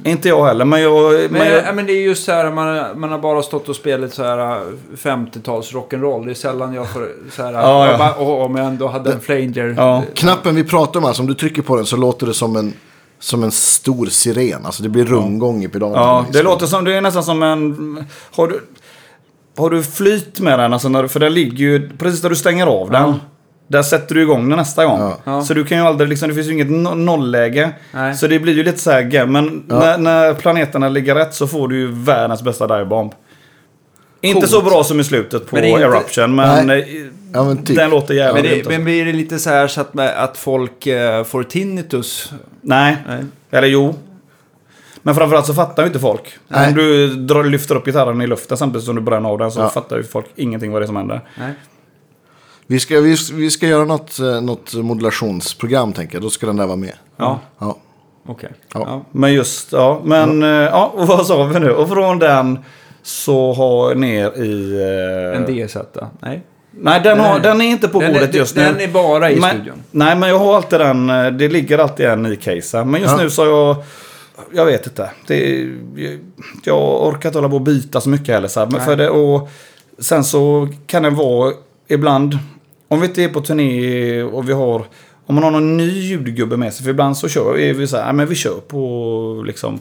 Inte 0.05 0.29
jag 0.29 0.45
heller, 0.45 0.65
men 0.65 0.83
jag... 0.83 1.12
Men, 1.12 1.33
Men 1.33 1.49
jag 1.49 1.65
ja, 1.67 1.73
men 1.73 1.87
det 1.87 1.93
är 1.93 2.03
just 2.03 2.25
så 2.25 2.33
här, 2.33 2.51
man, 2.51 3.01
man 3.01 3.11
har 3.11 3.19
bara 3.19 3.43
stått 3.43 3.69
och 3.69 3.77
spelat 3.77 4.12
så 4.12 4.23
här 4.23 4.38
äh, 4.57 4.62
50-tals 4.97 5.73
rock'n'roll. 5.73 6.25
Det 6.25 6.31
är 6.31 6.35
sällan 6.35 6.75
jag 6.75 6.91
får 6.93 7.09
så 7.33 7.43
här, 7.43 7.53
Ja, 7.53 7.85
jag 7.87 7.95
ja. 7.95 7.99
bara, 7.99 8.15
åh, 8.19 8.45
om 8.45 8.57
jag 8.57 8.67
ändå 8.67 8.88
hade 8.88 9.12
en 9.12 9.21
flanger. 9.21 9.75
ja. 9.77 10.03
Knappen 10.15 10.55
vi 10.55 10.65
pratar 10.65 11.01
om, 11.01 11.07
alltså, 11.07 11.23
om 11.23 11.29
du 11.29 11.35
trycker 11.35 11.62
på 11.62 11.77
den 11.77 11.87
så 11.87 11.97
låter 11.97 12.27
det 12.27 12.35
som 12.35 12.57
en, 12.57 12.73
som 13.19 13.43
en 13.43 13.51
stor 13.51 14.07
siren. 14.07 14.67
Alltså 14.67 14.83
det 14.83 14.88
blir 14.88 15.05
rundgång 15.05 15.65
i 15.65 15.69
pedalen. 15.69 15.95
ja, 16.03 16.25
det 16.27 16.33
liksom. 16.33 16.45
låter 16.45 16.67
som... 16.67 16.85
Det 16.85 16.95
är 16.95 17.01
nästan 17.01 17.25
som 17.25 17.43
en... 17.43 18.05
Har 18.35 18.49
du, 18.49 18.61
har 19.57 19.71
du 19.71 19.83
flyt 19.83 20.41
med 20.41 20.59
den? 20.59 20.73
Alltså 20.73 20.88
när, 20.88 21.07
för 21.07 21.21
den 21.21 21.35
ligger 21.35 21.57
ju... 21.59 21.91
Precis 21.99 22.23
när 22.23 22.31
du 22.31 22.37
stänger 22.37 22.67
av 22.67 22.91
den. 22.91 23.15
Där 23.68 23.83
sätter 23.83 24.14
du 24.14 24.22
igång 24.22 24.48
den 24.48 24.59
nästa 24.59 24.85
gång. 24.87 25.01
Ja. 25.01 25.18
Ja. 25.25 25.42
Så 25.42 25.55
du 25.55 25.64
kan 25.64 25.79
ju 25.79 25.85
aldrig, 25.85 26.09
liksom, 26.11 26.29
det 26.29 26.35
finns 26.35 26.46
ju 26.48 26.53
inget 26.53 26.70
no 26.70 26.94
nollläge. 26.94 27.70
Nej. 27.92 28.14
Så 28.14 28.27
det 28.27 28.38
blir 28.38 28.55
ju 28.55 28.62
lite 28.64 28.79
så 28.79 28.90
här, 28.90 29.03
gam- 29.03 29.27
men 29.27 29.62
när, 29.66 29.98
när 29.98 30.35
planeterna 30.35 30.88
ligger 30.88 31.14
rätt 31.14 31.35
så 31.35 31.46
får 31.46 31.68
du 31.68 31.79
ju 31.79 31.92
världens 31.92 32.42
bästa 32.42 32.66
divebomb. 32.66 33.12
Inte 34.20 34.48
så 34.48 34.62
bra 34.62 34.85
som 34.85 35.01
i 35.01 35.05
slutet 35.05 35.46
på 35.46 35.57
Men 35.57 35.64
inte- 35.64 35.83
Eruption, 35.85 36.35
men, 36.35 36.70
eh, 36.70 36.79
Ja, 37.35 37.44
men 37.44 37.64
typ. 37.64 37.77
den 37.77 37.90
låter 37.90 38.14
jävligt 38.14 38.42
Men, 38.44 38.51
det, 38.53 38.57
alltså. 38.57 38.70
men 38.70 38.85
blir 38.85 39.05
det 39.05 39.12
lite 39.12 39.38
så 39.38 39.51
här 39.51 39.66
så 39.66 39.81
att, 39.81 39.94
med, 39.94 40.25
att 40.25 40.37
folk 40.38 40.87
eh, 40.87 41.25
får 41.25 41.42
tinnitus? 41.42 42.33
Nej. 42.61 42.96
Nej. 43.09 43.25
eller 43.51 43.68
jo. 43.68 43.94
Men 45.03 45.14
framförallt 45.14 45.46
så 45.46 45.55
fattar 45.55 45.83
ju 45.83 45.87
inte 45.87 45.98
folk. 45.98 46.38
Nej. 46.48 46.68
Om 46.68 46.75
du 46.75 47.09
drar, 47.14 47.44
lyfter 47.44 47.75
upp 47.75 47.85
gitarren 47.87 48.20
i 48.22 48.27
luften 48.27 48.57
samtidigt 48.57 48.85
som 48.87 48.94
du 48.94 49.01
bränner 49.03 49.29
av 49.29 49.38
den 49.38 49.51
så 49.53 49.61
Ja. 49.61 49.68
fattar 49.68 49.96
ju 49.96 50.03
folk 50.03 50.27
ingenting 50.37 50.72
vad 50.72 50.83
det 50.83 50.85
är 50.85 50.87
som 50.87 50.96
händer. 50.96 51.20
Nej. 51.40 51.53
Vi 52.73 52.81
ska, 52.81 53.01
vi, 53.01 53.17
vi 53.33 53.51
ska 53.51 53.67
göra 53.67 53.85
något, 53.85 54.19
eh, 54.19 54.41
något 54.41 54.75
modulationsprogram 54.75 55.93
tänker 55.93 56.15
jag. 56.15 56.23
Då 56.23 56.31
ska 56.31 56.47
den 56.47 56.57
där 56.57 56.67
vara 56.67 56.77
med. 56.77 56.93
Ja. 57.17 57.41
Ja. 57.59 57.77
Okej. 58.27 58.51
Ja. 58.75 58.81
Ja. 58.87 59.03
Men 59.13 59.33
just, 59.33 59.73
ja. 59.73 60.01
Men, 60.05 60.43
ja. 60.43 60.63
ja, 60.63 60.93
och 60.97 61.07
vad 61.07 61.27
sa 61.27 61.45
vi 61.45 61.61
nu? 61.61 61.71
Och 61.71 61.89
från 61.89 62.19
den 62.19 62.59
så 63.03 63.53
har 63.53 63.95
ner 63.95 64.43
i... 64.43 64.73
eh, 65.35 65.37
En 65.59 65.67
DZ? 65.67 65.77
Nej. 66.21 66.43
Nej, 66.71 67.01
den, 67.05 67.21
har, 67.21 67.33
Nej. 67.33 67.41
den 67.43 67.61
är 67.61 67.65
inte 67.65 67.89
på 67.89 68.01
Den 68.01 68.11
är- 68.11 68.15
bordet 68.15 68.35
just 68.35 68.57
nu. 68.57 68.63
den 68.63 68.81
är 68.81 68.89
bara 68.89 69.31
i 69.31 69.41
men, 69.41 69.51
studion. 69.51 69.83
Nej, 69.91 70.17
men 70.17 70.29
jag 70.29 70.39
har 70.39 70.57
alltid 70.57 70.81
den. 70.81 71.11
eh, 71.11 71.27
Det 71.27 71.49
ligger 71.49 71.79
alltid 71.79 72.07
en 72.07 72.27
i 72.27 72.37
casen. 72.37 72.91
Men 72.91 73.01
just 73.01 73.15
Ja. 73.19 73.23
nu 73.25 73.31
så 73.31 73.43
har 73.43 73.49
jag... 73.51 73.77
Jag 74.53 74.65
vet 74.67 74.87
inte. 74.87 75.11
Det, 75.27 75.69
jag, 75.97 76.19
jag 76.65 77.07
orkar 77.09 77.29
inte 77.29 77.39
hålla 77.39 77.49
på 77.49 77.55
och 77.55 77.61
byta 77.61 78.01
så 78.01 78.09
mycket 78.09 78.35
heller. 78.35 78.49
Så 78.49 78.61
här. 78.61 78.67
Men 78.67 78.77
Nej. 78.77 78.85
för 78.87 78.97
det, 78.97 79.11
och 79.11 79.49
sen 79.99 80.25
så 80.25 80.69
kan 80.87 81.03
det 81.03 81.11
vara 81.11 81.53
ibland... 81.89 82.39
Om 82.92 83.00
vi 83.00 83.07
inte 83.07 83.22
är 83.24 83.28
på 83.28 83.40
turné 83.40 84.22
och 84.22 84.48
vi 84.48 84.52
har... 84.52 84.85
Om 85.26 85.35
man 85.35 85.44
har 85.44 85.50
någon 85.50 85.76
ny 85.76 85.90
ljudgubbe 85.90 86.57
med 86.57 86.74
sig. 86.74 86.85
För 86.85 86.90
ibland 86.90 87.16
så 87.16 87.28
kör 87.28 87.52
vi, 87.52 87.72
vi 87.72 87.87
så 87.87 87.96
här, 87.96 88.05
"Nej, 88.05 88.12
men 88.12 88.26
vi 88.26 88.35
kör 88.35 88.61
på 88.68 89.42
liksom 89.46 89.81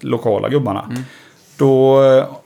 lokala 0.00 0.48
gubbarna. 0.48 0.84
Mm. 0.90 1.02
Då, 1.56 1.98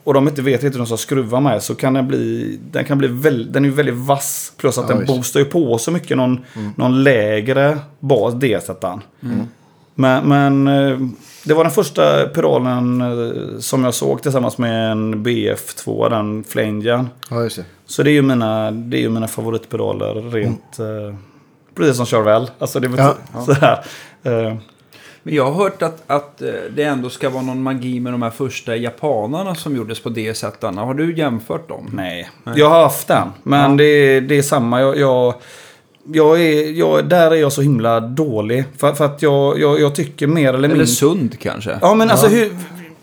och 0.03 0.13
de 0.13 0.27
inte 0.27 0.41
vet 0.41 0.63
hur 0.63 0.69
de 0.69 0.85
ska 0.87 0.97
skruva 0.97 1.39
med 1.39 1.63
så 1.63 1.75
kan 1.75 1.93
den 1.93 2.07
bli, 2.07 2.59
den 2.71 2.85
kan 2.85 2.97
bli 2.97 3.07
väldigt, 3.07 3.53
den 3.53 3.65
är 3.65 3.69
väldigt 3.69 3.95
vass. 3.95 4.53
Plus 4.57 4.77
att 4.77 4.89
Ja, 4.89 4.95
den 4.95 5.05
boostar 5.05 5.39
ju 5.39 5.45
på 5.45 5.77
så 5.77 5.91
mycket 5.91 6.17
någon, 6.17 6.39
någon 6.75 7.03
lägre 7.03 7.77
bas, 7.99 8.33
D-sättaren. 8.33 9.01
Men, 9.95 10.29
men 10.29 10.67
eh, 10.67 10.99
det 11.45 11.53
var 11.53 11.63
den 11.63 11.71
första 11.73 12.27
pedalen 12.27 13.01
eh, 13.01 13.59
som 13.59 13.83
jag 13.83 13.93
såg 13.93 14.21
tillsammans 14.21 14.57
med 14.57 14.91
en 14.91 15.15
BF2, 15.25 16.09
den 16.09 16.43
flangen. 16.43 17.09
ja, 17.29 17.43
just 17.43 17.55
det. 17.55 17.65
Så 17.85 18.03
det 18.03 18.09
är 18.09 18.13
ju 18.13 18.21
mina, 18.21 18.71
det 18.71 18.97
är 18.97 19.01
ju 19.01 19.09
mina 19.09 19.27
favoritpedaler 19.27 20.31
rent... 20.31 20.79
Eh, 20.79 21.15
precis 21.75 21.97
som 21.97 22.05
Charvel. 22.05 22.51
Alltså 22.59 22.79
det 22.79 22.87
är 22.87 22.97
Ja. 23.33 23.41
sådär. 23.45 23.85
Eh, 24.23 24.55
Men 25.23 25.35
jag 25.35 25.45
har 25.51 25.63
hört 25.63 25.81
att, 25.81 26.03
att 26.07 26.41
det 26.75 26.83
ändå 26.83 27.09
ska 27.09 27.29
vara 27.29 27.43
någon 27.43 27.63
magi 27.63 27.99
med 27.99 28.13
de 28.13 28.21
här 28.21 28.29
första 28.29 28.75
japanerna 28.75 29.55
som 29.55 29.75
gjordes 29.75 29.99
på 29.99 30.09
DZ-arna. 30.09 30.81
Har 30.85 30.93
du 30.93 31.17
jämfört 31.17 31.69
dem? 31.69 31.89
Nej, 31.93 32.29
jag 32.55 32.69
har 32.69 32.83
haft 32.83 33.07
den. 33.07 33.27
Men 33.43 33.71
Ja. 33.71 33.77
det, 33.77 34.19
det 34.19 34.37
är 34.37 34.41
samma. 34.41 34.81
Jag, 34.81 34.97
jag, 34.97 35.33
jag 36.13 36.41
är, 36.41 36.71
jag, 36.71 37.09
där 37.09 37.31
är 37.31 37.35
jag 37.35 37.53
så 37.53 37.61
himla 37.61 37.99
dålig. 37.99 38.63
För, 38.77 38.93
för 38.93 39.05
att 39.05 39.21
jag, 39.21 39.59
jag, 39.59 39.79
jag 39.81 39.95
tycker 39.95 40.27
mer 40.27 40.49
eller 40.49 40.57
Eller 40.57 40.67
mindre... 40.67 40.87
sund 40.87 41.39
kanske? 41.39 41.79
Ja, 41.81 41.95
men 41.95 42.09
alltså 42.09 42.27
hur, 42.27 42.57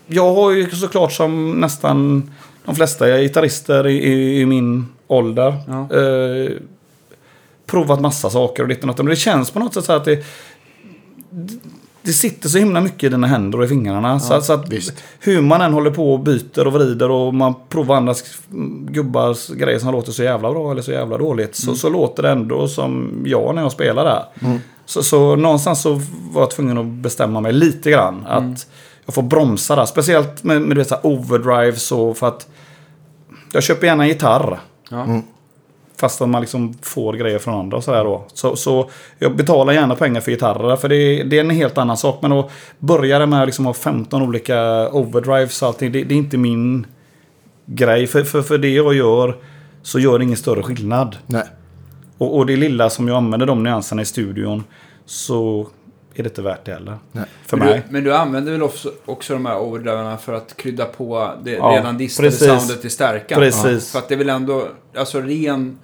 jag 0.07 0.33
har 0.33 0.51
ju 0.51 0.69
såklart 0.69 1.11
som 1.13 1.51
nästan 1.51 2.31
de 2.65 2.75
flesta 2.75 3.17
gitarrister 3.19 3.87
i, 3.87 3.97
i, 3.97 4.41
i 4.41 4.45
min 4.45 4.85
ålder 5.07 5.55
Ja. 5.67 5.97
eh, 5.97 6.51
provat 7.65 8.01
massa 8.01 8.29
saker 8.29 8.63
och 8.63 8.69
ditt 8.69 8.79
och 8.81 8.87
något. 8.87 8.97
Men 8.97 9.05
det 9.05 9.15
känns 9.15 9.51
på 9.51 9.59
något 9.59 9.73
sätt 9.73 9.85
så 9.85 9.91
här 9.91 9.99
att 9.99 10.05
det, 10.05 10.23
det 12.03 12.13
sitter 12.13 12.49
så 12.49 12.57
himla 12.57 12.81
mycket 12.81 13.03
i 13.03 13.09
dina 13.09 13.27
händer 13.27 13.59
och 13.59 13.65
i 13.65 13.67
fingrarna. 13.67 14.19
så, 14.19 14.41
så 14.41 14.53
att 14.53 14.69
visst. 14.69 15.03
hur 15.19 15.41
man 15.41 15.61
än 15.61 15.73
håller 15.73 15.91
på 15.91 16.13
och 16.13 16.19
byter 16.19 16.67
och 16.67 16.73
vrider 16.73 17.11
och 17.11 17.33
man 17.33 17.53
provar 17.69 17.95
andra 17.95 18.15
gubbars 18.89 19.47
grejer 19.47 19.79
som 19.79 19.91
låter 19.91 20.11
så 20.11 20.23
jävla 20.23 20.51
bra 20.51 20.71
eller 20.71 20.81
så 20.81 20.91
jävla 20.91 21.17
dåligt. 21.17 21.55
Så, 21.55 21.75
så 21.75 21.89
låter 21.89 22.23
det 22.23 22.29
ändå 22.29 22.67
som 22.67 23.23
jag 23.25 23.55
när 23.55 23.61
jag 23.61 23.71
spelar 23.71 24.05
där. 24.05 24.23
Så, 24.85 25.03
så 25.03 25.35
någonstans 25.35 25.81
så 25.81 26.01
var 26.31 26.41
jag 26.41 26.51
tvungen 26.51 26.77
att 26.77 26.85
bestämma 26.85 27.41
mig 27.41 27.53
lite 27.53 27.91
grann. 27.91 28.25
Att 28.27 28.67
jag 29.05 29.15
får 29.15 29.21
bromsa 29.21 29.75
där. 29.75 29.85
Speciellt 29.85 30.43
med, 30.43 30.61
med 30.61 30.77
du 30.77 30.81
vet, 30.81 30.87
så 30.87 30.95
här 30.95 31.05
overdrives 31.05 31.91
och 31.91 32.17
för 32.17 32.27
att 32.27 32.47
jag 33.51 33.63
köper 33.63 33.87
gärna 33.87 34.03
en 34.03 34.09
gitarr. 34.09 34.59
Ja. 34.89 35.21
Fast 35.97 36.21
att 36.21 36.29
man 36.29 36.41
liksom 36.41 36.73
får 36.81 37.13
grejer 37.13 37.39
från 37.39 37.53
andra 37.59 37.77
och 37.77 37.83
sådär 37.83 38.03
då. 38.03 38.23
Så, 38.33 38.55
så 38.55 38.89
jag 39.19 39.35
betalar 39.35 39.73
gärna 39.73 39.95
pengar 39.95 40.21
för 40.21 40.31
gitarrer. 40.31 40.75
För 40.75 40.89
det, 40.89 40.95
är- 40.95 41.23
det 41.23 41.35
är 41.37 41.39
en 41.41 41.49
helt 41.49 41.77
annan 41.77 41.97
sak. 41.97 42.19
Men 42.21 42.31
att 42.31 42.51
börja 42.79 43.25
med 43.25 43.41
att 43.41 43.47
liksom 43.47 43.65
ha 43.65 43.73
15 43.73 44.21
olika 44.21 44.89
overdrives 44.89 45.61
och 45.61 45.67
allting. 45.67 45.91
Det, 45.91 46.03
det 46.03 46.13
är 46.13 46.17
inte 46.17 46.37
min 46.37 46.85
grej. 47.65 48.07
För, 48.07 48.23
för, 48.23 48.41
för 48.41 48.57
det 48.57 48.69
jag 48.69 48.93
gör 48.93 49.37
så 49.81 49.99
gör 49.99 50.17
det 50.19 50.23
ingen 50.23 50.37
större 50.37 50.63
skillnad. 50.63 51.17
Nej. 51.27 51.43
Och, 52.17 52.37
och 52.37 52.45
det 52.45 52.55
lilla 52.55 52.89
som 52.89 53.07
jag 53.07 53.17
använder 53.17 53.45
de 53.47 53.63
nyanserna 53.63 54.01
i 54.01 54.05
studion 54.05 54.63
så 55.05 55.67
är 56.15 56.23
det 56.23 56.29
inte 56.29 56.41
värt 56.41 56.65
det 56.65 56.73
heller. 56.73 56.97
Nej. 57.11 57.25
För 57.45 57.57
men, 57.57 57.67
mig. 57.67 57.83
du, 57.87 57.93
men 57.93 58.03
du 58.03 58.15
använder 58.15 58.51
väl 58.51 58.63
också, 58.63 58.91
också 59.05 59.33
de 59.33 59.45
här 59.45 59.59
overdrivarna 59.59 60.17
för 60.17 60.33
att 60.33 60.57
krydda 60.57 60.85
på 60.85 61.33
det 61.43 61.51
Ja, 61.51 61.75
redan 61.77 61.97
distade 61.97 62.29
precis. 62.29 62.47
soundet 62.47 62.85
i 62.85 62.89
stärkan? 62.89 63.39
Precis. 63.39 63.91
För 63.91 63.99
att 63.99 64.07
det 64.07 64.15
är 64.15 64.17
väl 64.17 64.29
ändå, 64.29 64.67
alltså 64.97 65.21
ren, 65.21 65.79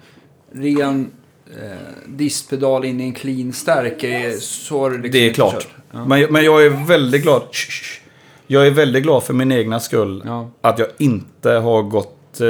ren 0.52 1.10
eh, 1.46 1.76
distpedal 2.06 2.84
in 2.84 3.00
i 3.00 3.04
en 3.04 3.12
clean 3.14 3.52
stärk, 3.52 4.04
är, 4.04 4.32
så 4.40 4.88
du 4.88 4.94
liksom 4.98 5.12
Det 5.12 5.28
är 5.28 5.32
klart. 5.32 5.68
Ja. 5.92 6.04
Men, 6.04 6.32
men 6.32 6.44
jag 6.44 6.66
är 6.66 6.86
väldigt 6.86 7.22
glad. 7.22 7.42
Shh, 7.42 7.70
shh. 7.70 8.00
Jag 8.46 8.66
är 8.66 8.70
väldigt 8.70 9.02
glad 9.02 9.22
för 9.22 9.34
min 9.34 9.52
egna 9.52 9.80
skull. 9.80 10.22
Ja. 10.26 10.50
Att 10.60 10.78
jag 10.78 10.88
inte 10.98 11.50
har 11.50 11.82
gått 11.82 12.40
eh, 12.40 12.46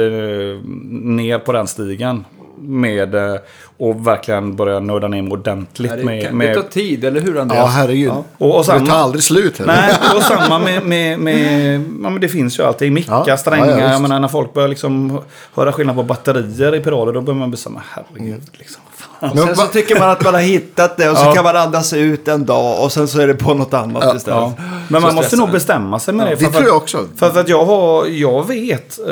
ner 0.91 1.39
på 1.39 1.51
den 1.51 1.67
stigen. 1.67 2.25
Med 2.61 3.15
eh, 3.15 3.35
och 3.77 4.07
verkligen 4.07 4.55
börja 4.55 4.79
nörda 4.79 5.07
ner 5.07 5.21
mig 5.21 5.31
ordentligt. 5.31 5.91
Det, 5.91 6.03
med, 6.03 6.33
med, 6.33 6.49
det 6.49 6.55
tar 6.55 6.69
tid, 6.69 7.05
eller 7.05 7.21
hur 7.21 7.39
Andreas? 7.39 7.61
Ja, 7.63 7.65
herregud. 7.67 8.09
Ja. 8.09 8.23
Och, 8.37 8.55
och 8.57 8.61
Det 8.65 8.71
tar 8.71 8.77
samma, 8.79 8.93
aldrig 8.93 9.23
slut. 9.23 9.61
Nej, 9.65 9.93
och 10.15 10.21
samma 10.21 10.59
med, 10.59 10.83
med, 10.85 11.19
med 11.19 11.73
ja, 12.03 12.09
men 12.09 12.19
det 12.21 12.29
finns 12.29 12.59
ju 12.59 12.63
alltid. 12.63 12.91
Mickar, 12.91 13.23
Ja, 13.27 13.37
strängar. 13.37 13.67
ja, 13.69 13.79
ja, 13.79 13.91
jag 13.91 14.01
menar, 14.01 14.19
när 14.19 14.27
folk 14.27 14.53
börjar 14.53 14.67
liksom 14.69 15.19
höra 15.55 15.71
skillnad 15.73 15.95
på 15.95 16.03
batterier 16.03 16.75
i 16.75 16.79
pedaler. 16.79 17.13
Då 17.13 17.21
börjar 17.21 17.39
man 17.39 17.49
bli 17.49 17.57
så 17.57 17.69
här, 17.69 17.73
men 17.75 17.83
herregud. 17.89 18.41
Liksom. 18.53 18.81
Men 19.19 19.37
Sen 19.37 19.55
så 19.55 19.65
tycker 19.67 19.99
man 19.99 20.09
att 20.09 20.23
man 20.23 20.33
har 20.33 20.41
hittat 20.41 20.97
det 20.97 21.09
och 21.09 21.17
så 21.17 21.25
Ja. 21.25 21.33
kan 21.33 21.43
man 21.43 21.55
andas 21.55 21.93
ut 21.93 22.27
en 22.27 22.45
dag 22.45 22.83
och 22.83 22.91
sen 22.91 23.07
så 23.07 23.19
är 23.21 23.27
det 23.27 23.33
på 23.33 23.53
något 23.53 23.73
annat 23.73 24.15
istället. 24.15 24.39
Ja. 24.39 24.53
Men 24.87 25.01
man 25.01 25.15
måste 25.15 25.35
nog 25.35 25.51
bestämma 25.51 25.99
sig 25.99 26.13
med 26.13 26.27
det. 26.27 26.35
Det 26.35 26.45
tror 26.45 26.61
att- 26.61 26.67
jag 26.67 26.77
också. 26.77 27.07
För, 27.17 27.29
för 27.29 27.39
att 27.39 27.49
jag 27.49 27.65
har, 27.65 28.05
jag 28.05 28.47
vet, 28.47 28.99
eh, 28.99 29.05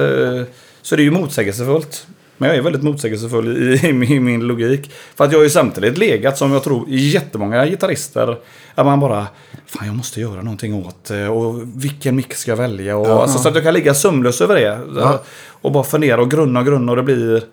så 0.82 0.96
det 0.96 1.02
är 1.02 1.04
ju 1.04 1.12
motsägelsefullt. 1.12 2.08
Men 2.40 2.50
jag 2.50 2.58
är 2.58 2.62
väldigt 2.62 2.84
motsägelsefull 2.84 3.58
i, 3.58 3.88
i, 3.88 4.16
i 4.16 4.20
min 4.20 4.48
logik. 4.48 4.92
För 5.16 5.26
att 5.26 5.32
jag 5.32 5.40
har 5.40 5.44
ju 5.44 5.50
samtidigt 5.50 5.98
legat 5.98 6.38
som 6.38 6.52
jag 6.52 6.64
tror 6.64 6.86
jättemånga 6.90 7.66
gitarrister. 7.66 8.38
Att 8.76 8.86
man 8.86 9.00
bara, 9.00 9.28
fan 9.66 9.88
jag 9.88 9.96
måste 9.96 10.22
göra 10.22 10.42
någonting 10.42 10.86
åt 10.86 11.12
eh, 11.12 11.28
och 11.28 11.62
vilken 11.76 12.16
mick 12.16 12.34
ska 12.34 12.52
jag 12.52 12.58
välja? 12.58 12.98
Och, 12.98 13.08
alltså, 13.08 13.40
så 13.40 13.50
att 13.50 13.56
jag 13.56 13.64
kan 13.64 13.74
ligga 13.74 13.94
sömnlös 13.94 14.42
över 14.42 14.56
det. 14.56 14.80
Ja. 14.96 15.24
Och 15.62 15.72
bara 15.72 15.84
fundera 15.84 16.22
och 16.22 16.32
grunna 16.32 16.60
och 16.60 16.66
grunna 16.66 16.92
och 16.92 16.96
det 16.96 17.04
blir... 17.04 17.44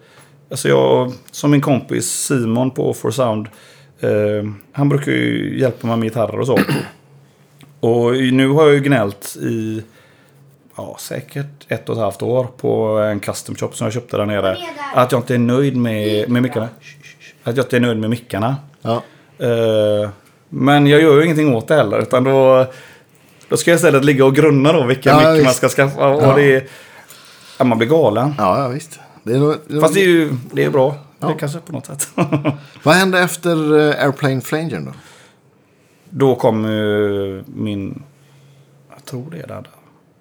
Alltså 0.51 0.69
jag, 0.69 1.13
som 1.31 1.51
min 1.51 1.61
kompis 1.61 2.11
Simon 2.11 2.71
på 2.71 2.95
For 2.95 3.11
Sound. 3.11 3.49
Eh, 4.01 4.51
han 4.73 4.89
brukar 4.89 5.13
ju 5.13 5.59
hjälpa 5.61 5.87
mig 5.87 5.97
med 5.97 6.07
gitarrer 6.07 6.41
och 6.41 6.47
så. 6.47 6.59
Och 7.81 8.13
nu 8.13 8.49
har 8.49 8.65
jag 8.67 8.75
ju 8.75 8.81
gnällt 8.81 9.37
i 9.37 9.83
ja, 10.77 10.97
säkert 11.01 11.47
ett 11.69 11.89
och 11.89 11.95
ett 11.97 12.03
halvt 12.03 12.23
år 12.23 12.45
på 12.57 12.99
en 12.99 13.21
custom 13.21 13.55
shop 13.55 13.71
som 13.73 13.85
jag 13.85 13.95
köpte 13.95 14.17
där 14.17 14.27
nere. 14.27 14.57
Att 14.95 15.13
jag 15.13 15.19
inte 15.19 15.35
är 15.35 15.39
nöjd 15.39 15.77
med, 15.77 16.31
med 16.31 16.43
mickarna. 16.43 16.69
Att 17.45 17.57
jag 17.57 17.65
inte 17.65 17.77
är 17.77 17.81
nöjd 17.81 17.99
med 17.99 18.11
mickarna. 18.11 18.57
Ja. 18.83 19.03
Eh, 19.39 20.11
men 20.49 20.87
jag 20.87 21.03
gör 21.03 21.17
ju 21.17 21.25
ingenting 21.25 21.55
åt 21.55 21.69
det 21.69 21.75
heller. 21.75 21.99
Utan 21.99 22.25
då, 22.25 22.67
då 23.49 23.57
ska 23.57 23.71
jag 23.71 23.77
istället 23.77 24.05
ligga 24.05 24.25
och 24.25 24.35
grunna 24.35 24.73
då 24.73 24.85
vilken 24.85 25.19
Ja, 25.21 25.33
mick 25.33 25.45
man 25.45 25.55
ska 25.55 25.69
skaffa. 25.69 26.09
Och 26.09 26.23
Ja. 26.23 26.35
det 26.37 26.55
är, 26.57 26.65
ja, 27.59 27.65
man 27.65 27.79
blir 27.79 27.89
galen. 27.89 28.35
Ja, 28.39 28.63
ja, 28.63 28.69
visst. 28.69 28.99
Det 29.23 29.33
är 29.33 29.39
nog, 29.39 29.55
Fast 29.81 29.95
det 29.95 30.01
är 30.01 30.09
ju 30.09 30.33
det 30.53 30.65
är 30.65 30.71
bra. 30.71 30.95
Ja. 31.21 31.29
Det 31.29 31.35
kanske 31.35 31.59
på 31.59 31.73
något 31.73 31.87
sätt. 31.87 32.09
Vad 32.83 32.95
hände 32.95 33.21
efter 33.21 33.79
eh, 33.79 34.05
Airplane 34.05 34.41
Flangern 34.41 34.85
då? 34.85 34.93
då 36.11 36.35
kom 36.35 36.65
ju 36.65 37.43
min... 37.47 38.03
Jag 38.95 39.05
tror 39.05 39.31
det 39.31 39.39
är 39.41 39.47
där. 39.47 39.65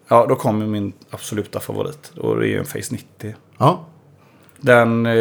Ja, 0.07 0.25
då 0.29 0.35
kom 0.35 0.61
ju 0.61 0.67
min 0.67 0.93
absoluta 1.09 1.59
favorit. 1.59 2.11
Och 2.17 2.39
det 2.39 2.47
är 2.47 2.49
ju 2.49 2.59
en 2.59 2.65
Face 2.65 2.91
90. 2.91 3.35
Ja. 3.57 3.85
Den 4.57 5.05
eh, 5.05 5.11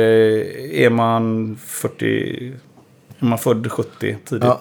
är 0.83 0.91
man 0.91 1.57
40... 1.57 2.53
Är 3.19 3.25
man 3.25 3.39
född 3.39 3.73
70 3.73 4.17
tidigt. 4.25 4.45
Ja. 4.45 4.59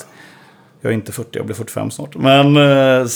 Jag 0.82 0.89
är 0.89 0.93
inte 0.93 1.11
40, 1.11 1.30
jag 1.32 1.45
blir 1.45 1.55
45 1.55 1.91
snart. 1.91 2.15
Men 2.15 2.57
eh, 2.57 3.07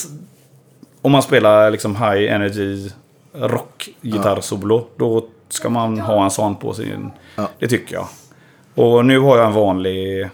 om 1.01 1.11
man 1.11 1.21
spelar 1.21 1.71
liksom 1.71 1.95
high 1.95 2.33
energy 2.33 2.89
rock 3.33 3.89
gitarrsolo. 4.01 4.87
Då 4.95 5.25
ska 5.49 5.69
man 5.69 5.99
ha 5.99 6.23
en 6.23 6.31
sån 6.31 6.55
på 6.55 6.73
sin... 6.73 7.11
Ja. 7.35 7.49
Det 7.59 7.67
tycker 7.67 7.95
jag. 7.95 8.07
Och 8.75 9.05
nu 9.05 9.19
har 9.19 9.37
jag 9.37 9.47
en 9.47 9.53
vanlig... 9.53 10.29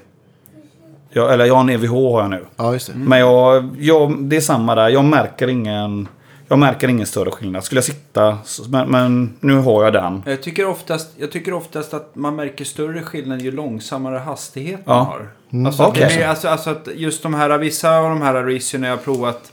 Jag, 1.10 1.34
eller 1.34 1.46
jag 1.46 1.54
har 1.56 1.62
en 1.62 1.70
EVH 1.70 1.92
har 1.92 2.22
jag 2.22 2.30
nu. 2.30 2.46
ja, 2.56 2.74
just 2.74 2.88
det. 2.88 2.94
Men 2.96 3.20
jag, 3.20 3.70
jag, 3.80 4.24
det 4.24 4.36
är 4.36 4.42
samma 4.42 4.76
där. 4.76 4.90
Jag 4.90 5.06
märker 5.06 5.48
ingen... 5.48 6.08
Jag 6.54 6.60
märker 6.60 6.88
ingen 6.88 7.06
större 7.06 7.32
skillnad. 7.32 7.64
Skulle 7.64 7.78
jag 7.78 7.86
sitta... 7.86 8.38
Men, 8.70 8.92
men 8.92 9.34
nu 9.40 9.56
har 9.56 9.84
jag 9.84 9.94
den. 9.94 10.24
Jag 10.26 10.44
tycker, 10.44 10.66
oftast, 10.68 11.10
jag 11.18 11.32
tycker 11.32 11.54
oftast 11.54 11.94
att 11.94 12.16
man 12.16 12.36
märker 12.36 12.66
större 12.66 13.02
skillnad 13.02 13.42
ju 13.42 13.52
långsammare 13.52 14.18
hastighet 14.18 14.82
Ja. 14.86 14.94
man 14.94 15.06
har. 15.06 15.28
Mm. 15.54 15.66
Alltså, 15.66 15.84
att 15.84 15.90
Okej. 15.90 16.16
det 16.18 16.24
alltså, 16.24 16.48
alltså 16.48 16.70
att 16.70 16.88
just 16.96 17.24
de 17.24 17.34
här, 17.34 17.58
vissa 17.58 17.98
av 17.98 18.10
de 18.10 18.22
här 18.22 18.34
racen 18.34 18.84
jag 18.84 18.90
har 18.92 18.98
provat. 18.98 19.52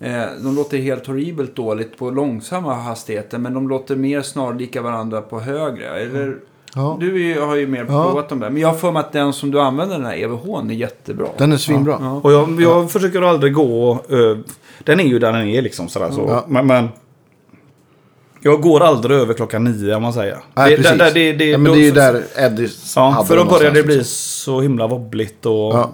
Eh, 0.00 0.24
de 0.42 0.56
låter 0.56 0.78
helt 0.78 1.06
horribelt 1.06 1.56
dåligt 1.56 1.96
på 1.98 2.10
långsamma 2.10 2.74
hastigheter. 2.74 3.38
Men 3.38 3.54
de 3.54 3.68
låter 3.68 3.96
mer 3.96 4.22
snarlika 4.22 4.82
varandra 4.82 5.22
på 5.22 5.40
högre. 5.40 5.88
Eller, 5.88 6.36
Ja. 6.74 6.96
Du 7.00 7.14
är 7.14 7.34
ju, 7.34 7.40
har 7.40 7.56
ju 7.56 7.66
mer 7.66 7.86
Ja. 7.88 8.04
provat 8.04 8.28
dem 8.28 8.40
där. 8.40 8.50
Men 8.50 8.62
jag 8.62 8.68
har 8.68 8.74
för 8.76 8.92
mig 8.92 9.00
att 9.00 9.12
den 9.12 9.32
som 9.32 9.50
du 9.50 9.60
använder, 9.60 9.96
den 9.96 10.06
här 10.06 10.16
EVH, 10.16 10.70
är 10.70 10.72
jättebra. 10.72 11.26
Den 11.38 11.52
är 11.52 11.56
svinbra. 11.56 11.96
Ja. 12.00 12.20
Och 12.22 12.32
jag, 12.32 12.60
jag 12.60 12.90
försöker 12.90 13.22
aldrig 13.22 13.54
gå... 13.54 13.98
ö, 14.08 14.36
den 14.84 15.00
är 15.00 15.04
ju 15.04 15.18
där 15.18 15.32
den 15.32 15.48
är 15.48 15.62
liksom 15.62 15.88
sådär 15.88 16.10
så. 16.10 16.24
Ja. 16.28 16.44
Men, 16.48 16.66
men... 16.66 16.88
Jag 18.44 18.60
går 18.60 18.80
aldrig 18.80 19.18
över 19.18 19.34
klockan 19.34 19.64
nio 19.64 19.94
om 19.94 20.02
man 20.02 20.12
säger. 20.12 20.38
Nej, 20.54 20.70
det, 20.70 20.76
precis. 20.76 20.90
där- 20.98 20.98
där- 21.04 21.14
det, 21.14 21.32
det, 21.32 21.44
ja, 21.44 21.58
men 21.58 21.64
då- 21.70 21.74
det 21.74 21.80
är 21.80 21.84
ju 21.84 21.90
där 21.90 22.22
Eddie 22.36 22.68
Ja, 22.96 23.08
hade 23.08 23.26
för 23.28 23.36
då 23.36 23.44
börjar 23.44 23.70
det 23.70 23.82
bli 23.82 23.96
liksom. 23.96 24.14
så 24.14 24.60
himla 24.60 24.86
wobbligt 24.86 25.46
och... 25.46 25.52
Ja. 25.54 25.90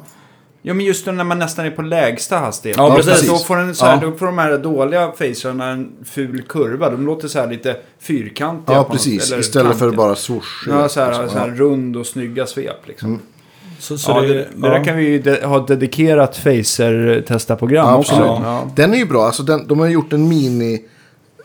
Ja, 0.68 0.74
men 0.74 0.86
just 0.86 1.04
då 1.04 1.12
när 1.12 1.24
man 1.24 1.38
nästan 1.38 1.66
är 1.66 1.70
på 1.70 1.82
lägsta 1.82 2.36
hastighet. 2.38 2.76
Ja, 2.76 2.94
precis. 2.96 3.28
Då 3.28 3.36
får, 3.36 3.56
en 3.58 3.74
så 3.74 3.86
här, 3.86 3.98
Ja. 4.02 4.08
då 4.10 4.16
får 4.16 4.26
de 4.26 4.38
här 4.38 4.58
dåliga 4.58 5.12
facerna 5.18 5.68
en 5.70 5.92
ful 6.04 6.42
kurva. 6.48 6.90
De 6.90 7.06
låter 7.06 7.28
så 7.28 7.38
här 7.38 7.46
lite 7.50 7.76
fyrkantiga. 8.00 8.76
Ja, 8.76 8.82
på 8.82 8.88
något- 8.88 8.92
precis. 8.92 9.30
eller 9.32 9.40
Istället 9.40 9.72
för 9.72 9.78
kantiga. 9.78 9.96
bara 9.96 10.14
swoosh. 10.14 10.68
Ja, 10.68 10.88
så 10.88 11.00
här, 11.00 11.08
liksom. 11.08 11.28
så 11.28 11.38
här 11.38 11.48
Ja. 11.48 11.54
rund 11.54 11.96
och 11.96 12.06
snygga 12.06 12.46
svep 12.46 12.86
liksom. 12.86 13.20
Så, 13.78 13.98
så 13.98 14.10
ja, 14.10 14.20
det, 14.20 14.26
det, 14.28 14.34
det 14.34 14.46
ja. 14.62 14.68
där 14.68 14.84
kan 14.84 14.96
vi 14.96 15.04
ju 15.08 15.18
de, 15.18 15.44
ha 15.44 15.60
ett 15.60 15.66
dedikerat 15.68 16.36
facer-testa-program 16.36 17.86
Ja, 17.86 17.96
också. 17.96 18.14
Ja. 18.14 18.70
Den 18.76 18.92
är 18.94 18.98
ju 18.98 19.04
bra. 19.06 19.26
Alltså, 19.26 19.42
den, 19.42 19.66
de 19.66 19.78
har 19.80 19.86
gjort 19.86 20.12
en 20.12 20.28
mini, 20.28 20.84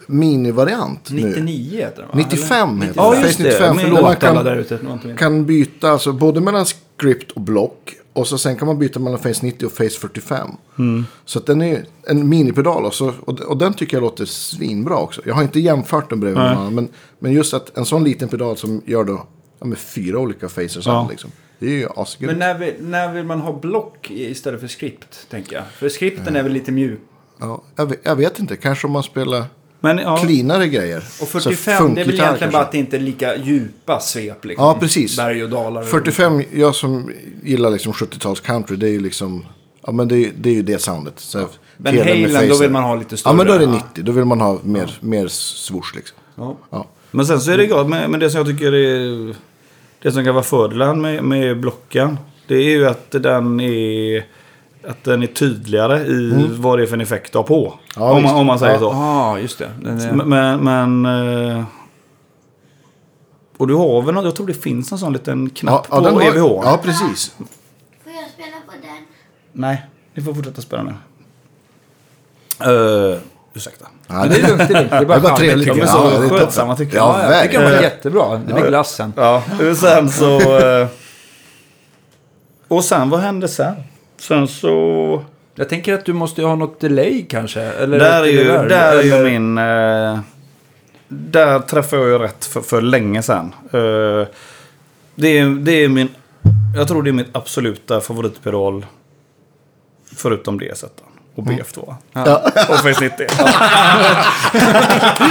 mini-variant 0.08 1.10
nu. 1.12 1.22
99 1.28 1.78
heter 1.80 1.98
den 2.02 2.08
va? 2.08 2.14
95 2.16 2.82
heter 2.82 2.94
Ja, 3.02 3.12
den. 3.12 3.22
just 3.22 3.38
Face 3.38 3.44
det. 3.44 3.50
95. 3.50 3.76
För 3.78 3.84
Men 3.84 3.96
då 3.96 4.02
man 4.02 4.16
Förlåt 4.20 4.24
alla 4.24 4.44
där 4.44 4.64
kan, 4.64 5.00
ute. 5.04 5.16
kan 5.18 5.46
byta 5.46 5.90
alltså, 5.92 6.12
både 6.12 6.42
mellan 6.42 6.66
script 6.66 7.32
och 7.32 7.42
block. 7.42 7.94
Och 8.14 8.28
så 8.28 8.38
sen 8.38 8.56
kan 8.56 8.68
man 8.68 8.80
byta 8.80 9.00
mellan 9.00 9.20
Face 9.20 9.40
90 9.42 9.66
och 9.66 9.72
Face 9.72 9.90
45. 9.90 10.50
Mm. 10.80 11.06
Så 11.26 11.40
att 11.40 11.46
den 11.46 11.62
är 11.62 11.86
en 12.08 12.30
minipedal. 12.30 12.86
Och, 12.86 12.94
så, 12.94 13.14
och, 13.26 13.40
och 13.40 13.58
den 13.58 13.74
tycker 13.74 13.98
jag 13.98 14.02
låter 14.02 14.26
svinbra 14.26 14.98
också. 14.98 15.22
Jag 15.26 15.36
har 15.36 15.44
inte 15.44 15.60
jämfört 15.60 16.10
den 16.10 16.20
bredvid 16.20 16.40
någon 16.40 16.48
annan. 16.48 16.76
Men, 16.76 16.90
men 17.20 17.32
just 17.32 17.54
att 17.54 17.78
en 17.78 17.86
sån 17.86 18.04
liten 18.04 18.30
pedal 18.30 18.58
som 18.58 18.82
gör 18.86 19.04
då 19.04 19.28
ja, 19.60 19.66
med 19.66 19.78
fyra 19.78 20.20
olika 20.20 20.50
facers. 20.50 20.86
Ja. 20.86 21.08
Liksom, 21.10 21.32
det 21.60 21.66
är 21.66 21.72
ju 21.72 21.88
asgrymt. 21.96 22.32
Men 22.32 22.40
när 22.40 22.58
vill, 22.58 22.74
när 22.80 23.14
vill 23.14 23.26
man 23.26 23.40
ha 23.40 23.60
block 23.60 24.12
istället 24.12 24.60
för 24.60 24.68
skript, 24.68 25.30
tänker 25.30 25.56
jag? 25.56 25.64
För 25.68 25.90
skripten 25.90 26.36
är 26.36 26.44
väl 26.44 26.52
lite 26.52 26.72
mjuk. 26.72 27.00
Ja, 27.40 27.64
jag, 27.76 27.86
vet, 27.86 28.00
jag 28.04 28.16
vet 28.16 28.40
inte. 28.40 28.56
Kanske 28.56 28.88
om 28.88 28.94
man 28.94 29.04
spelar 29.04 29.46
Men 29.84 29.98
ja, 29.98 30.18
cleanare 30.18 30.68
grejer. 30.68 30.98
Och 30.98 31.28
Så 31.28 31.40
45, 31.40 31.96
det 31.96 32.02
är 32.02 32.06
väl 32.06 32.14
egentligen 32.14 32.28
kanske. 32.40 32.48
bara 32.48 32.64
att 32.64 32.72
det 32.72 32.78
inte 32.78 32.98
är 32.98 33.00
lika 33.02 33.36
djupa 33.36 34.00
svep. 34.00 34.46
Liksom. 34.46 34.66
Ja, 34.66 34.78
precis. 34.80 35.18
Berg 35.18 35.44
och 35.44 35.50
dalar. 35.50 35.84
45, 35.84 36.44
jag 36.54 36.76
som 36.76 37.12
gillar 37.44 37.70
liksom 37.72 37.94
70-tals 37.94 38.40
country, 38.40 38.76
det 38.76 38.88
är 38.88 38.92
ju 38.92 39.00
liksom... 39.00 39.46
Ja, 39.86 39.92
men 39.92 40.08
det, 40.08 40.16
är- 40.26 40.32
det 40.38 40.50
är 40.50 40.54
ju 40.54 40.62
det 40.64 40.82
soundet. 40.82 41.14
Så 41.20 41.48
Men 41.78 41.96
Taylor 41.98 42.22
med 42.28 42.32
Halen, 42.36 42.50
då 42.50 42.58
vill 42.58 42.70
man 42.72 42.84
ha 42.84 42.96
lite 42.96 43.18
större. 43.18 43.32
Ja, 43.34 43.38
men 43.38 43.48
då 43.48 43.54
är 43.54 43.60
det 43.60 43.66
90. 43.68 44.04
Då 44.04 44.12
vill 44.12 44.26
man 44.26 44.42
ha 44.42 44.60
mer, 44.64 44.98
mer 45.00 45.28
swoosh 45.28 45.96
liksom. 45.96 46.18
Ja. 46.36 46.58
Ja. 46.70 46.88
men 47.12 47.26
sen 47.26 47.42
så 47.42 47.52
är 47.52 47.58
det 47.58 47.66
gott. 47.68 47.90
Men, 47.90 48.12
men 48.12 48.20
det 48.20 48.30
som 48.30 48.38
jag 48.38 48.48
tycker 48.48 48.74
är... 48.74 49.36
Det 50.02 50.12
som 50.12 50.24
kan 50.26 50.34
vara 50.34 50.44
fördelen 50.44 51.02
med, 51.02 51.24
med 51.24 51.60
blocken. 51.60 52.18
Det 52.48 52.56
är 52.56 52.70
ju 52.70 52.88
att 52.88 53.12
den 53.12 53.60
är... 53.60 54.26
Att 54.88 55.04
den 55.04 55.24
är 55.24 55.28
tydligare 55.28 56.00
i 56.00 56.48
vad 56.50 56.80
det 56.80 56.84
är 56.84 56.88
för 56.88 56.94
en 56.94 57.02
effekt 57.02 57.32
du 57.32 57.38
har 57.38 57.44
på. 57.44 57.66
Mm. 57.66 57.78
Ja, 57.96 58.12
om, 58.12 58.24
man, 58.24 58.36
om 58.36 58.46
man 58.46 58.60
säger 58.60 58.74
Ja. 58.74 58.80
så. 58.80 58.86
Ja, 58.86 59.40
just 59.40 59.58
det. 59.60 59.66
Är... 59.66 60.12
Men... 60.26 60.60
men 60.64 61.06
eh, 61.58 61.64
och 63.58 63.68
du 63.68 63.74
har 63.76 64.02
väl 64.02 64.14
något, 64.16 64.26
jag 64.26 64.36
tror 64.36 64.48
det 64.48 64.54
finns 64.54 64.92
en 64.92 64.98
sån 64.98 65.14
liten 65.14 65.50
knapp 65.50 65.88
Ja, 65.90 65.96
ja, 65.98 66.02
på 66.02 66.06
den 66.06 66.14
har- 66.16 66.22
EVH. 66.38 66.62
Ja, 66.64 66.80
precis. 66.84 67.36
Får 67.38 68.14
jag 68.14 68.30
spela 68.34 68.58
på 68.68 68.72
den? 68.82 69.06
Nej, 69.52 69.86
ni 70.14 70.24
får 70.24 70.34
fortsätta 70.34 70.62
spela 70.62 70.84
nu. 70.84 70.94
Uh, 72.72 73.18
ursäkta. 73.54 73.86
Ja, 74.08 74.26
det 74.26 74.36
är 74.42 74.48
lugnt, 74.48 74.58
det 74.58 74.74
är 74.76 74.80
lugnt. 74.80 74.90
Det 74.92 74.98
är 74.98 75.06
bara 75.06 75.20
charmigt, 75.22 75.38
trevligt. 75.38 75.68
tycker 75.68 75.82
De 75.82 75.82
är 75.82 75.88
så 75.88 75.98
Ja, 75.98 76.24
är 76.26 76.30
skötsamma 76.30 76.76
tycker 76.76 76.98
jag. 76.98 77.06
Ja, 77.10 77.24
Ja, 77.24 77.32
jag 77.34 77.44
tycker 77.44 77.58
de 77.58 77.64
var 77.64 77.72
verkligen. 77.72 77.92
jättebra. 77.94 78.38
Det 78.48 78.54
blir 78.54 78.68
glassen. 78.68 79.14
Ja, 79.16 79.44
och 79.72 79.78
sen 79.78 80.10
så... 80.10 80.58
eh, 80.60 80.88
och 82.68 82.84
sen, 82.84 83.10
vad 83.10 83.20
hände 83.20 83.48
sen? 83.48 83.74
Sen 84.24 84.48
så... 84.48 85.24
Jag 85.56 85.70
tänker 85.70 85.94
att 85.94 86.06
du 86.06 86.14
måste 86.14 86.44
ha 86.44 86.56
något 86.56 86.80
delay 86.80 87.26
kanske. 87.30 87.62
Eller 87.62 88.00
Där 88.00 88.24
är 88.24 88.28
ju, 88.28 88.44
reverb, 88.44 88.70
där 88.70 88.98
är 88.98 89.04
ju 89.04 89.24
min... 89.24 89.58
Eh, 89.58 90.20
där 91.08 91.60
träffade 91.60 92.02
jag 92.02 92.12
ju 92.12 92.18
rätt 92.18 92.46
för, 92.46 92.62
för 92.62 92.82
länge 92.82 93.22
sedan. 93.22 93.54
Eh, 93.64 94.28
det, 95.16 95.38
är, 95.40 95.64
det 95.64 95.72
är 95.72 95.90
min... 95.90 96.10
Jag 96.76 96.88
tror 96.88 97.04
det 97.04 97.10
är 97.10 97.14
mitt 97.14 97.36
absoluta 97.36 98.02
favoritpedal. 98.02 98.86
Förutom 100.16 100.60
DS1 100.60 100.90
och 101.36 101.44
BF2. 101.44 101.96
Ja. 102.14 102.42
Och 102.70 102.76
Face 102.76 102.88
90. 103.02 103.26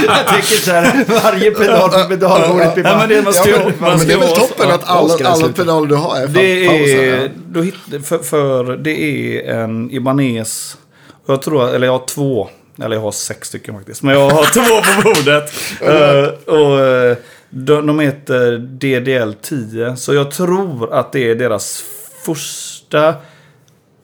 Jag 0.07 0.27
tycker 0.27 0.61
så 0.61 0.71
här, 0.71 1.05
varje 1.23 1.51
pedal 1.51 1.89
på 1.89 2.09
pedalbordet 2.09 2.73
blir 2.73 2.85
Ja, 2.85 2.89
bara... 2.89 2.99
men 2.99 3.09
det, 3.09 3.21
man 3.21 3.33
ska, 3.33 3.49
Ja, 3.49 3.57
men, 3.65 3.73
man 3.79 3.99
ska 3.99 4.07
det 4.07 4.13
är 4.13 4.17
väl 4.17 4.27
toppen 4.27 4.71
att 4.71 4.81
ja, 4.87 4.93
alla, 4.93 5.29
alla 5.29 5.49
pedaler 5.49 5.87
du 5.87 5.95
har 5.95 6.17
är 6.17 6.27
Det 6.27 6.65
är, 6.65 7.31
då 7.47 7.61
hit, 7.61 7.75
för, 8.03 8.17
för 8.17 8.77
det 8.77 9.01
är 9.01 9.53
en 9.53 9.91
Ibanez. 9.91 10.77
Jag 11.25 11.41
tror, 11.41 11.75
eller 11.75 11.87
jag 11.87 11.93
har 11.93 12.05
två. 12.05 12.49
Eller 12.83 12.95
jag 12.95 13.01
har 13.01 13.11
sex 13.11 13.47
stycken 13.47 13.75
faktiskt. 13.75 14.03
Men 14.03 14.15
jag 14.15 14.29
har 14.29 14.43
två 14.53 15.01
på 15.01 15.09
bordet. 15.09 15.53
Eh, 15.81 16.53
och 16.55 16.79
eh, 16.79 17.17
de, 17.49 17.87
de 17.87 17.99
heter 17.99 18.57
DDL10. 18.79 19.95
Så 19.95 20.13
jag 20.13 20.31
tror 20.31 20.93
att 20.93 21.11
det 21.11 21.29
är 21.29 21.35
deras 21.35 21.83
första. 22.25 23.15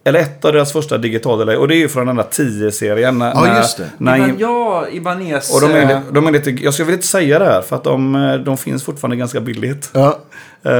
Eller 0.04 0.20
ett 0.20 0.46
av 0.46 0.54
deras 0.54 0.72
första 0.74 0.98
digitala. 0.98 1.60
Och 1.60 1.68
det 1.68 1.76
är 1.76 1.78
ju 1.80 1.88
från 1.90 2.08
den 2.08 2.16
där 2.16 2.24
10-serien. 2.32 3.18
när- 3.20 3.32
Ja, 3.36 3.42
när- 3.42 3.58
just 3.58 3.78
det. 3.78 3.90
när- 3.98 4.18
Iban, 4.18 4.36
ja, 4.40 4.86
Ibanez. 4.92 5.56
och 5.56 5.70
de 5.70 5.76
är, 5.78 5.92
eh, 5.94 6.00
de 6.12 6.28
är 6.28 6.32
lite, 6.32 6.50
jag 6.52 6.74
skulle 6.74 6.86
vilja 6.86 6.98
inte 6.98 7.08
säga 7.08 7.40
det 7.40 7.46
här 7.46 7.62
för 7.62 7.76
att 7.76 7.84
de, 7.84 8.16
eh, 8.16 8.34
de 8.36 8.58
finns 8.58 8.84
fortfarande 8.84 9.16
ganska 9.18 9.40
billigt. 9.40 9.90
Ja. 9.94 10.18
Eh, 10.64 10.72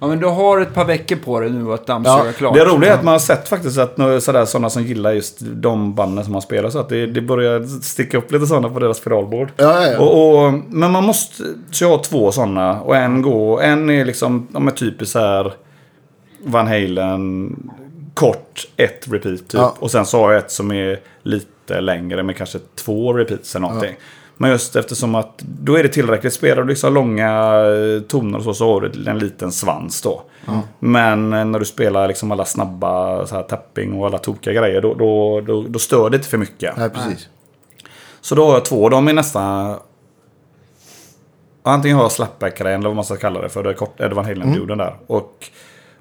Ja, 0.00 0.06
men 0.06 0.20
du 0.20 0.26
har 0.26 0.60
ett 0.60 0.74
par 0.74 0.84
veckor 0.84 1.16
på 1.16 1.40
dig 1.40 1.50
nu 1.50 1.72
att 1.72 1.86
dammsuga 1.86 2.16
Ja, 2.26 2.32
klart. 2.38 2.54
Det 2.54 2.64
roliga 2.64 2.90
är 2.90 2.94
att 2.94 3.04
man 3.04 3.12
har 3.12 3.18
sett 3.18 3.48
faktiskt 3.48 3.78
att 3.78 3.96
sådär, 4.22 4.44
sådana 4.44 4.70
som 4.70 4.82
gillar 4.82 5.12
just 5.12 5.36
de 5.40 5.94
banden 5.94 6.24
som 6.24 6.32
man 6.32 6.42
spelar 6.42 6.70
så 6.70 6.78
att 6.78 6.88
det, 6.88 7.06
det 7.06 7.20
börjar 7.20 7.80
sticka 7.82 8.18
upp 8.18 8.32
lite 8.32 8.46
sådana 8.46 8.68
på 8.68 8.78
deras 8.78 9.00
pedalbord. 9.00 9.48
Ja, 9.56 9.86
ja, 9.86 9.92
ja. 9.92 9.98
Och, 9.98 10.44
och, 10.46 10.52
men 10.68 10.90
man 10.90 11.04
måste, 11.04 11.42
så 11.70 11.84
jag 11.84 11.88
har 11.90 11.98
två 11.98 12.32
sådana 12.32 12.80
och 12.80 12.96
en 12.96 13.22
går, 13.22 13.62
en 13.62 13.90
är 13.90 14.04
liksom, 14.04 14.46
de 14.50 14.66
är 14.68 14.72
typiskt 14.72 15.12
så 15.12 15.18
här 15.18 15.52
Van 16.46 16.66
Halen, 16.66 17.56
kort, 18.14 18.68
ett 18.76 19.08
repeat 19.08 19.38
typ. 19.38 19.52
Ja. 19.52 19.76
Och 19.78 19.90
sen 19.90 20.06
så 20.06 20.20
har 20.20 20.32
jag 20.32 20.38
ett 20.38 20.50
som 20.50 20.72
är 20.72 21.00
lite 21.22 21.80
längre 21.80 22.22
med 22.22 22.36
kanske 22.36 22.58
två 22.74 23.12
repeats 23.12 23.56
eller 23.56 23.66
någonting. 23.66 23.96
Men 24.36 24.50
just 24.50 24.76
eftersom 24.76 25.14
att 25.14 25.38
då 25.38 25.78
är 25.78 25.82
det 25.82 25.88
tillräckligt. 25.88 26.32
Spelar 26.32 26.62
du 26.62 26.68
liksom 26.68 26.94
långa 26.94 27.30
eh, 27.66 28.00
toner 28.02 28.38
och 28.38 28.44
så, 28.44 28.54
så 28.54 28.72
har 28.72 28.80
du 28.80 29.10
en 29.10 29.18
liten 29.18 29.52
svans 29.52 30.02
då. 30.02 30.22
Men 30.78 31.32
eh, 31.32 31.44
när 31.44 31.58
du 31.58 31.64
spelar 31.64 32.08
liksom 32.08 32.32
alla 32.32 32.44
snabba 32.44 33.26
så 33.26 33.34
här, 33.34 33.42
tapping 33.42 33.92
och 34.00 34.06
alla 34.06 34.18
tokiga 34.18 34.54
grejer, 34.54 34.80
då, 34.80 34.94
då, 34.94 35.40
då, 35.40 35.62
då 35.62 35.78
stör 35.78 36.10
det 36.10 36.16
inte 36.16 36.28
för 36.28 36.38
mycket. 36.38 36.76
Nej, 36.76 36.90
precis. 36.90 37.28
Så 38.20 38.34
då 38.34 38.46
har 38.46 38.52
jag 38.52 38.64
två. 38.64 38.88
De 38.88 39.08
är 39.08 39.12
nästan... 39.12 39.76
Antingen 41.62 41.96
har 41.96 42.04
jag 42.04 42.12
slapbackare 42.12 42.74
eller 42.74 42.88
vad 42.88 42.96
man 42.96 43.04
ska 43.04 43.16
kalla 43.16 43.40
det 43.40 43.48
för. 43.48 43.62
Det 43.62 43.70
är 43.70 43.74
kort, 43.74 44.00
Ed 44.00 44.12
Van 44.12 44.24
Halen-ljuden 44.24 44.78
där. 44.78 44.96
Och, 45.06 45.50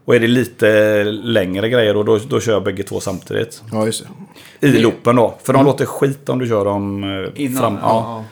och 0.06 0.16
är 0.16 0.20
det 0.20 0.28
lite 0.28 1.04
längre 1.04 1.70
grejer 1.70 1.94
då, 1.94 2.04
då, 2.04 2.18
då 2.18 2.40
kör 2.40 2.54
jag 2.54 2.64
bägge 2.64 2.84
två 2.84 3.00
samtidigt. 3.00 3.64
Ja, 3.72 3.86
just 3.86 4.06
det. 4.60 4.68
I 4.68 4.80
loopen 4.82 5.16
då. 5.16 5.36
För 5.44 5.54
de 5.54 5.66
låter 5.66 5.86
skit 5.86 6.30
om 6.30 6.40
du 6.40 6.48
kör 6.48 6.66
dem 6.66 7.04
eh, 7.04 7.44
Innan. 7.44 7.62
fram. 7.62 7.74
ja. 7.74 7.80
Ja. 7.82 8.24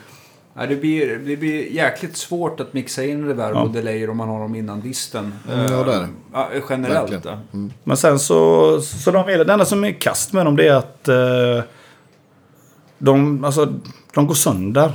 Ja, 0.54 0.66
det, 0.66 0.76
blir, 0.76 1.18
det 1.18 1.36
blir 1.36 1.72
jäkligt 1.72 2.16
svårt 2.16 2.60
att 2.60 2.72
mixa 2.72 3.04
in 3.04 3.26
reverb 3.26 3.56
och 3.56 3.70
delayer 3.70 4.10
om 4.10 4.16
man 4.16 4.28
har 4.28 4.40
dem 4.40 4.54
innan 4.54 4.80
disten. 4.80 5.34
Mm, 5.52 5.72
ja, 5.72 5.84
det 5.84 5.94
är 5.94 6.00
det. 6.00 6.08
Ja, 6.32 6.48
generellt. 6.70 7.24
Ja. 7.24 7.38
Men 7.84 7.96
sen 7.96 8.18
så... 8.18 8.80
så 8.80 9.10
de 9.10 9.28
är, 9.28 9.44
det 9.44 9.52
enda 9.52 9.64
som 9.64 9.84
är 9.84 9.92
kast 9.92 10.32
med 10.32 10.46
dem 10.46 10.56
det 10.56 10.68
är 10.68 10.74
att... 10.74 11.08
Eh, 11.08 11.64
de, 12.98 13.44
alltså, 13.44 13.72
de 14.14 14.26
går 14.26 14.34
sönder. 14.34 14.92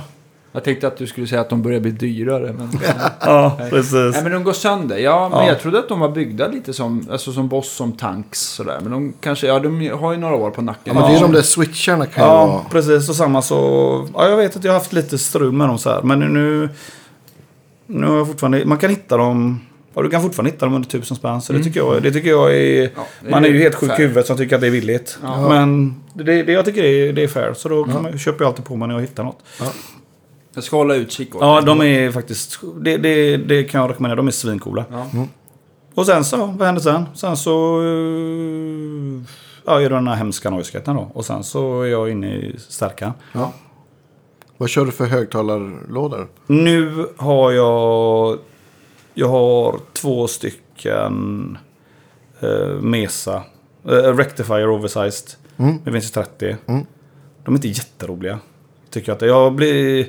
Jag 0.58 0.64
tänkte 0.64 0.86
att 0.86 0.96
du 0.96 1.06
skulle 1.06 1.26
säga 1.26 1.40
att 1.40 1.50
de 1.50 1.62
börjar 1.62 1.80
bli 1.80 1.90
dyrare. 1.90 2.52
Men, 2.58 2.70
Ja, 3.20 3.56
Nej. 3.58 3.70
precis. 3.70 3.92
Nej, 3.92 4.22
men 4.22 4.32
de 4.32 4.44
går 4.44 4.52
sönder. 4.52 4.98
Ja, 4.98 5.28
men 5.28 5.38
Ja. 5.38 5.48
jag 5.48 5.60
trodde 5.60 5.78
att 5.78 5.88
de 5.88 6.00
var 6.00 6.08
byggda 6.08 6.48
lite 6.48 6.72
som, 6.72 7.06
alltså 7.10 7.32
som 7.32 7.48
Boss, 7.48 7.70
som 7.72 7.92
tanks 7.92 8.40
sådär. 8.40 8.78
Men 8.82 8.92
de 8.92 9.12
kanske, 9.20 9.46
ja 9.46 9.58
de 9.60 9.88
har 9.90 10.12
ju 10.12 10.18
några 10.18 10.34
år 10.34 10.50
på 10.50 10.62
nacken. 10.62 10.82
Ja, 10.96 11.00
men 11.00 11.10
det 11.10 11.16
är 11.18 11.20
de 11.22 11.32
där 11.32 11.42
switcharna 11.42 12.06
kan 12.06 12.24
ju 12.24 12.30
Ja, 12.30 12.46
vara... 12.46 12.64
precis. 12.70 13.08
Och 13.08 13.16
samma 13.16 13.42
så... 13.42 13.56
Ja, 14.14 14.28
jag 14.28 14.36
vet 14.36 14.56
att 14.56 14.64
jag 14.64 14.72
har 14.72 14.78
haft 14.78 14.92
lite 14.92 15.18
strul 15.18 15.52
med 15.52 15.68
dem 15.68 15.78
så 15.78 15.90
här. 15.90 16.02
Men 16.02 16.18
nu... 16.20 16.68
Nu 17.86 18.06
har 18.06 18.16
jag 18.16 18.26
fortfarande... 18.26 18.64
Man 18.64 18.78
kan 18.78 18.90
hitta 18.90 19.16
dem... 19.16 19.60
Ja, 19.94 20.02
du 20.02 20.10
kan 20.10 20.22
fortfarande 20.22 20.50
hitta 20.50 20.66
dem 20.66 20.74
under 20.74 20.88
tusen 20.88 21.16
spänn. 21.16 21.40
Så 21.42 21.52
det 21.52 21.62
tycker 21.64 21.80
jag, 21.80 22.02
det 22.02 22.12
tycker 22.12 22.28
jag 22.30 22.54
är... 22.56 22.80
Mm. 22.80 22.90
Ja, 22.96 23.02
det 23.24 23.30
man 23.30 23.44
är 23.44 23.48
ju 23.48 23.58
helt 23.58 23.74
sjuk 23.74 23.90
i 23.98 24.02
huvudet 24.02 24.26
som 24.26 24.36
tycker 24.36 24.54
att 24.54 24.60
det 24.60 24.66
är 24.66 24.70
billigt. 24.70 25.18
Ja. 25.22 25.48
Men 25.48 25.94
det, 26.14 26.42
det, 26.42 26.52
jag 26.52 26.64
tycker 26.64 26.82
det 26.82 26.88
är, 27.08 27.12
det 27.12 27.22
är 27.22 27.28
fair. 27.28 27.52
Så 27.54 27.68
då 27.68 27.84
kan 27.84 28.02
man, 28.02 28.18
köper 28.18 28.44
jag 28.44 28.48
alltid 28.48 28.64
på 28.64 28.76
mig 28.76 28.88
när 28.88 28.94
jag 28.94 29.00
hittar 29.00 29.24
något. 29.24 29.38
Jag 30.58 30.64
ska 30.64 30.76
hålla 30.76 30.94
utkik 30.94 31.34
åt 31.34 31.40
Ja, 31.42 31.60
de 31.60 31.80
är 31.82 32.10
faktiskt... 32.10 32.60
Det, 32.80 32.96
det, 32.96 33.36
det 33.36 33.64
kan 33.64 33.80
jag 33.80 33.90
rekommendera. 33.90 34.16
De 34.16 34.26
är 34.26 34.30
svincoola. 34.32 34.84
Ja. 34.90 35.06
Och 35.94 36.06
sen 36.06 36.24
så, 36.24 36.36
vad 36.46 36.66
hände 36.66 36.80
sen? 36.80 37.04
Sen 37.14 37.36
så... 37.36 37.82
eh, 37.82 39.22
Ja, 39.66 39.80
gör 39.80 39.90
den 39.90 40.08
här 40.08 40.14
hemska 40.16 40.50
noiskatten 40.50 40.96
då. 40.96 41.10
Och 41.14 41.24
sen 41.24 41.44
så 41.44 41.82
är 41.82 41.86
jag 41.86 42.10
inne 42.10 42.34
i 42.36 42.56
stärkan. 42.68 43.12
Vad 44.56 44.68
kör 44.68 44.84
du 44.84 44.92
för 44.92 45.06
högtalarlådor? 45.06 46.28
Nu 46.46 47.06
har 47.16 47.52
jag... 47.52 48.38
Jag 49.14 49.28
har 49.28 49.78
två 49.92 50.26
stycken 50.28 51.58
eh, 52.40 52.80
Mesa. 52.80 53.42
Eh, 53.84 53.90
Rectifier 54.16 54.70
Oversized. 54.70 55.30
Mm. 55.56 55.78
Med 55.84 55.92
Vinci 55.92 56.12
30. 56.12 56.56
Mm. 56.66 56.86
De 57.44 57.54
är 57.54 57.58
inte 57.58 57.68
jätteroliga. 57.68 58.38
Tycker 58.90 59.08
jag 59.12 59.16
att 59.16 59.22
jag 59.22 59.54
blir... 59.54 60.06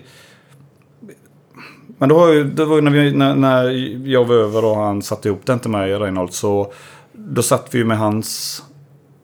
Men 2.00 2.10
då 2.10 2.20
har 2.20 2.34
ju, 2.34 2.44
det 2.44 2.66
var 2.66 2.76
ju 2.76 2.82
när, 2.82 2.92
vi, 2.92 3.12
när, 3.12 3.36
när 3.36 3.70
jag 4.08 4.26
var 4.26 4.36
över 4.36 4.66
och 4.66 4.76
han 4.76 5.02
satte 5.02 5.28
ihop 5.28 5.42
den 5.46 5.60
till 5.60 5.70
mig, 5.72 5.94
Reinhold, 5.94 6.34
så 6.34 6.74
då 7.14 7.42
satt 7.42 7.76
vi 7.76 7.78
ju 7.78 7.86
med 7.86 7.98
hans 7.98 8.64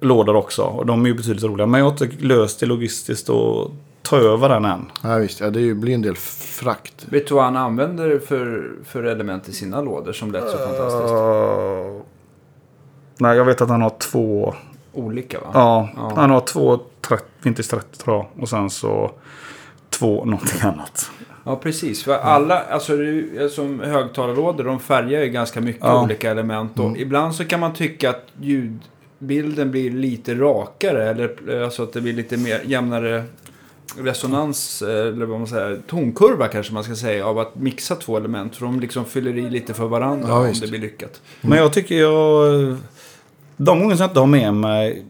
lådor 0.02 0.36
också. 0.36 0.62
Och 0.62 0.86
de 0.86 1.04
är 1.06 1.10
ju 1.10 1.14
betydligt 1.16 1.44
roligare. 1.44 1.70
Men 1.70 1.80
jag 1.80 1.86
har 1.86 1.92
inte 1.92 2.26
löst 2.26 2.60
det 2.60 2.66
logistiskt 2.66 3.30
och 3.30 3.72
ta 4.02 4.18
över 4.18 4.50
den 4.50 4.66
än. 4.66 4.86
Ja, 5.04 5.18
visst. 5.18 5.40
Ja, 5.40 5.50
det 5.50 5.74
blir 5.74 5.94
en 5.94 6.02
del 6.02 6.16
frakt. 6.16 7.06
Vet 7.10 7.28
du 7.28 7.36
vad 7.36 7.44
han 7.44 7.58
använder 7.58 8.20
för, 8.20 8.72
för 8.86 9.04
element 9.04 9.50
i 9.50 9.54
sina 9.54 9.82
lådor 9.82 10.14
som 10.14 10.32
lät 10.32 10.50
så 10.50 10.58
fantastiskt? 10.58 11.14
Uh, 11.14 12.02
nej, 13.18 13.38
jag 13.38 13.46
vet 13.46 13.62
att 13.62 13.70
han 13.70 13.82
har 13.82 13.94
två. 14.00 14.54
Olika 14.94 15.40
va? 15.40 15.48
Ja, 15.54 15.90
Ja. 15.96 16.14
han 16.16 16.30
har 16.30 16.40
två 16.42 16.80
30, 17.02 17.24
Vintage 17.42 17.70
30 17.70 17.98
tror 17.98 18.16
jag. 18.16 18.44
Och 18.44 18.50
sen 18.50 18.70
så 18.70 19.12
två 19.90 20.26
någonting 20.26 20.62
annat. 20.62 21.12
Ja, 21.48 21.56
precis. 21.56 22.04
För 22.04 22.14
alla, 22.14 22.60
alltså 22.60 22.94
som 23.52 23.80
högtalarlådor, 23.80 24.64
de 24.64 24.80
färgar 24.80 25.24
ju 25.24 25.30
ganska 25.30 25.62
mycket 25.62 25.84
Ja. 25.84 26.04
olika 26.04 26.32
element. 26.32 26.80
Och 26.80 26.98
ibland 26.98 27.36
så 27.36 27.46
kan 27.46 27.60
man 27.60 27.74
tycka 27.74 28.10
att 28.10 28.26
ljudbilden 28.42 29.72
blir 29.72 29.92
lite 29.92 30.36
rakare. 30.36 31.10
Eller 31.10 31.62
alltså 31.64 31.84
att 31.84 31.94
det 31.94 32.02
blir 32.02 32.14
lite 32.14 32.38
mer 32.38 32.62
jämnare 32.66 33.24
resonans, 34.00 34.82
eh, 34.82 34.90
eller 35.08 35.26
vad 35.26 35.38
man 35.40 35.48
säger, 35.48 35.80
tonkurva 35.88 36.48
kanske 36.48 36.74
man 36.74 36.84
ska 36.84 36.96
säga, 36.96 37.26
av 37.28 37.40
att 37.40 37.56
mixa 37.56 37.96
två 37.96 38.18
element. 38.18 38.56
För 38.56 38.66
de 38.66 38.80
liksom 38.80 39.06
fyller 39.06 39.38
i 39.38 39.50
lite 39.50 39.74
för 39.74 39.86
varandra 39.88 40.28
Ja, 40.30 40.40
om 40.40 40.54
det 40.62 40.68
blir 40.70 40.80
lyckat. 40.80 41.22
Men 41.42 41.58
jag 41.58 41.74
tycker 41.74 41.96
jag... 41.96 42.78
De 43.58 43.80
gånger 43.80 43.96
som 43.96 44.02
jag 44.04 44.10
inte 44.10 44.20
har 44.20 44.28
med 44.28 44.54
mig... 44.54 45.06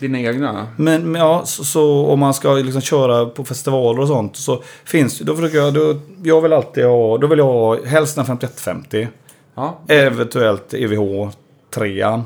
Dina 0.00 0.18
egna? 0.20 0.66
Men 0.76 1.12
men 1.12 1.20
ja, 1.20 1.42
så, 1.44 1.64
så 1.64 2.06
om 2.06 2.18
man 2.18 2.34
ska 2.34 2.54
liksom 2.54 2.80
köra 2.80 3.26
på 3.26 3.44
festivaler 3.44 4.00
och 4.00 4.08
sånt. 4.08 4.36
Så 4.36 4.62
finns 4.84 5.18
Då 5.18 5.36
försöker 5.36 5.58
jag... 5.58 5.74
Då, 5.74 5.96
jag 6.22 6.40
vill 6.40 6.52
alltid 6.52 6.84
ha... 6.84 7.18
Då 7.18 7.26
vill 7.26 7.38
jag 7.38 7.46
ha 7.46 7.84
helst 7.84 8.18
en 8.18 8.26
5150. 8.26 9.08
Ja, 9.54 9.78
Eventuellt 9.88 10.74
EVH 10.74 11.30
3 11.74 12.22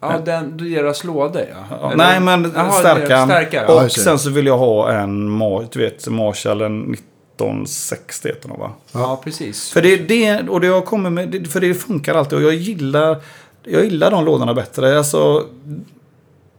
ja 0.00 0.18
den, 0.24 0.56
deras 0.56 1.04
låda 1.04 1.40
ja. 1.40 1.78
Ja, 1.80 1.92
nej, 1.96 2.20
men 2.20 2.52
Jaha, 2.54 2.72
stärkan. 2.72 3.28
Stärkare, 3.28 3.66
Och 3.66 3.74
ja. 3.74 3.82
det. 3.82 3.90
sen 3.90 4.18
så 4.18 4.30
vill 4.30 4.46
jag 4.46 4.58
ha 4.58 4.92
en 4.92 5.38
du 5.72 5.80
vet, 5.80 6.08
Marshall 6.08 6.60
en 6.60 6.94
1960 7.38 8.28
heter 8.28 8.48
den 8.48 8.60
va? 8.60 8.70
ja, 8.92 9.20
precis. 9.24 9.70
För 9.70 9.82
det 9.82 9.96
det, 9.96 10.48
och 10.48 10.60
det 10.60 10.66
jag 10.66 10.84
kommer 10.84 11.10
med, 11.10 11.48
för 11.50 11.60
det 11.60 11.74
funkar 11.74 12.14
alltid 12.14 12.38
och 12.38 12.44
jag 12.44 12.54
gillar, 12.54 13.16
jag 13.64 13.84
gillar 13.84 14.10
de 14.10 14.24
lådorna 14.24 14.54
bättre. 14.54 14.98
Alltså, 14.98 15.44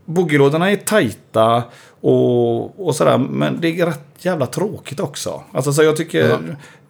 boogielådorna 0.10 0.72
är 0.72 0.76
tajta 0.76 1.64
och, 2.02 2.88
och 2.88 2.96
sådär, 2.96 3.18
men 3.18 3.58
det 3.62 3.80
är 3.80 3.86
rätt 3.86 4.06
jävla 4.18 4.46
tråkigt 4.46 5.00
också. 5.00 5.44
Alltså 5.52 5.74
så 5.74 5.84
jag 5.84 5.96
tycker, 5.98 6.30
Ja. 6.30 6.38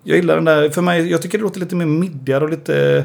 jag 0.03 0.17
gillar 0.17 0.35
den 0.35 0.45
där, 0.45 0.69
för 0.69 0.81
mig, 0.81 1.11
jag 1.11 1.21
tycker 1.21 1.37
det 1.37 1.43
låter 1.43 1.59
lite 1.59 1.75
mer 1.75 1.85
middigare 1.85 2.43
och 2.43 2.49
lite, 2.49 3.03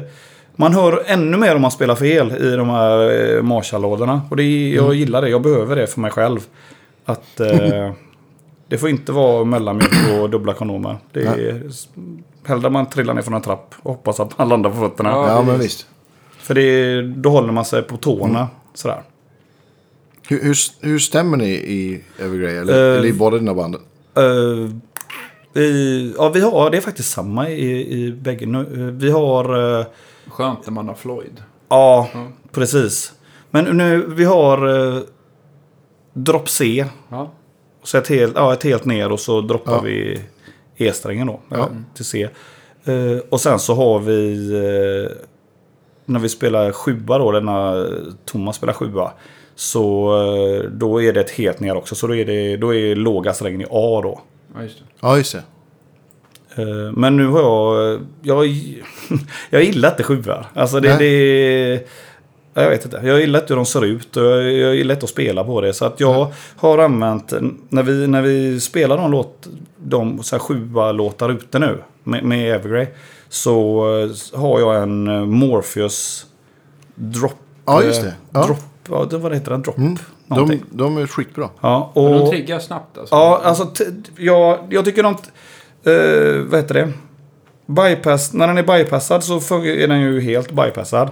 Man 0.55 0.73
hör 0.73 1.03
ännu 1.05 1.37
mer 1.37 1.55
om 1.55 1.61
man 1.61 1.71
spelar 1.71 1.95
fel 1.95 2.31
i 2.31 2.55
de 2.55 2.69
här 2.69 3.33
eh, 3.35 3.41
Marshall-lådorna. 3.41 4.21
Och 4.29 4.35
det, 4.37 4.69
jag 4.69 4.93
gillar 4.95 5.21
det. 5.21 5.29
Jag 5.29 5.41
behöver 5.41 5.75
det 5.75 5.87
för 5.87 5.99
mig 6.01 6.11
själv. 6.11 6.39
Att 7.05 7.39
eh, 7.39 7.91
det 8.67 8.77
får 8.77 8.89
inte 8.89 9.11
vara 9.11 9.43
mellanmjölk 9.43 10.21
och 10.21 10.29
dubbla 10.29 10.53
kondomer. 10.53 10.97
Det 11.11 11.23
är, 11.23 11.61
hellre 12.45 12.69
man 12.69 12.85
trillar 12.89 13.13
ner 13.13 13.21
från 13.21 13.33
en 13.33 13.41
trapp 13.41 13.75
och 13.81 13.91
hoppas 13.91 14.19
att 14.19 14.37
man 14.37 14.49
landar 14.49 14.69
på 14.69 14.75
fötterna. 14.75 15.09
Ja. 15.09 15.27
Ja, 15.29 15.41
men 15.41 15.59
visst. 15.59 15.87
För 16.37 16.53
det, 16.53 17.01
då 17.01 17.29
håller 17.29 17.53
man 17.53 17.65
sig 17.65 17.81
på 17.83 17.97
tårna. 17.97 18.47
Sådär. 18.73 19.01
Hur, 20.29 20.43
hur, 20.43 20.55
hur 20.81 20.99
stämmer 20.99 21.37
ni 21.37 21.49
i 21.49 22.03
Evergrey? 22.19 22.55
Eller, 22.57 22.91
Eh, 22.91 22.97
eller 22.97 23.07
i 23.09 23.13
båda 23.13 23.37
dina 23.37 23.53
band? 23.53 23.75
Eh, 23.75 24.69
vi, 25.53 26.13
ja, 26.17 26.29
vi 26.29 26.39
har, 26.41 26.69
det 26.69 26.77
är 26.77 26.81
faktiskt 26.81 27.09
samma 27.11 27.49
i, 27.49 27.93
i 28.05 28.11
bägge 28.11 28.45
nu. 28.45 28.59
Eh, 28.59 28.93
Vi 28.95 29.11
har... 29.11 29.79
eh, 29.79 29.85
Skönt 30.27 30.65
när 30.65 30.73
man 30.73 30.87
har 30.87 30.95
Floyd. 30.95 31.43
Ja, 31.69 32.09
Ja. 32.13 32.27
precis. 32.51 33.13
Men 33.51 33.77
nu, 33.77 34.05
vi 34.07 34.23
har 34.23 34.67
uh, 34.67 34.99
drop 36.13 36.49
C. 36.49 36.85
Ja. 37.09 37.31
Så 37.83 37.97
ett 37.97 38.07
helt, 38.07 38.33
ja, 38.35 38.53
ett 38.53 38.63
helt 38.63 38.85
ner 38.85 39.11
och 39.11 39.19
så 39.19 39.41
droppar 39.41 39.73
Ja. 39.73 39.81
vi 39.81 40.21
E-strängen 40.77 41.27
då. 41.27 41.39
Ja. 41.49 41.57
Ja. 41.57 41.69
Till 41.95 42.05
C. 42.05 42.29
Eh, 42.85 43.17
och 43.29 43.41
sen 43.41 43.59
så 43.59 43.73
har 43.75 43.99
vi... 43.99 44.49
eh, 44.53 45.17
när 46.05 46.19
vi 46.19 46.29
spelar 46.29 46.71
sjua 46.71 47.17
då, 47.17 47.31
denna 47.31 47.85
Thomas 48.25 48.55
spelar 48.55 48.73
sjua. 48.73 49.11
Så 49.55 50.09
eh, 50.63 50.69
då 50.69 51.01
är 51.01 51.13
det 51.13 51.19
ett 51.21 51.31
helt 51.31 51.59
ner 51.59 51.75
också. 51.77 51.95
Så 51.95 52.07
då 52.07 52.15
är, 52.15 52.25
det, 52.25 52.57
då 52.57 52.75
är 52.75 52.95
låga 52.95 53.33
strängen 53.33 53.61
i 53.61 53.65
A 53.69 53.99
då. 54.03 54.21
ja, 54.55 54.63
just 54.63 54.77
det. 54.79 54.85
Ja, 55.01 55.17
just 55.17 55.31
det. 55.31 55.43
Eh, 56.61 56.91
Men 56.91 57.17
nu 57.17 57.27
har 57.27 57.41
jag... 57.41 57.99
Jag, 58.21 58.45
jag 59.49 59.63
gillar 59.63 59.89
inte 59.89 60.03
sjuor. 60.03 60.45
Alltså 60.53 60.79
det, 60.79 60.97
det... 60.97 61.87
Jag 62.53 62.69
vet 62.69 62.85
inte. 62.85 63.01
Jag 63.03 63.19
gillar 63.19 63.39
inte 63.39 63.53
hur 63.53 63.55
de 63.55 63.65
ser 63.65 63.85
ut 63.85 64.17
och 64.17 64.23
jag, 64.23 64.51
jag 64.51 64.75
gillar 64.75 64.95
inte 64.95 65.03
att 65.03 65.09
spela 65.09 65.43
på 65.43 65.61
det. 65.61 65.73
Så 65.73 65.85
att 65.85 65.99
jag 65.99 66.31
har 66.55 66.77
använt... 66.77 67.33
När 67.69 67.83
vi, 67.83 68.07
när 68.07 68.21
vi 68.21 68.59
spelar 68.59 68.97
de, 68.97 69.11
låt, 69.11 69.47
de 69.77 70.23
så 70.23 70.35
här 70.35 70.39
sjua 70.39 70.91
låtar 70.91 71.29
ute 71.29 71.59
nu 71.59 71.77
med, 72.03 72.23
med 72.23 72.55
Evergrey. 72.55 72.87
Så 73.29 73.85
eh, 73.99 74.39
har 74.39 74.59
jag 74.59 74.83
en 74.83 75.29
Morpheus 75.29 76.25
Drop... 76.95 77.35
Ja, 77.65 77.83
just 77.83 78.01
det. 78.01 78.13
Ja. 78.31 78.45
Drop... 78.45 78.57
Ja, 78.89 79.07
det- 79.09 79.17
vad 79.17 79.33
heter 79.33 79.51
den? 79.51 79.61
Drop? 79.61 79.77
Mm. 79.77 79.97
De, 80.27 80.59
de 80.71 80.97
är 80.97 81.07
skitbra. 81.07 81.49
Ja, 81.61 81.91
Men 81.95 82.03
och... 82.03 82.11
de 82.19 82.29
triggar 82.29 82.59
snabbt 82.59 82.97
alltså. 82.97 83.15
Ja, 83.15 83.41
alltså 83.43 83.65
t- 83.65 83.83
jag, 84.17 84.59
jag 84.69 84.85
tycker 84.85 85.03
de... 85.03 85.15
Uh, 85.91 86.41
vad 86.49 86.59
heter 86.59 86.73
det? 86.73 86.91
Bypass, 87.65 88.33
när 88.33 88.47
den 88.47 88.57
är 88.57 88.63
bypassad 88.63 89.23
så 89.23 89.35
är 89.63 89.87
den 89.87 90.01
ju 90.01 90.21
helt 90.21 90.51
bypassad. 90.51 91.09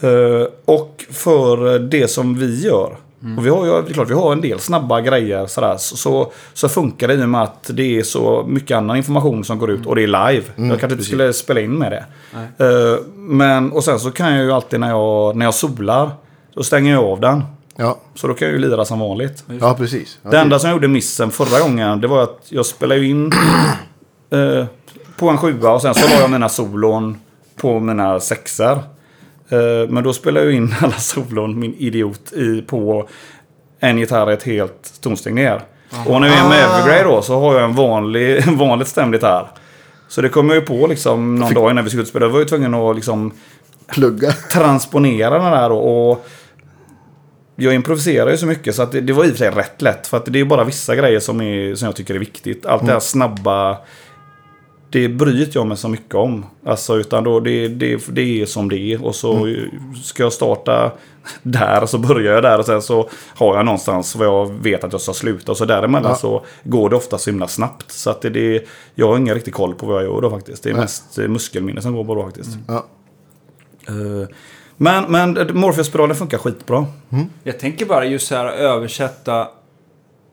Eh, 0.00 0.46
och 0.64 1.04
för 1.10 1.78
det 1.78 2.08
som 2.08 2.34
vi 2.38 2.64
gör. 2.64 2.96
Och 3.38 3.46
vi 3.46 3.50
har 3.50 3.66
ju, 3.66 3.82
det 3.82 3.90
är 3.90 3.94
klart, 3.94 4.10
vi 4.10 4.14
har 4.14 4.32
en 4.32 4.40
del 4.40 4.58
snabba 4.60 5.00
grejer 5.00 5.46
sådär. 5.46 5.74
Så, 5.78 5.96
så, 5.96 6.32
så 6.54 6.68
funkar 6.68 7.08
det 7.08 7.14
i 7.14 7.24
och 7.24 7.28
med 7.28 7.42
att 7.42 7.70
det 7.74 7.98
är 7.98 8.02
så 8.02 8.44
mycket 8.48 8.76
annan 8.76 8.96
information 8.96 9.44
som 9.44 9.58
går 9.58 9.70
ut 9.70 9.86
och 9.86 9.94
det 9.96 10.02
är 10.02 10.06
live. 10.06 10.44
jag 10.56 10.68
kanske 10.80 10.92
inte 10.92 11.04
skulle 11.04 11.32
spela 11.32 11.60
in 11.60 11.78
med 11.78 11.92
det. 11.92 12.04
Eh, 12.64 12.98
men, 13.16 13.72
och 13.72 13.84
sen 13.84 14.00
så 14.00 14.10
kan 14.10 14.34
jag 14.34 14.44
ju 14.44 14.52
alltid 14.52 14.80
när 14.80 14.88
jag, 14.88 15.36
när 15.36 15.44
jag 15.46 15.54
solar. 15.54 16.10
Så 16.58 16.64
stänger 16.64 16.92
jag 16.92 17.04
av 17.04 17.20
den. 17.20 17.42
Ja, 17.76 17.98
Så 18.14 18.26
då 18.26 18.34
kan 18.34 18.48
jag 18.48 18.52
ju 18.54 18.60
lira 18.60 18.84
som 18.84 18.98
vanligt. 19.00 19.44
ja 19.60 19.74
precis. 19.74 20.18
Ja, 20.22 20.30
Det 20.30 20.38
enda 20.38 20.58
som 20.58 20.68
jag 20.70 20.76
gjorde 20.76 20.88
missen 20.88 21.30
förra 21.30 21.60
gången, 21.60 22.00
det 22.00 22.06
var 22.08 22.22
att 22.22 22.38
jag 22.48 22.66
spelade 22.66 23.04
in 23.06 23.32
eh, 24.30 24.66
på 25.16 25.28
en 25.28 25.38
sjua 25.38 25.70
och 25.72 25.82
sen 25.82 25.94
så 25.94 26.08
la 26.08 26.20
jag 26.20 26.30
mina 26.30 26.48
solon 26.48 27.20
på 27.56 27.80
mina 27.80 28.20
sexor. 28.20 28.72
Eh, 29.48 29.88
men 29.88 30.04
då 30.04 30.12
spelade 30.12 30.46
jag 30.46 30.54
in 30.54 30.74
alla 30.80 30.92
solon, 30.92 31.58
min 31.58 31.74
idiot, 31.74 32.32
i, 32.32 32.62
på 32.62 33.08
en 33.80 33.98
gitarr 33.98 34.30
ett 34.30 34.42
helt 34.42 35.00
tonsteg 35.00 35.34
ner. 35.34 35.60
Och 36.06 36.20
när 36.20 36.28
jag 36.28 36.38
är 36.38 36.48
med 36.48 36.64
Evergrey 36.64 37.02
då 37.04 37.22
så 37.22 37.40
har 37.40 37.54
jag 37.54 37.64
en 37.64 37.74
vanlig, 37.74 38.36
en 38.48 38.56
vanligt 38.56 38.88
stämd 38.88 39.14
gitarr. 39.14 39.48
Så 40.08 40.20
det 40.20 40.28
kom 40.28 40.48
jag 40.48 40.54
ju 40.56 40.62
på 40.62 40.86
liksom 40.86 41.34
någon 41.34 41.54
dag 41.54 41.70
innan 41.70 41.84
vi 41.84 41.90
skulle 41.90 42.06
spela. 42.06 42.26
Jag 42.26 42.30
var 42.30 42.38
ju 42.38 42.44
tvungen 42.44 42.74
att 42.74 42.96
liksom 42.96 43.32
Plugga. 43.86 44.32
transponera 44.32 45.38
den 45.38 45.52
där 45.52 45.72
och, 45.72 46.10
och 46.10 46.26
jag 47.60 47.74
improviserar 47.74 48.30
ju 48.30 48.36
så 48.36 48.46
mycket 48.46 48.74
så 48.74 48.82
att 48.82 48.92
det, 48.92 49.00
det 49.00 49.12
var 49.12 49.24
i 49.24 49.26
och 49.26 49.30
för 49.30 49.38
sig 49.38 49.50
rätt 49.50 49.82
lätt. 49.82 50.06
För 50.06 50.16
att 50.16 50.24
det 50.24 50.40
är 50.40 50.44
bara 50.44 50.64
vissa 50.64 50.96
grejer 50.96 51.20
som, 51.20 51.40
är, 51.40 51.74
som 51.74 51.86
jag 51.86 51.96
tycker 51.96 52.14
är 52.14 52.18
viktigt. 52.18 52.66
Allt 52.66 52.86
det 52.86 52.92
här 52.92 53.00
snabba. 53.00 53.78
Det 54.90 55.08
bryr 55.08 55.48
jag 55.52 55.66
mig 55.66 55.76
så 55.76 55.88
mycket 55.88 56.14
om. 56.14 56.46
Alltså 56.66 56.96
utan 56.96 57.24
då 57.24 57.40
det, 57.40 57.68
det, 57.68 58.06
det 58.08 58.42
är 58.42 58.46
som 58.46 58.68
det 58.68 58.78
är. 58.78 59.04
Och 59.04 59.14
så 59.14 59.54
ska 60.04 60.22
jag 60.22 60.32
starta 60.32 60.92
där 61.42 61.86
så 61.86 61.98
börjar 61.98 62.34
jag 62.34 62.42
där 62.42 62.58
och 62.58 62.66
sen 62.66 62.82
så 62.82 63.08
har 63.34 63.56
jag 63.56 63.64
någonstans 63.64 64.16
vad 64.16 64.26
jag 64.26 64.46
vet 64.62 64.84
att 64.84 64.92
jag 64.92 65.00
ska 65.00 65.12
sluta. 65.12 65.52
Och 65.52 65.58
så 65.58 65.64
däremellan 65.64 66.10
Ja. 66.10 66.16
så 66.16 66.44
går 66.64 66.90
det 66.90 66.96
ofta 66.96 67.18
så 67.18 67.30
himla 67.30 67.48
snabbt. 67.48 67.90
Så 67.92 68.10
att 68.10 68.22
det, 68.22 68.30
det, 68.30 68.64
jag 68.94 69.08
har 69.08 69.16
ingen 69.18 69.34
riktig 69.34 69.54
koll 69.54 69.74
på 69.74 69.86
vad 69.86 69.96
jag 69.96 70.04
gör 70.14 70.20
då 70.20 70.30
faktiskt. 70.30 70.62
Det 70.62 70.70
är 70.70 70.74
Nej. 70.74 70.82
mest 70.82 71.18
eh, 71.18 71.28
muskelminne 71.28 71.82
som 71.82 71.94
går 71.94 72.04
på 72.04 72.14
då 72.14 72.22
faktiskt. 72.24 72.50
Ja. 72.68 72.86
Eh, 73.88 74.28
Men, 74.80 75.04
men 75.12 75.32
Morpheus-spiralen 75.54 76.16
funkar 76.16 76.38
skitbra. 76.38 76.86
Jag 77.44 77.58
tänker 77.58 77.86
bara 77.86 78.04
just 78.04 78.30
här 78.30 78.46
översätta 78.46 79.48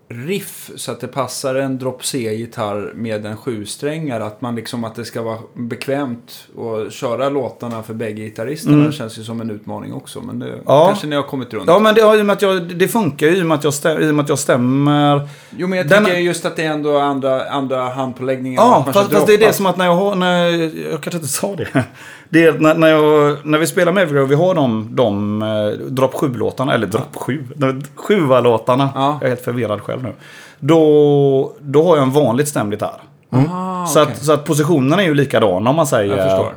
riff 0.10 0.72
så 0.76 0.91
att 0.91 1.02
det 1.02 1.08
passar 1.08 1.56
en 1.56 1.78
drop 1.78 2.06
C-gitarr 2.06 2.91
med 2.96 3.26
en 3.26 3.38
sjusträngare. 3.38 4.26
Att 4.26 4.41
man 4.41 4.56
liksom 4.56 4.84
att 4.84 4.96
det 4.96 5.06
ska 5.06 5.22
vara 5.22 5.38
bekvämt 5.54 6.48
att 6.58 6.93
köra 6.93 7.30
låtarna 7.30 7.84
för 7.84 7.93
bägge 7.93 8.22
gitarristerna. 8.24 8.76
Mm. 8.76 8.88
Det 8.88 8.93
känns 8.93 9.20
ju 9.20 9.24
som 9.24 9.41
en 9.41 9.50
utmaning 9.50 9.93
också. 9.93 10.22
Men 10.22 10.39
det 10.39 10.54
Ja. 10.66 10.86
kanske 10.88 11.08
ni 11.08 11.16
har 11.16 11.24
kommit 11.24 11.54
runt. 11.54 11.64
Ja, 11.68 11.80
men 11.80 11.96
det, 11.96 12.02
ja, 12.02 12.16
i 12.16 12.22
och 12.22 12.26
med 12.26 12.34
att 12.34 12.41
jag, 12.41 12.78
det 12.78 12.88
funkar 12.88 13.28
ju 13.28 13.38
i 13.38 13.41
och 13.41 13.46
med 13.46 13.56
att 13.56 13.64
jag, 13.64 13.74
stäm, 13.74 14.02
i 14.02 14.10
och 14.12 14.16
med 14.16 14.24
att 14.24 14.30
jag 14.30 14.39
stämmer. 14.39 15.30
Jo, 15.58 15.68
men 15.68 15.78
jag 15.78 15.88
Den- 15.88 16.06
tycker 16.06 16.18
just 16.20 16.46
att 16.46 16.56
det 16.56 16.64
är 16.64 16.72
ändå 16.72 16.98
andra, 16.98 17.50
andra 17.50 17.89
handpåläggningar. 17.89 18.62
Ja, 18.62 18.84
fast, 18.93 19.12
fast 19.12 19.28
det 19.28 19.34
är 19.34 19.38
det 19.38 19.54
som 19.54 19.66
att 19.66 19.78
när 19.78 19.86
jag 19.86 19.96
har... 19.96 20.16
När, 20.16 20.46
jag 20.91 21.02
kanske 21.02 21.16
inte 21.18 21.28
sa 21.28 21.56
det. 21.56 21.86
Det 22.30 22.45
är 22.45 22.59
när, 22.59 22.76
när, 22.76 22.88
jag, 22.88 23.38
när 23.43 23.57
vi 23.57 23.67
spelar 23.67 23.91
med 23.91 24.03
Evergrey 24.03 24.23
och 24.23 24.32
vi 24.32 24.36
har 24.36 24.55
de, 24.55 24.88
de 24.91 25.41
eh, 25.41 25.67
Drop 25.88 26.13
7-låtarna, 26.13 26.73
eller 26.73 26.88
Drop 26.88 27.15
7, 27.15 27.43
de 27.55 27.84
Sjua-låtarna. 27.95 28.89
Ja. 28.95 29.17
Jag 29.21 29.23
är 29.23 29.30
helt 29.30 29.41
förvirrad 29.41 29.82
själv 29.82 30.03
nu. 30.03 30.13
Då, 30.59 31.53
då 31.59 31.84
har 31.84 31.95
jag 31.95 32.03
en 32.03 32.11
vanligt 32.11 32.47
stämd 32.47 32.73
gitarr. 32.73 33.01
Ah, 33.30 33.86
Så, 33.86 34.01
okej. 34.01 34.13
att, 34.13 34.23
så 34.23 34.34
att 34.34 34.45
positionerna 34.45 35.01
är 35.01 35.07
ju 35.07 35.13
likadana 35.13 35.69
om 35.69 35.76
man 35.76 35.88
säger. 35.88 36.17
Jag 36.17 36.30
förstår. 36.30 36.53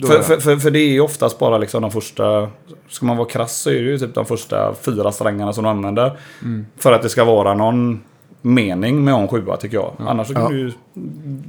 För, 0.00 0.22
för, 0.22 0.40
för, 0.40 0.56
för 0.56 0.70
det 0.70 0.78
är 0.78 0.88
ju 0.92 1.00
oftast 1.00 1.38
bara 1.38 1.58
liksom 1.58 1.82
de 1.82 1.90
första, 1.90 2.48
ska 2.88 3.06
man 3.06 3.16
vara 3.16 3.28
krass 3.28 3.56
så 3.56 3.70
är 3.70 3.74
det 3.74 3.80
ju 3.80 3.98
typ 3.98 4.14
de 4.14 4.26
första 4.26 4.74
fyra 4.74 5.12
strängarna 5.12 5.52
som 5.52 5.64
du 5.64 5.70
använder. 5.70 6.18
Mm. 6.42 6.66
För 6.78 6.92
att 6.92 7.02
det 7.02 7.08
ska 7.08 7.24
vara 7.24 7.54
någon 7.54 8.00
mening 8.42 9.04
med 9.04 9.14
en 9.14 9.28
sjua 9.28 9.56
tycker 9.56 9.76
jag. 9.76 9.92
Annars 9.98 10.26
så 10.28 10.34
kan 10.34 10.42
Ja. 10.42 10.48
du 10.48 10.72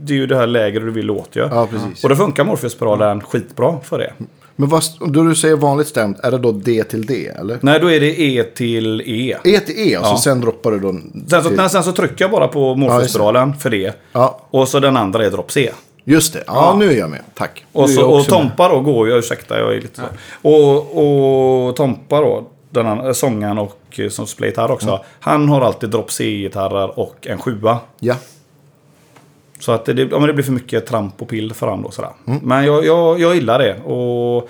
det 0.06 0.14
är 0.14 0.18
ju 0.18 0.28
det 0.28 0.36
här 0.36 0.48
lägre 0.48 0.84
du 0.86 0.92
vill 0.92 1.12
åt 1.12 1.30
ju. 1.36 1.42
Ja, 1.52 1.68
precis. 1.72 2.04
Och 2.04 2.10
då 2.10 2.16
funkar 2.16 2.44
Morpheus-spiralen 2.44 3.22
skitbra 3.22 3.80
för 3.84 3.98
det. 3.98 4.14
Men 4.56 4.70
vad, 4.70 4.84
då 5.08 5.24
du 5.24 5.36
säger 5.36 5.56
vanligt 5.56 5.88
stämt, 5.88 6.20
är 6.20 6.32
det 6.32 6.38
då 6.38 6.52
D 6.52 6.84
till 6.84 7.06
D 7.06 7.28
eller? 7.40 7.58
Nej, 7.62 7.80
då 7.80 7.92
är 7.92 8.00
det 8.00 8.22
E 8.22 8.44
till 8.44 9.02
E. 9.06 9.36
E 9.44 9.60
till 9.60 9.76
E 9.78 9.98
och 9.98 10.06
så 10.06 10.12
Ja. 10.14 10.18
sen 10.24 10.42
droppar 10.42 10.72
du 10.72 10.80
då 10.80 10.92
Sen 11.30 11.44
så, 11.44 11.50
till... 11.50 11.70
sen 11.70 11.84
så 11.84 11.92
trycker 11.92 12.16
jag 12.24 12.32
bara 12.32 12.48
på 12.48 12.76
Morpheus-spiralen 12.76 13.54
för 13.54 13.70
det. 13.70 13.96
Ja, 14.12 14.40
Och 14.50 14.68
så 14.68 14.80
den 14.80 14.98
andra 14.98 15.26
är 15.26 15.30
drop 15.32 15.52
C. 15.52 15.72
just 16.04 16.34
det. 16.34 16.44
Ja, 16.48 16.76
nu 16.80 16.92
är 16.92 16.98
jag 16.98 17.10
med. 17.10 17.22
Tack. 17.34 17.66
Och, 17.72 17.90
så, 17.90 18.06
och 18.06 18.16
också 18.18 18.32
med. 18.32 18.40
Tompa 18.50 18.70
då 18.70 18.80
går 18.82 19.08
ju, 19.08 19.18
ursäkta 19.18 19.60
jag 19.60 19.76
är 19.76 19.82
lite 19.82 20.02
så. 20.02 20.50
Och, 20.50 21.68
och 21.70 21.76
Tompa 21.76 22.22
då, 22.22 22.44
den 22.70 22.86
här 22.86 23.14
sångaren 23.14 23.58
och 23.58 23.80
eh, 24.00 24.10
som 24.10 24.28
spelar 24.28 24.48
gitarr 24.48 24.72
också. 24.72 24.90
Mm. 24.90 25.02
Han 25.20 25.50
har 25.50 25.62
alltid 25.62 25.90
drop 25.90 26.12
C-gitarrer 26.12 27.00
och 27.00 27.28
en 27.28 27.38
sjua. 27.38 27.80
Ja. 28.00 28.16
Så 29.60 29.72
att 29.72 29.86
det, 29.86 29.94
ja, 30.12 30.20
men 30.20 30.28
det 30.28 30.34
blir 30.34 30.44
för 30.44 30.52
mycket 30.52 30.86
tramp 30.86 31.22
och 31.22 31.30
pill 31.30 31.54
för 31.54 31.68
honom 31.68 31.84
då 31.84 31.92
sådär. 31.92 32.12
Mm. 32.28 32.40
Men 32.44 32.66
jag, 32.66 32.86
jag, 32.86 33.20
jag 33.20 33.36
gillar 33.36 33.60
det. 33.60 33.80
Och 33.82 34.50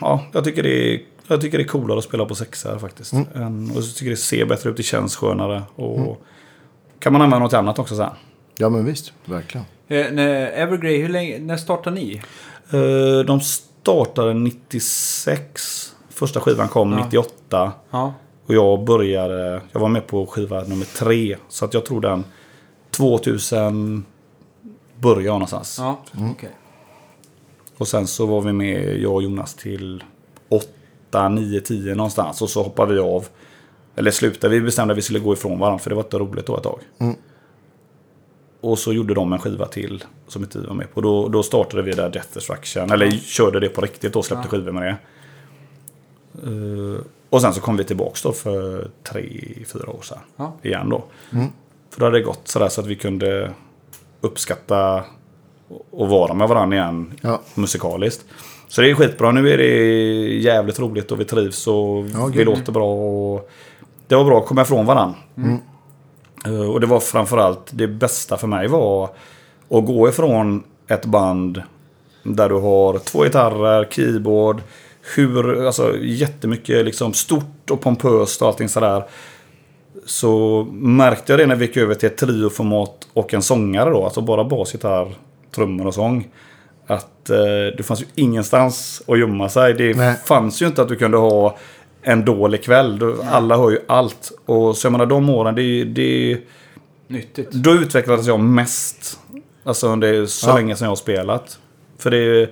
ja, 0.00 0.24
jag 0.32 0.44
tycker 0.44 0.62
det 0.62 0.94
är, 0.94 1.00
jag 1.28 1.40
tycker 1.40 1.58
det 1.58 1.64
är 1.64 1.68
coolare 1.68 1.98
att 1.98 2.04
spela 2.04 2.24
på 2.24 2.34
sexar 2.34 2.78
faktiskt. 2.78 3.12
Mm. 3.12 3.26
Än, 3.34 3.70
och 3.76 3.84
så 3.84 3.98
tycker 3.98 4.10
det 4.10 4.16
ser 4.16 4.44
bättre 4.44 4.70
ut, 4.70 4.76
det 4.76 4.82
känns 4.82 5.16
skönare. 5.16 5.62
Och 5.74 6.24
kan 6.98 7.12
man 7.12 7.22
använda 7.22 7.44
något 7.44 7.52
annat 7.54 7.78
också 7.78 7.96
sen. 7.96 8.10
ja, 8.58 8.68
men 8.68 8.84
visst. 8.84 9.12
Verkligen. 9.24 9.66
Eh, 9.88 10.60
Evergrey, 10.62 11.02
hur 11.02 11.08
länge, 11.08 11.38
när 11.38 11.56
startar 11.56 11.90
ni? 11.90 12.22
Eh, 12.72 13.24
De 13.26 13.40
startade 13.40 14.34
96. 14.34 15.92
Första 16.20 16.40
skivan 16.40 16.68
kom 16.68 16.92
Ja. 16.92 17.04
98. 17.04 17.72
Ja. 17.90 18.14
Och 18.46 18.54
jag 18.54 18.84
började, 18.84 19.60
jag 19.72 19.80
var 19.80 19.88
med 19.88 20.06
på 20.06 20.26
skiva 20.26 20.62
nummer 20.62 20.84
tre. 20.98 21.36
Så 21.48 21.64
att 21.64 21.74
jag 21.74 21.84
tror 21.84 22.00
den 22.00 22.24
2000 22.90 24.04
började 24.98 25.22
jag 25.24 25.32
någonstans. 25.32 25.76
Ja, 25.78 26.00
okej. 26.32 26.50
Och 27.78 27.88
sen 27.88 28.06
så 28.06 28.26
var 28.26 28.40
vi 28.40 28.52
med, 28.52 28.98
jag 29.00 29.12
och 29.14 29.22
Jonas, 29.22 29.54
till 29.54 30.04
8, 30.48 31.28
9, 31.28 31.60
10 31.60 31.94
någonstans. 31.94 32.42
Och 32.42 32.50
så 32.50 32.62
hoppade 32.62 32.94
vi 32.94 33.00
av. 33.00 33.26
Eller 33.96 34.10
slutade, 34.10 34.54
vi 34.54 34.60
bestämde 34.60 34.92
att 34.92 34.98
vi 34.98 35.02
skulle 35.02 35.18
gå 35.18 35.32
ifrån 35.32 35.58
varandra 35.58 35.78
för 35.78 35.90
det 35.90 35.96
var 35.96 36.02
inte 36.02 36.18
roligt 36.18 36.46
då 36.46 36.56
ett 36.56 36.62
tag. 36.62 36.80
och 38.60 38.78
så 38.78 38.92
gjorde 38.92 39.14
de 39.14 39.32
en 39.32 39.38
skiva 39.38 39.66
till 39.66 40.04
som 40.28 40.42
inte 40.42 40.58
vi 40.58 40.66
var 40.66 40.74
med 40.74 40.94
på. 40.94 41.00
Då, 41.00 41.28
då 41.28 41.42
startade 41.42 41.82
vi 41.82 41.92
där 41.92 42.10
Death 42.10 42.28
Destruction. 42.34 42.90
Eller 42.90 43.10
körde 43.10 43.60
det 43.60 43.68
på 43.68 43.80
riktigt 43.80 44.16
och 44.16 44.24
släppte 44.24 44.48
skivor 44.48 44.72
med 44.72 44.82
det. 44.82 44.96
Eh, 46.34 47.00
och 47.30 47.40
sen 47.42 47.54
så 47.54 47.60
kom 47.60 47.76
vi 47.76 47.84
tillbaks 47.84 48.22
då 48.22 48.32
för 48.32 48.88
tre, 49.04 49.40
fyra 49.72 49.90
år 49.90 50.02
sedan. 50.02 50.18
Ja. 50.36 50.52
Igen 50.62 50.88
då. 50.88 51.04
För 51.90 52.00
då 52.00 52.06
hade 52.06 52.18
det 52.18 52.22
gått 52.24 52.48
sådär 52.48 52.68
så 52.68 52.80
att 52.80 52.86
vi 52.86 52.96
kunde 52.96 53.50
uppskatta 54.20 55.04
och 55.90 56.08
vara 56.08 56.34
med 56.34 56.48
varandra 56.48 56.76
igen 56.76 57.12
Ja. 57.20 57.40
musikaliskt. 57.54 58.24
Så 58.68 58.80
det 58.80 58.90
är 58.90 58.94
skitbra. 58.94 59.30
Nu 59.32 59.50
är 59.50 59.58
det 59.58 60.38
jävligt 60.38 60.80
roligt 60.80 61.12
och 61.12 61.20
vi 61.20 61.24
trivs 61.24 61.66
och 61.66 62.04
Ja, 62.14 62.26
vi 62.34 62.44
låter 62.44 62.72
bra. 62.72 62.94
Och 62.94 63.50
det 64.06 64.14
var 64.16 64.24
bra 64.24 64.38
att 64.38 64.46
komma 64.46 64.62
ifrån 64.62 64.86
varandra. 64.86 65.14
Eh, 66.46 66.70
Och 66.70 66.80
det 66.80 66.86
var 66.86 67.00
framförallt 67.00 67.70
det 67.70 67.86
bästa 67.88 68.36
för 68.36 68.46
mig 68.46 68.68
var 68.68 69.04
att 69.70 69.86
gå 69.86 70.08
ifrån 70.08 70.62
ett 70.88 71.04
band 71.04 71.62
där 72.22 72.48
du 72.48 72.54
har 72.54 72.98
två 72.98 73.22
gitarrer, 73.24 73.84
keyboard, 73.90 74.62
hur, 75.16 75.66
alltså 75.66 75.96
jättemycket 76.00 76.84
liksom 76.84 77.12
stort 77.12 77.70
och 77.70 77.80
pompöst 77.80 78.42
och 78.42 78.48
allting 78.48 78.68
sådär. 78.68 79.04
Så 80.06 80.62
märkte 80.72 81.32
jag 81.32 81.40
det 81.40 81.46
när 81.46 81.56
vi 81.56 81.66
gick 81.66 81.76
över 81.76 81.94
till 81.94 82.06
ett 82.06 82.16
trioformat 82.16 83.08
och 83.12 83.34
en 83.34 83.42
sångare 83.42 83.90
då, 83.90 84.04
alltså 84.04 84.20
bara 84.20 84.44
bas, 84.44 84.74
gitarr, 84.74 85.14
trummor 85.54 85.86
och 85.86 85.94
sång. 85.94 86.28
Att 86.86 87.30
eh, 87.30 87.36
det 87.76 87.82
fanns 87.86 88.00
ju 88.02 88.06
ingenstans 88.14 89.02
att 89.06 89.18
gömma 89.18 89.48
sig. 89.48 89.74
Det 89.74 89.96
Nej. 89.96 90.14
fanns 90.24 90.62
ju 90.62 90.66
inte 90.66 90.82
att 90.82 90.88
du 90.88 90.96
kunde 90.96 91.16
ha 91.16 91.56
en 92.02 92.24
dålig 92.24 92.62
kväll. 92.64 92.98
Då- 92.98 93.16
Alla 93.30 93.56
hör 93.56 93.70
ju 93.70 93.78
allt. 93.88 94.32
Och 94.46 94.76
så 94.76 94.86
jag 94.86 94.92
menar 94.92 95.06
de 95.06 95.30
åren, 95.30 95.54
det, 95.54 95.84
det, 95.84 96.38
Nyttigt. 97.08 97.50
då 97.50 97.70
utvecklades 97.72 98.26
jag 98.26 98.40
mest. 98.40 99.18
Alltså 99.64 99.88
under 99.88 100.26
så 100.26 100.48
Ja. 100.50 100.54
länge 100.56 100.76
som 100.76 100.84
jag 100.84 100.90
har 100.90 100.96
spelat. 100.96 101.58
För 101.98 102.10
det... 102.10 102.50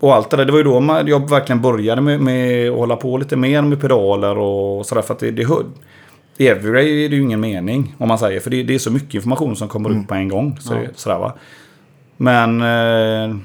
Och 0.00 0.14
allt 0.14 0.30
det 0.30 0.36
där, 0.36 0.44
det 0.44 0.52
var 0.52 0.58
ju 0.58 0.64
då 0.64 0.80
man, 0.80 1.06
jag 1.06 1.30
verkligen 1.30 1.62
började 1.62 2.00
med, 2.00 2.20
med 2.20 2.70
att 2.70 2.76
hålla 2.76 2.96
på 2.96 3.18
lite 3.18 3.36
mer 3.36 3.62
med 3.62 3.80
pedaler 3.80 4.38
och 4.38 4.86
sådär. 4.86 5.02
För 5.02 5.14
att 5.14 5.20
det, 5.20 5.30
det 5.30 5.46
I 6.38 6.48
Evergrey 6.48 7.04
är 7.04 7.08
det 7.08 7.16
ju 7.16 7.22
ingen 7.22 7.40
mening, 7.40 7.94
om 7.98 8.08
man 8.08 8.18
säger. 8.18 8.40
För 8.40 8.50
det, 8.50 8.62
det 8.62 8.74
är 8.74 8.78
så 8.78 8.90
mycket 8.90 9.14
information 9.14 9.56
som 9.56 9.68
kommer 9.68 9.90
upp 9.90 10.08
på 10.08 10.14
en 10.14 10.28
gång. 10.28 10.58
Så, 10.60 10.74
Ja. 10.74 10.80
sådär, 10.94 11.18
va? 11.18 11.32
Men... 12.16 12.60
Eh, 13.30 13.36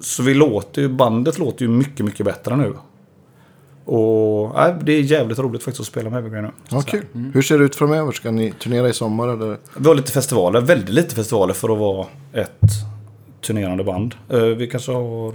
så 0.00 0.22
vi 0.22 0.34
låter 0.34 0.82
ju, 0.82 0.88
bandet 0.88 1.38
låter 1.38 1.62
ju 1.64 1.68
mycket, 1.70 2.06
mycket 2.06 2.26
bättre 2.26 2.56
nu. 2.56 2.74
Och 3.84 4.52
nej, 4.54 4.74
det 4.82 4.92
är 4.92 5.00
jävligt 5.00 5.38
roligt 5.38 5.62
faktiskt 5.62 5.80
att 5.80 5.86
spela 5.86 6.10
med 6.10 6.18
Evergrey 6.18 6.42
nu. 6.42 6.50
Ja, 6.68 6.80
kul. 6.80 7.04
Hur 7.34 7.42
ser 7.42 7.58
det 7.58 7.64
ut 7.64 7.76
framöver? 7.76 8.12
Ska 8.12 8.30
ni 8.30 8.52
turnera 8.52 8.88
i 8.88 8.92
sommar 8.92 9.28
eller? 9.28 9.56
Vi 9.76 9.88
har 9.88 9.94
lite 9.94 10.12
festivaler, 10.12 10.60
väldigt 10.60 10.88
lite 10.88 11.14
festivaler 11.14 11.54
för 11.54 11.68
att 11.72 11.78
vara 11.78 12.06
ett 12.32 12.60
turnerande 13.48 13.84
band. 13.84 14.14
Eh, 14.30 14.38
Vi 14.40 14.66
kanske 14.66 14.92
har 14.92 15.32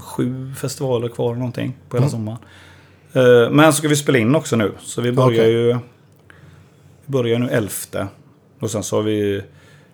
sju 0.00 0.54
festivaler 0.54 1.08
kvar 1.08 1.26
eller 1.30 1.38
någonting 1.38 1.76
på 1.88 1.96
hela 1.96 2.08
sommaren. 2.08 2.38
Eh, 3.12 3.50
Men 3.50 3.72
så 3.72 3.78
ska 3.78 3.88
vi 3.88 3.96
spela 3.96 4.18
in 4.18 4.34
också 4.34 4.56
nu. 4.56 4.72
Så 4.80 5.00
vi 5.02 5.12
börjar 5.12 5.28
Okej. 5.40 5.52
ju... 5.52 5.72
Vi 5.72 7.12
börjar 7.12 7.38
nu 7.38 7.48
11. 7.50 8.08
Och 8.60 8.70
sen 8.70 8.82
så 8.82 8.96
har 8.96 9.02
vi... 9.02 9.42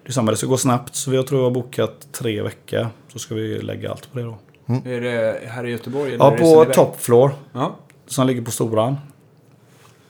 Det 0.02 0.08
är 0.08 0.12
samma, 0.12 0.30
det 0.30 0.36
ska 0.36 0.46
gå 0.46 0.56
snabbt. 0.56 0.94
Så 0.94 1.10
vi 1.10 1.22
tror 1.24 1.40
jag 1.40 1.46
har 1.46 1.54
bokat 1.54 2.06
tre 2.12 2.42
veckor. 2.42 2.86
Så 3.12 3.18
ska 3.18 3.34
vi 3.34 3.58
lägga 3.62 3.90
allt 3.90 4.12
på 4.12 4.18
det 4.18 4.24
då. 4.24 4.38
Är 4.84 5.00
det 5.00 5.40
här 5.48 5.66
i 5.66 5.70
Göteborg? 5.70 6.14
eller 6.14 6.24
Ja, 6.24 6.64
på? 6.64 6.72
Top 6.72 7.00
Floor. 7.00 7.30
Ja. 7.52 7.76
Som 8.06 8.26
ligger 8.26 8.42
på 8.42 8.50
Storan. 8.50 8.96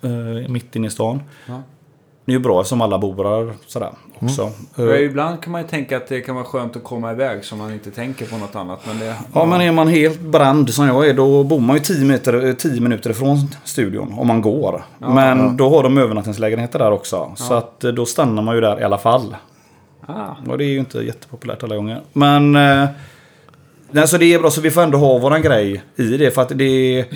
Eh, 0.02 0.48
mitt 0.48 0.76
inne 0.76 0.86
i 0.86 0.90
stan. 0.90 1.20
Ja. 1.46 1.62
Det 2.24 2.32
är 2.32 2.34
ju 2.34 2.38
bra 2.38 2.64
som 2.64 2.80
alla 2.80 2.98
bor 2.98 3.24
där 3.24 3.52
sådär 3.66 3.90
också. 4.20 4.42
Eh, 4.78 4.84
Ja, 4.84 4.96
ibland 4.96 5.42
kan 5.42 5.52
man 5.52 5.62
ju 5.62 5.68
tänka 5.68 5.96
att 5.96 6.06
det 6.08 6.20
kan 6.20 6.34
vara 6.34 6.44
skönt 6.44 6.76
att 6.76 6.84
komma 6.84 7.12
iväg 7.12 7.44
så 7.44 7.56
man 7.56 7.72
inte 7.72 7.90
tänker 7.90 8.26
på 8.26 8.36
något 8.36 8.56
annat. 8.56 8.80
Men 8.86 8.98
det, 8.98 9.14
Ja, 9.34 9.44
men 9.44 9.60
är 9.60 9.72
man 9.72 9.88
helt 9.88 10.20
brand 10.20 10.70
som 10.70 10.86
jag 10.86 11.08
är, 11.08 11.14
då 11.14 11.44
bor 11.44 11.60
man 11.60 11.76
ju 11.76 11.82
10 11.82 12.00
minuter, 12.00 12.52
10 12.52 12.80
minuter 12.80 13.10
ifrån 13.10 13.36
studion. 13.64 14.14
Om 14.18 14.26
man 14.26 14.40
går. 14.42 14.82
men 14.98 15.56
då 15.56 15.70
har 15.70 15.82
de 15.82 15.98
övernattningslägenheter 15.98 16.78
där 16.78 16.90
också. 16.90 17.32
Så 17.36 17.54
att 17.54 17.84
eh, 17.84 17.90
då 17.92 18.06
stannar 18.06 18.42
man 18.42 18.54
ju 18.54 18.60
där 18.60 18.80
i 18.80 18.84
alla 18.84 18.98
fall. 18.98 19.36
Ah. 20.06 20.28
Och 20.48 20.58
det 20.58 20.64
är 20.64 20.68
ju 20.68 20.78
inte 20.78 20.98
jättepopulärt 20.98 21.62
alla 21.62 21.76
gånger. 21.76 22.00
Men... 22.12 22.56
Eh, 22.56 22.88
nej, 23.90 24.08
så 24.08 24.18
det 24.18 24.34
är 24.34 24.38
bra, 24.38 24.50
så 24.50 24.60
vi 24.60 24.70
får 24.70 24.82
ändå 24.82 24.98
ha 24.98 25.18
våran 25.18 25.42
grej 25.42 25.82
i 25.96 26.16
det. 26.16 26.30
För 26.30 26.42
att 26.42 26.58
det 26.58 26.64
är... 26.98 27.06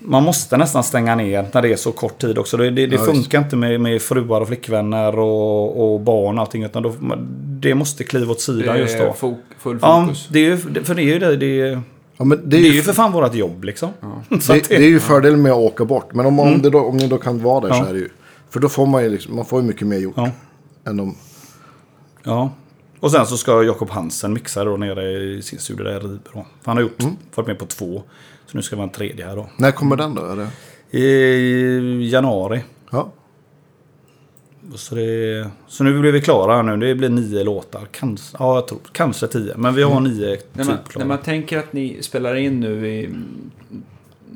Man 0.00 0.22
måste 0.22 0.56
nästan 0.56 0.84
stänga 0.84 1.14
ner 1.14 1.46
när 1.54 1.62
det 1.62 1.72
är 1.72 1.76
så 1.76 1.92
kort 1.92 2.18
tid 2.18 2.38
också. 2.38 2.56
Det, 2.56 2.70
det, 2.70 2.86
det 2.86 2.96
Ja, 2.96 3.02
funkar 3.04 3.38
inte 3.38 3.56
med, 3.56 3.80
med 3.80 4.02
fruar 4.02 4.40
och 4.40 4.48
flickvänner 4.48 5.18
och, 5.18 5.92
och 5.94 6.00
barn 6.00 6.38
och 6.38 6.44
allting. 6.44 6.62
Utan 6.64 6.82
då, 6.82 6.94
det 7.60 7.74
måste 7.74 8.04
kliva 8.04 8.30
åt 8.30 8.38
Det 8.38 8.42
sidan 8.42 8.78
just 8.78 8.94
är 8.96 9.06
då. 9.06 9.12
fo- 9.12 9.36
full 9.58 9.78
Ja, 9.82 10.02
fokus. 10.06 10.28
det 10.30 10.38
är 10.38 10.42
ju, 10.44 10.56
för 10.56 10.94
det 10.94 11.02
är 11.02 11.04
ju 11.04 11.18
det. 11.18 11.36
det 11.36 11.60
är, 11.60 11.80
Ja, 12.16 12.24
men 12.24 12.38
det 12.38 12.44
det 12.46 12.56
är 12.56 12.70
är 12.70 12.74
ju, 12.74 12.82
för 12.82 12.92
fan 12.92 13.12
vårt 13.12 13.34
jobb 13.34 13.64
liksom. 13.64 13.88
Så 14.40 14.52
det, 14.52 14.70
är 14.70 14.80
ju 14.80 15.00
fördelen 15.00 15.42
med 15.42 15.52
att 15.52 15.58
åka 15.58 15.84
bort. 15.84 16.14
Men 16.14 16.26
om, 16.26 16.40
om, 16.40 16.62
det 16.62 16.70
då, 16.70 16.80
om 16.80 16.96
ni 16.96 17.06
då 17.06 17.16
kan 17.18 17.42
vara 17.42 17.60
där 17.60 17.68
Ja. 17.68 17.74
så 17.74 17.84
är 17.84 17.92
det 17.92 17.98
ju. 17.98 18.08
För 18.50 18.60
då 18.60 18.68
får 18.68 18.86
man 18.86 19.02
ju 19.04 19.10
liksom, 19.10 19.36
man 19.36 19.44
får 19.44 19.60
ju 19.60 19.66
mycket 19.66 19.86
mer 19.86 19.98
gjort. 19.98 20.14
Ja. 20.16 20.30
Än 20.86 21.00
om, 21.00 21.16
Ja. 22.24 22.50
Och 23.00 23.10
sen 23.12 23.26
så 23.26 23.36
ska 23.36 23.62
Jakob 23.62 23.90
Hansen 23.90 24.32
mixa 24.32 24.64
då 24.64 24.76
nere 24.76 25.10
i 25.12 25.42
sin 25.42 25.58
studio 25.58 25.84
där 25.84 25.90
i 25.96 25.98
Ribe 25.98 26.44
Han 26.64 26.76
har 26.76 26.82
gjort, 26.82 26.98
varit 27.34 27.46
med 27.46 27.58
på 27.58 27.66
två. 27.66 28.02
Så 28.50 28.56
nu 28.56 28.62
ska 28.62 28.76
det 28.76 28.78
vara 28.78 28.88
en 28.88 28.94
tredje 28.94 29.26
här 29.26 29.36
då. 29.36 29.48
när 29.56 29.70
kommer 29.72 29.96
den 29.96 30.14
då? 30.14 30.22
Är 30.24 30.36
det? 30.36 30.48
I 30.98 32.10
januari. 32.10 32.64
Ja. 32.90 33.12
Så, 34.74 34.94
det, 34.94 35.50
så 35.66 35.84
nu 35.84 36.00
blir 36.00 36.12
vi 36.12 36.20
klara 36.20 36.56
här 36.56 36.62
nu. 36.62 36.76
Det 36.76 36.94
blir 36.94 37.08
nio 37.08 37.44
låtar. 37.44 37.88
Kanske, 37.90 38.36
ja, 38.40 38.54
jag 38.54 38.68
tror, 38.68 38.78
kanske 38.92 39.26
tio. 39.26 39.54
Men 39.56 39.74
vi 39.74 39.82
har 39.82 40.00
nio 40.00 40.36
typ 40.36 40.54
När 40.54 40.64
man, 40.64 40.78
klara. 40.88 41.04
när 41.04 41.14
man 41.14 41.24
tänker 41.24 41.58
att 41.58 41.72
ni 41.72 42.02
spelar 42.02 42.34
in 42.34 42.60
nu 42.60 42.88
i, 42.88 43.04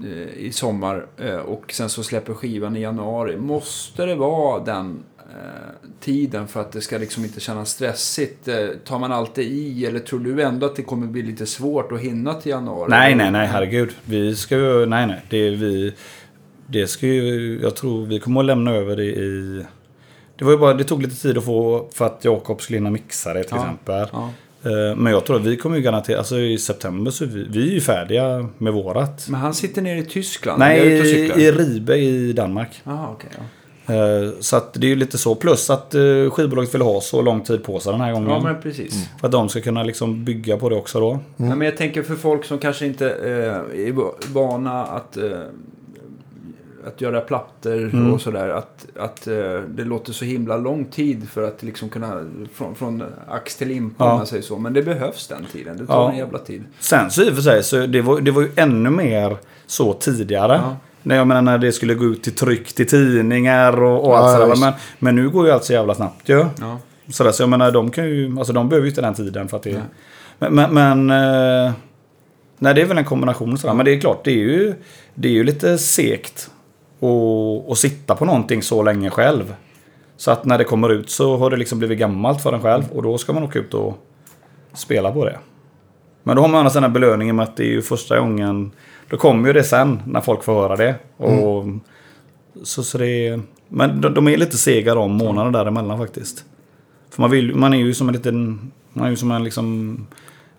eh, 0.05 0.45
i 0.47 0.53
sommar 0.53 1.07
eh, 1.19 1.37
och 1.37 1.73
sen 1.73 1.89
så 1.89 2.03
släpper 2.03 2.35
skivan 2.35 2.77
i 2.77 2.81
januari. 2.81 3.37
Måste 3.37 4.07
det 4.07 4.15
vara 4.15 4.65
den 4.65 5.03
tiden 6.01 6.49
för 6.49 6.61
att 6.61 6.73
det 6.73 6.81
ska 6.81 6.99
liksom 6.99 7.25
inte 7.25 7.41
kännas 7.41 7.71
stressigt? 7.71 8.49
Eh, 8.49 8.57
tar 8.85 8.99
man 8.99 9.13
alltid 9.13 9.47
i 9.53 9.87
eller 9.87 10.01
tror 10.01 10.21
du 10.21 10.43
ändå 10.43 10.67
att 10.67 10.77
det 10.77 10.83
kommer 10.83 11.07
bli 11.07 11.23
lite 11.23 11.47
svårt 11.47 11.93
att 11.93 12.01
hinna 12.01 12.35
till 12.35 12.51
januari? 12.51 12.91
Nej, 12.91 13.15
nej, 13.15 13.31
nej, 13.31 13.47
herregud. 13.47 13.91
Vi 14.05 14.37
ska 14.37 14.57
ju, 14.57 14.87
nej, 14.87 15.07
nej. 15.07 15.23
Det 15.31 15.51
vi, 15.51 15.93
det 16.67 16.87
ska 16.87 17.07
ju, 17.07 17.61
jag 17.63 17.77
tror 17.77 18.07
vi 18.07 18.21
kommer 18.21 18.41
att 18.41 18.47
lämna 18.47 18.71
över 18.75 18.97
det 18.97 19.05
i... 19.05 19.65
Det 20.39 20.45
var 20.45 20.53
ju 20.53 20.59
bara, 20.59 20.75
det 20.75 20.85
tog 20.85 21.03
lite 21.03 21.17
tid 21.23 21.39
att 21.39 21.45
få 21.45 21.89
för 21.93 22.07
att 22.07 22.21
Jakob 22.25 22.63
skulle 22.63 22.77
hinna 22.77 22.91
mixa 22.91 23.35
det 23.35 23.43
till 23.45 23.53
Ja. 23.57 23.63
exempel. 23.63 24.09
Ja. 24.13 24.31
Eh, 24.71 24.97
Men 24.97 25.13
jag 25.13 25.25
tror 25.27 25.37
att 25.37 25.47
vi 25.47 25.57
kommer 25.57 25.77
ju 25.77 25.83
garanterat, 25.83 26.19
alltså 26.19 26.39
i 26.39 26.59
september 26.59 27.11
så 27.11 27.25
är 27.25 27.29
vi, 27.29 27.47
vi 27.51 27.69
är 27.69 27.73
ju 27.75 27.81
färdiga 27.81 28.49
med 28.59 28.73
vårat. 28.73 29.27
Men 29.29 29.41
han 29.41 29.55
sitter 29.55 29.83
nere 29.83 29.99
i 29.99 30.05
Tyskland? 30.05 30.59
Nej, 30.59 30.81
i, 30.87 31.43
i 31.45 31.53
Ribe 31.53 31.97
i 31.97 32.33
Danmark. 32.33 32.81
Aha, 32.85 33.11
okej, 33.19 33.31
ja. 33.39 33.43
Eh, 33.93 34.31
Så 34.41 34.57
att 34.57 34.73
det 34.75 34.87
är 34.87 34.89
ju 34.89 34.97
lite 34.97 35.19
så. 35.19 35.35
Plus 35.35 35.71
att 35.71 35.95
eh, 35.95 36.01
skivbolaget 36.31 36.75
vill 36.75 36.83
ha 36.83 37.01
så 37.01 37.23
lång 37.23 37.41
tid 37.41 37.65
på 37.65 37.81
sig 37.81 37.93
den 37.93 38.01
här 38.01 38.13
gången. 38.13 38.31
ja, 38.31 38.41
men 38.41 38.63
precis. 38.63 39.09
För 39.21 39.27
att 39.27 39.33
de 39.33 39.49
ska 39.49 39.61
kunna 39.61 39.83
liksom 39.83 40.25
bygga 40.25 40.57
på 40.57 40.69
det 40.69 40.77
också 40.77 41.01
då. 41.01 41.19
Ja, 41.37 41.45
men 41.55 41.61
jag 41.61 41.77
tänker 41.77 42.03
för 42.03 42.15
folk 42.15 42.45
som 42.45 42.59
kanske 42.59 42.87
inte 42.87 43.11
eh, 43.11 43.87
är 43.87 43.93
va- 43.93 44.13
vana 44.33 44.85
att, 44.85 45.19
att 46.87 47.01
göra 47.01 47.21
plattor 47.21 47.73
Mm. 47.93 48.13
och 48.15 48.21
sådär. 48.21 48.49
Att, 48.49 48.87
att 48.99 49.23
det 49.69 49.85
låter 49.85 50.13
så 50.13 50.25
himla 50.25 50.57
lång 50.57 50.85
tid 50.85 51.29
för 51.29 51.43
att 51.43 51.63
liksom 51.63 51.89
kunna 51.89 52.27
från, 52.55 52.75
från 52.75 53.03
ax 53.29 53.57
till 53.57 53.69
limpa 53.69 54.05
Ja. 54.05 54.11
om 54.11 54.17
man 54.17 54.27
säger 54.27 54.43
så. 54.43 54.59
Men 54.59 54.73
det 54.73 54.83
behövs 54.83 55.29
den 55.29 55.47
tiden. 55.53 55.77
Det 55.77 55.87
tar 55.87 55.95
Ja. 55.95 56.11
en 56.13 56.19
jävla 56.19 56.39
tid. 56.39 56.65
Sen 56.81 57.11
så 57.11 57.23
i 57.23 57.31
och 57.31 57.35
för 57.35 57.43
sig, 57.43 57.63
så 57.63 57.87
det 57.87 58.03
var, 58.03 58.21
det 58.21 58.31
var 58.31 58.43
ju 58.43 58.51
ännu 58.57 58.91
mer 58.91 59.37
så 59.67 59.93
tidigare. 59.93 60.53
Ja. 60.65 60.77
När 61.03 61.17
jag 61.17 61.27
menar 61.27 61.43
när 61.43 61.59
det 61.59 61.73
skulle 61.73 61.95
gå 61.95 62.05
ut 62.05 62.23
till 62.23 62.35
tryck 62.35 62.73
till 62.73 62.87
tidningar 62.87 63.83
och, 63.83 64.05
och 64.05 64.13
Ja, 64.13 64.17
allt 64.17 64.41
ja, 64.41 64.55
sådär. 64.55 64.71
Men, 64.71 64.73
men 64.99 65.17
nu 65.17 65.31
går 65.31 65.47
ju 65.47 65.53
allt 65.53 65.65
så 65.65 65.73
jävla 65.73 65.95
snabbt 65.95 66.29
ju. 66.29 66.47
Ja. 66.61 66.79
Sådär, 67.09 67.33
så 67.33 67.43
jag 67.43 67.51
menar 67.51 67.73
de 67.73 67.91
kan 67.91 68.05
ju, 68.05 68.39
alltså 68.39 68.53
de 68.53 68.69
behöver 68.69 68.87
ju 68.87 68.91
inte 68.91 69.01
den 69.01 69.15
tiden 69.15 69.49
för 69.49 69.57
att 69.57 69.63
det... 69.63 69.73
Nej. 69.73 69.83
Men, 70.39 70.55
men, 70.55 70.75
men 71.07 71.11
eh, 71.67 71.73
nej, 72.59 72.75
det 72.75 72.83
är 72.83 72.87
väl 72.87 72.99
en 72.99 73.05
kombination 73.05 73.59
sådär. 73.59 73.75
Men 73.75 73.85
det 73.85 73.95
är 73.95 74.01
klart, 74.01 74.25
det 74.25 74.31
är 74.31 74.35
ju, 74.35 74.75
det 75.15 75.29
är 75.29 75.33
ju 75.33 75.45
lite 75.45 75.79
segt 75.79 76.51
att, 77.01 77.71
att 77.71 77.79
sitta 77.79 78.15
på 78.15 78.25
någonting 78.25 78.63
så 78.63 78.83
länge 78.83 79.11
själv. 79.11 79.55
Så 80.17 80.31
att 80.31 80.45
när 80.45 80.59
det 80.59 80.65
kommer 80.65 80.93
ut 80.93 81.11
så 81.11 81.37
har 81.37 81.51
det 81.51 81.57
liksom 81.57 81.79
blivit 81.79 81.99
gammalt 81.99 82.43
för 82.43 82.53
en 82.53 82.63
själv 82.63 82.85
och 82.93 83.03
då 83.03 83.19
ska 83.19 83.33
man 83.33 83.43
åka 83.43 83.59
ut 83.59 83.75
och 83.75 83.99
spela 84.75 85.13
på 85.13 85.25
det. 85.25 85.39
Men 86.23 86.37
då 86.37 86.43
har 86.43 86.49
man 86.49 86.65
den 86.65 86.83
här 86.83 86.91
belöningen 86.91 87.37
med 87.37 87.43
att 87.43 87.57
det 87.57 87.65
är 87.65 87.71
ju 87.71 87.83
första 87.83 88.19
gången. 88.19 88.71
Då 89.13 89.19
kommer 89.19 89.47
ju 89.49 89.53
det 89.53 89.65
sen 89.65 90.03
när 90.07 90.21
folk 90.21 90.45
får 90.45 90.53
höra 90.55 90.77
det. 90.77 90.95
Och, 91.17 91.65
så, 92.63 92.83
så 92.83 92.99
det 92.99 93.27
är, 93.27 93.41
men 93.69 94.01
de, 94.01 94.15
de 94.15 94.29
är 94.29 94.37
lite 94.37 94.57
sega 94.57 94.95
de 94.95 95.13
månaderna 95.13 95.59
däremellan 95.59 95.99
faktiskt. 95.99 96.45
För 97.11 97.21
man, 97.23 97.31
vill, 97.31 97.55
man 97.55 97.75
är 97.75 97.79
ju 97.79 97.95
som 97.95 98.09
en 98.09 98.15
liten... 98.15 98.71
Man 98.93 99.07
är 99.07 99.11
ju 99.11 99.17
som 99.17 99.31
en 99.31 99.45
liksom... 99.45 100.07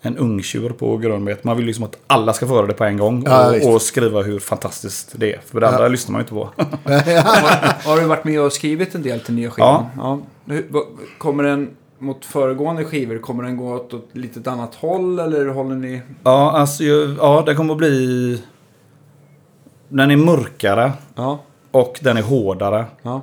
En 0.01 0.18
ungtjur 0.18 0.70
på 0.70 0.97
grönbete. 0.97 1.41
Man 1.43 1.58
vill 1.58 1.66
liksom 1.66 1.84
att 1.84 1.97
alla 2.08 2.34
ska 2.34 2.47
få 2.47 2.56
höra 2.56 2.68
det 2.68 2.74
på 2.74 2.84
en 2.84 2.97
gång. 2.97 3.24
Ja, 3.26 3.56
och, 3.64 3.74
och 3.74 3.82
skriva 3.82 4.22
hur 4.22 4.39
fantastiskt 4.39 5.12
det 5.16 5.34
är. 5.34 5.39
För 5.45 5.60
det 5.60 5.68
andra 5.70 5.88
lyssnar 5.88 6.12
man 6.14 6.20
ju 6.20 6.24
inte 6.24 6.34
på. 6.34 6.64
Har, 6.91 7.89
har 7.89 8.01
du 8.01 8.08
varit 8.08 8.24
med 8.24 8.41
och 8.41 8.54
skrivit 8.54 8.95
en 8.95 9.01
del 9.04 9.20
till 9.20 9.34
nya 9.34 9.51
skivan? 9.51 9.86
Ja. 9.97 10.20
Hur, 10.45 10.66
vad- 10.70 10.86
kommer 11.18 11.43
den 11.43 11.70
mot 12.04 12.26
föregående 12.26 12.86
skivor, 12.86 13.18
kommer 13.18 13.43
den 13.43 13.58
gå 13.58 13.74
åt 13.76 13.93
ett 13.93 14.01
litet 14.12 14.47
annat 14.47 14.76
håll 14.76 15.20
eller 15.20 15.45
håller 15.47 15.76
ni... 15.76 16.01
Ja, 16.24 16.51
alltså, 16.51 16.84
ju- 16.84 17.16
ja, 17.20 17.43
det 17.45 17.56
kommer 17.56 17.72
att 17.74 17.78
bli... 17.78 18.41
Den 19.89 20.12
är 20.12 20.16
mörkare 20.18 20.91
Ja, 21.16 21.39
och 21.72 21.99
den 22.01 22.18
är 22.18 22.22
hårdare. 22.22 22.86
ja. 23.01 23.22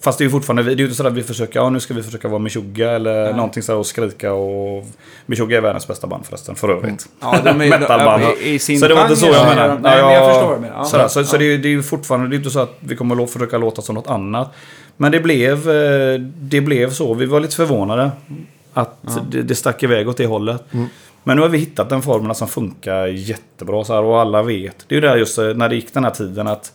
Fast 0.00 0.18
det 0.18 0.22
är 0.22 0.26
ju 0.26 0.30
fortfarande, 0.30 0.62
det 0.62 0.72
är 0.72 0.76
ju 0.76 0.84
inte 0.84 0.96
så 0.96 1.06
att 1.06 1.12
vi 1.12 1.22
försöker, 1.22 1.60
ja 1.60 1.70
nu 1.70 1.80
ska 1.80 1.94
vi 1.94 2.02
försöka 2.02 2.28
vara 2.28 2.38
Meshuggah 2.38 2.94
eller 2.94 3.24
Nej. 3.24 3.34
någonting 3.34 3.62
så 3.62 3.72
här 3.72 3.78
och 3.78 3.86
skrika 3.86 4.32
och... 4.32 4.84
Meshuggah 5.26 5.56
är 5.58 5.60
världens 5.62 5.88
bästa 5.88 6.06
band 6.06 6.26
förresten, 6.26 6.54
för 6.54 6.68
övrigt. 6.68 7.08
Ja, 7.20 7.36
de 7.44 7.48
är 7.50 7.54
Metalband. 7.54 8.22
i, 8.40 8.50
i 8.54 8.58
sin 8.58 8.80
Så 8.80 8.88
det 8.88 8.94
var 8.94 9.02
inte 9.02 9.16
så 9.16 9.26
jag 9.26 9.46
menade. 9.46 9.68
de- 9.74 9.82
Nej, 9.82 10.02
men 10.02 10.12
jag 10.12 10.34
förstår. 10.34 10.70
Ja. 10.76 10.84
Sådär, 10.84 11.08
så 11.08 11.24
så 11.24 11.36
det, 11.36 11.44
är, 11.44 11.50
ju- 11.50 11.58
det 11.58 11.68
är 11.68 11.70
ju 11.70 11.82
fortfarande, 11.82 12.28
det 12.28 12.34
är 12.34 12.38
inte 12.38 12.50
så 12.50 12.60
att 12.60 12.74
vi 12.80 12.96
kommer 12.96 13.24
att 13.24 13.30
försöka 13.30 13.58
låta 13.58 13.82
som 13.82 13.94
något 13.94 14.06
annat. 14.06 14.52
Men 14.96 15.12
det 15.12 15.20
blev, 15.20 15.70
eh, 15.70 16.20
det 16.20 16.60
blev 16.60 16.90
så. 16.90 17.14
Vi 17.14 17.26
var 17.26 17.40
lite 17.40 17.56
förvånade 17.56 18.10
att 18.72 19.18
det, 19.30 19.42
det 19.42 19.54
stack 19.54 19.82
iväg 19.82 20.08
åt 20.08 20.16
det 20.16 20.26
hållet. 20.26 20.64
Men 21.24 21.36
nu 21.36 21.42
har 21.42 21.48
vi 21.48 21.58
hittat 21.58 21.88
den 21.88 22.02
formen 22.02 22.34
som 22.34 22.48
funkar 22.48 23.06
jättebra 23.06 23.84
så 23.84 23.94
här, 23.94 24.02
och 24.02 24.20
alla 24.20 24.42
vet. 24.42 24.84
Det 24.88 24.94
är 24.94 24.96
ju 24.96 25.00
där 25.08 25.16
just 25.16 25.38
eh, 25.38 25.44
när 25.54 25.68
det 25.68 25.74
gick 25.74 25.94
den 25.94 26.04
här 26.04 26.10
tiden 26.10 26.46
att 26.46 26.72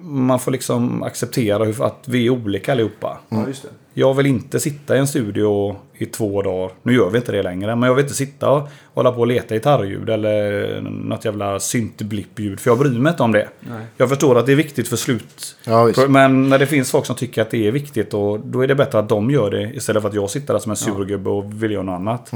man 0.00 0.40
får 0.40 0.50
liksom 0.50 1.02
acceptera 1.02 1.86
att 1.86 2.04
vi 2.08 2.26
är 2.26 2.30
olika 2.30 2.72
allihopa. 2.72 3.18
Ja, 3.28 3.46
just 3.46 3.62
det. 3.62 3.68
Jag 3.98 4.14
vill 4.14 4.26
inte 4.26 4.60
sitta 4.60 4.96
i 4.96 4.98
en 4.98 5.06
studio 5.06 5.76
i 5.94 6.06
två 6.06 6.42
dagar. 6.42 6.70
Nu 6.82 6.94
gör 6.94 7.10
vi 7.10 7.18
inte 7.18 7.32
det 7.32 7.42
längre. 7.42 7.76
Men 7.76 7.86
jag 7.86 7.94
vill 7.94 8.04
inte 8.04 8.14
sitta 8.14 8.50
och 8.50 8.68
hålla 8.94 9.12
på 9.12 9.20
och 9.20 9.26
leta 9.26 9.54
gitarrljud 9.54 10.10
eller 10.10 10.80
något 10.80 11.24
jävla 11.24 11.60
syntblippljud. 11.60 12.60
För 12.60 12.70
jag 12.70 12.78
bryr 12.78 12.98
mig 12.98 13.10
inte 13.10 13.22
om 13.22 13.32
det. 13.32 13.48
Nej. 13.60 13.86
Jag 13.96 14.08
förstår 14.08 14.38
att 14.38 14.46
det 14.46 14.52
är 14.52 14.56
viktigt 14.56 14.88
för 14.88 14.96
slut. 14.96 15.56
Ja, 15.64 15.84
visst. 15.84 16.08
Men 16.08 16.48
när 16.48 16.58
det 16.58 16.66
finns 16.66 16.90
folk 16.90 17.06
som 17.06 17.16
tycker 17.16 17.42
att 17.42 17.50
det 17.50 17.66
är 17.66 17.72
viktigt. 17.72 18.14
Och 18.14 18.40
då 18.40 18.60
är 18.60 18.66
det 18.66 18.74
bättre 18.74 18.98
att 18.98 19.08
de 19.08 19.30
gör 19.30 19.50
det. 19.50 19.72
Istället 19.74 20.02
för 20.02 20.08
att 20.08 20.14
jag 20.14 20.30
sitter 20.30 20.54
där 20.54 20.60
som 20.60 20.70
en 20.70 20.76
surgubbe 20.76 21.30
och 21.30 21.62
vill 21.62 21.70
göra 21.70 21.82
något 21.82 21.94
annat. 21.94 22.32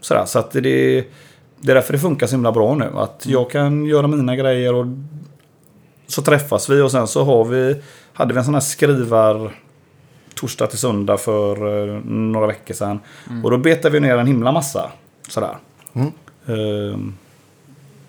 Sådär, 0.00 0.24
så 0.24 0.38
att 0.38 0.50
det, 0.50 0.60
det 0.60 0.98
är 0.98 1.74
därför 1.74 1.92
det 1.92 1.98
funkar 1.98 2.26
så 2.26 2.34
himla 2.34 2.52
bra 2.52 2.74
nu. 2.74 2.90
Att 2.94 3.24
jag 3.26 3.50
kan 3.50 3.86
göra 3.86 4.06
mina 4.06 4.36
grejer 4.36 4.74
och 4.74 4.86
så 6.06 6.22
träffas 6.22 6.70
vi 6.70 6.80
och 6.80 6.90
sen 6.90 7.06
så 7.06 7.24
har 7.24 7.44
vi, 7.44 7.82
hade 8.12 8.34
vi 8.34 8.38
en 8.38 8.44
sån 8.44 8.54
här 8.54 8.60
skrivar 8.60 9.52
torsdag 10.42 10.66
till 10.66 10.78
söndag 10.78 11.16
för 11.18 11.56
eh, 11.88 12.00
några 12.04 12.46
veckor 12.46 12.74
sedan. 12.74 13.00
Och 13.44 13.50
då 13.50 13.58
betade 13.58 13.90
vi 13.92 14.00
ner 14.00 14.16
en 14.18 14.26
himla 14.26 14.52
massa. 14.52 14.90
Sådär. 15.28 15.56
Ehm, 16.46 17.14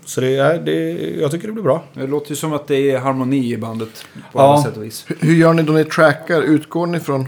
så 0.05 0.21
det 0.21 0.35
är, 0.37 0.59
det, 0.59 0.91
jag 1.21 1.31
tycker 1.31 1.47
det 1.47 1.53
blir 1.53 1.63
bra. 1.63 1.83
Det 1.93 2.07
låter 2.07 2.29
ju 2.29 2.35
som 2.35 2.53
att 2.53 2.67
det 2.67 2.91
är 2.91 2.97
harmoni 2.99 3.53
i 3.53 3.57
bandet 3.57 4.05
på 4.31 4.39
Ja. 4.39 4.41
alla 4.53 4.63
sätt 4.63 4.77
och 4.77 4.83
vis. 4.83 5.05
Hur- 5.07 5.17
Hur 5.19 5.33
gör 5.35 5.53
ni 5.53 5.63
då 5.63 5.73
ni 5.73 5.85
trackar? 5.85 6.41
Utgår 6.41 6.87
ni 6.87 6.99
från, 6.99 7.27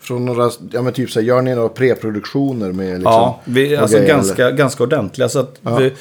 från 0.00 0.24
några, 0.26 0.50
ja 0.72 0.82
men 0.82 0.92
typ 0.92 1.10
så 1.10 1.20
här, 1.20 1.26
gör 1.26 1.42
ni 1.42 1.54
några 1.54 1.68
preproduktioner 1.68 2.72
med 2.72 2.86
liksom? 2.94 3.12
ja, 3.12 3.40
vi 3.44 3.74
är 3.74 3.80
alltså 3.80 3.96
grejer, 3.96 4.08
ganska, 4.14 4.50
ganska 4.50 4.82
ordentliga. 4.82 5.28
Så 5.28 5.38
att 5.38 5.60
Ja. 5.62 5.76
vi, 5.76 5.92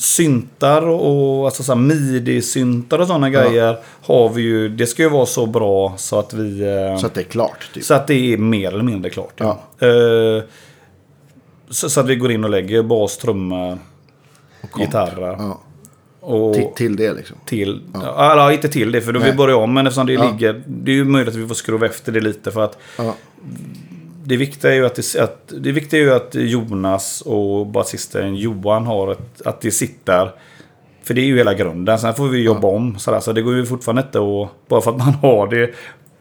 syntar 0.00 0.82
och, 0.88 1.38
och 1.38 1.44
alltså 1.46 1.62
så 1.62 1.74
midi-syntar 1.74 2.98
och 2.98 3.06
sådana 3.06 3.30
grejer 3.30 3.76
har 4.02 4.28
vi 4.28 4.42
ju. 4.42 4.68
Det 4.68 4.86
ska 4.86 5.02
ju 5.02 5.08
vara 5.08 5.26
så 5.26 5.46
bra 5.46 5.94
så 5.96 6.18
att 6.18 6.34
vi... 6.34 6.60
eh, 6.92 6.98
Så 6.98 7.06
att 7.06 7.14
det 7.14 7.20
är 7.20 7.24
klart 7.24 7.70
typ. 7.74 7.84
Så 7.84 7.94
att 7.94 8.06
det 8.06 8.32
är 8.32 8.36
mer 8.36 8.68
eller 8.68 8.82
mindre 8.84 9.10
klart. 9.10 9.34
Ja. 9.36 9.58
Eh, 9.78 10.42
så, 11.70 11.90
så 11.90 12.00
att 12.00 12.06
vi 12.06 12.16
går 12.16 12.32
in 12.32 12.44
och 12.44 12.50
lägger 12.50 12.82
bas, 12.82 13.18
trummor, 13.18 13.78
gitarrer. 14.78 15.36
Ja. 15.38 15.60
Och 16.20 16.54
Till, 16.54 16.66
till 16.76 16.96
det 16.96 17.12
liksom. 17.12 17.36
till. 17.46 17.80
Ja. 17.94 18.32
Eller 18.32 18.50
inte 18.50 18.68
till 18.68 18.92
det 18.92 19.00
för 19.00 19.12
då 19.12 19.18
vi 19.20 19.26
Nej. 19.26 19.36
börjar 19.36 19.56
om. 19.56 19.74
Men 19.74 19.86
eftersom 19.86 20.06
det 20.06 20.12
Ja. 20.12 20.30
ligger. 20.32 20.62
Det 20.66 20.90
är 20.90 20.94
ju 20.96 21.04
möjligt 21.04 21.34
att 21.34 21.40
vi 21.40 21.46
får 21.48 21.54
skruva 21.54 21.86
efter 21.86 22.12
det 22.12 22.20
lite 22.20 22.50
för 22.50 22.60
att. 22.64 22.78
Ja. 24.20 24.26
Det 24.26 24.36
viktiga 24.36 24.70
är 24.70 24.74
ju 24.74 24.86
att, 24.86 24.94
det, 24.94 25.20
att, 25.20 25.52
det 25.58 25.72
viktiga 25.72 26.00
är 26.00 26.04
ju 26.04 26.12
att 26.12 26.34
Jonas 26.34 27.20
och 27.20 27.66
basisten 27.66 28.36
Johan 28.36 28.86
har 28.86 29.12
ett, 29.12 29.42
att 29.46 29.60
det 29.60 29.70
sitter. 29.70 30.30
För 31.02 31.14
det 31.14 31.20
är 31.20 31.24
ju 31.26 31.36
hela 31.36 31.54
grunden. 31.54 31.98
Sen 31.98 32.14
får 32.14 32.28
vi 32.28 32.42
jobba 32.42 32.68
om. 32.68 32.98
Sådär. 32.98 33.20
Så 33.20 33.32
det 33.32 33.42
går 33.42 33.54
ju 33.54 33.66
fortfarande 33.66 34.02
inte 34.02 34.18
att... 34.18 34.68
Bara 34.68 34.80
för 34.80 34.90
att 34.90 34.98
man 34.98 35.14
har 35.14 35.46
det 35.48 35.70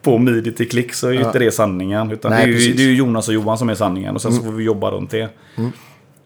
på 0.02 0.18
midi 0.18 0.52
till 0.52 0.70
klick 0.70 0.94
så 0.94 1.08
är 1.08 1.12
ju 1.12 1.20
Ja. 1.20 1.26
inte 1.28 1.40
det 1.40 1.52
sanningen. 1.52 2.12
Utan 2.12 2.32
Nej, 2.32 2.46
det, 2.46 2.54
är 2.54 2.60
ju. 2.60 2.66
Mm. 2.66 2.78
det 2.78 2.84
är 2.84 2.88
ju 2.88 2.96
Jonas 2.96 3.28
och 3.28 3.34
Johan 3.34 3.58
som 3.58 3.70
är 3.70 3.76
sanningen. 3.76 4.16
Och 4.16 4.22
sen 4.22 4.34
så 4.34 4.44
får 4.44 4.52
vi 4.52 4.64
jobba 4.64 4.92
runt 4.92 5.12
det. 5.12 5.30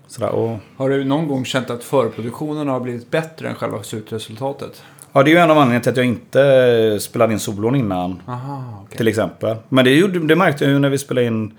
Sådär, 0.07 0.29
och, 0.29 0.57
Har 0.77 0.89
du 0.89 1.03
någon 1.03 1.27
gång 1.27 1.45
känt 1.45 1.69
att 1.69 1.83
förproduktionen 1.83 2.67
har 2.67 2.79
blivit 2.79 3.11
bättre 3.11 3.49
än 3.49 3.55
själva 3.55 3.83
slutresultatet? 3.83 4.83
Ja, 5.13 5.23
det 5.23 5.29
är 5.29 5.33
ju 5.33 5.37
en 5.37 5.51
av 5.51 5.57
anledningarna 5.57 5.83
till 5.83 5.91
att 5.91 5.97
jag 5.97 6.05
inte 6.05 6.99
spelade 6.99 7.33
in 7.33 7.39
solon 7.39 7.75
innan. 7.75 8.21
Aha, 8.27 8.83
okej. 8.85 8.97
Till 8.97 9.07
exempel. 9.07 9.57
Men 9.69 9.85
det, 9.85 9.91
gjorde, 9.95 10.19
det 10.19 10.35
märkte 10.35 10.63
jag 10.63 10.71
ju 10.73 10.79
när 10.79 10.89
vi 10.89 10.97
spelade 10.97 11.27
in 11.27 11.53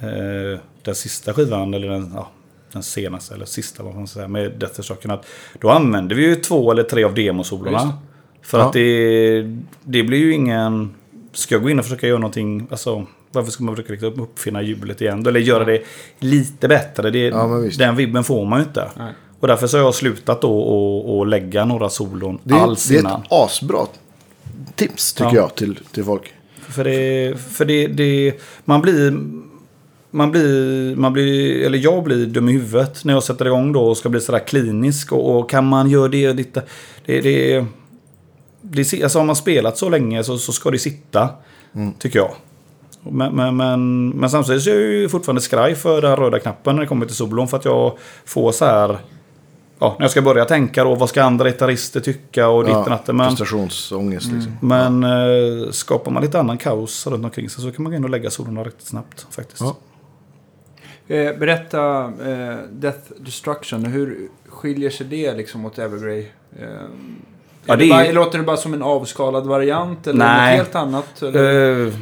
eh, 0.00 0.60
den 0.82 0.94
sista 0.94 1.32
skivan. 1.34 1.74
Eller 1.74 1.88
den, 1.88 2.12
ja, 2.14 2.28
den 2.72 2.82
senaste, 2.82 3.34
eller 3.34 3.44
sista 3.44 3.82
vad 3.82 3.94
man 3.94 4.06
ska 4.06 4.14
säga, 4.18 4.28
med 4.28 4.52
Death 4.58 4.76
Destruction. 4.76 5.10
Att 5.10 5.26
då 5.60 5.70
använde 5.70 6.14
vi 6.14 6.26
ju 6.26 6.34
två 6.34 6.70
eller 6.72 6.82
tre 6.82 7.04
av 7.04 7.14
demosolorna. 7.14 7.98
För 8.42 8.58
Ja. 8.58 8.64
att 8.66 8.72
det, 8.72 9.42
det 9.84 10.02
blir 10.02 10.18
ju 10.18 10.32
ingen... 10.34 10.94
Ska 11.32 11.54
jag 11.54 11.62
gå 11.62 11.70
in 11.70 11.78
och 11.78 11.84
försöka 11.84 12.06
göra 12.06 12.18
någonting... 12.18 12.66
Alltså, 12.70 13.06
varför 13.32 13.50
ska 13.50 13.64
man 13.64 13.76
försöka 13.76 13.92
liksom 13.92 14.22
uppfinna 14.22 14.62
hjulet 14.62 15.00
igen? 15.00 15.26
Eller 15.26 15.40
göra 15.40 15.64
det 15.64 15.82
lite 16.18 16.68
bättre? 16.68 17.10
Det, 17.10 17.18
Ja, 17.18 17.46
den 17.78 17.96
vibben 17.96 18.24
får 18.24 18.44
man 18.46 18.58
ju 18.58 18.64
inte. 18.64 18.90
Nej. 18.96 19.12
Och 19.44 19.48
därför 19.48 19.66
så 19.66 19.76
har 19.76 19.84
jag 19.84 19.94
slutat 19.94 20.40
då 20.40 20.58
och, 20.58 21.18
och 21.18 21.26
lägga 21.26 21.64
några 21.64 21.88
solon 21.88 22.38
Det 22.44 22.54
alls 22.54 22.88
det 22.88 22.94
är 22.94 23.00
innan. 23.00 23.20
ett 23.22 23.26
asbra 23.30 23.86
tips 24.74 25.12
tycker 25.12 25.30
Ja. 25.30 25.34
jag 25.34 25.54
till, 25.54 25.78
till 25.92 26.04
folk. 26.04 26.32
För 26.68 26.84
det, 26.84 27.34
för 27.40 27.64
det, 27.64 27.86
det 27.86 28.34
man 28.64 28.80
blir, 28.80 29.18
man 30.10 30.30
blir, 30.30 30.96
man 30.96 31.12
blir, 31.12 31.62
eller 31.66 31.78
jag 31.78 32.02
blir 32.04 32.26
dum 32.26 32.48
i 32.48 32.52
huvudet 32.52 33.04
när 33.04 33.12
jag 33.14 33.22
sätter 33.22 33.44
igång 33.46 33.72
då 33.72 33.86
och 33.86 33.96
ska 33.96 34.08
bli 34.08 34.20
sådär 34.20 34.38
klinisk 34.46 35.12
och, 35.12 35.38
och 35.38 35.50
kan 35.50 35.64
man 35.66 35.90
göra 35.90 36.08
det 36.08 36.28
och 36.28 36.36
ditta. 36.36 36.62
Det, 37.06 37.20
det, 37.20 37.64
det, 38.62 39.02
alltså 39.02 39.18
har 39.18 39.26
man 39.26 39.36
spelat 39.36 39.78
så 39.78 39.88
länge 39.88 40.24
så, 40.24 40.38
så 40.38 40.52
ska 40.52 40.70
det 40.70 40.78
sitta, 40.78 41.28
tycker 41.98 42.18
jag. 42.18 42.34
Men, 43.10 43.34
men, 43.34 43.56
men, 43.56 44.08
men 44.10 44.30
samtidigt 44.30 44.62
så 44.62 44.70
är 44.70 44.74
jag 44.74 44.82
ju 44.82 45.08
fortfarande 45.08 45.42
skraj 45.42 45.74
för 45.74 46.02
den 46.02 46.16
röda 46.16 46.38
knappen 46.38 46.74
när 46.76 46.82
det 46.82 46.88
kommer 46.88 47.06
till 47.06 47.16
solon 47.16 47.48
för 47.48 47.56
att 47.56 47.64
jag 47.64 47.98
får 48.24 48.52
så 48.52 48.64
här 48.64 48.98
Ja, 49.84 49.94
när 49.98 50.04
jag 50.04 50.10
ska 50.10 50.22
börja 50.22 50.44
tänka 50.44 50.84
då, 50.84 50.94
vad 50.94 51.08
ska 51.08 51.22
andra 51.22 51.48
gitarrister 51.48 52.00
tycka 52.00 52.48
och 52.48 52.64
ditt 52.64 52.74
och 52.74 52.90
datten. 52.90 53.16
Men, 53.16 53.28
Prestationsångest 53.28 54.32
liksom. 54.32 54.56
men 54.60 55.04
eh, 55.04 55.70
skapar 55.70 56.10
man 56.10 56.22
lite 56.22 56.40
annan 56.40 56.58
kaos 56.58 57.06
runt 57.06 57.24
omkring 57.24 57.50
sig 57.50 57.64
så 57.64 57.72
kan 57.72 57.82
man 57.82 57.92
gå 57.92 57.96
in 57.96 58.04
och 58.04 58.10
lägga 58.10 58.30
solorna 58.30 58.64
riktigt 58.64 58.86
snabbt 58.86 59.26
faktiskt. 59.30 59.60
Ja. 59.60 59.76
Eh, 61.14 61.38
berätta 61.38 62.04
eh, 62.04 62.56
Death 62.70 63.12
Destruction. 63.18 63.84
Hur 63.84 64.28
skiljer 64.48 64.90
sig 64.90 65.06
det 65.06 65.34
liksom 65.34 65.60
mot 65.60 65.78
Evergrey? 65.78 66.26
Eh, 66.58 66.66
Ja, 67.66 67.74
är 67.74 67.76
det 67.76 67.84
det 67.84 67.90
bara, 67.90 68.12
Låter 68.12 68.38
det 68.38 68.44
bara 68.44 68.56
som 68.56 68.74
en 68.74 68.82
avskalad 68.82 69.46
variant? 69.46 70.06
Eller 70.06 70.18
Nej. 70.18 70.56
något 70.58 70.66
helt 70.66 70.74
annat? 70.74 71.22
Eller? 71.22 71.86
Eh, 71.86 71.92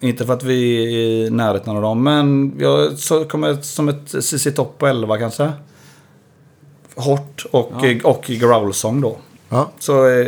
inte 0.00 0.26
för 0.26 0.32
att 0.32 0.42
vi 0.42 0.84
är 0.84 0.88
i 0.88 1.30
närheten 1.30 1.76
av 1.76 1.82
dem, 1.82 2.02
men 2.02 2.54
jag 2.58 2.98
så 2.98 3.24
kommer 3.24 3.54
som 3.54 3.88
ett 3.88 4.24
CC 4.24 4.52
Top 4.52 4.78
på 4.78 4.86
11 4.86 5.18
kanske. 5.18 5.52
Hårt 6.98 7.46
och, 7.50 7.72
Ja. 7.82 7.96
och 8.10 8.22
growlsång 8.24 9.00
då. 9.00 9.16
Ja. 9.48 9.70
Så 9.78 10.06
eh, 10.08 10.26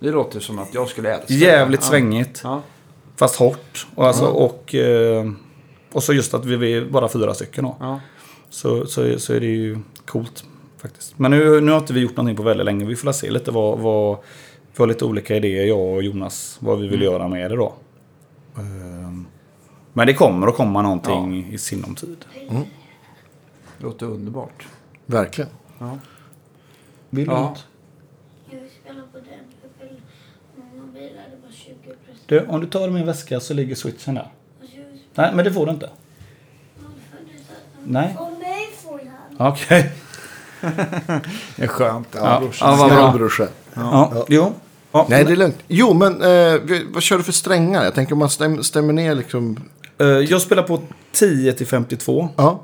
Det 0.00 0.10
låter 0.10 0.40
som 0.40 0.58
att 0.58 0.74
jag 0.74 0.88
skulle 0.88 1.14
älska 1.14 1.34
jävligt 1.34 1.80
det. 1.80 1.86
svängigt. 1.86 2.40
Ja. 2.44 2.62
Fast 3.16 3.36
hårt. 3.36 3.86
Och, 3.94 4.06
alltså, 4.06 4.24
Ja. 4.24 4.28
och, 4.30 4.74
eh, 4.74 5.30
och 5.92 6.02
så 6.02 6.12
just 6.12 6.34
att 6.34 6.44
vi 6.44 6.72
är 6.76 6.84
bara 6.84 7.08
fyra 7.08 7.34
stycken 7.34 7.64
då. 7.64 7.76
Ja. 7.80 8.00
Så, 8.50 8.86
så, 8.86 9.18
så 9.18 9.32
är 9.34 9.40
det 9.40 9.46
ju 9.46 9.78
coolt 10.06 10.44
faktiskt. 10.82 11.18
Men 11.18 11.30
nu, 11.30 11.60
nu 11.60 11.70
har 11.72 11.78
inte 11.78 11.92
vi 11.92 12.00
gjort 12.00 12.16
någonting 12.16 12.36
på 12.36 12.42
väldigt 12.42 12.64
länge. 12.66 12.84
Vi 12.84 12.96
får 12.96 13.12
se 13.12 13.30
lite 13.30 13.50
vad, 13.50 13.78
vad... 13.78 14.18
Vi 14.76 14.82
har 14.82 14.86
lite 14.86 15.04
olika 15.04 15.36
idéer, 15.36 15.64
jag 15.66 15.80
och 15.80 16.02
Jonas, 16.02 16.56
vad 16.60 16.78
vi 16.80 16.88
vill 16.88 17.02
göra 17.02 17.28
med 17.28 17.50
det 17.50 17.56
då. 17.56 17.72
Ehm, 18.56 19.26
Men 19.92 20.06
det 20.06 20.14
kommer 20.14 20.46
att 20.46 20.56
komma 20.56 20.82
någonting 20.82 21.48
i 21.52 21.58
sinom 21.58 21.94
tid. 21.94 22.24
Det 23.78 23.84
låter 23.84 24.06
underbart. 24.06 24.66
Verkligen. 25.06 25.50
Ja. 25.82 25.98
Vill 27.10 27.26
du 27.26 27.32
Ja. 27.32 27.40
något? 27.40 27.66
Jag 28.50 28.60
vill 28.60 28.70
spela 28.82 29.02
på 29.12 29.18
den. 29.18 29.26
Jag 29.80 29.88
vill... 29.88 30.00
Mamma 30.56 30.92
bilade 30.92 31.36
bara 31.42 31.52
20 31.52 31.74
procent. 31.74 32.18
Du, 32.26 32.40
om 32.46 32.60
du 32.60 32.66
tar 32.66 32.88
min 32.88 33.06
väska 33.06 33.40
så 33.40 33.54
ligger 33.54 33.74
switchen 33.74 34.14
där. 34.14 34.28
Nej, 35.14 35.30
men 35.34 35.44
det 35.44 35.52
får 35.52 35.66
du 35.66 35.72
inte. 35.72 35.90
Nej. 37.84 38.16
Och 38.18 38.30
mig 38.38 38.68
får 38.82 39.00
han. 39.38 39.52
Okej. 39.52 39.92
Det 41.56 41.62
är 41.62 41.66
skönt. 41.66 42.08
Ja, 42.14 42.40
brorsan. 42.40 42.70
ja, 42.70 42.76
vad 42.76 42.88
bra. 42.90 42.98
Snällbrorsa. 43.10 43.48
Ja, 43.74 44.24
jo. 44.28 44.52
Ja, 44.92 45.06
Nej, 45.10 45.24
det 45.24 45.32
är 45.32 45.36
lugnt. 45.36 45.58
Jo, 45.68 45.94
men 45.94 46.22
eh, 46.22 46.60
vad 46.92 47.02
kör 47.02 47.18
du 47.18 47.22
för 47.24 47.32
strängar? 47.32 47.84
Jag 47.84 47.94
tänker 47.94 48.12
om 48.12 48.18
man 48.18 48.30
stäm, 48.30 48.62
stämmer 48.62 48.92
ner 48.92 49.14
liksom. 49.14 49.56
eh, 49.98 50.06
Jag 50.06 50.42
spelar 50.42 50.62
på 50.62 50.82
10 51.12 51.52
till 51.52 51.66
52 51.66 52.28
Ja. 52.36 52.60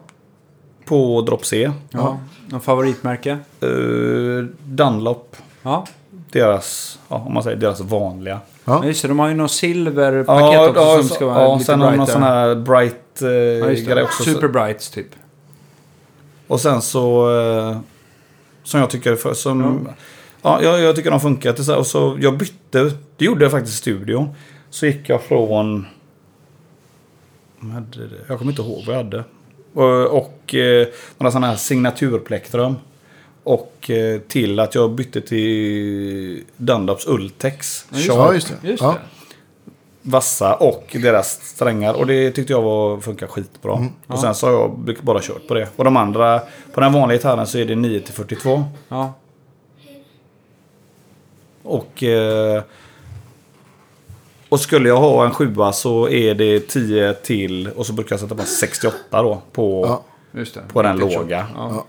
på 0.85 1.21
drop 1.23 1.45
C. 1.47 1.73
Ja. 1.91 2.19
Någon 2.51 2.61
favoritmärke? 2.61 3.39
Uh, 3.63 4.45
Dunlop 4.65 5.37
Ja. 5.63 5.87
deras, 6.33 6.99
ja, 7.09 7.17
om 7.17 7.35
man 7.35 7.43
säger 7.43 7.57
deras 7.57 7.81
vanliga. 7.81 8.41
Ja. 8.65 8.79
Men 8.79 8.89
just 8.89 9.03
det, 9.03 9.09
de 9.09 9.19
har 9.19 9.29
ju 9.29 9.35
någon 9.35 9.49
silverpaket 9.49 10.55
Ja, 10.55 10.69
också 10.69 10.81
ja, 10.81 10.97
som 10.99 11.09
så- 11.09 11.15
ska 11.15 11.27
vara 11.27 11.43
ja 11.43 11.53
lite 11.55 11.65
sen 11.65 11.81
har 11.81 11.91
de 11.91 11.97
någon 11.97 12.07
brightare. 12.07 12.23
sån 12.23 12.23
här 12.23 12.55
bright 12.55 13.23
eh, 13.23 13.29
Ja, 13.85 13.95
grej 13.95 14.03
också. 14.05 14.23
Super 14.23 14.49
brights 14.49 14.91
typ. 14.91 15.07
Och 16.47 16.61
sen 16.61 16.83
så, 16.83 17.31
eh, 17.41 17.79
som 18.63 18.81
jag 18.81 18.91
tycker, 18.91 19.17
för, 19.17 19.35
som, 19.35 19.89
ja. 20.43 20.63
jag, 20.63 20.81
jag 20.81 20.97
tycker 20.97 21.11
de 21.11 21.21
funkar. 21.21 21.53
till 21.53 21.65
så 21.65 21.73
här, 21.73 21.79
Och 21.79 21.87
så, 21.87 22.17
jag 22.21 22.39
bytte, 22.39 22.93
det 23.17 23.25
gjorde 23.25 23.45
jag 23.45 23.53
faktiskt 23.53 23.75
i 23.75 23.77
studion. 23.79 24.29
Så 24.71 24.87
gick 24.87 25.09
jag 25.09 25.23
från, 25.23 25.87
jag 28.29 28.39
kommer 28.39 28.53
inte 28.53 28.63
ihåg 28.63 28.85
vad 28.87 28.97
jag 28.97 29.05
hade. 29.05 29.25
Och, 29.79 30.19
och 30.19 30.55
eh, 30.55 30.87
några 31.19 31.31
sådana 31.31 31.47
här 31.47 31.57
signaturplektrum. 31.57 32.77
Och 33.45 33.91
eh, 33.91 34.21
till 34.21 34.61
att 34.61 34.75
jag 34.75 34.91
bytte 34.91 35.21
till 35.21 36.45
Dunlops 36.57 37.07
Ultex. 37.07 37.87
just 37.91 38.07
Sharp, 38.09 38.19
Ja, 38.19 38.35
just 38.35 38.49
det. 38.63 38.69
Just 38.69 38.83
ja. 38.83 38.89
det. 38.93 38.99
Vassa 40.03 40.55
och 40.55 40.97
deras 41.03 41.41
strängar. 41.43 41.95
Och 41.95 42.07
det 42.07 42.31
tyckte 42.31 42.53
jag 42.53 42.63
var, 42.63 43.01
funkar 43.01 43.27
skitbra. 43.27 43.77
Mm. 43.77 43.93
Och 44.07 44.19
sen 44.19 44.35
så 44.35 44.47
har 44.47 44.53
jag 44.53 44.97
bara 45.03 45.21
kört 45.23 45.49
på 45.49 45.55
det. 45.55 45.69
Och 45.77 45.85
de 45.85 45.97
andra, 45.97 46.41
på 46.75 46.81
den 46.81 46.93
vanliga 46.93 47.19
gitarren 47.19 47.47
så 47.47 47.59
är 47.59 47.65
det 47.65 47.75
9 47.75 48.01
till 48.01 48.15
42. 48.15 48.65
Ja. 48.89 49.13
Och, 51.63 52.03
eh, 52.03 52.63
och 54.49 54.61
skulle 54.61 54.89
jag 54.89 54.97
ha 54.97 55.25
en 55.25 55.31
sjua 55.31 55.73
så 55.73 56.09
är 56.09 56.35
det 56.35 56.61
10 56.69 57.15
till 57.15 57.69
och 57.69 57.87
så 57.87 57.93
brukar 57.93 58.13
jag 58.13 58.21
sätta 58.21 58.35
på 58.35 58.43
68 58.43 59.23
då 59.23 59.43
på, 59.53 59.85
Ja. 59.87 60.05
Just 60.41 60.55
det. 60.55 60.63
på 60.73 60.83
den 60.83 60.99
Vilket 60.99 61.19
låga. 61.19 61.47
Ja. 61.55 61.85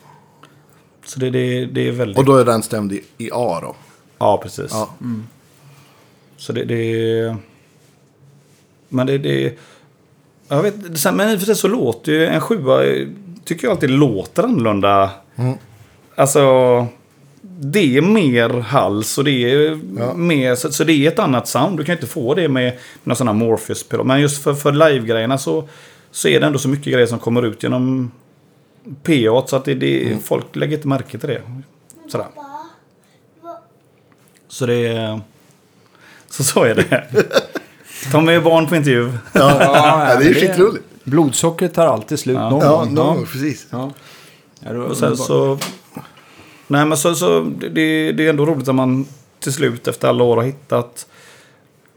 Så 1.06 1.20
det, 1.20 1.30
det, 1.30 1.66
det 1.66 1.88
är 1.88 1.92
väldigt... 1.92 2.18
Och 2.18 2.26
då 2.26 2.38
är 2.38 2.46
den 2.46 2.64
stämd 2.64 2.94
i, 2.94 3.04
i 3.18 3.30
A 3.34 3.60
då. 3.62 3.76
ja, 4.18 4.40
precis. 4.44 4.72
Ja. 4.72 4.90
Så 6.38 6.54
det... 6.54 6.64
det 6.64 7.36
men 8.90 9.08
det... 9.08 9.18
det 9.18 9.58
jag 10.52 10.64
vet, 10.64 11.00
sen, 11.00 11.16
men 11.16 11.30
i 11.30 11.36
och 11.36 11.40
för 11.40 11.46
sig 11.46 11.56
så 11.56 11.68
låter 11.68 12.12
ju 12.12 12.26
en 12.26 12.42
sjua, 12.42 12.80
tycker 13.46 13.68
jag 13.68 13.72
alltid 13.72 13.90
låter 13.90 14.44
annorlunda. 14.44 15.12
Mm. 15.36 15.58
Alltså, 16.16 16.88
det 17.62 17.98
är 17.98 18.02
mer 18.02 18.50
hals 18.50 19.18
och 19.18 19.24
det 19.24 19.32
är 19.32 19.80
Ja. 19.98 20.14
mer, 20.14 20.56
så, 20.56 20.72
så 20.72 20.84
det 20.84 20.94
är 20.94 21.08
ett 21.12 21.20
annat 21.20 21.48
sound. 21.48 21.78
Du 21.78 21.84
kan 21.84 21.96
inte 21.96 22.08
få 22.08 22.34
det 22.36 22.48
med 22.50 22.78
någon 23.04 23.16
sån 23.16 23.28
här 23.28 23.34
morpheus 23.36 23.86
-pedal. 23.90 24.04
Men 24.04 24.22
just 24.22 24.44
för, 24.44 24.54
för 24.54 24.72
live-grejerna 24.72 25.38
så, 25.38 25.68
så 26.12 26.28
är 26.28 26.40
det 26.40 26.46
ändå 26.46 26.60
så 26.60 26.70
mycket 26.70 26.94
grejer 26.94 27.08
som 27.08 27.20
kommer 27.20 27.44
ut 27.46 27.64
genom 27.64 28.12
PA 29.04 29.48
så 29.48 29.56
att 29.56 29.66
det, 29.66 29.74
det, 29.76 30.06
Mm. 30.08 30.20
folk 30.20 30.56
lägger 30.56 30.76
inte 30.76 30.88
märke 30.88 31.18
till 31.18 31.30
det. 31.30 31.42
Sådär. 32.12 32.28
Så 34.48 34.66
det 34.66 34.88
är... 34.88 35.22
Så 36.30 36.44
så 36.44 36.64
är 36.64 36.76
det. 36.76 37.04
Ta 38.12 38.22
med 38.22 38.44
barn 38.44 38.68
på 38.68 38.76
intervju. 38.76 39.12
Ja, 39.34 39.64
Ja, 40.10 40.16
det 40.20 40.30
är 40.30 40.34
skitroligt. 40.34 40.86
Blodsockret 41.04 41.74
tar 41.74 41.88
alltid 41.88 42.20
slut 42.20 42.36
Ja. 42.38 42.50
någon 42.50 42.62
Ja, 42.62 42.76
gång. 42.78 42.94
no, 43.20 43.26
precis. 43.26 43.68
Ja. 43.70 43.92
Ja, 44.60 44.72
det 44.72 44.78
var 44.80 44.86
Och 44.86 44.98
sen 44.98 45.08
underbart. 45.08 45.28
så... 45.28 45.58
Nej 46.70 46.86
men 46.86 46.98
så, 46.98 47.16
så 47.16 47.42
det, 47.42 48.12
det 48.12 48.26
är 48.26 48.30
ändå 48.30 48.46
roligt 48.46 48.68
att 48.68 48.76
man 48.76 49.06
till 49.40 49.54
slut 49.54 49.88
efter 49.88 50.08
alla 50.08 50.24
år 50.24 50.36
har 50.36 50.44
hittat 50.44 51.08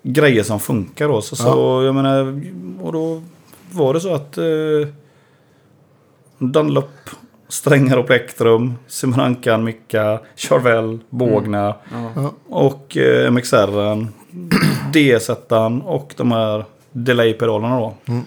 grejer 0.03 0.43
som 0.43 0.61
funkar 0.61 1.09
då. 1.09 1.23
Så, 1.23 1.37
så 1.37 1.83
jag 1.85 1.95
menar, 1.95 2.41
och 2.83 2.93
då 2.93 3.23
var 3.71 3.95
det 3.95 4.01
så 4.01 4.15
att 4.15 4.39
eh, 4.39 4.45
Dunlop, 6.39 7.11
strängar 7.49 7.97
och 7.97 8.07
plektrum, 8.07 8.75
Simonankan, 8.87 9.65
Micka, 9.65 10.21
Charvel, 10.37 10.99
Bågna 11.11 11.75
Ja. 12.15 12.33
och 12.49 12.97
eh, 12.97 13.31
MXR, 13.31 14.07
ds 14.93 15.31
och 15.85 16.15
de 16.17 16.33
här 16.33 16.65
delay-pedalerna 16.93 17.81
då. 17.81 17.95
Mm. 18.05 18.23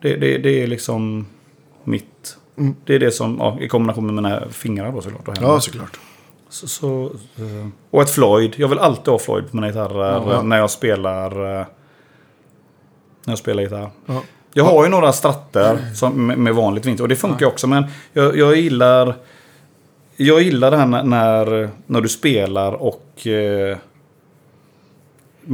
Det, 0.00 0.16
det, 0.16 0.38
det 0.38 0.62
är 0.62 0.66
liksom 0.66 1.26
mitt. 1.84 2.37
Mm. 2.58 2.74
Det 2.84 2.94
är 2.94 2.98
det 2.98 3.10
som, 3.10 3.36
ja, 3.38 3.58
i 3.60 3.68
kombination 3.68 4.06
med 4.06 4.14
mina 4.14 4.42
fingrar 4.50 4.92
då 4.92 5.00
såklart. 5.00 5.28
Och 5.28 5.34
händer. 5.34 5.52
Ja, 5.52 5.60
såklart. 5.60 5.98
Så, 6.48 6.68
så, 6.68 7.04
eh, 7.36 7.68
och 7.90 8.02
ett 8.02 8.10
Floyd. 8.10 8.54
Jag 8.56 8.68
vill 8.68 8.78
alltid 8.78 9.08
ha 9.08 9.18
Floyd 9.18 9.50
på 9.50 9.56
mina 9.56 9.66
gitarrer 9.66 10.32
Ja. 10.32 10.42
när 10.42 10.58
jag 10.58 10.70
spelar 10.70 11.60
eh, 11.60 11.66
när 13.24 13.32
jag 13.32 13.38
spelar 13.38 13.62
gitarr. 13.62 13.90
Ja. 14.06 14.22
Jag 14.52 14.64
har 14.64 14.84
ju 14.84 14.90
några 14.90 15.12
stratter 15.12 15.94
som, 15.94 16.26
med, 16.26 16.54
vanligt 16.54 16.86
vinter 16.86 17.04
och 17.04 17.08
det 17.08 17.16
funkar 17.16 17.46
också. 17.46 17.66
Men 17.66 17.84
jag, 18.12 18.36
jag 18.36 18.56
gillar 18.56 19.14
jag 20.16 20.42
gillar 20.42 20.70
det 20.70 20.76
här 20.76 20.86
när, 20.86 21.70
när, 21.86 22.00
du 22.00 22.08
spelar 22.08 22.72
och 22.72 23.26
eh, 23.26 23.76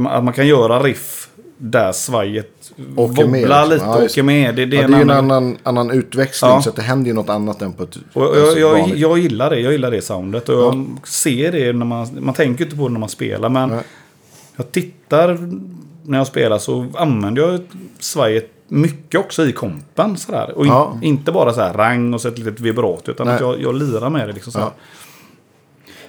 att 0.07 0.23
man 0.23 0.33
kan 0.33 0.47
göra 0.47 0.79
riff 0.79 1.29
där 1.57 1.91
svajet 1.91 2.71
Åker 2.95 3.27
med, 3.27 3.41
liksom. 3.41 3.69
lite 3.69 3.85
Ja, 3.85 3.95
och 3.97 4.03
åker 4.03 4.23
med. 4.23 4.55
Det, 4.55 4.65
det 4.65 4.75
Ja, 4.77 4.83
är 4.83 4.87
det 4.87 4.93
är 4.93 4.97
ju 4.97 5.01
en 5.01 5.09
annan- 5.09 5.31
annan, 5.31 5.57
annan 5.63 5.91
utväxling 5.91 6.51
Ja. 6.51 6.61
så 6.61 6.69
att 6.69 6.75
det 6.75 6.81
händer 6.81 7.07
ju 7.07 7.13
något 7.13 7.29
annat 7.29 7.61
än 7.61 7.73
på 7.73 7.83
ett 7.83 7.95
Och 8.13 8.23
jag, 8.23 8.37
alltså, 8.37 8.59
jag, 8.59 8.71
vanligt. 8.79 8.97
jag 8.99 9.19
gillar 9.19 9.49
det. 9.49 9.59
Jag 9.59 9.71
gillar 9.71 9.91
det 9.91 10.01
soundet. 10.01 10.49
Och 10.49 10.55
jag 10.55 10.85
ser 11.03 11.51
det 11.51 11.73
när 11.73 11.85
man... 11.85 12.07
Man 12.19 12.33
tänker 12.33 12.63
inte 12.65 12.75
på 12.77 12.87
det 12.87 12.93
när 12.93 12.99
man 12.99 13.09
spelar. 13.09 13.49
Men 13.49 13.69
Nej. 13.69 13.83
jag 14.55 14.71
tittar 14.71 15.49
när 16.03 16.17
jag 16.17 16.27
spelar 16.27 16.57
så 16.57 16.87
använder 16.95 17.41
jag 17.41 17.59
svajet 17.99 18.51
mycket 18.67 19.19
också 19.19 19.45
i 19.45 19.51
kompen. 19.51 20.17
Sådär. 20.17 20.51
Och 20.57 20.65
in, 20.65 20.71
Ja. 20.71 20.99
inte 21.01 21.31
bara 21.31 21.53
så 21.53 21.61
här 21.61 21.73
rang 21.73 22.13
och 22.13 22.21
så 22.21 22.27
ett 22.27 22.37
litet 22.37 22.59
vibrato. 22.59 23.11
Utan 23.11 23.27
Nej. 23.27 23.35
att 23.35 23.41
jag, 23.41 23.61
jag 23.61 23.75
lirar 23.75 24.09
med 24.09 24.27
det. 24.27 24.33
Liksom 24.33 24.51
så. 24.51 24.71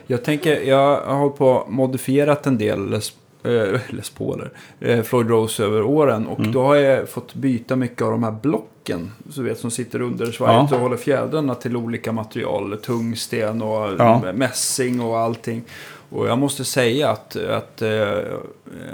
Jag 0.07 0.25
tänker, 0.25 0.61
jag 0.61 1.01
har 1.01 1.15
hållit 1.17 1.37
på 1.37 1.49
och 1.49 1.73
modifierat 1.73 2.47
en 2.47 2.59
del 2.59 3.01
Äh, 3.47 3.81
Les 3.89 4.11
Pauler, 4.11 4.51
eh, 4.81 5.03
Floyd 5.03 5.29
Rose 5.29 5.65
över 5.65 5.83
åren. 5.83 6.27
Och 6.27 6.43
då 6.47 6.63
har 6.63 6.75
jag 6.77 7.09
fått 7.09 7.35
byta 7.35 7.77
mycket 7.77 8.03
av 8.03 8.11
de 8.11 8.23
här 8.23 8.37
blocken. 8.43 9.13
Så 9.31 9.43
vet, 9.43 9.59
som 9.59 9.71
sitter 9.71 10.03
under 10.03 10.27
svajet 10.27 10.69
Ja. 10.71 10.77
och 10.77 10.83
håller 10.83 10.97
fjädrarna 10.97 11.55
till 11.55 11.77
olika 11.77 12.13
material. 12.13 12.79
Tungsten 12.83 13.63
och 13.63 13.93
Ja. 13.99 14.23
mässing 14.35 15.01
och 15.01 15.19
allting. 15.19 15.63
Och 16.11 16.27
jag 16.29 16.39
måste 16.39 16.65
säga 16.65 17.11
att, 17.11 17.37
att, 17.37 17.83
eh, 17.83 18.19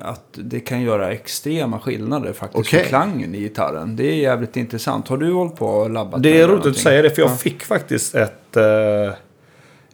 att 0.02 0.24
det 0.32 0.60
kan 0.60 0.82
göra 0.82 1.12
extrema 1.12 1.78
skillnader 1.80 2.32
faktiskt 2.32 2.66
Okej. 2.68 2.80
för 2.82 2.88
klangen 2.88 3.34
i 3.34 3.38
gitarren. 3.38 3.96
Det 3.96 4.04
är 4.06 4.14
jävligt 4.16 4.56
intressant. 4.56 5.08
Har 5.08 5.16
du 5.16 5.32
hållit 5.32 5.56
på 5.56 5.66
och 5.66 5.90
labbat 5.90 6.22
Det 6.22 6.40
är 6.40 6.48
roligt 6.48 6.66
att 6.66 6.76
säger 6.76 7.02
det. 7.02 7.10
För 7.10 7.22
jag 7.22 7.30
Ja. 7.30 7.36
fick 7.36 7.62
faktiskt 7.64 8.14
ett... 8.14 8.56
Eh, 8.56 8.62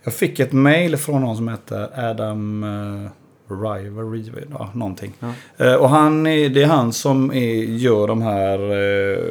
jag 0.02 0.14
fick 0.14 0.40
ett 0.40 0.52
mail 0.52 0.96
från 0.96 1.20
någon 1.20 1.36
som 1.36 1.48
heter 1.48 1.88
Adam... 2.10 2.64
River, 3.50 4.46
ja, 4.50 4.70
någonting. 4.74 5.12
Eh, 5.56 5.74
och 5.74 5.88
han 5.88 6.26
är, 6.26 6.48
det 6.48 6.62
är 6.62 6.66
han 6.66 6.92
som 6.92 7.32
är, 7.32 7.54
gör 7.64 8.06
de 8.08 8.22
här 8.22 8.58
eh, 8.58 9.24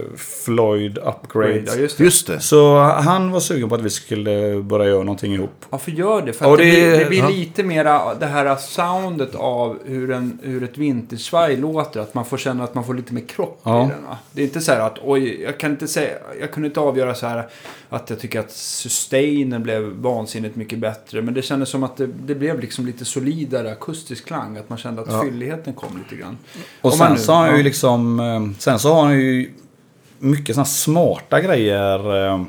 Floyd 0.46 0.98
upgrades. 0.98 1.76
Ja, 1.76 1.82
just 1.82 1.98
det. 1.98 2.04
Just 2.04 2.28
det. 2.28 2.40
Så 2.40 2.78
han 2.80 3.32
var 3.32 3.40
sugen 3.40 3.70
på 3.70 3.76
att 3.76 3.82
vi 3.82 3.90
skulle 3.90 4.62
börja 4.62 4.86
göra 4.88 5.04
någonting 5.04 5.34
ihop. 5.34 5.66
Ja, 5.70 5.78
för 5.78 5.92
gör 5.92 6.22
det. 6.22 6.34
För 6.34 6.46
Och 6.46 6.52
att 6.54 6.60
det, 6.60 6.66
det- 6.66 6.72
blir, 6.90 7.00
det 7.00 7.06
blir 7.10 7.20
ja. 7.20 7.30
lite 7.30 7.64
mera 7.64 8.14
det 8.16 8.26
här 8.26 8.56
soundet 8.56 9.36
av 9.36 9.78
hur, 9.86 10.12
en, 10.12 10.40
hur 10.44 10.64
ett 10.64 10.78
vintersvaj 10.78 11.56
låter. 11.58 12.00
Att 12.00 12.14
man 12.14 12.26
får 12.26 12.38
känna 12.38 12.64
att 12.64 12.76
man 12.76 12.84
får 12.84 12.94
lite 12.94 13.14
mer 13.14 13.22
kropp 13.28 13.60
Ja. 13.64 13.86
i 13.86 13.90
den. 13.90 14.04
Va? 14.10 14.18
Det 14.32 14.42
är 14.42 14.46
inte 14.46 14.62
så 14.62 14.72
här 14.72 14.80
att, 14.80 14.98
oj, 15.04 15.42
jag 15.42 15.58
kan 15.58 15.72
inte 15.72 15.88
säga, 15.88 16.10
jag 16.40 16.52
kunde 16.52 16.68
inte 16.68 16.80
avgöra 16.80 17.16
så 17.16 17.28
här 17.28 17.48
att 17.90 18.10
jag 18.10 18.20
tycker 18.20 18.40
att 18.40 18.52
sustainen 18.52 19.64
blev 19.64 19.84
vansinnigt 19.84 20.56
mycket 20.56 20.80
bättre. 20.80 21.22
Men 21.22 21.34
det 21.34 21.42
kändes 21.42 21.70
som 21.70 21.84
att 21.84 21.98
det, 21.98 22.08
det 22.26 22.36
blev 22.36 22.60
liksom 22.60 22.86
lite 22.86 23.06
solidare 23.06 23.76
akustisk 24.08 24.28
klang. 24.28 24.58
Att 24.58 24.70
man 24.70 24.78
kände 24.78 25.02
att 25.02 25.12
Ja. 25.12 25.22
fylligheten 25.24 25.74
kom 25.74 25.98
lite 25.98 26.16
grann. 26.22 26.38
Och 26.82 26.92
Om 26.92 26.98
sen 26.98 27.12
nu- 27.14 27.18
så 27.20 27.32
har 27.34 27.48
han 27.48 27.58
ju 27.58 27.64
liksom... 27.64 28.20
eh, 28.20 28.60
Sen 28.60 28.80
så 28.80 28.94
har 28.94 29.04
han 29.06 29.20
ju 29.20 29.52
mycket 30.20 30.56
sådana 30.56 30.66
smarta 30.66 31.42
grejer. 31.42 32.26
eh, 32.34 32.42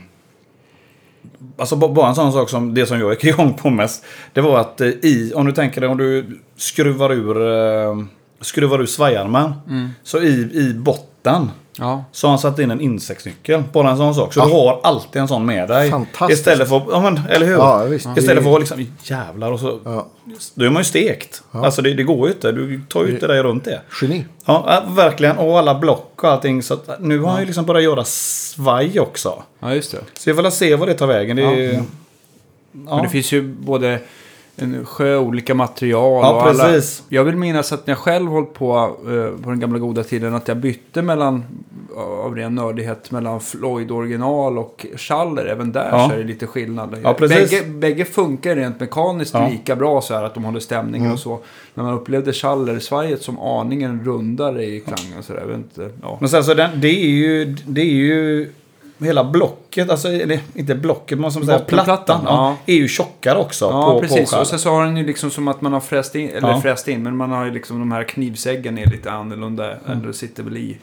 Alltså 1.59 1.77
ba- 1.77 1.89
bara 1.89 2.09
en 2.09 2.15
sån 2.15 2.33
sak 2.33 2.49
som 2.51 2.75
det 2.75 2.87
som 2.87 3.01
jag 3.01 3.11
gick 3.11 3.25
igång 3.35 3.55
på 3.55 3.71
mest. 3.71 4.05
Det 4.33 4.41
var 4.41 4.59
att 4.61 4.81
eh, 4.81 4.89
i, 4.89 5.33
om 5.35 5.47
du 5.47 5.53
tänker 5.53 5.81
dig 5.81 5.91
om 5.91 5.97
du 5.99 6.41
skruvar 6.57 7.13
ur, 7.13 8.07
skruvar 8.41 8.81
ur 8.83 8.87
svajarmen. 8.87 9.53
Mm. 9.69 9.89
Så 10.03 10.23
i, 10.23 10.51
i 10.53 10.75
botten 10.75 11.51
Ja. 11.79 12.05
så 12.13 12.29
han 12.29 12.39
satt 12.39 12.59
in 12.59 12.71
en 12.71 12.81
insektsnyckel. 12.81 13.63
Bara 13.73 13.91
en 13.91 13.97
sån 13.97 14.15
sak. 14.15 14.35
Så 14.35 14.45
du 14.45 14.53
har 14.53 14.81
alltid 14.83 15.23
en 15.23 15.29
sån 15.29 15.47
med 15.47 15.69
dig. 15.69 15.91
Fantastiskt. 15.91 16.41
Istället 16.41 16.69
för, 16.69 16.83
ja 16.91 17.01
men 17.01 17.21
eller 17.31 17.47
hur? 17.47 17.55
Ja, 17.55 17.85
visst. 17.85 18.09
Istället 18.17 18.45
för 18.45 18.55
att 18.55 18.61
liksom, 18.61 18.87
jävlar 19.03 19.53
och 19.53 19.61
så. 19.61 19.79
Ja. 19.85 20.07
Då 20.55 20.65
är 20.65 20.71
man 20.71 20.81
ju 20.81 20.85
stekt. 20.85 21.43
Alltså 21.51 21.83
det, 21.83 21.95
det 21.95 22.03
går 22.03 22.29
ju 22.29 22.35
inte. 22.35 22.53
Du 22.53 22.83
tar 22.89 23.05
ju 23.05 23.11
inte 23.11 23.27
dig 23.27 23.43
runt 23.43 23.65
det. 23.65 23.81
Geni. 24.03 24.25
Ja, 24.45 24.83
verkligen. 24.89 25.39
Och 25.39 25.59
alla 25.59 25.75
block 25.75 26.13
och 26.17 26.31
allting. 26.31 26.63
Så 26.63 26.75
att 26.75 27.01
nu 27.01 27.19
har 27.19 27.31
han 27.31 27.41
ju 27.41 27.47
liksom 27.47 27.65
börjat 27.67 27.85
göra 27.85 28.05
svaj 28.05 29.01
också. 29.01 29.43
ja, 29.61 29.75
just 29.75 29.93
det. 29.93 29.99
Så 30.19 30.31
jag 30.31 30.35
vill 30.35 30.51
se 30.51 30.75
vad 30.75 30.89
det 30.89 30.95
tar 30.95 31.07
vägen. 31.07 31.37
Det 31.37 31.43
är, 31.43 31.73
ja. 31.73 31.83
Men 32.73 33.03
det 33.03 33.09
finns 33.09 33.33
ju 33.33 33.43
både 33.43 34.01
en 34.59 34.87
sjö 34.87 35.17
olika 35.19 35.55
material. 35.55 36.23
Ja, 36.25 36.33
och 36.35 36.43
alla, 36.43 36.65
precis. 36.65 37.03
jag 37.09 37.25
vill 37.25 37.37
minnas 37.37 37.73
att 37.73 37.87
när 37.87 37.93
jag 37.93 37.99
själv 37.99 38.31
hållit 38.31 38.55
på 38.55 38.97
eh, 39.07 39.43
på 39.45 39.51
den 39.51 39.61
gamla 39.61 39.79
goda 39.79 40.05
tiden 40.05 40.35
att 40.35 40.49
jag 40.49 40.57
bytte 40.57 41.03
mellan 41.03 41.45
av 42.25 42.35
ren 42.37 42.55
nördighet 42.55 43.11
mellan 43.11 43.41
Floyd 43.41 43.91
original 43.91 44.59
och 44.59 44.87
Schaller. 44.97 45.47
Även 45.47 45.73
där 45.73 45.89
Ja. 45.93 46.09
så 46.09 46.15
är 46.15 46.19
det 46.19 46.25
lite 46.25 46.47
skillnad. 46.47 46.97
Ja, 47.03 47.15
precis. 47.15 47.51
Bägge, 47.51 47.65
bägge 47.69 48.05
funkar 48.05 48.57
rent 48.57 48.81
mekaniskt 48.81 49.35
Ja. 49.35 49.49
lika 49.49 49.77
bra 49.77 50.01
så 50.01 50.15
här 50.15 50.25
att 50.25 50.35
de 50.35 50.45
håller 50.45 50.61
stämningen 50.61 51.01
Mm. 51.07 51.13
och 51.15 51.21
så. 51.21 51.39
När 51.75 51.85
man 51.85 51.95
upplevde 51.95 52.33
Schaller-svajet 52.33 53.23
som 53.23 53.39
aningen 53.39 54.01
rundare 54.05 54.65
i 54.65 54.81
klangen 54.81 55.23
så 55.23 55.33
där. 55.33 55.55
Inte. 55.55 55.91
Ja. 56.03 56.17
Men 56.21 56.29
sen 56.29 56.45
så 56.45 56.55
den, 56.55 56.81
det 56.81 56.89
är 56.89 57.09
ju, 57.09 57.45
det 57.67 57.81
är 57.81 57.85
ju 57.85 58.53
hela 59.07 59.25
blocket, 59.25 59.91
alltså 59.91 60.09
eller 60.09 60.41
inte 60.55 60.75
blocket, 60.75 61.19
men 61.19 61.33
som 61.33 61.47
säger 61.47 61.59
plattan, 61.59 62.21
ja. 62.25 62.57
ja. 62.67 62.73
är 62.73 62.77
ju 62.77 62.89
tjockare 62.89 63.39
också. 63.39 63.65
Ja, 63.65 63.93
på, 63.93 64.01
precis. 64.01 64.31
På 64.31 64.39
och 64.39 64.47
sen 64.47 64.59
så 64.59 64.71
har 64.71 64.85
den 64.85 64.97
ju 64.97 65.07
liksom 65.07 65.31
som 65.31 65.49
att 65.49 65.61
man 65.61 65.73
har 65.73 65.81
fräst 65.81 66.15
in, 66.15 66.31
eller 66.31 66.49
Ja. 66.49 66.61
fräst 66.61 66.89
in, 66.89 67.03
men 67.03 67.17
man 67.17 67.31
har 67.31 67.45
ju 67.45 67.51
liksom 67.51 67.79
de 67.79 67.93
här 67.93 68.05
knivsäggen 68.05 68.79
är 68.79 68.87
lite 68.87 69.11
annorlunda. 69.11 69.71
Mm. 69.87 70.03
Eller 70.03 70.13
sitter 70.13 70.43
väl 70.43 70.57
i, 70.57 70.79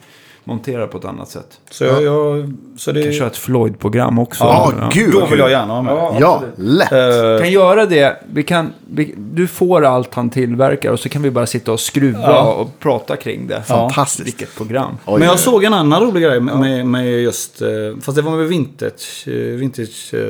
monterar 0.46 0.86
på 0.86 0.98
ett 0.98 1.04
annat 1.04 1.28
sätt. 1.28 1.60
så 1.70 1.84
jag, 1.84 2.02
jag, 2.02 2.52
så 2.76 2.92
det, 2.92 3.02
Kan 3.02 3.12
köra 3.12 3.26
ett 3.26 3.36
Floyd-program 3.36 4.18
också. 4.18 4.44
Ja, 4.44 4.90
gud 4.92 5.12
då 5.12 5.26
vill 5.26 5.38
jag 5.38 5.50
gärna 5.50 5.74
ha 5.74 5.82
med. 5.82 6.16
Ja, 6.20 6.42
lätt. 6.56 6.92
Eh, 6.92 7.38
kan 7.40 7.50
göra 7.52 7.86
det. 7.86 8.16
Vi 8.32 8.42
kan, 8.42 8.72
vi, 8.90 9.14
du 9.16 9.46
får 9.46 9.84
allt 9.84 10.14
han 10.14 10.30
tillverkar 10.30 10.90
och 10.92 11.00
så 11.00 11.08
kan 11.08 11.22
vi 11.22 11.30
bara 11.30 11.46
sitta 11.46 11.72
och 11.72 11.80
skruva 11.80 12.20
Ja. 12.22 12.52
och 12.52 12.78
prata 12.80 13.16
kring 13.16 13.46
det. 13.46 13.62
Fantastiskt. 13.62 14.26
Vilket 14.26 14.56
program. 14.56 14.96
Oj, 15.06 15.18
men 15.18 15.28
jag 15.28 15.38
såg 15.38 15.64
en 15.64 15.74
annan 15.74 16.02
rolig 16.02 16.22
grej 16.22 16.40
med, 16.40 16.56
med, 16.58 16.86
med 16.86 17.20
just, 17.22 17.62
eh, 17.62 17.68
fast 18.02 18.16
det 18.16 18.22
var 18.22 18.36
med 18.36 18.48
vintage, 18.48 19.24
eh, 19.28 19.32
vintage 19.32 20.14
eh, 20.14 20.20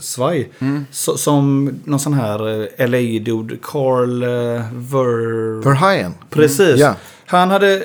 svaj. 0.00 0.48
Mm. 0.58 0.86
Så, 0.90 1.16
som 1.16 1.70
någon 1.84 2.00
sån 2.00 2.14
här 2.14 2.38
LA-dude, 2.86 3.56
Carl 3.62 4.22
eh, 4.22 4.28
Ver... 4.72 5.62
Verheyen. 5.64 6.14
Precis. 6.30 6.76
Ja. 6.80 6.94
Han 7.26 7.50
hade, 7.50 7.82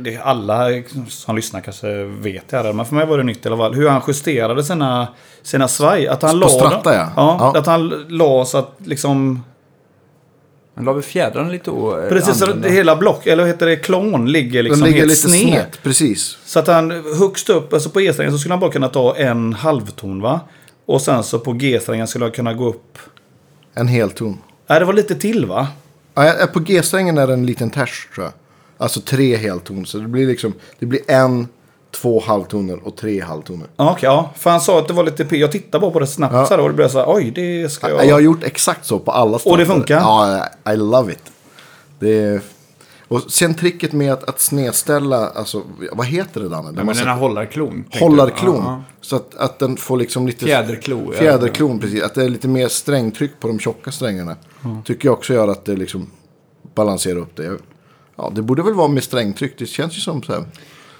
det 0.00 0.16
alla 0.16 0.68
som 1.08 1.36
lyssnar 1.36 1.60
kanske 1.60 2.04
vet 2.04 2.48
det 2.48 2.56
här, 2.56 2.72
men 2.72 2.86
för 2.86 2.94
mig 2.94 3.06
var 3.06 3.18
det 3.18 3.24
nytt 3.24 3.44
i 3.46 3.48
alla 3.48 3.56
fall. 3.56 3.74
Hur 3.74 3.88
han 3.88 4.02
justerade 4.08 4.64
sina, 4.64 5.08
sina 5.42 5.68
svaj. 5.68 6.08
Att 6.08 6.22
han 6.22 6.30
På 6.30 6.36
la 6.36 6.48
stratta, 6.48 6.94
ja. 6.94 7.08
ja. 7.16 7.36
Ja. 7.54 7.58
Att 7.60 7.66
han 7.66 7.88
la 8.08 8.44
så 8.44 8.58
att 8.58 8.72
liksom... 8.84 9.44
Han 10.74 10.84
la 10.84 10.92
väl 10.92 11.02
fjädrarna 11.02 11.48
lite 11.48 11.70
o- 11.70 12.06
Precis, 12.08 12.38
så 12.38 12.54
hela 12.62 12.96
block, 12.96 13.26
eller 13.26 13.42
vad 13.42 13.52
heter 13.52 13.66
det, 13.66 13.76
klon 13.76 14.32
ligger 14.32 14.62
liksom 14.62 14.80
Den 14.80 14.88
ligger 14.88 15.00
helt 15.00 15.10
lite 15.10 15.28
sned. 15.28 15.48
snett. 15.52 15.82
Precis. 15.82 16.38
Så 16.44 16.58
att 16.58 16.66
han 16.66 16.90
högst 17.18 17.50
upp, 17.50 17.72
alltså 17.72 17.90
på 17.90 18.00
E-strängen 18.00 18.32
så 18.32 18.38
skulle 18.38 18.52
han 18.52 18.60
bara 18.60 18.70
kunna 18.72 18.88
ta 18.88 19.16
en 19.16 19.52
halvton 19.52 20.20
va? 20.20 20.40
Och 20.86 21.02
sen 21.02 21.22
så 21.22 21.38
på 21.38 21.52
G-strängen 21.52 22.06
skulle 22.06 22.24
han 22.24 22.32
kunna 22.32 22.54
gå 22.54 22.68
upp... 22.68 22.98
En 23.74 23.88
hel 23.88 24.10
ton. 24.10 24.38
Nej, 24.66 24.78
det 24.80 24.84
var 24.86 24.92
lite 24.92 25.14
till 25.14 25.46
va? 25.46 25.68
Ja, 26.14 26.24
ja, 26.40 26.46
på 26.46 26.60
G-strängen 26.60 27.18
är 27.18 27.26
det 27.26 27.32
en 27.32 27.46
liten 27.46 27.70
ters 27.70 28.08
tror 28.14 28.24
jag. 28.26 28.32
Alltså 28.78 29.00
tre 29.00 29.36
helton. 29.36 29.86
Så 29.86 29.98
det 29.98 30.08
blir 30.08 30.26
liksom, 30.26 30.52
det 30.78 30.86
blir 30.86 31.00
en, 31.06 31.48
två 31.90 32.20
halvtoner 32.20 32.86
och 32.86 32.96
tre 32.96 33.20
halvtoner. 33.20 33.66
Ja, 33.76 33.90
okej, 33.90 34.06
ja. 34.06 34.30
För 34.36 34.50
han 34.50 34.60
sa 34.60 34.78
att 34.78 34.88
det 34.88 34.94
var 34.94 35.04
lite 35.04 35.24
p. 35.24 35.36
Jag 35.36 35.52
tittade 35.52 35.80
bara 35.82 35.90
på 35.90 36.00
det 36.00 36.06
snabbt 36.06 36.34
Ja. 36.34 36.46
så 36.46 36.54
här, 36.54 36.60
och 36.62 36.68
det 36.68 36.74
blev 36.74 36.88
så 36.88 36.98
här, 36.98 37.06
oj, 37.08 37.30
det 37.34 37.68
ska 37.72 37.88
jag... 37.90 38.06
Jag 38.06 38.14
har 38.14 38.20
gjort 38.20 38.44
exakt 38.44 38.86
så 38.86 38.98
på 38.98 39.12
alla 39.12 39.38
Och 39.44 39.58
det 39.58 39.66
funkar? 39.66 39.96
Ja, 39.96 40.48
I 40.72 40.76
love 40.76 41.12
it. 41.12 41.32
Det 41.98 42.18
är... 42.18 42.40
Och 43.08 43.22
sen 43.32 43.54
tricket 43.54 43.92
med 43.92 44.12
att, 44.12 44.28
att 44.28 44.40
snedställa, 44.40 45.28
alltså 45.28 45.62
vad 45.92 46.06
heter 46.06 46.40
det 46.40 46.48
Danne? 46.48 46.66
Ja, 46.68 46.72
men 46.72 46.86
man 46.86 46.94
den 46.94 47.08
här 47.08 47.16
hållarklon. 47.16 47.70
tänkte 47.72 47.98
Hållarklon. 47.98 48.62
Ja, 48.64 48.82
Så 49.00 49.16
att, 49.16 49.34
att 49.36 49.58
den 49.58 49.76
får 49.76 49.96
liksom 49.96 50.26
lite... 50.26 50.44
Fjäderklo, 50.44 51.12
ja. 51.12 51.18
Fjäderklon, 51.18 51.78
precis. 51.78 52.02
Att 52.02 52.14
det 52.14 52.24
är 52.24 52.28
lite 52.28 52.48
mer 52.48 52.68
strängtryck 52.68 53.40
på 53.40 53.48
de 53.48 53.58
tjocka 53.58 53.92
strängarna. 53.92 54.36
Tycker 54.84 55.08
jag 55.08 55.12
också 55.12 55.34
gör 55.34 55.48
att 55.48 55.64
det 55.64 55.76
liksom 55.76 56.10
balanserar 56.74 57.18
upp 57.18 57.36
det. 57.36 57.58
Ja, 58.16 58.32
det 58.34 58.42
borde 58.42 58.62
väl 58.62 58.74
vara 58.74 58.88
med 58.88 59.04
strängtryck. 59.04 59.58
Det 59.58 59.66
känns 59.66 59.96
ju 59.96 60.00
som 60.00 60.22
så 60.22 60.32
här. 60.32 60.44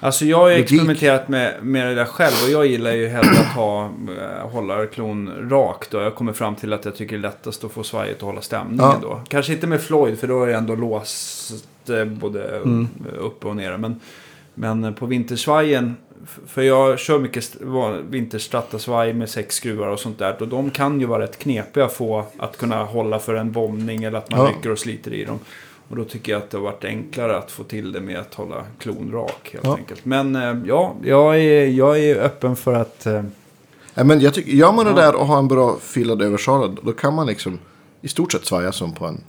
Alltså 0.00 0.24
jag 0.24 0.38
har 0.38 0.50
experimenterat 0.50 1.28
med, 1.28 1.54
med 1.62 1.86
det 1.86 1.94
där 1.94 2.04
själv 2.04 2.34
och 2.46 2.50
jag 2.50 2.66
gillar 2.66 2.92
ju 2.92 3.06
hellre 3.08 3.30
att 3.30 3.54
ha 3.54 3.84
äh, 3.84 4.48
hållarklon 4.50 5.48
rakt. 5.50 5.94
Och 5.94 6.02
jag 6.02 6.14
kommer 6.14 6.32
fram 6.32 6.54
till 6.54 6.72
att 6.72 6.84
jag 6.84 6.96
tycker 6.96 7.16
det 7.16 7.20
är 7.20 7.22
lättast 7.22 7.64
att 7.64 7.72
få 7.72 7.82
svajet 7.82 8.16
att 8.16 8.22
hålla 8.22 8.40
stämningen 8.40 8.78
Ja. 8.84 8.98
då. 9.02 9.20
Kanske 9.28 9.52
inte 9.52 9.66
med 9.66 9.80
Floyd 9.80 10.18
för 10.18 10.26
då 10.28 10.42
är 10.44 10.48
jag 10.48 10.58
ändå 10.58 10.74
låst 10.74 11.52
eh, 11.88 12.04
både 12.04 12.56
Mm. 12.56 12.88
upp 13.18 13.44
och 13.44 13.56
ner. 13.56 13.76
Men, 13.76 14.00
men 14.54 14.94
på 14.94 15.06
vintersvajen, 15.06 15.96
för 16.46 16.62
jag 16.62 16.98
kör 16.98 17.18
mycket 17.18 17.42
st- 17.42 17.64
va- 17.64 17.98
vinterstrattasvaj 18.08 19.12
med 19.12 19.30
sex 19.30 19.54
skruvar 19.56 19.86
och 19.88 20.00
sånt 20.00 20.18
där. 20.18 20.36
Och 20.42 20.48
de 20.48 20.70
kan 20.70 21.00
ju 21.00 21.06
vara 21.06 21.22
rätt 21.22 21.38
knepiga 21.38 21.84
att 21.84 21.92
få 21.92 22.24
att 22.38 22.56
kunna 22.56 22.84
hålla 22.84 23.18
för 23.18 23.34
en 23.34 23.52
bombning 23.52 24.04
eller 24.04 24.18
att 24.18 24.30
man 24.30 24.40
Ja. 24.40 24.46
rycker 24.56 24.70
och 24.70 24.78
sliter 24.78 25.12
i 25.14 25.24
dem. 25.24 25.38
Och 25.88 25.96
då 25.96 26.04
tycker 26.04 26.32
jag 26.32 26.42
att 26.42 26.50
det 26.50 26.56
har 26.56 26.64
varit 26.64 26.84
enklare 26.84 27.38
att 27.38 27.50
få 27.50 27.64
till 27.64 27.92
det 27.92 28.00
med 28.00 28.18
att 28.18 28.34
hålla 28.34 28.64
klon 28.78 29.12
rak 29.12 29.50
helt 29.52 29.64
Ja. 29.64 29.76
enkelt. 29.76 30.04
Men 30.04 30.36
eh, 30.36 30.56
ja, 30.66 30.94
jag 31.02 31.40
är, 31.40 31.66
jag 31.66 31.98
är 31.98 32.16
öppen 32.16 32.56
för 32.56 32.74
att... 32.74 33.06
Eh, 33.06 33.22
Ja, 33.98 34.04
men 34.04 34.20
jag 34.20 34.34
tycker, 34.34 34.52
gör 34.52 34.72
man 34.72 34.86
det 34.86 34.92
där 34.92 35.14
och 35.14 35.26
har 35.26 35.38
en 35.38 35.48
bra 35.48 35.76
filad 35.80 36.22
översalad, 36.22 36.78
då 36.82 36.92
kan 36.92 37.14
man 37.14 37.26
liksom 37.26 37.58
i 38.00 38.08
stort 38.08 38.32
sett 38.32 38.46
svaja 38.46 38.72
som 38.72 38.92
på 38.92 39.06
en, 39.06 39.20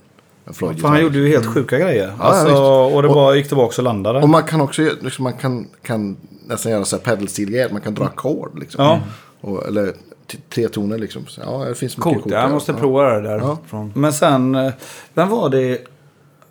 en 0.44 0.54
floyd 0.54 0.80
För 0.80 0.88
han 0.88 1.02
gjorde 1.02 1.18
ju 1.18 1.28
helt 1.28 1.46
sjuka 1.46 1.78
grejer. 1.78 2.04
Mm. 2.04 2.16
Ja, 2.20 2.24
alltså, 2.24 2.48
ja, 2.48 2.84
och 2.84 3.02
det 3.02 3.08
bara 3.08 3.36
gick 3.36 3.48
tillbaka 3.48 3.74
och 3.78 3.84
landade. 3.84 4.18
Och 4.22 4.28
man 4.28 4.42
kan 4.42 4.60
också 4.60 4.82
liksom, 5.00 5.22
man 5.22 5.32
kan, 5.32 5.66
kan 5.82 6.16
nästan 6.46 6.72
göra 6.72 6.84
så 6.84 6.96
här 6.96 7.02
pedalstil 7.02 7.68
Man 7.72 7.80
kan 7.80 7.94
dra 7.94 8.04
ackord 8.04 8.58
liksom. 8.58 8.84
Ja. 8.84 9.00
Och, 9.40 9.66
eller 9.66 9.92
tre 10.54 10.68
toner 10.68 10.98
liksom. 10.98 11.26
Så, 11.26 11.40
ja, 11.44 11.64
det 11.64 11.74
finns 11.74 11.96
mycket 11.96 12.02
coolt, 12.02 12.22
coolt 12.22 12.34
jag 12.34 12.50
måste 12.50 12.72
ja. 12.72 12.78
prova 12.78 13.02
det 13.14 13.20
där. 13.20 13.38
Ja. 13.38 13.58
Från, 13.66 13.92
Men 13.94 14.12
sen, 14.12 14.54
eh, 14.54 14.72
vem 15.14 15.28
var 15.28 15.48
det? 15.50 15.78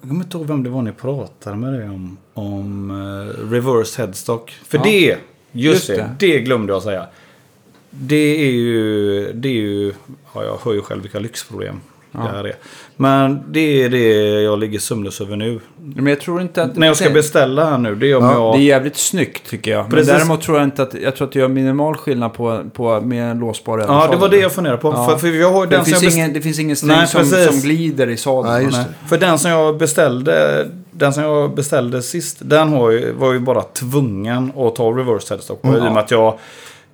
Jag 0.01 0.09
kommer 0.09 0.23
inte 0.23 0.37
ihåg 0.37 0.47
vem 0.47 0.63
det 0.63 0.69
var 0.69 0.81
ni 0.81 0.91
pratade 0.91 1.55
med 1.57 1.73
det 1.73 1.89
om. 1.89 2.17
Om 2.33 2.91
eh, 2.91 3.49
reverse 3.51 4.01
headstock. 4.01 4.51
För 4.51 4.77
Ja. 4.77 4.83
det, 4.83 4.89
just, 5.09 5.17
Just 5.51 5.87
det, 5.87 5.95
det. 5.95 6.15
det 6.33 6.39
glömde 6.39 6.73
jag 6.73 6.83
säga. 6.83 7.07
Det 7.89 8.45
är 8.47 8.51
ju, 8.51 9.31
det 9.33 9.49
är 9.49 9.53
ju, 9.53 9.93
ja, 10.33 10.43
jag 10.43 10.57
hör 10.63 10.73
ju 10.73 10.81
själv 10.81 11.01
vilka 11.01 11.19
lyxproblem 11.19 11.79
det 12.23 12.29
här 12.37 12.43
är. 12.43 12.55
Men 12.99 13.43
det 13.51 13.83
är 13.83 13.89
det 13.89 14.41
jag 14.41 14.59
ligger 14.59 14.79
sömnlös 14.79 15.21
över 15.21 15.35
nu. 15.35 15.59
Men 15.95 16.07
jag 16.07 16.19
tror 16.19 16.41
inte 16.41 16.63
att... 16.63 16.75
När 16.75 16.87
jag 16.87 16.97
ska 16.97 17.09
beställa 17.09 17.69
här 17.69 17.77
nu, 17.77 17.95
det 17.95 18.11
är 18.11 18.15
om 18.17 18.23
Ja, 18.23 18.33
jag... 18.33 18.55
Det 18.55 18.59
är 18.59 18.63
jävligt 18.65 18.97
snyggt 18.97 19.49
tycker 19.49 19.71
jag. 19.71 19.89
Precis. 19.89 20.07
Men 20.07 20.17
däremot 20.17 20.41
tror 20.41 20.57
jag 20.57 20.67
inte 20.67 20.83
att... 20.83 20.93
Jag 20.93 21.15
tror 21.15 21.27
att 21.27 21.33
det 21.33 21.39
gör 21.39 21.47
minimal 21.47 21.95
skillnad 21.95 22.33
på, 22.33 22.63
på 22.73 23.01
med 23.01 23.31
en 23.31 23.39
låsbar 23.39 23.77
Ja, 23.77 23.83
översalad. 23.83 24.11
det 24.11 24.17
var 24.17 24.29
det 24.29 24.37
jag 24.37 24.51
funderade 24.51 24.81
på. 24.81 24.87
Ja. 24.87 25.07
För, 25.09 25.17
för 25.17 25.27
jag 25.27 25.51
har 25.51 25.65
Det 25.67 25.75
den 25.75 25.85
som 25.85 25.91
finns, 25.93 26.03
jag 26.03 26.09
best- 26.11 26.15
ingen, 26.17 26.33
det 26.33 26.41
finns 26.41 26.59
ingen 26.59 26.75
sträng 26.75 26.89
Nej, 26.97 27.07
som, 27.07 27.25
som 27.25 27.59
glider 27.61 28.07
i 28.09 28.17
sadeln. 28.17 28.53
Nej, 28.71 28.83
det. 29.01 29.07
För 29.09 29.17
den 29.17 29.39
som 29.39 29.51
jag 29.51 29.77
beställde, 29.77 30.67
den 30.91 31.13
som 31.13 31.23
jag 31.23 31.55
beställde 31.55 32.01
sist, 32.01 32.37
den 32.39 32.69
har 32.69 32.91
ju, 32.91 33.11
var 33.11 33.33
ju 33.33 33.39
bara 33.39 33.61
tvungen 33.61 34.51
att 34.57 34.75
ta 34.75 34.89
reverse 34.91 35.33
headstock 35.33 35.61
på. 35.61 35.67
Mm. 35.67 35.85
I 35.85 35.89
och 35.89 35.93
med 35.93 36.03
att 36.03 36.11
jag, 36.11 36.39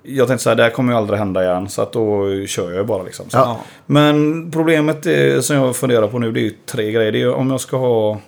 jag 0.06 0.26
tänkte 0.28 0.42
så 0.42 0.48
här, 0.50 0.56
det 0.56 0.62
här 0.62 0.70
kommer 0.70 0.92
ju 0.92 0.98
aldrig 0.98 1.18
hända 1.18 1.44
igen. 1.44 1.68
Så 1.68 1.82
att 1.82 1.92
då 1.92 2.26
kör 2.46 2.68
jag 2.70 2.78
ju 2.78 2.84
bara 2.84 3.02
liksom. 3.02 3.30
Så. 3.30 3.36
Ja. 3.38 3.60
Men 3.86 4.50
problemet 4.50 5.06
är, 5.06 5.40
som 5.40 5.56
jag 5.56 5.76
funderar 5.76 6.08
på 6.08 6.18
nu, 6.18 6.32
det 6.32 6.40
är 6.40 6.44
ju 6.44 6.54
tre 6.66 6.92
grejer. 6.92 7.12
Det 7.12 7.20
är 7.22 7.34
om 7.34 7.50
jag 7.50 7.60
ska 7.60 7.76
ha 7.76 8.18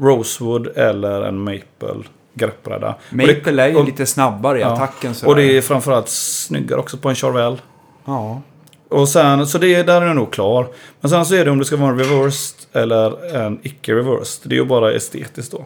Rosewood 0.00 0.66
eller 0.76 1.22
en 1.22 1.38
Maple 1.38 2.02
greppbräda. 2.34 2.94
Maple 3.10 3.62
är 3.62 3.68
ju 3.68 3.76
och- 3.76 3.84
lite 3.84 4.06
snabbare 4.06 4.58
i 4.58 4.60
Ja. 4.60 4.72
attacken. 4.72 5.14
Så 5.14 5.26
Och 5.28 5.36
det 5.36 5.56
är 5.56 5.60
framförallt 5.60 6.08
snyggare 6.08 6.80
också 6.80 6.96
på 6.96 7.08
en 7.08 7.14
Charvel. 7.14 7.60
Ja. 8.04 8.40
Och 9.00 9.08
sen, 9.08 9.46
så 9.46 9.58
det, 9.58 9.82
där 9.82 10.02
är 10.02 10.06
jag 10.06 10.16
nog 10.16 10.32
klar. 10.32 10.66
Men 11.00 11.10
sen 11.10 11.26
så 11.26 11.34
är 11.34 11.44
det 11.44 11.50
om 11.50 11.58
det 11.58 11.64
ska 11.64 11.76
vara 11.76 11.90
en 11.90 11.98
reversed 11.98 12.56
eller 12.72 13.36
en 13.36 13.58
icke-reversed. 13.62 14.48
Det 14.48 14.54
är 14.54 14.58
ju 14.58 14.64
bara 14.64 14.92
estetiskt 14.92 15.52
då. 15.52 15.64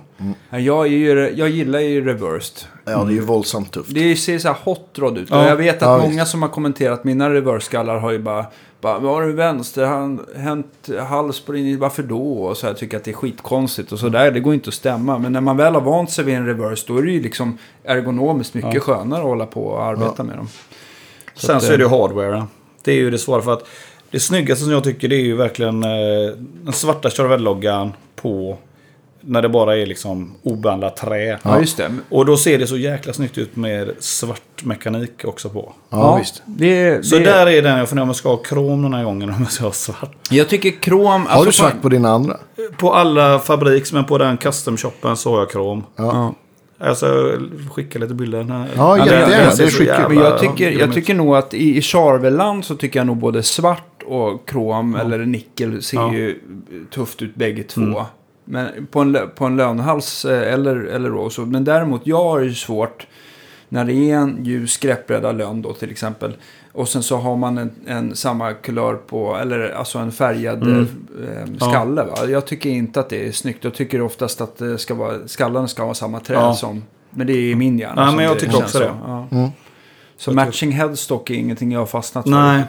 Ja, 0.51 0.59
Jag, 0.59 0.87
är 0.87 0.91
ju, 0.91 1.33
jag 1.37 1.49
gillar 1.49 1.81
ju 1.81 2.05
reversed. 2.05 2.69
Ja, 2.85 3.05
det 3.05 3.11
är 3.13 3.15
ju 3.15 3.21
våldsamt 3.21 3.73
tufft. 3.73 3.95
Det 3.95 4.17
ser 4.17 4.39
så 4.39 4.49
här 4.49 4.57
hot 4.65 4.89
rod 4.95 5.19
ut. 5.19 5.29
Ja. 5.31 5.41
Och 5.43 5.51
jag 5.51 5.57
vet 5.57 5.77
att 5.77 5.83
Ja, 5.83 5.99
många 5.99 6.21
visst. 6.23 6.31
som 6.31 6.43
har 6.43 6.49
kommenterat 6.49 7.05
mina 7.05 7.31
reverse-skallar 7.31 7.99
har 7.99 8.11
ju 8.13 8.19
bara... 8.19 8.47
bara 8.81 8.99
vad 8.99 9.15
har 9.15 9.23
du 9.23 9.33
vänster? 9.33 9.85
Han 9.85 10.21
hänt 10.37 10.89
hals 11.09 11.41
på 11.41 11.53
din... 11.53 11.79
Varför 11.79 12.03
då? 12.03 12.43
Och 12.45 12.57
så 12.57 12.67
här, 12.67 12.75
tycker 12.75 12.97
att 12.97 13.05
det 13.05 13.11
är 13.11 13.15
skitkonstigt. 13.15 13.93
Och 13.93 13.99
så 13.99 14.09
där, 14.09 14.31
det 14.31 14.41
går 14.41 14.55
inte 14.55 14.69
att 14.69 14.75
stämma. 14.75 15.19
Men 15.19 15.33
när 15.33 15.41
man 15.41 15.57
väl 15.57 15.75
har 15.75 15.81
vant 15.81 16.11
sig 16.11 16.25
vid 16.25 16.35
en 16.35 16.47
reverse, 16.47 16.85
då 16.89 16.99
är 16.99 17.03
det 17.03 17.11
ju 17.11 17.23
liksom 17.23 17.59
ergonomiskt 17.85 18.55
mycket 18.55 18.75
Ja. 18.75 18.81
skönare 18.81 19.21
att 19.21 19.27
hålla 19.27 19.47
på 19.47 19.65
och 19.67 19.83
arbeta 19.85 20.23
med 20.23 20.37
dem. 20.37 20.49
Så 21.35 21.47
Sen 21.47 21.57
att, 21.57 21.63
så 21.63 21.73
är 21.73 21.79
det 21.79 21.85
eh, 21.85 21.91
ju 21.93 21.99
hardware. 21.99 22.45
Det 22.89 22.93
är 22.93 22.97
ju 22.97 23.11
det 23.11 23.19
svåra 23.19 23.43
för 23.43 23.53
att 23.53 23.67
det 24.11 24.21
snyggaste 24.21 24.65
som 24.65 24.73
jag 24.73 24.85
tycker 24.85 25.09
det 25.09 25.17
är 25.17 25.25
ju 25.25 25.37
verkligen 25.37 25.85
eh, 25.85 25.91
den 26.63 26.73
svarta 26.73 27.09
Charvel-loggan 27.09 27.93
på 28.17 28.59
när 29.21 29.43
det 29.43 29.49
bara 29.49 29.77
är 29.77 29.87
liksom 29.87 30.35
obehandlat 30.43 30.97
trä. 30.97 31.39
Ja, 31.43 31.61
just 31.61 31.77
det. 31.77 31.95
Och 32.09 32.27
då 32.27 32.37
ser 32.37 32.59
det 32.59 32.67
så 32.67 32.77
jäkla 32.77 33.13
snyggt 33.13 33.39
ut 33.39 33.57
med 33.57 33.91
svart 33.99 34.65
mekanik 34.65 35.25
också 35.25 35.49
på. 35.49 35.73
Ja, 35.91 36.17
visst. 36.17 36.43
Det, 36.47 37.07
Så 37.07 37.17
det, 37.17 37.25
där 37.25 37.47
är 37.47 37.63
den 37.63 37.79
jag 37.79 37.89
funderar 37.89 38.03
om 38.03 38.09
jag 38.09 38.17
ska 38.17 38.29
ha 38.29 38.37
krom 38.37 38.83
den 38.83 38.95
här 38.95 39.05
gången 39.05 39.31
om 39.35 39.37
jag 39.41 39.53
ska 39.53 39.65
ha 39.65 39.73
svart. 39.73 40.17
Jag 40.31 40.49
tycker 40.49 40.71
krom... 40.71 41.27
Har 41.27 41.43
du 41.43 41.47
alltså, 41.47 41.63
svart 41.63 41.83
på 41.83 41.89
dina 41.89 42.11
andra? 42.11 42.37
På 42.79 42.95
alla 42.95 43.39
fabriks 43.39 43.93
men 43.93 44.05
på 44.05 44.19
den 44.19 44.39
custom-shoppen 44.39 45.17
så 45.17 45.31
har 45.31 45.39
jag 45.39 45.51
krom. 45.51 45.85
Ja. 45.97 46.35
Alltså 46.81 47.39
skicka 47.75 47.99
lite 47.99 48.15
bilder. 48.15 48.43
Här. 48.43 48.69
Ja, 48.77 48.99
jättegärna. 48.99 49.27
Det 49.29 49.35
är 49.35 49.51
så 49.51 49.63
skickligt. 49.63 49.89
jävla- 49.89 50.09
Men 50.09 50.19
jag 50.19 50.39
tycker, 50.39 50.71
jag 50.71 50.93
tycker 50.95 51.15
nog 51.15 51.37
att 51.37 51.55
i, 51.55 51.77
i 51.77 51.83
Charveland 51.83 52.65
så 52.65 52.75
tycker 52.77 53.01
jag 53.01 53.07
nog 53.07 53.17
både 53.17 53.43
svart 53.43 54.03
och 54.07 54.49
krom 54.49 54.95
eller 54.95 55.19
nickel 55.19 55.83
ser 55.83 55.97
Ja. 55.97 56.15
ju 56.15 56.39
tufft 56.91 57.23
ut 57.23 57.35
bägge 57.35 57.63
två. 57.63 57.81
Mm. 57.83 58.03
Men 58.45 58.87
på 58.87 59.01
en, 59.01 59.19
på 59.35 59.45
en 59.45 59.57
lönhals 59.57 60.25
eh, 60.25 60.53
eller, 60.53 60.77
eller 60.77 61.09
Rose. 61.11 61.41
Men 61.41 61.65
däremot, 61.65 62.01
jag 62.05 62.25
har 62.25 62.41
ju 62.41 62.55
svårt 62.55 63.07
när 63.69 63.85
det 63.85 63.93
är 64.11 64.15
en 64.17 64.45
ljus 64.45 64.77
greppbräda 64.77 65.33
lönn 65.33 65.63
då 65.63 65.73
till 65.73 65.91
exempel. 65.91 66.37
Och 66.73 66.89
sen 66.89 67.03
så 67.03 67.17
har 67.17 67.37
man 67.37 67.59
en, 67.59 67.71
en 67.87 68.17
samma 68.17 68.53
kulör 68.53 68.95
på, 68.95 69.37
eller 69.37 69.71
alltså 69.71 69.99
en 69.99 70.13
färgad 70.13 70.63
Mm. 70.63 70.89
eh, 71.61 71.69
skalle. 71.69 72.03
Va? 72.05 72.27
Jag 72.29 72.47
tycker 72.47 72.71
inte 72.71 73.01
att 73.01 73.09
det 73.09 73.29
är 73.29 73.33
snyggt. 73.33 73.65
Jag 73.65 73.75
tycker 73.75 74.01
oftast 74.03 74.41
att 74.41 74.57
det 74.59 74.79
ska 74.79 74.95
vara, 74.95 75.29
skallen 75.29 75.69
ska 75.69 75.85
vara 75.85 75.95
samma 75.95 76.21
trä 76.21 76.35
Ja. 76.35 76.55
som... 76.55 76.83
Men 77.11 77.27
det 77.27 77.33
är 77.33 77.37
i 77.51 77.55
min 77.55 77.79
hjärna. 77.79 78.03
Ja, 78.07 78.13
men 78.17 78.25
jag 78.25 78.37
det 78.37 78.41
tycker 78.41 78.57
också 78.57 78.69
så. 78.69 78.79
det. 78.79 78.93
Ja. 79.07 79.27
Mm. 79.31 79.51
Så 80.17 80.33
matching 80.33 80.73
headstock 80.73 81.31
är 81.31 81.35
ingenting 81.35 81.73
jag 81.73 81.81
har 81.81 81.87
fastnat 81.87 82.25
för. 82.25 82.31
Nej. 82.31 82.63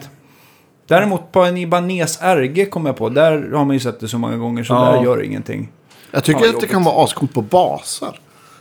Däremot 0.88 1.32
på 1.32 1.40
en 1.44 1.58
Ibanez 1.58 2.20
RG 2.22 2.66
kom 2.70 2.86
jag 2.86 2.98
på. 2.98 3.10
Där 3.10 3.52
har 3.52 3.66
man 3.66 3.74
ju 3.74 3.80
sett 3.80 4.00
det 4.00 4.08
så 4.08 4.18
många 4.18 4.38
gånger 4.38 4.64
så 4.64 4.74
Ja. 4.74 4.92
där 4.92 5.04
gör 5.04 5.24
ingenting. 5.24 5.72
Jag 6.12 6.24
tycker 6.24 6.40
Ja, 6.40 6.46
att 6.46 6.52
det 6.52 6.54
jobbigt. 6.54 6.70
kan 6.72 6.84
vara 6.84 7.04
ascoolt 7.04 7.34
på 7.34 7.42
basar. 7.42 8.20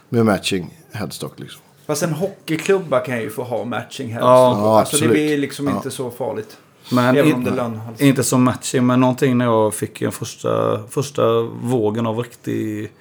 Med 0.09 0.27
matching 0.27 0.71
headstock 0.93 1.39
liksom. 1.41 1.61
Fast 1.89 2.03
en 2.03 2.13
hockeyklubba 2.13 3.01
kan 3.01 3.21
ju 3.21 3.31
få 3.31 3.43
ha 3.43 3.65
matching 3.65 4.09
headstock. 4.09 4.29
Ja, 4.31 4.79
alltså 4.81 4.97
det 4.97 5.09
blir 5.09 5.39
liksom 5.39 5.67
Ja. 5.67 5.77
inte 5.77 5.91
så 5.91 6.11
farligt. 6.11 6.59
Men 6.93 7.17
Även 7.17 7.31
i- 7.31 7.33
om 7.33 7.45
det 7.45 7.51
är 7.51 7.55
lönnhals. 7.55 8.01
Inte 8.01 8.23
som 8.25 8.43
matching, 8.45 8.87
men 8.87 9.01
någonting 9.01 9.39
när 9.39 9.45
jag 9.45 9.75
fick 9.75 10.03
en 10.03 10.13
första, 10.13 10.83
första 10.89 11.43
vågen 11.63 12.07
av 12.07 12.19
riktig 12.19 12.93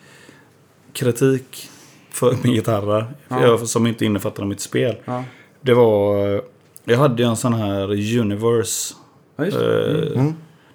kritik 0.94 1.70
för 2.10 2.36
min 2.44 2.54
gitarr. 2.54 3.06
Ja. 3.28 3.42
Jag, 3.42 3.68
som 3.68 3.88
inte 3.88 4.06
innefattade 4.06 4.48
mitt 4.48 4.60
spel. 4.62 4.96
Ja. 5.06 5.24
Det 5.62 5.74
var... 5.74 6.42
Jag 6.84 6.98
hade 6.98 7.24
ju 7.24 7.30
en 7.30 7.36
sån 7.38 7.54
här 7.54 7.92
Universe. 8.20 8.96
Ja, 9.36 9.46
just. 9.46 9.58
Eh, 9.58 10.24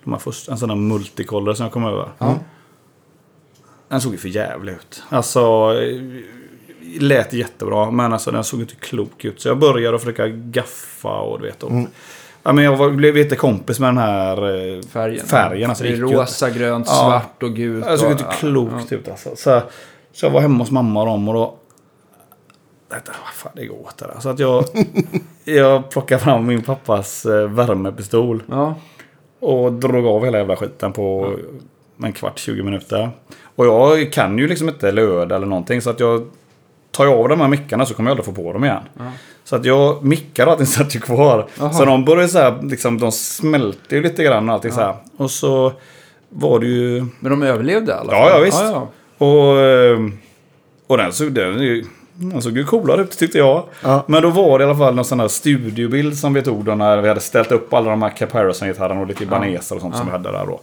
de 0.04 0.12
här 0.12 0.18
första, 0.18 0.52
en 0.52 0.58
sån 0.58 0.70
här 0.70 0.76
multicolor 0.76 1.54
som 1.54 1.64
jag 1.64 1.72
kom 1.72 1.84
över. 1.84 2.08
Den 3.88 4.00
såg 4.00 4.12
ju 4.12 4.18
för 4.18 4.28
jävlig 4.28 4.72
ut. 4.72 5.02
Alltså, 5.08 5.40
lät 7.00 7.32
jättebra, 7.32 7.90
men 7.90 8.12
alltså 8.12 8.30
den 8.30 8.44
såg 8.44 8.60
inte 8.60 8.74
klok 8.74 9.24
ut. 9.24 9.40
Så 9.40 9.48
jag 9.48 9.58
började 9.58 9.96
att 9.96 10.02
försöka 10.02 10.28
gaffa 10.28 11.20
och 11.20 11.40
du 11.40 11.46
vet. 11.46 11.62
Och, 11.62 11.72
ja, 12.42 12.52
men 12.52 12.64
jag 12.64 12.76
var, 12.76 12.90
blev 12.90 13.14
lite 13.14 13.36
kompis 13.36 13.80
med 13.80 13.88
den 13.88 13.98
här 13.98 14.36
eh, 14.76 14.82
Färgen. 14.82 15.26
färgen. 15.26 15.70
Alltså, 15.70 15.84
det 15.84 15.90
ju- 15.90 16.00
rosa, 16.02 16.50
grönt, 16.50 16.86
Ja. 16.88 16.94
svart 16.94 17.42
och 17.42 17.56
gult. 17.56 17.84
Det 17.84 17.98
såg 17.98 18.10
inte 18.10 18.24
ja, 18.24 18.30
klokt 18.32 18.90
ja. 18.90 18.96
ut 18.96 19.08
alltså. 19.08 19.36
Så, 19.36 19.62
så 20.12 20.26
jag 20.26 20.30
var 20.30 20.40
hemma 20.40 20.58
hos 20.58 20.70
mamma 20.70 21.00
och 21.00 21.06
dem 21.06 21.28
och 21.28 21.34
då... 21.34 21.54
Detta, 22.90 23.12
vad 23.24 23.32
fan 23.34 23.52
det 23.56 23.66
går 23.66 23.80
åt 23.80 23.98
det 23.98 24.06
där. 24.06 24.20
Så 24.20 24.28
att 24.28 24.38
jag, 24.38 24.64
jag 25.44 25.90
plockade 25.90 26.20
fram 26.20 26.46
min 26.46 26.62
pappas 26.62 27.26
eh, 27.26 27.48
värmepistol. 27.48 28.42
Ja. 28.50 28.74
Och 29.40 29.72
drog 29.72 30.06
av 30.06 30.24
hela 30.24 30.38
jävla 30.38 30.56
skiten 30.56 30.92
på 30.92 31.36
en 32.04 32.12
kvart, 32.12 32.38
20 32.38 32.62
minuter. 32.62 33.10
Och 33.56 33.66
jag 33.66 34.12
kan 34.12 34.38
ju 34.38 34.48
liksom 34.48 34.68
inte 34.68 34.92
löda 34.92 35.36
eller 35.36 35.46
någonting. 35.46 35.80
Så 35.80 35.90
att 35.90 36.00
jag 36.00 36.28
tar 36.92 37.04
jag 37.04 37.14
av 37.14 37.28
de 37.28 37.40
här 37.40 37.48
mickarna 37.48 37.86
så 37.86 37.94
kommer 37.94 38.10
jag 38.10 38.18
aldrig 38.18 38.36
få 38.36 38.42
på 38.42 38.52
dem 38.52 38.64
igen. 38.64 38.82
Så 39.44 39.56
att 39.56 39.64
jag, 39.64 40.04
mickar 40.04 40.46
och 40.46 40.52
allting 40.52 40.66
satt 40.66 40.96
ju 40.96 41.00
kvar. 41.00 41.46
Jaha. 41.58 41.72
Så 41.72 41.84
de 41.84 42.04
började 42.04 42.28
så 42.28 42.38
här, 42.38 42.58
liksom, 42.62 42.98
de 42.98 43.12
smälte 43.12 43.94
ju 43.96 44.02
lite 44.02 44.24
grann 44.24 44.48
och 44.48 44.54
allting 44.54 44.72
så 44.72 44.80
här. 44.80 44.94
Och 45.16 45.30
så 45.30 45.72
var 46.28 46.58
det 46.58 46.66
ju... 46.66 47.06
Men 47.20 47.30
de 47.30 47.42
överlevde 47.42 47.92
i 47.92 47.94
alla 47.94 48.12
Ja, 48.12 48.22
fall. 48.22 48.30
ja, 48.32 48.38
visst. 48.44 48.60
Ja, 48.62 48.88
ja. 49.18 49.26
Och, 49.26 49.58
eh, 49.60 49.98
och 50.86 50.96
den 50.98 51.12
såg, 51.12 51.32
den, 51.32 51.84
den 52.14 52.42
såg 52.42 52.56
ju 52.56 52.64
coolare 52.64 53.02
ut 53.02 53.18
tyckte 53.18 53.38
jag. 53.38 53.64
Ja. 53.82 54.04
Men 54.08 54.22
då 54.22 54.30
var 54.30 54.58
det 54.58 54.64
i 54.64 54.68
alla 54.68 54.78
fall 54.78 54.94
någon 54.94 55.04
sån 55.04 55.20
här 55.20 55.28
studiobild 55.28 56.16
som 56.18 56.34
vi 56.34 56.42
tog 56.42 56.64
då 56.64 56.74
när 56.74 57.00
vi 57.00 57.08
hade 57.08 57.20
ställt 57.20 57.52
upp 57.52 57.74
alla 57.74 57.90
de 57.90 58.02
här 58.02 58.10
Cap 58.16 58.32
Harrison-gitarrerna 58.32 59.00
och 59.00 59.06
lite 59.06 59.22
Ibanezar 59.24 59.76
och 59.76 59.82
sånt 59.82 59.96
som 59.96 60.06
vi 60.06 60.12
hade 60.12 60.32
där 60.32 60.46
då. 60.46 60.60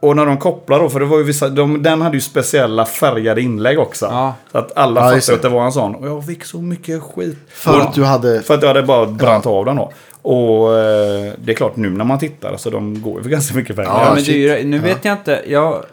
Och 0.00 0.16
när 0.16 0.26
de 0.26 0.38
kopplade 0.38 0.82
då, 0.84 0.90
för 0.90 1.00
det 1.00 1.06
var 1.06 1.18
ju 1.18 1.24
vissa, 1.24 1.48
de, 1.48 1.82
den 1.82 2.02
hade 2.02 2.16
ju 2.16 2.20
speciella 2.20 2.84
färgade 2.84 3.40
inlägg 3.42 3.78
också. 3.78 4.06
Ja. 4.06 4.34
Så 4.52 4.58
att 4.58 4.76
alla 4.76 5.00
Ja, 5.00 5.16
fattade 5.20 5.36
att 5.36 5.42
det 5.42 5.48
var 5.48 5.64
en 5.64 5.72
sån. 5.72 5.94
Och 5.94 6.06
jag 6.08 6.26
fick 6.26 6.44
så 6.44 6.60
mycket 6.62 7.02
skit. 7.02 7.38
För 7.48 7.76
Och- 7.76 7.82
att 7.82 7.94
du 7.94 8.04
hade... 8.04 8.42
för 8.42 8.54
att 8.54 8.62
jag 8.62 8.68
hade 8.68 8.82
bara 8.82 9.06
brant 9.06 9.46
av 9.46 9.64
den 9.64 9.76
då. 9.76 9.92
Och 10.22 10.78
eh, 10.78 11.32
det 11.38 11.52
är 11.52 11.54
klart 11.54 11.76
nu 11.76 11.90
när 11.90 12.04
man 12.04 12.18
tittar 12.18 12.56
så 12.56 12.70
de 12.70 13.02
går 13.02 13.16
ju 13.16 13.22
för 13.22 13.30
ganska 13.30 13.54
mycket 13.56 13.76
pengar. 13.76 13.90
Ja, 13.90 14.04
Ja, 14.06 14.14
men 14.14 14.24
det 14.24 14.64
nu 14.64 14.78
vet 14.78 15.04
jag 15.04 15.12
inte. 15.14 15.42
Jag, 15.46 15.84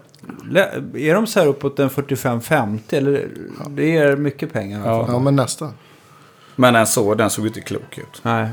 är 0.96 1.14
de 1.14 1.28
så 1.28 1.40
här 1.40 1.48
uppåt 1.48 1.80
en 1.80 1.90
45-50? 1.90 2.80
Eller 2.90 3.28
det 3.70 3.98
är 3.98 4.16
mycket 4.16 4.54
pengar 4.54 4.82
Ja. 4.86 5.06
Ja, 5.08 5.20
men 5.20 5.36
nästa. 5.36 5.70
Men 6.56 6.74
den, 6.74 6.88
så, 6.88 7.14
den 7.16 7.30
såg 7.30 7.44
ju 7.46 7.48
inte 7.48 7.62
klok 7.62 7.98
ut. 7.98 8.20
Nej. 8.24 8.48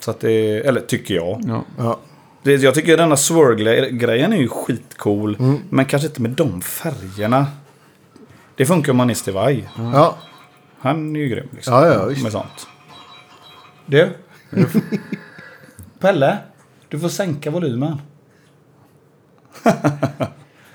Så 0.00 0.10
att 0.10 0.20
det, 0.20 0.58
eller 0.66 0.80
tycker 0.80 1.14
jag. 1.14 1.62
Ja. 1.78 1.98
Det, 2.42 2.54
jag 2.56 2.74
tycker 2.74 2.96
denna 2.96 3.16
swirl-grejen 3.16 4.32
är 4.32 4.36
ju 4.36 4.48
skitcool. 4.48 5.36
Men 5.70 5.84
kanske 5.84 6.08
inte 6.08 6.22
med 6.22 6.30
de 6.30 6.60
färgerna. 6.62 7.46
Det 8.56 8.66
funkar 8.66 8.92
om 8.92 8.96
man 8.96 9.10
är 9.10 9.14
Steve 9.14 9.34
Vai. 9.34 9.68
Ja. 9.76 10.16
Han 10.78 11.16
är 11.16 11.20
ju 11.20 11.28
grym 11.28 11.48
liksom. 11.50 11.74
Ja, 11.74 11.86
ja, 11.86 12.04
visst. 12.04 12.22
Med 12.22 12.32
sånt. 12.32 12.66
Du? 13.86 14.08
Pelle? 16.00 16.38
Du 16.88 16.98
får 16.98 17.08
sänka 17.08 17.50
volymen. 17.50 18.00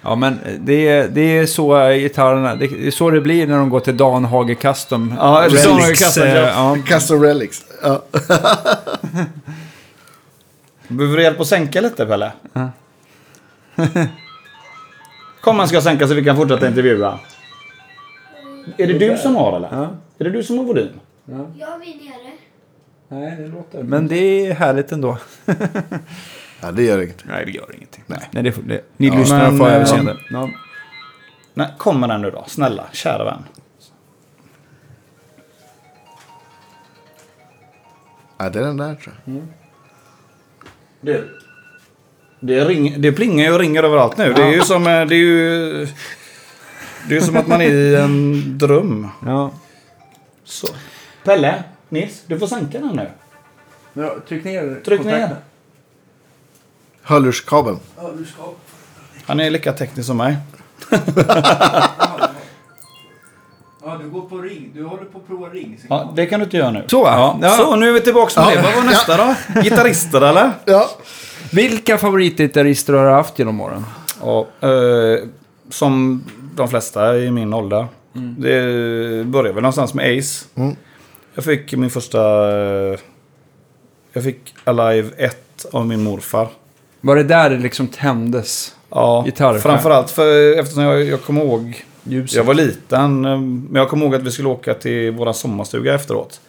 Ja, 0.08 0.16
men 0.16 0.40
det 0.60 0.88
är, 0.88 1.08
det 1.08 1.38
är 1.38 1.46
så 1.46 1.90
gitarrerna, 1.90 2.56
det 2.56 2.66
är 2.66 2.92
så 2.92 3.10
det 3.10 3.22
blir 3.22 3.48
när 3.48 3.58
de 3.58 3.70
går 3.70 3.80
till 3.80 3.98
Dan 3.98 4.26
Hage 4.26 4.56
Custom. 4.56 5.14
Ja, 5.18 5.48
Relics, 5.50 6.04
Custom, 6.04 6.28
ja. 6.28 6.36
ja. 6.36 6.78
Custom 6.86 7.24
Relics. 7.24 7.66
Ja. 7.84 8.04
Behöver 10.88 11.18
du 11.18 11.24
hjälp 11.24 11.40
att 11.40 11.48
sänka 11.48 11.82
lite 11.82 12.06
Pelle? 12.06 12.32
Kom 15.42 15.58
man 15.58 15.68
ska 15.68 15.82
sänka 15.82 16.08
så 16.08 16.14
vi 16.14 16.24
kan 16.24 16.36
fortsätta 16.36 16.68
intervjua. 16.68 17.20
Är 18.78 18.88
det 18.88 19.00
du 19.00 19.18
som 19.18 19.36
har 19.36 19.58
eller? 19.58 19.70
Ja. 19.72 19.90
Är 20.18 20.24
det 20.24 20.30
du 20.30 20.44
som 20.44 20.58
har 20.58 20.66
volym? 20.66 21.00
Jag 21.26 21.80
vi 21.80 21.96
nere. 21.96 22.32
Nej, 23.08 23.36
det 23.38 23.48
låter... 23.48 23.84
Men 23.84 24.08
det 24.08 24.16
är 24.48 24.54
härligt 24.54 24.92
ändå. 24.92 25.18
ja, 26.62 26.72
det 26.72 26.84
gör 26.84 27.02
inget. 27.02 27.26
Nej, 27.26 27.46
det 27.46 27.52
gör 27.52 27.76
ingenting. 27.76 28.04
Nej. 28.08 28.30
Nej 28.32 28.44
det 28.44 28.52
får, 28.52 28.62
det, 28.62 28.82
ni 28.98 29.08
Ja, 29.08 29.16
lyssnare 29.16 29.50
men, 29.50 29.58
får 29.58 29.68
eh, 29.68 29.74
överseende. 29.74 30.18
Ja. 30.30 30.50
Nej, 31.54 31.68
kommer 31.78 32.08
den 32.08 32.22
nu 32.22 32.32
då. 32.32 32.44
Snälla, 32.48 32.84
kära 32.92 33.24
vän. 33.24 33.44
Ja, 38.38 38.50
det 38.50 38.60
är 38.60 38.64
den 38.64 38.78
där 38.78 38.96
tror 38.96 39.16
jag. 39.26 39.44
Det, 41.02 41.24
det, 42.40 42.66
ring, 42.66 43.02
det 43.02 43.12
plingar 43.12 43.46
ju 43.46 43.54
och 43.54 43.60
ringer 43.60 43.84
överallt 43.84 44.18
nu. 44.18 44.34
Det 44.34 44.44
är 44.44 44.54
ju 44.54 44.62
som, 44.62 44.88
eh, 44.88 45.06
det 45.06 45.16
är 45.16 45.20
ju, 45.20 45.88
det 47.10 47.18
är 47.18 47.22
som 47.22 47.38
att 47.38 47.48
man 47.48 47.62
är 47.62 47.70
i 47.70 47.96
en 47.96 48.58
dröm. 48.58 49.08
Ja. 49.26 49.52
Så. 50.44 50.68
Pelle, 51.24 51.64
Nils, 51.90 52.24
du 52.28 52.40
får 52.40 52.48
sänka 52.48 52.80
den 52.80 52.96
nu. 52.96 53.10
Ja, 53.94 54.16
tryck 54.28 54.44
ner 54.44 54.82
Tryck 54.86 55.04
ner. 55.04 55.36
Hörlurskabeln. 57.02 57.80
Ja. 57.98 58.12
Han 59.26 59.40
är 59.40 59.50
lika 59.50 59.74
teknisk 59.74 60.08
som 60.08 60.18
mig. 60.18 60.38
Ja, 63.98 64.04
du 64.04 64.10
går 64.10 64.22
på 64.22 64.38
ring. 64.38 64.72
Du 64.76 64.84
håller 64.84 65.04
på 65.06 65.18
att 65.18 65.28
prova 65.28 65.48
ring. 65.50 65.80
Ja, 65.90 66.14
det 66.16 66.26
kan 66.26 66.40
du 66.40 66.44
inte 66.44 66.58
göra 66.58 66.72
nu. 66.72 66.84
Så, 66.88 67.04
ja. 67.06 67.40
ja. 67.42 67.50
Så, 67.50 67.76
nu 67.76 67.90
är 67.90 67.94
vi 67.94 68.02
tillbaka 68.02 68.42
med 68.42 68.52
Ja. 68.52 68.56
det. 68.56 68.62
Vad 68.68 68.76
var 68.76 68.84
nästa 68.92 69.18
då? 69.18 69.62
Gitarrister 69.62 70.22
eller? 70.22 70.52
Ja. 70.66 70.90
Vilka 71.52 71.98
favoritgitarrister 71.98 72.94
har 72.94 73.06
du 73.06 73.12
haft 73.12 73.40
genom 73.40 73.62
åren? 73.62 73.86
Ja, 74.22 74.48
eh, 74.62 75.20
som 75.70 76.24
de 76.56 76.68
flesta 76.68 77.18
i 77.18 77.32
min 77.32 77.54
ålder. 77.54 77.88
Det 78.38 78.62
började 79.26 79.54
väl 79.54 79.62
någonstans 79.62 79.94
med 79.94 80.18
Ace. 80.20 80.46
Mm. 80.56 80.76
Jag 81.36 81.44
fick 81.46 81.74
min 81.74 81.90
första... 81.90 82.20
eh, 82.94 83.00
Jag 84.14 84.24
fick 84.24 84.56
Alive 84.64 85.10
1 85.18 85.66
av 85.72 85.88
min 85.88 86.04
morfar. 86.04 86.48
Var 87.02 87.16
det 87.16 87.24
där 87.24 87.50
det 87.50 87.58
liksom 87.58 87.88
tändes? 87.88 88.76
Ja, 88.90 89.24
Gitarrskärm. 89.26 89.62
framförallt 89.62 90.12
för 90.12 90.60
eftersom 90.60 90.84
jag, 90.84 91.04
jag 91.04 91.22
kommer 91.24 91.42
ihåg... 91.42 91.86
Ljuset? 92.08 92.38
Jag 92.38 92.44
var 92.44 92.54
liten, 92.54 93.26
eh, 93.26 93.40
men 93.40 93.76
jag 93.76 93.90
kommer 93.90 94.06
ihåg 94.06 94.16
att 94.16 94.24
vi 94.24 94.32
skulle 94.32 94.50
åka 94.50 94.74
till 94.74 95.12
våra 95.12 95.34
sommarstuga 95.34 95.96
efteråt. 95.96 96.42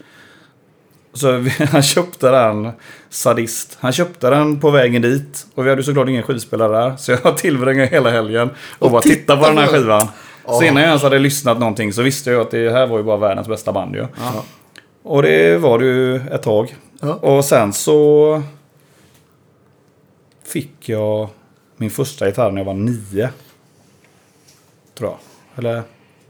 Så 1.12 1.33
vi, 1.33 1.51
han 1.65 1.83
köpte 1.83 2.31
den, 2.31 2.70
sadist. 3.11 3.77
Han 3.81 3.93
köpte 3.93 4.31
den 4.31 4.61
på 4.61 4.70
vägen 4.70 5.03
dit. 5.03 5.47
Och 5.55 5.66
vi 5.66 5.70
hade 5.70 5.83
såklart 5.83 6.09
ingen 6.09 6.23
skivspelare 6.23 6.73
där. 6.73 6.97
Så 6.97 7.12
jag 7.12 7.37
tillbringade 7.39 7.89
hela 7.89 8.11
helgen 8.11 8.51
och, 8.78 8.91
bara 8.91 9.03
tittade 9.03 9.41
på 9.41 9.49
den 9.49 9.59
här 9.59 9.66
skivan. 9.66 10.09
Så 10.49 10.62
innan 10.62 10.83
jag 10.83 10.89
ens 10.89 11.03
hade 11.03 11.19
lyssnat 11.19 11.59
någonting 11.59 11.93
så 11.93 12.03
visste 12.03 12.31
jag 12.31 12.41
att 12.41 12.51
det 12.51 12.70
här 12.70 12.87
var 12.87 12.99
ju 12.99 13.05
bara 13.05 13.16
världens 13.16 13.49
bästa 13.49 13.73
band 13.73 13.95
ju. 13.95 14.07
Och 15.03 15.23
det 15.23 15.59
var 15.59 15.78
det 15.78 15.85
ju 15.85 16.16
ett 16.16 16.43
tag. 16.43 16.77
Ja. 17.01 17.15
Och 17.15 17.45
sen 17.45 17.73
så 17.73 18.43
fick 20.45 20.89
jag 20.89 21.28
min 21.77 21.91
första 21.91 22.27
gitarr 22.27 22.51
när 22.51 22.61
jag 22.61 22.66
var 22.66 22.74
nio. 22.74 23.31
Tror 24.95 25.11
jag. 25.11 25.19
Eller, 25.57 25.74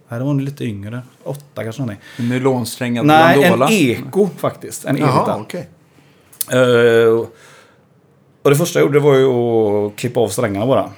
nej 0.08 0.18
det 0.18 0.24
var 0.24 0.32
nog 0.32 0.40
lite 0.40 0.64
yngre. 0.64 1.02
Åtta 1.24 1.62
kanske 1.64 1.82
någonting. 1.82 2.04
En 2.16 2.28
nylonsträngad 2.28 3.06
Nej, 3.06 3.44
en 3.44 3.62
eko 3.62 4.28
faktiskt. 4.38 4.84
En 4.84 4.96
Jaha, 4.96 5.36
okej. 5.40 5.68
Eh, 6.52 7.26
och 8.42 8.50
det 8.50 8.56
första 8.56 8.78
jag 8.78 8.86
gjorde 8.86 8.98
var 8.98 9.14
ju 9.14 9.26
att 9.26 9.96
klippa 9.96 10.20
av 10.20 10.28
strängarna 10.28 10.66
bara. 10.66 10.90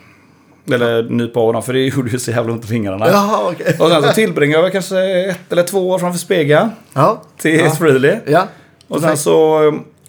Eller 0.72 1.02
nypa 1.02 1.40
av 1.40 1.52
dem, 1.52 1.62
för 1.62 1.72
det 1.72 1.80
gjorde 1.80 2.10
ju 2.10 2.18
så 2.18 2.30
jävla 2.30 2.52
ont 2.52 2.64
i 2.64 2.68
fingrarna. 2.68 3.08
Jaha, 3.08 3.50
okej. 3.52 3.76
Och 3.80 3.88
sen 3.88 4.02
så 4.02 4.12
tillbringade 4.12 4.62
jag 4.62 4.72
kanske 4.72 5.00
ett 5.30 5.52
eller 5.52 5.62
två 5.62 5.90
år 5.90 5.98
framför 5.98 6.18
spegeln. 6.18 6.70
Ja. 6.94 7.22
Till 7.36 7.60
Ja. 7.60 7.70
Freely. 7.70 8.16
Ja. 8.26 8.46
Och 8.88 9.00
sen 9.00 9.16
så, 9.16 9.34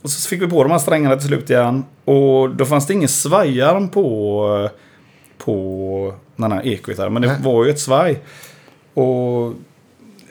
och 0.01 0.09
så 0.09 0.29
fick 0.29 0.41
vi 0.41 0.47
på 0.47 0.63
de 0.63 0.71
här 0.71 0.79
strängarna 0.79 1.15
till 1.15 1.27
slut 1.27 1.49
igen. 1.49 1.85
Och 2.05 2.49
då 2.49 2.65
fanns 2.65 2.87
det 2.87 2.93
ingen 2.93 3.09
svajarm 3.09 3.89
på, 3.89 4.69
på 5.45 6.13
den 6.35 6.51
här 6.51 6.67
ekogitarren. 6.67 7.13
Men 7.13 7.21
det 7.21 7.27
Nej. 7.27 7.37
var 7.41 7.65
ju 7.65 7.71
ett 7.71 7.79
svaj. 7.79 8.19
Och 8.93 9.53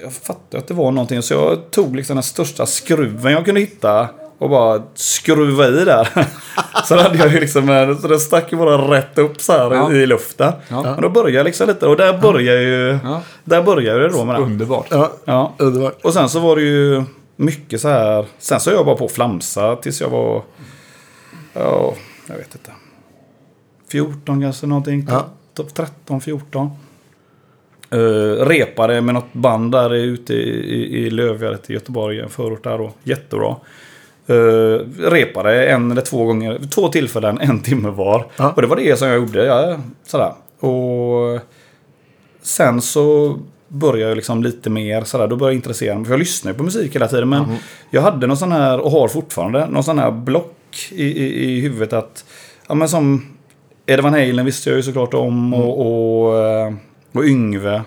jag 0.02 0.12
fattade 0.12 0.59
att 0.59 0.68
det 0.68 0.74
var 0.74 0.90
någonting. 0.90 1.22
Så 1.22 1.35
jag 1.35 1.70
tog 1.70 1.97
liksom 1.97 2.16
den 2.16 2.22
största 2.22 2.66
skruven 2.66 3.32
jag 3.32 3.44
kunde 3.44 3.60
hitta. 3.60 4.09
Och 4.39 4.51
bara 4.51 4.82
skruva 4.94 5.68
i 5.68 5.85
där. 5.85 6.09
så 6.85 6.97
hade 6.97 7.18
jag 7.18 7.32
ju 7.32 7.40
liksom 7.40 7.97
så 8.02 8.09
den 8.09 8.20
stack 8.20 8.52
ju 8.52 8.59
bara 8.59 8.97
rätt 8.97 9.18
upp 9.18 9.40
så 9.40 9.52
här 9.52 9.74
Ja. 9.74 9.93
i 9.93 10.06
luften. 10.06 10.52
Ja. 10.68 10.82
Men 10.82 11.02
då 11.02 11.09
började 11.09 11.36
jag 11.36 11.44
liksom 11.44 11.68
lite. 11.68 11.86
Och 11.86 11.97
där 11.97 12.18
började 12.18 12.62
ju, 12.62 12.98
Ja. 13.05 13.22
där 13.44 13.62
började 13.62 14.02
det 14.02 14.09
då 14.09 14.24
med 14.24 14.35
det. 14.35 14.43
Underbart. 14.43 14.86
Ja. 14.90 15.12
Ja. 15.24 15.55
Underbart. 15.59 15.98
Och 16.02 16.12
sen 16.12 16.28
så 16.28 16.40
var 16.40 16.56
det 16.56 16.62
ju 16.62 17.02
mycket 17.36 17.80
så 17.80 17.89
här. 17.89 18.26
Sen 18.39 18.60
så 18.60 18.70
jag 18.70 18.86
bara 18.86 18.97
på 18.97 19.09
flamsa 19.09 19.76
tills 19.76 20.01
jag 20.01 20.09
var... 20.09 20.43
Ja, 21.52 21.94
jag 22.26 22.36
vet 22.36 22.55
inte. 22.55 22.70
14 23.90 24.40
kanske 24.40 24.66
någonting. 24.66 25.06
Ja. 25.09 25.27
Typ 25.55 25.74
13, 25.74 26.20
14. 26.20 26.70
Uh, 27.94 28.47
repade 28.47 29.01
med 29.01 29.15
något 29.15 29.32
band 29.32 29.73
där 29.73 29.94
ute 29.94 30.35
i, 30.35 30.48
i, 30.74 31.06
i 31.06 31.10
Lövgärdet 31.10 31.70
i 31.70 31.73
Göteborg. 31.73 32.20
En 32.20 32.28
förort 32.28 32.65
där 32.65 32.78
då. 32.78 32.93
Jättebra. 33.02 33.56
Uh, 34.31 34.78
repade 34.98 35.66
en 35.66 35.90
eller 35.90 36.02
två 36.02 36.24
gånger. 36.24 36.60
Två 36.74 36.89
tillfällen, 36.89 37.39
en 37.40 37.60
timme 37.60 37.90
var. 37.90 38.27
Ja. 38.36 38.52
Och 38.56 38.62
det 38.62 38.69
var 38.69 38.77
det 38.77 38.98
som 38.98 39.09
jag 39.09 39.16
gjorde. 39.16 39.44
Ja, 39.44 39.78
sådär. 40.06 40.32
Och 40.60 41.40
sen 42.43 42.81
så 42.81 43.36
började 43.69 44.09
jag 44.09 44.16
liksom 44.16 44.43
lite 44.43 44.70
mer 44.70 45.05
sådär. 45.05 45.28
Då 45.28 45.36
började 45.36 45.52
jag 45.52 45.59
intressera 45.59 45.94
mig. 45.94 46.05
För 46.05 46.12
jag 46.12 46.19
lyssnar 46.19 46.52
ju 46.52 46.59
på 46.59 46.65
musik 46.65 46.94
hela 46.94 47.09
tiden. 47.09 47.28
Men 47.28 47.44
jag 47.90 48.02
hade 48.02 48.27
någon 48.27 48.36
sån 48.36 48.52
här, 48.52 48.81
och 48.81 48.90
har 48.90 49.09
fortfarande, 49.09 49.66
någon 49.66 49.85
sån 49.85 49.98
här 49.98 50.10
block 50.10 50.89
i, 50.90 51.05
i, 51.05 51.44
i 51.44 51.60
huvudet 51.60 51.93
att... 51.93 52.24
Ja 52.66 52.74
men 52.74 52.89
som 52.89 53.38
Eddie 53.89 54.02
Van 54.02 54.12
Halen 54.12 54.44
visste 54.44 54.70
jag 54.70 54.77
ju 54.77 54.82
såklart 54.82 55.15
om. 55.15 55.55
Och, 55.55 55.81
och, 56.27 56.39
eh, 56.39 56.73
och 57.12 57.24
Yngve. 57.24 57.82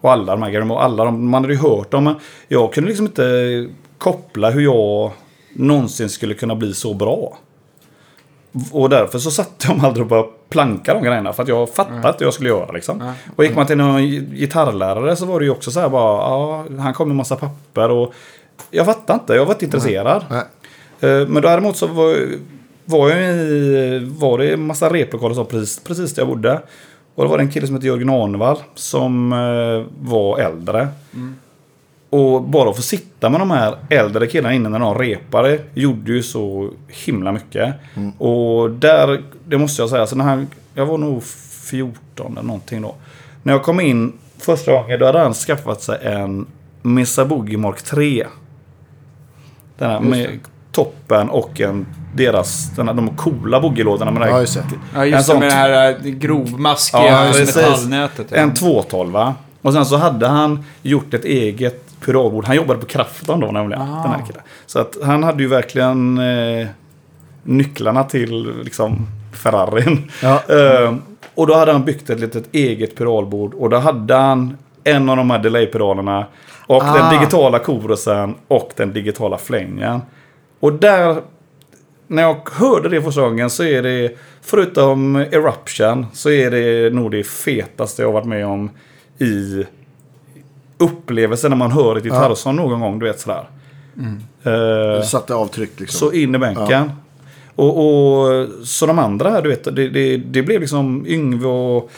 Och 0.00 0.12
alla 0.12 0.32
de 0.32 0.42
här 0.42 0.50
grejerna. 0.50 0.74
Och 0.74 0.84
alla 0.84 1.04
de, 1.04 1.30
man 1.30 1.42
hade 1.44 1.54
ju 1.54 1.60
hört 1.60 1.90
dem. 1.90 2.04
Men 2.04 2.14
jag 2.48 2.72
kunde 2.72 2.88
liksom 2.88 3.06
inte 3.06 3.68
koppla 3.98 4.50
hur 4.50 4.60
jag 4.60 5.10
någonsin 5.52 6.08
skulle 6.08 6.34
kunna 6.34 6.54
bli 6.54 6.74
så 6.74 6.94
bra. 6.94 7.38
Och 8.72 8.88
därför 8.88 9.18
så 9.18 9.30
satte 9.30 9.66
jag 9.68 9.76
mig 9.76 9.86
aldrig 9.86 10.02
och 10.02 10.08
började 10.08 10.28
planka 10.48 10.94
de 10.94 11.02
grejerna. 11.02 11.32
För 11.32 11.42
att 11.42 11.48
jag 11.48 11.74
fattade 11.74 11.96
inte 11.96 12.14
hur 12.18 12.26
jag 12.26 12.34
skulle 12.34 12.48
göra 12.48 12.72
liksom. 12.72 13.12
Och 13.36 13.44
gick 13.44 13.56
man 13.56 13.66
till 13.66 13.76
någon 13.76 14.02
gitarrlärare 14.34 15.16
så 15.16 15.26
var 15.26 15.38
det 15.40 15.44
ju 15.44 15.50
också 15.50 15.70
så 15.70 15.80
här 15.80 15.88
bara. 15.88 16.12
Ja, 16.20 16.64
han 16.78 16.94
kom 16.94 17.08
med 17.08 17.16
massa 17.16 17.36
papper 17.36 17.90
och 17.90 18.14
jag 18.70 18.86
fattade 18.86 19.18
inte. 19.20 19.34
Jag 19.34 19.44
var 19.44 19.52
inte 19.54 19.64
intresserad. 19.64 20.24
Eh, 21.00 21.26
Men 21.28 21.42
däremot 21.42 21.76
så 21.76 21.86
var, 21.86 22.16
var 22.86 23.10
jag 23.10 23.20
i, 23.20 23.98
var 24.18 24.38
det 24.38 24.52
en 24.52 24.66
massa 24.66 24.92
replokaler 24.92 25.34
så 25.34 25.44
precis, 25.44 25.80
precis 25.84 26.14
där 26.14 26.22
jag 26.22 26.28
bodde. 26.28 26.60
Och 27.14 27.24
det 27.24 27.30
var 27.30 27.38
det 27.38 27.44
en 27.44 27.50
kille 27.50 27.66
som 27.66 27.76
hette 27.76 27.86
Jörgen 27.86 28.10
Arnevall 28.10 28.58
som 28.74 29.32
eh, 29.32 30.08
var 30.08 30.38
äldre. 30.38 30.88
Och 32.10 32.42
bara 32.42 32.70
att 32.70 32.76
få 32.76 32.82
sitta 32.82 33.30
med 33.30 33.40
de 33.40 33.50
här 33.50 33.76
äldre 33.90 34.26
killarna 34.26 34.54
innan 34.54 34.72
när 34.72 34.78
de 34.78 34.94
repade 34.98 35.60
gjorde 35.74 36.12
ju 36.12 36.22
så 36.22 36.70
himla 36.88 37.32
mycket. 37.32 37.74
Och 38.18 38.70
där, 38.70 39.22
det 39.44 39.58
måste 39.58 39.82
jag 39.82 39.90
säga, 39.90 40.06
så 40.06 40.16
när 40.16 40.24
han, 40.24 40.46
jag 40.74 40.86
var 40.86 40.98
nog 40.98 41.22
14 41.24 42.32
eller 42.32 42.42
någonting 42.46 42.82
då. 42.82 42.94
När 43.42 43.52
jag 43.52 43.62
kom 43.62 43.80
in 43.80 44.12
första 44.38 44.72
gången 44.72 45.00
då 45.00 45.06
hade 45.06 45.18
han 45.18 45.34
skaffat 45.34 45.82
sig 45.82 45.98
en 46.02 46.46
Mesa 46.82 47.24
Boogie 47.24 47.58
Mark 47.58 47.82
3. 47.82 48.26
Den 49.78 49.90
här 49.90 50.00
med 50.00 50.38
toppen 50.72 51.28
och 51.28 51.60
en 51.60 51.86
deras, 52.16 52.70
den 52.76 52.88
här, 52.88 52.94
de 52.94 53.16
coola 53.16 53.60
boogielådorna 53.60 54.10
med 54.10 54.22
det 54.22 54.26
Ja, 54.28 54.32
här 54.34 54.40
just 54.40 54.54
det. 54.54 54.62
Ja, 54.94 55.04
En 55.04 55.10
just 55.10 55.28
det 55.32 55.38
med 55.38 55.48
det 55.48 55.54
här 55.54 55.90
äh, 55.90 55.96
grovmaskiga 56.10 57.06
Ja, 57.26 57.32
metallnätet. 57.38 58.26
ja. 58.30 58.36
En 58.36 58.54
212 58.54 59.16
Och 59.62 59.72
sen 59.72 59.86
så 59.86 59.96
hade 59.96 60.26
han 60.28 60.64
gjort 60.82 61.14
ett 61.14 61.24
eget 61.24 61.82
pedalbord. 62.04 62.44
Han 62.44 62.56
jobbade 62.56 62.80
på 62.80 62.86
Krafton 62.86 63.40
då 63.40 63.46
nämligen. 63.46 63.82
Ah. 63.82 64.02
Den 64.02 64.10
här 64.12 64.26
killen. 64.26 64.42
Så 64.66 64.78
att 64.78 64.96
han 65.04 65.22
hade 65.22 65.42
ju 65.42 65.48
verkligen 65.48 66.18
eh, 66.18 66.66
nycklarna 67.42 68.04
till 68.04 68.52
liksom 68.64 69.06
Ferrarin. 69.32 70.10
Ja. 70.22 70.42
Eh, 70.48 70.94
och 71.34 71.46
då 71.46 71.54
hade 71.54 71.72
han 71.72 71.84
byggt 71.84 72.10
ett 72.10 72.20
litet 72.20 72.44
eget 72.54 72.96
pedalbord. 72.96 73.54
Och 73.54 73.70
då 73.70 73.76
hade 73.76 74.14
han 74.14 74.56
en 74.84 75.08
av 75.08 75.16
de 75.16 75.30
här 75.30 75.38
delay-pedalerna. 75.38 76.26
Och 76.66 76.82
Ah. 76.84 76.94
den 76.98 77.18
digitala 77.18 77.58
korusen 77.58 78.34
och 78.48 78.70
den 78.76 78.92
digitala 78.92 79.38
flängen. 79.38 80.00
Och 80.60 80.72
där, 80.72 81.16
när 82.06 82.22
jag 82.22 82.48
hörde 82.52 82.88
det 82.88 83.02
första 83.02 83.20
gången 83.20 83.50
så 83.50 83.64
är 83.64 83.82
det, 83.82 84.12
förutom 84.42 85.16
Eruption, 85.16 86.06
så 86.12 86.30
är 86.30 86.50
det 86.50 86.94
nog 86.94 87.10
det 87.10 87.24
fetaste 87.24 88.02
jag 88.02 88.12
varit 88.12 88.26
med 88.26 88.46
om 88.46 88.70
i 89.18 89.64
upplevelsen 90.78 91.50
när 91.50 91.56
man 91.58 91.70
hör 91.72 91.96
ett 91.96 92.04
gitarrson 92.04 92.56
någon 92.56 92.80
gång, 92.80 92.98
du 92.98 93.06
vet 93.06 93.20
sådär. 93.20 93.48
Eh, 94.44 95.00
Du 95.00 95.06
satte 95.06 95.34
avtryck 95.34 95.80
liksom. 95.80 96.08
så 96.08 96.14
in 96.14 96.34
i 96.34 96.38
bänken. 96.38 96.90
Och, 97.54 97.78
och 97.78 98.48
så 98.64 98.86
de 98.86 98.98
andra 98.98 99.30
här, 99.30 99.42
du 99.42 99.48
vet, 99.48 99.64
det, 99.64 99.88
det, 99.88 100.16
det 100.16 100.42
blev 100.42 100.60
liksom 100.60 101.06
Yngve 101.06 101.48
och 101.48 101.90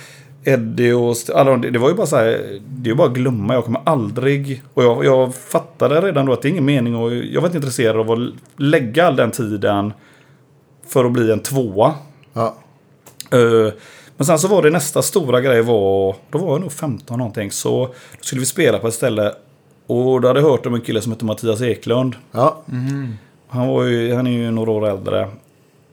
Eddie 0.49 0.93
och 0.93 1.17
alla 1.35 1.51
de, 1.51 1.61
det, 1.61 1.71
det 1.71 1.79
var 1.79 1.89
ju 1.89 1.95
bara 1.95 2.07
så 2.07 2.17
här, 2.17 2.61
det 2.69 2.91
är 2.91 2.95
bara 2.95 3.09
att 3.09 3.15
glömma. 3.15 3.55
Jag 3.55 3.65
kommer 3.65 3.81
aldrig, 3.85 4.63
och 4.75 4.85
jag, 4.85 5.05
jag 5.05 5.35
fattade 5.35 6.01
redan 6.01 6.27
då 6.27 6.33
att 6.33 6.43
det 6.43 6.49
är 6.49 6.51
ingen 6.51 6.65
mening 6.65 6.97
och 6.97 7.15
jag 7.15 7.41
var 7.41 7.49
inte 7.49 7.59
intresserad 7.59 7.97
av 7.97 8.11
att 8.11 8.19
lägga 8.57 9.07
all 9.07 9.17
den 9.17 9.31
tiden 9.31 9.93
för 10.87 11.05
att 11.05 11.13
bli 11.13 11.33
en 11.33 11.41
tvåa. 11.41 11.95
Ja. 12.33 12.57
Eh, 13.31 13.73
men 14.17 14.27
sen 14.27 14.39
så 14.39 14.49
var 14.49 14.63
det 14.63 14.71
nästa 14.71 15.03
stora 15.03 15.41
grej 15.41 15.63
var, 15.63 16.17
då 16.31 16.39
var 16.39 16.53
jag 16.53 16.61
nog 16.61 16.73
15 16.73 17.19
någonting, 17.19 17.51
så 17.51 17.87
då 17.87 17.93
skulle 18.21 18.41
vi 18.41 18.47
spela 18.47 18.79
på 18.79 18.89
ett 18.89 18.95
ställe 18.95 19.33
och 19.87 20.21
då 20.21 20.29
hade 20.29 20.41
jag 20.41 20.51
hört 20.51 20.67
om 20.67 20.75
en 20.75 20.81
kille 20.81 21.01
som 21.01 21.13
hette 21.13 21.25
Mattias 21.25 21.63
Eklund. 21.63 22.15
Ja. 22.33 22.63
Han, 23.49 23.69
var 23.69 23.85
ju, 23.85 24.15
han 24.15 24.27
är 24.27 24.31
ju 24.31 24.51
några 24.51 24.71
år 24.71 24.87
äldre. 24.89 25.29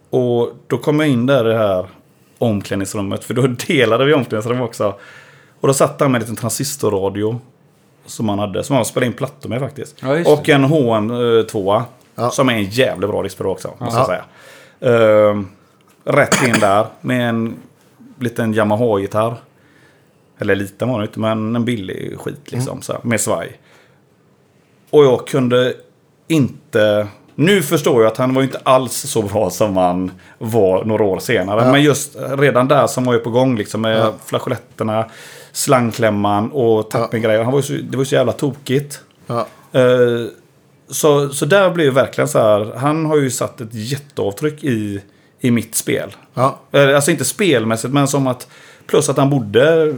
Och 0.09 0.49
då 0.67 0.77
kom 0.77 0.99
jag 0.99 1.09
in 1.09 1.25
där 1.25 1.45
i 1.45 1.51
det 1.51 1.57
här 1.57 1.85
omklädningsrummet. 2.37 3.23
För 3.23 3.33
då 3.33 3.47
delade 3.47 4.05
vi 4.05 4.13
omklädningsrum 4.13 4.61
också. 4.61 4.95
Och 5.59 5.67
då 5.67 5.73
satt 5.73 5.99
han 6.01 6.11
med 6.11 6.19
en 6.19 6.21
liten 6.21 6.35
transistorradio. 6.35 7.41
Som 8.05 8.29
han 8.29 8.39
hade. 8.39 8.63
Som 8.63 8.75
han 8.75 8.85
spelade 8.85 9.07
in 9.07 9.13
plattor 9.13 9.49
med 9.49 9.59
faktiskt. 9.59 9.95
Ja, 10.01 10.33
och 10.33 10.49
en 10.49 10.65
HM2. 10.65 11.83
Ja. 12.15 12.29
Som 12.29 12.49
är 12.49 12.53
en 12.53 12.63
jävligt 12.63 13.09
bra 13.09 13.23
diskspelare 13.23 13.51
också. 13.53 13.73
Måste 13.79 13.99
jag 13.99 14.09
Ja. 14.09 14.23
säga. 14.79 15.29
Ehm, 15.29 15.47
rätt 16.03 16.43
in 16.47 16.55
där. 16.59 16.85
Med 17.01 17.29
en 17.29 17.55
liten 18.19 18.53
Yamaha-gitarr. 18.53 19.35
Eller 20.39 20.55
liten 20.55 20.89
var 20.89 20.99
det 20.99 21.05
inte. 21.05 21.19
Men 21.19 21.55
en 21.55 21.65
billig 21.65 22.19
skit 22.19 22.51
liksom. 22.51 22.81
Så 22.81 22.93
här, 22.93 23.01
med 23.03 23.21
svaj. 23.21 23.59
Och 24.89 25.05
jag 25.05 25.27
kunde 25.27 25.73
inte... 26.27 27.07
Nu 27.35 27.61
förstår 27.61 28.01
jag 28.03 28.11
att 28.11 28.17
han 28.17 28.33
var 28.33 28.43
inte 28.43 28.59
alls 28.63 28.93
så 28.93 29.21
bra 29.21 29.49
som 29.49 29.77
han 29.77 30.11
var 30.37 30.85
några 30.85 31.03
år 31.03 31.19
senare. 31.19 31.65
Ja. 31.65 31.71
Men 31.71 31.83
just 31.83 32.15
redan 32.37 32.67
där 32.67 32.87
som 32.87 33.03
var 33.05 33.13
ju 33.13 33.19
på 33.19 33.29
gång 33.29 33.57
liksom 33.57 33.81
med 33.81 33.97
Ja. 33.97 34.13
flageoletterna, 34.25 35.05
slangklämman 35.51 36.51
och 36.51 36.89
tappinggrejer. 36.91 37.43
Han 37.43 37.51
var 37.53 37.59
ju 37.59 37.63
så, 37.63 37.73
det 37.73 37.97
var 37.97 38.01
ju 38.01 38.05
så 38.05 38.15
jävla 38.15 38.31
tokigt. 38.31 38.99
Ja. 39.27 39.47
Eh, 39.71 40.25
så, 40.89 41.29
så 41.29 41.45
där 41.45 41.69
blev 41.69 41.93
verkligen 41.93 42.27
så 42.27 42.39
här. 42.39 42.73
Han 42.77 43.05
har 43.05 43.17
ju 43.17 43.29
satt 43.31 43.61
ett 43.61 43.73
jätteavtryck 43.73 44.63
i, 44.63 45.01
i 45.39 45.51
mitt 45.51 45.75
spel. 45.75 46.15
Ja. 46.33 46.59
Eh, 46.71 46.95
Alltså 46.95 47.11
inte 47.11 47.25
spelmässigt 47.25 47.93
men 47.93 48.07
som 48.07 48.27
att... 48.27 48.47
Plus 48.87 49.09
att 49.09 49.17
han 49.17 49.29
bodde... 49.29 49.95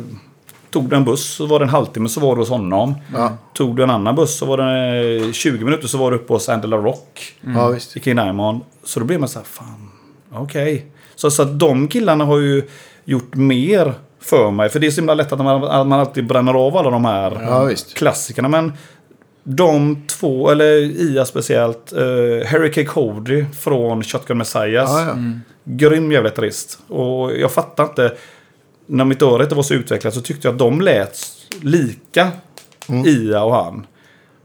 Tog 0.70 0.90
du 0.90 0.96
en 0.96 1.06
buss 1.06 1.26
så 1.26 1.46
var 1.46 1.60
det 1.60 1.66
en 1.66 1.70
halvtimme 1.70 2.10
så 2.10 2.20
var 2.20 2.36
du 2.36 2.42
hos 2.42 2.50
honom. 2.50 2.96
Ja. 3.14 3.38
Tog 3.54 3.76
du 3.76 3.84
en 3.84 3.90
annan 3.90 4.16
buss 4.16 4.38
så 4.38 4.46
var 4.46 4.58
det 4.58 5.34
20 5.34 5.66
minuter 5.66 5.88
så 5.88 5.98
var 5.98 6.12
du 6.12 6.18
uppe 6.18 6.34
hos 6.34 6.50
Angela 6.50 6.78
Rock. 6.78 7.36
ja, 7.56 7.68
visst. 7.70 7.98
I 7.98 8.00
King 8.00 8.16
Diamond. 8.16 8.62
Så 8.84 9.00
då 9.00 9.06
blev 9.06 9.20
man 9.20 9.30
så 9.30 9.40
här, 9.40 9.46
fan, 9.46 9.90
okej. 10.32 10.86
Så, 11.16 11.32
så 11.32 11.42
att 11.42 11.60
de 11.60 11.88
killarna 11.88 12.26
har 12.26 12.40
ju 12.40 12.64
gjort 13.06 13.36
mer 13.36 13.94
för 14.20 14.52
mig. 14.52 14.70
För 14.70 14.80
det 14.80 14.88
är 14.88 14.92
så 14.92 15.02
himla 15.02 15.14
lätt 15.14 15.32
att 15.32 15.40
man, 15.40 15.64
att 15.64 15.88
man 15.88 16.00
alltid 16.00 16.28
bränner 16.28 16.54
av 16.54 16.78
alla 16.78 16.90
de 16.90 17.06
här 17.06 17.40
Ja, 17.42 17.70
klassikerna. 17.96 18.48
Men 18.48 18.74
de 19.44 20.04
två, 20.08 20.50
eller 20.50 20.66
Ia 21.02 21.26
speciellt, 21.26 21.94
uh, 21.94 22.46
Harry 22.46 22.72
K. 22.72 22.92
Cody 22.94 23.46
från 23.60 24.04
Shotgun 24.04 24.38
Messiahs. 24.38 24.90
Ja, 24.90 25.06
ja. 25.08 25.16
Grym 25.64 26.12
jävla 26.12 26.30
gitarrist. 26.30 26.80
Och 26.88 27.38
jag 27.38 27.52
fattar 27.52 27.84
inte. 27.84 28.14
När 28.88 29.06
mitt 29.06 29.22
öra 29.22 29.44
inte 29.44 29.56
var 29.56 29.64
så 29.64 29.74
utvecklat 29.74 30.14
så 30.14 30.22
tyckte 30.22 30.48
jag 30.48 30.54
att 30.54 30.60
de 30.60 30.82
lät 30.82 31.20
lika. 31.62 32.32
Mm. 32.90 33.06
Ia 33.06 33.44
och 33.44 33.54
han. 33.56 33.88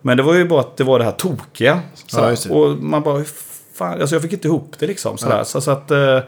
Men 0.02 0.16
det 0.16 0.23
var 0.23 0.35
ju 0.35 0.44
bara 0.48 0.60
att 0.60 0.77
det 0.77 0.85
var 0.85 0.98
det 0.98 1.05
här 1.05 1.12
tokiga. 1.12 1.81
Ja, 2.12 2.36
och 2.51 2.77
man 2.78 3.02
bara, 3.02 3.24
fan, 3.74 4.01
alltså 4.01 4.14
jag 4.14 4.23
fick 4.23 4.32
inte 4.32 4.48
ihop 4.48 4.74
det 4.78 4.86
liksom. 4.86 5.19
Sådär. 5.19 5.44
Så, 5.44 5.60
så 5.60 5.70
att... 5.70 5.90
eh, 5.90 6.19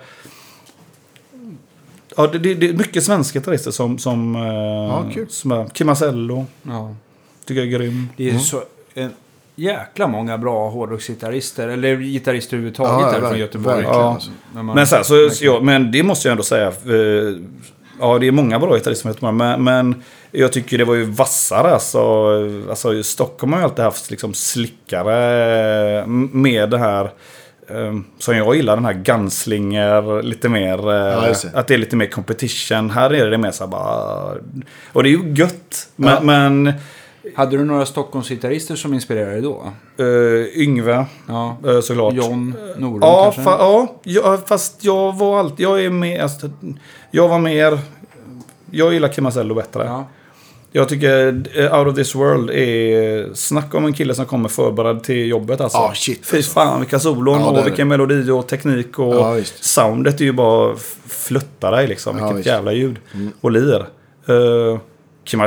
Ja, 2.17 2.27
det, 2.27 2.39
det, 2.39 2.55
det 2.55 2.69
är 2.69 2.73
mycket 2.73 3.05
svenska 3.05 3.39
gitarrister 3.39 3.71
som... 3.71 3.99
som 3.99 4.35
ja, 4.91 5.05
kul. 5.15 5.27
Som 5.29 5.53
är, 5.53 5.65
Kim 5.69 5.87
Marcello, 5.87 6.47
Ja. 6.63 6.95
tycker 7.45 7.61
jag 7.65 7.73
är 7.73 7.79
grym. 7.79 8.09
Det 8.17 8.25
är 8.25 8.31
Mm. 8.31 8.41
så 8.43 8.63
en 8.95 9.11
jäkla 9.57 10.07
många 10.07 10.39
bra 10.39 10.71
hårdrocksgitarrister. 10.71 11.69
Eller 11.69 11.97
gitarrister 11.97 12.57
överhuvudtaget 12.57 13.01
Ja, 13.01 13.11
verk- 13.21 13.29
från 13.29 13.39
Göteborg. 13.39 13.83
Ja. 13.85 14.13
alltså. 14.15 14.31
Men, 14.53 14.87
så 14.87 14.97
här, 14.97 15.03
så, 15.03 15.31
så, 15.31 15.45
ja, 15.45 15.61
men 15.61 15.91
det 15.93 16.03
måste 16.03 16.29
jag 16.29 16.33
ändå 16.33 16.43
säga. 16.43 16.67
eh, 16.69 17.35
Ja, 18.01 18.19
det 18.19 18.27
är 18.27 18.33
många 18.33 18.59
bra 18.59 18.75
gitarrister 18.75 19.03
från 19.03 19.13
Göteborg. 19.13 19.35
Men, 19.35 19.65
men 19.65 20.03
jag 20.31 20.53
tycker 20.53 20.79
det 20.79 20.85
var 20.85 20.95
ju 20.95 21.05
vassare. 21.05 21.71
Alltså, 21.71 22.01
alltså, 22.71 23.03
Stockholm 23.03 23.53
har 23.53 23.61
ju 23.61 23.65
alltid 23.65 23.85
haft 23.85 24.11
liksom, 24.11 24.35
slickare 24.35 25.99
eh, 26.01 26.07
med 26.07 26.71
det 26.71 26.79
här. 26.79 27.05
eh, 27.69 27.95
Som 28.19 28.37
jag 28.37 28.57
gillar, 28.57 28.77
den 28.77 28.85
här 28.85 28.93
gunslinger, 28.93 30.23
lite 30.23 30.49
mer... 30.49 30.91
eh, 30.91 30.97
Ja, 30.97 31.21
det. 31.43 31.59
att 31.59 31.67
det 31.69 31.75
är 31.75 31.79
lite 31.79 31.97
mer 31.97 32.07
competition. 32.07 32.91
Här 32.91 33.15
är 33.15 33.31
det 33.31 33.39
mer 33.39 33.51
så 33.51 33.65
här 33.65 33.71
bara... 33.71 34.35
Och 34.93 35.03
det 35.03 35.09
är 35.09 35.11
ju 35.11 35.35
gött. 35.35 35.89
Men, 35.97 36.13
Ja. 36.15 36.21
men 36.21 36.73
Hade 37.37 37.57
du 37.57 37.65
några 37.65 37.87
Stockholmsgitarrister 37.87 38.77
som 38.77 38.95
inspirerade 38.95 39.33
dig 39.33 39.43
då? 39.43 39.73
eh, 39.99 40.63
Yngve, 40.63 41.07
Ja. 41.29 41.57
eh, 41.67 41.81
såklart. 41.81 42.15
John 42.15 42.55
Norum 42.79 42.99
Ja, 43.03 43.23
kanske? 43.35 43.43
fa 43.43 43.89
ja, 44.03 44.39
fast 44.47 44.85
jag 44.85 45.13
var 45.19 45.39
alltid... 45.39 45.67
Jag 45.67 45.85
är 45.85 45.91
mer... 45.91 46.23
Alltså, 46.23 46.51
jag 47.15 47.29
var 47.29 47.39
mer... 47.39 47.79
Jag 48.71 48.93
gillar 48.93 49.09
Kim 49.09 49.25
Marcello 49.25 49.55
bättre. 49.55 49.85
Ja. 49.85 50.07
Jag 50.73 50.89
tycker 50.89 51.43
eh, 51.59 51.79
Out 51.79 51.89
of 51.89 51.95
this 51.95 52.15
world 52.15 52.51
är... 52.51 53.35
Snacka 53.35 53.77
om 53.77 53.85
en 53.85 53.93
kille 53.93 54.15
som 54.15 54.27
kommer 54.27 54.49
förberedd 54.49 55.03
till 55.03 55.27
jobbet 55.29 55.61
alltså. 55.61 55.79
Ja, 55.79 55.93
shit, 55.95 56.27
Fy 56.27 56.37
alltså. 56.37 56.53
fan 56.53 56.81
vilka 56.81 56.99
solon 56.99 57.41
Ja, 57.41 57.47
och 57.61 57.67
vilken 57.67 57.89
melodi 57.89 58.31
och 58.31 58.47
teknik 58.49 58.99
och 58.99 59.15
Ja, 59.15 59.41
soundet 59.61 60.21
är 60.21 60.25
ju 60.25 60.33
bara 60.33 60.73
f- 60.75 60.97
fluttar 61.07 61.73
dig 61.73 61.87
liksom. 61.89 62.19
Ja, 62.19 62.25
Vilket 62.25 62.39
visst. 62.39 62.49
Mm. 62.49 62.57
jävla 62.57 62.73
ljud. 62.73 62.97
Och 63.41 63.51
lir. 63.51 63.87
Uh, 64.29 64.79
Kim 65.25 65.41
uh, 65.41 65.47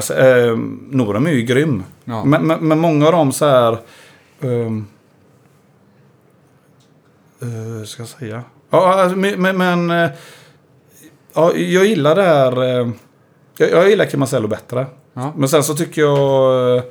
Norum 0.91 1.25
är 1.27 1.31
ju 1.31 1.41
grym. 1.41 1.83
Ja. 2.05 2.23
Men, 2.25 2.47
men, 2.47 2.67
men 2.67 2.79
många 2.79 3.05
av 3.05 3.11
dem 3.11 3.31
så 3.31 3.45
här... 3.45 3.77
ehm, 4.41 4.87
eh, 7.41 7.85
ska 7.85 8.01
jag 8.01 8.09
säga? 8.09 8.43
Ja, 8.69 8.93
alltså, 8.93 9.17
men... 9.17 9.57
men, 9.57 10.09
ja, 11.37 11.55
jag 11.55 11.85
gillar 11.85 12.15
det 12.15 12.23
här... 12.23 12.63
eh, 12.81 12.89
jag, 13.57 13.71
jag 13.71 13.89
gillar 13.89 14.05
Kim 14.05 14.19
Marcello 14.19 14.47
bättre. 14.47 14.85
Ja. 15.13 15.33
Men 15.37 15.49
sen 15.49 15.63
så 15.63 15.73
tycker 15.75 16.01
jag... 16.01 16.77
eh, 16.77 16.83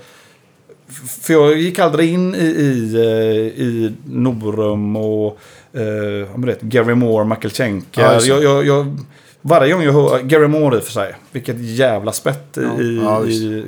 För 1.20 1.32
jag 1.32 1.56
gick 1.58 1.78
aldrig 1.78 2.12
in 2.12 2.34
i, 2.34 2.38
i, 2.46 2.94
eh, 2.94 3.62
i 3.62 3.92
Norum 4.06 4.96
och 4.96 5.38
eh, 5.72 6.36
vet, 6.44 6.60
Gary 6.62 6.94
Moore, 6.94 7.24
Michael 7.24 7.50
Schenker. 7.50 8.02
Ja, 8.02 8.20
jag, 8.20 8.42
jag, 8.42 8.66
jag, 8.66 8.96
varje 9.40 9.72
gång 9.72 9.82
jag 9.82 9.92
hör 9.92 10.18
Gary 10.22 10.48
Moore 10.48 10.76
i 10.76 10.80
och 10.80 10.84
för 10.84 10.92
sig. 10.92 11.14
Vilket 11.32 11.56
jävla 11.58 12.12
spett 12.12 12.58
Ja. 12.62 12.80
i, 12.82 13.00
Ja, 13.02 13.24
i, 13.26 13.64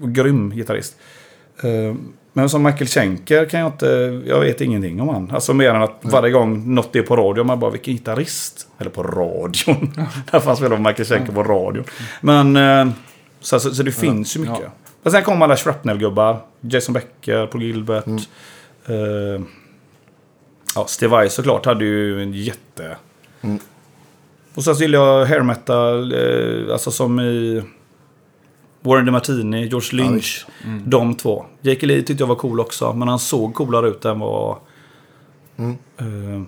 grym 0.00 0.50
gitarrist. 0.54 0.96
Eh, 1.62 1.94
Men 2.32 2.48
som 2.48 2.62
Michael 2.62 2.86
Schenker 2.86 3.44
kan 3.44 3.60
jag 3.60 3.68
inte, 3.68 3.86
jag 4.26 4.40
vet 4.40 4.60
ingenting 4.60 5.00
om 5.00 5.08
han. 5.08 5.30
Alltså 5.30 5.54
mer 5.54 5.70
än 5.70 5.82
att 5.82 5.98
varje 6.02 6.32
gång 6.32 6.74
något 6.74 6.96
är 6.96 7.02
på 7.02 7.16
radio, 7.16 7.44
man 7.44 7.60
bara 7.60 7.70
vilken 7.70 7.94
gitarrist. 7.94 8.68
Eller 8.78 8.90
på 8.90 9.02
radion. 9.02 9.92
Därför 10.30 10.46
han 10.46 10.56
spelar 10.56 10.78
Michael 10.78 11.04
Schenker 11.04 11.32
på 11.32 11.42
radio. 11.42 11.84
Men, 12.20 12.56
eh, 12.56 12.92
så, 13.40 13.60
så, 13.60 13.74
så 13.74 13.82
det 13.82 13.92
finns 13.92 14.36
ju 14.36 14.40
mycket. 14.40 14.60
Ja. 14.62 14.70
Och 15.02 15.12
sen 15.12 15.22
kommer 15.22 15.44
alla 15.44 15.56
shrapnel-gubbar. 15.56 16.36
Jason 16.60 16.92
Becker, 16.92 17.46
Paul 17.46 17.62
Gilbert. 17.62 18.06
Mm. 18.06 18.20
Eh, 18.86 19.42
ja, 20.74 20.86
Steve 20.86 21.10
Vai 21.10 21.30
såklart 21.30 21.66
hade 21.66 21.84
ju 21.84 22.22
en 22.22 22.32
jätte... 22.32 22.96
Mm. 23.40 23.58
Och 24.54 24.64
sen 24.64 24.76
så 24.76 24.82
gillar 24.82 24.98
jag 24.98 25.26
hair 25.26 25.40
metal, 25.40 26.12
eh, 26.12 26.72
alltså 26.72 26.90
som 26.90 27.20
i 27.20 27.62
Warren 28.82 29.06
DeMartini, 29.06 29.66
George 29.68 29.88
Ja, 29.92 30.10
Lynch. 30.10 30.46
de 30.84 31.14
två. 31.14 31.44
Jake 31.60 31.86
Lee 31.86 32.02
tyckte 32.02 32.22
jag 32.22 32.28
var 32.28 32.34
cool 32.34 32.60
också, 32.60 32.92
men 32.92 33.08
han 33.08 33.18
såg 33.18 33.54
coolare 33.54 33.88
ut 33.88 34.04
än 34.04 34.18
vad... 34.20 34.56
Mm. 35.58 35.70
Eh, 35.98 36.42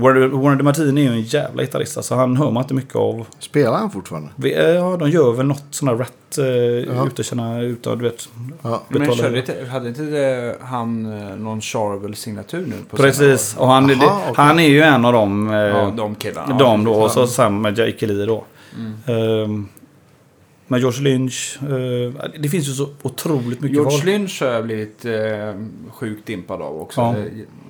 Warren, 0.00 0.40
Warren 0.40 0.58
DeMartini 0.58 1.00
är 1.06 1.10
ju 1.10 1.16
en 1.18 1.22
jävla 1.22 1.62
gitarrist, 1.62 1.96
alltså 1.96 2.14
han 2.14 2.36
hör 2.36 2.50
man 2.50 2.62
inte 2.62 2.74
mycket 2.74 2.96
av. 2.96 3.26
Spelar 3.38 3.78
han 3.78 3.90
fortfarande? 3.90 4.28
Vi, 4.36 4.54
eh, 4.54 4.60
ja, 4.64 4.96
de 4.96 5.10
gör 5.10 5.32
väl 5.32 5.46
något 5.46 5.64
sån 5.70 5.88
här 5.88 5.96
rat 5.96 6.38
eh, 6.38 6.44
Ja. 6.44 7.06
ute, 7.06 7.22
känna, 7.22 7.60
ute, 7.60 7.90
du 7.96 8.02
vet. 8.04 8.28
Ja. 8.62 8.82
Men 8.88 9.12
körde 9.14 9.38
inte, 9.38 9.66
hade 9.72 9.88
inte 9.88 10.02
det, 10.02 10.56
han 10.60 11.02
någon 11.44 11.60
Charvel-signatur 11.60 12.66
nu? 12.66 12.76
På 12.90 12.96
Precis, 12.96 13.56
och 13.58 13.66
han, 13.68 13.84
Aha, 13.84 13.94
det, 14.00 14.06
okej. 14.30 14.34
han 14.36 14.58
är 14.60 14.68
ju 14.68 14.82
en 14.82 15.04
av 15.04 15.12
dem. 15.12 15.50
Eh, 15.50 15.56
Ja, 15.56 15.92
de 15.96 16.14
killarna. 16.14 16.58
de 16.58 16.84
då, 16.84 16.92
och 16.94 17.10
så 17.10 17.26
sen 17.26 17.60
med 17.60 17.78
Jake 17.78 18.06
Lee 18.06 18.26
då. 18.26 18.44
Mm. 18.78 18.94
Ehm, 19.44 19.68
med 20.74 20.80
George 20.80 21.02
Lynch. 21.02 21.58
eh, 21.62 22.30
det 22.40 22.48
finns 22.48 22.68
ju 22.68 22.72
så 22.72 22.88
otroligt 23.02 23.60
mycket 23.60 23.76
George 23.76 23.90
folk. 23.90 24.04
Lynch 24.04 24.42
har 24.42 24.48
jag 24.48 24.64
blivit 24.64 25.04
eh, 25.04 25.12
sjukt 25.92 26.28
impad 26.30 26.62
av 26.62 26.80
också. 26.80 27.00
Ja. 27.00 27.14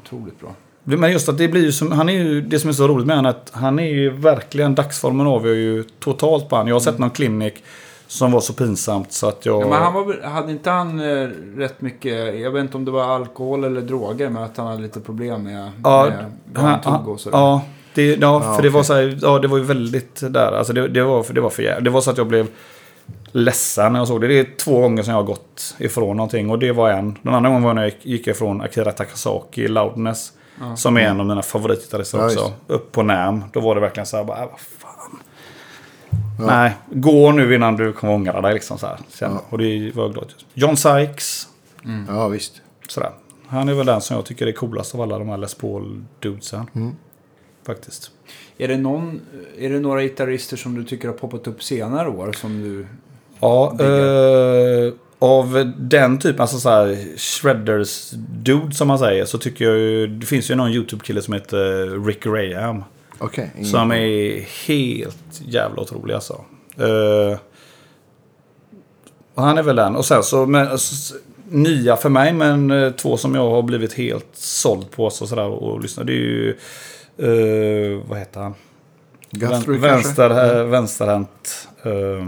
Otroligt 0.04 0.40
bra. 0.40 0.54
Men 0.84 1.12
just 1.12 1.28
att 1.28 1.38
det 1.38 1.48
blir 1.48 1.62
ju 1.62 1.72
som, 1.72 1.92
han 1.92 2.08
är 2.08 2.12
ju, 2.12 2.40
det 2.40 2.58
som 2.58 2.68
är 2.70 2.74
så 2.74 2.88
roligt 2.88 3.06
med 3.06 3.16
honom 3.16 3.30
att 3.30 3.50
han 3.54 3.78
är 3.78 3.88
ju 3.90 4.10
verkligen, 4.10 4.74
dagsformen 4.74 5.26
avgör 5.26 5.54
ju 5.54 5.82
totalt 5.82 6.48
på 6.48 6.56
han. 6.56 6.66
Jag 6.66 6.74
har 6.74 6.80
sett 6.80 6.98
någon 6.98 7.10
klinik 7.10 7.64
som 8.06 8.32
var 8.32 8.40
så 8.40 8.52
pinsamt 8.52 9.12
så 9.12 9.28
att 9.28 9.46
jag... 9.46 9.62
Ja, 9.62 9.68
men 9.68 9.82
han 9.82 9.94
var, 9.94 10.22
hade 10.22 10.52
inte 10.52 10.70
han 10.70 11.00
eh, 11.00 11.28
rätt 11.56 11.80
mycket, 11.80 12.40
jag 12.40 12.50
vet 12.50 12.60
inte 12.60 12.76
om 12.76 12.84
det 12.84 12.90
var 12.90 13.04
alkohol 13.04 13.64
eller 13.64 13.80
droger, 13.80 14.28
men 14.28 14.42
att 14.42 14.56
han 14.56 14.66
hade 14.66 14.82
lite 14.82 15.00
problem 15.00 15.42
med, 15.42 15.70
Ja, 15.84 16.06
med 16.10 16.32
vad 16.52 16.64
han 16.64 16.80
han- 16.84 17.04
tog 17.04 17.14
och 17.14 17.20
sådär. 17.20 17.38
Ja, 17.38 17.62
det, 17.94 18.06
ja, 18.06 18.16
Ja, 18.44 18.54
för 18.56 18.62
det 18.62 18.70
var 18.70 18.82
så 18.82 18.94
här, 18.94 19.18
ja, 19.22 19.38
det 19.38 19.48
var 19.48 19.58
ju 19.58 19.64
väldigt 19.64 20.20
där. 20.30 20.52
Alltså 20.52 20.72
det, 20.72 20.88
det 20.88 21.02
var 21.02 21.22
för 21.22 21.34
det 21.34 21.40
var 21.40 21.50
för 21.50 21.62
jävligt. 21.62 21.84
Det 21.84 21.90
var 21.90 22.00
så 22.00 22.10
att 22.10 22.18
jag 22.18 22.26
blev 22.26 22.46
ledsen 23.32 23.92
när 23.92 24.00
jag 24.00 24.08
såg 24.08 24.20
det. 24.20 24.28
Det 24.28 24.38
är 24.38 24.56
två 24.58 24.80
gånger 24.80 25.02
som 25.02 25.10
jag 25.10 25.18
har 25.18 25.24
gått 25.26 25.74
ifrån 25.78 26.16
någonting 26.16 26.50
och 26.50 26.58
det 26.58 26.72
var 26.72 26.90
en. 26.90 27.18
Den 27.22 27.34
andra 27.34 27.50
gången 27.50 27.62
var 27.62 27.74
när 27.74 27.82
jag 27.82 27.92
gick- 28.02 28.26
ifrån 28.26 28.60
Akira 28.60 28.92
Takasaki, 28.92 29.68
Loudness. 29.68 30.32
Ja. 30.60 30.76
Som 30.76 30.96
är 30.96 31.00
en 31.00 31.20
av 31.20 31.26
mina 31.26 31.42
favoritgitarrister 31.42 32.18
Ja, 32.18 32.24
också. 32.24 32.52
Upp 32.66 32.92
på 32.92 33.02
NAM. 33.02 33.44
Då 33.52 33.60
var 33.60 33.74
det 33.74 33.80
verkligen 33.80 34.06
så 34.06 34.16
här, 34.16 34.24
bara, 34.24 34.42
äh, 34.42 34.48
vad 34.50 34.60
fan. 34.60 35.18
Ja. 36.38 36.46
Nej, 36.46 36.76
gå 36.92 37.32
nu 37.32 37.54
innan 37.54 37.76
du 37.76 37.92
kommer 37.92 38.12
ångra 38.12 38.40
dig 38.40 38.54
liksom 38.54 38.78
så 38.78 38.86
här. 38.86 38.98
Kände. 39.14 39.36
Ja. 39.36 39.42
Och 39.50 39.58
det 39.58 39.92
var 39.94 40.02
jag 40.04 40.12
glad. 40.12 40.32
John 40.54 40.76
Sykes. 40.76 41.48
ja, 42.08 42.28
visst. 42.28 42.60
Sådär. 42.88 43.10
Han 43.46 43.68
är 43.68 43.74
väl 43.74 43.86
den 43.86 44.00
som 44.00 44.16
jag 44.16 44.26
tycker 44.26 44.46
är 44.46 44.52
coolast 44.52 44.94
av 44.94 45.00
alla 45.00 45.18
de 45.18 45.28
här 45.28 45.36
Les 45.36 45.54
Paul-dudesen. 45.58 46.66
Mm. 46.74 46.96
Faktiskt. 47.66 48.10
Är, 48.58 48.68
det 48.68 48.76
någon, 48.76 49.20
är 49.58 49.70
det 49.70 49.80
några 49.80 50.02
gitarrister 50.02 50.56
som 50.56 50.74
du 50.74 50.84
tycker 50.84 51.08
har 51.08 51.14
poppat 51.14 51.46
upp 51.46 51.62
senare 51.62 52.08
år 52.08 52.32
som 52.32 52.62
du... 52.62 52.86
Ja, 53.40 53.76
eh, 53.80 54.92
av 55.18 55.72
den 55.78 56.18
typen, 56.18 56.40
alltså 56.40 56.58
så 56.58 56.68
här 56.68 57.16
shredders 57.18 58.10
dude 58.42 58.74
som 58.74 58.88
man 58.88 58.98
säger, 58.98 59.24
så 59.24 59.38
tycker 59.38 59.64
jag 59.64 59.78
ju, 59.78 60.06
det 60.06 60.26
finns 60.26 60.50
ju 60.50 60.54
någon 60.54 60.70
YouTube-kille 60.70 61.22
som 61.22 61.34
heter 61.34 62.04
Rick 62.06 62.22
Graham. 62.22 62.84
Okej. 63.18 63.50
ingen- 63.56 63.66
Som 63.70 63.92
är 63.92 64.40
helt 64.68 65.40
jävla 65.46 65.82
otrolig 65.82 66.14
alltså. 66.14 66.44
Eh, 66.78 67.38
och 69.34 69.42
han 69.42 69.58
är 69.58 69.62
väl 69.62 69.76
den. 69.76 69.96
Och 69.96 70.04
sen 70.04 70.22
så, 70.22 70.46
men, 70.46 70.68
nya 71.48 71.96
för 71.96 72.08
mig, 72.08 72.32
men 72.32 72.70
eh, 72.70 72.90
två 72.92 73.16
som 73.16 73.34
jag 73.34 73.50
har 73.50 73.62
blivit 73.62 73.92
helt 73.92 74.28
såld 74.32 74.90
på 74.90 75.10
så 75.10 75.26
sådär, 75.26 75.44
och 75.46 75.80
lyssna. 75.82 76.04
Det 76.04 76.12
är 76.12 76.16
ju, 76.16 76.56
eh, 77.18 78.08
vad 78.08 78.18
heter 78.18 78.40
han? 78.40 78.54
Guthrie 79.30 79.78
Vän- 79.78 79.80
vänster, 79.80 80.58
eh, 80.60 80.64
vänsterhänt. 80.66 81.68
eh, 81.82 82.26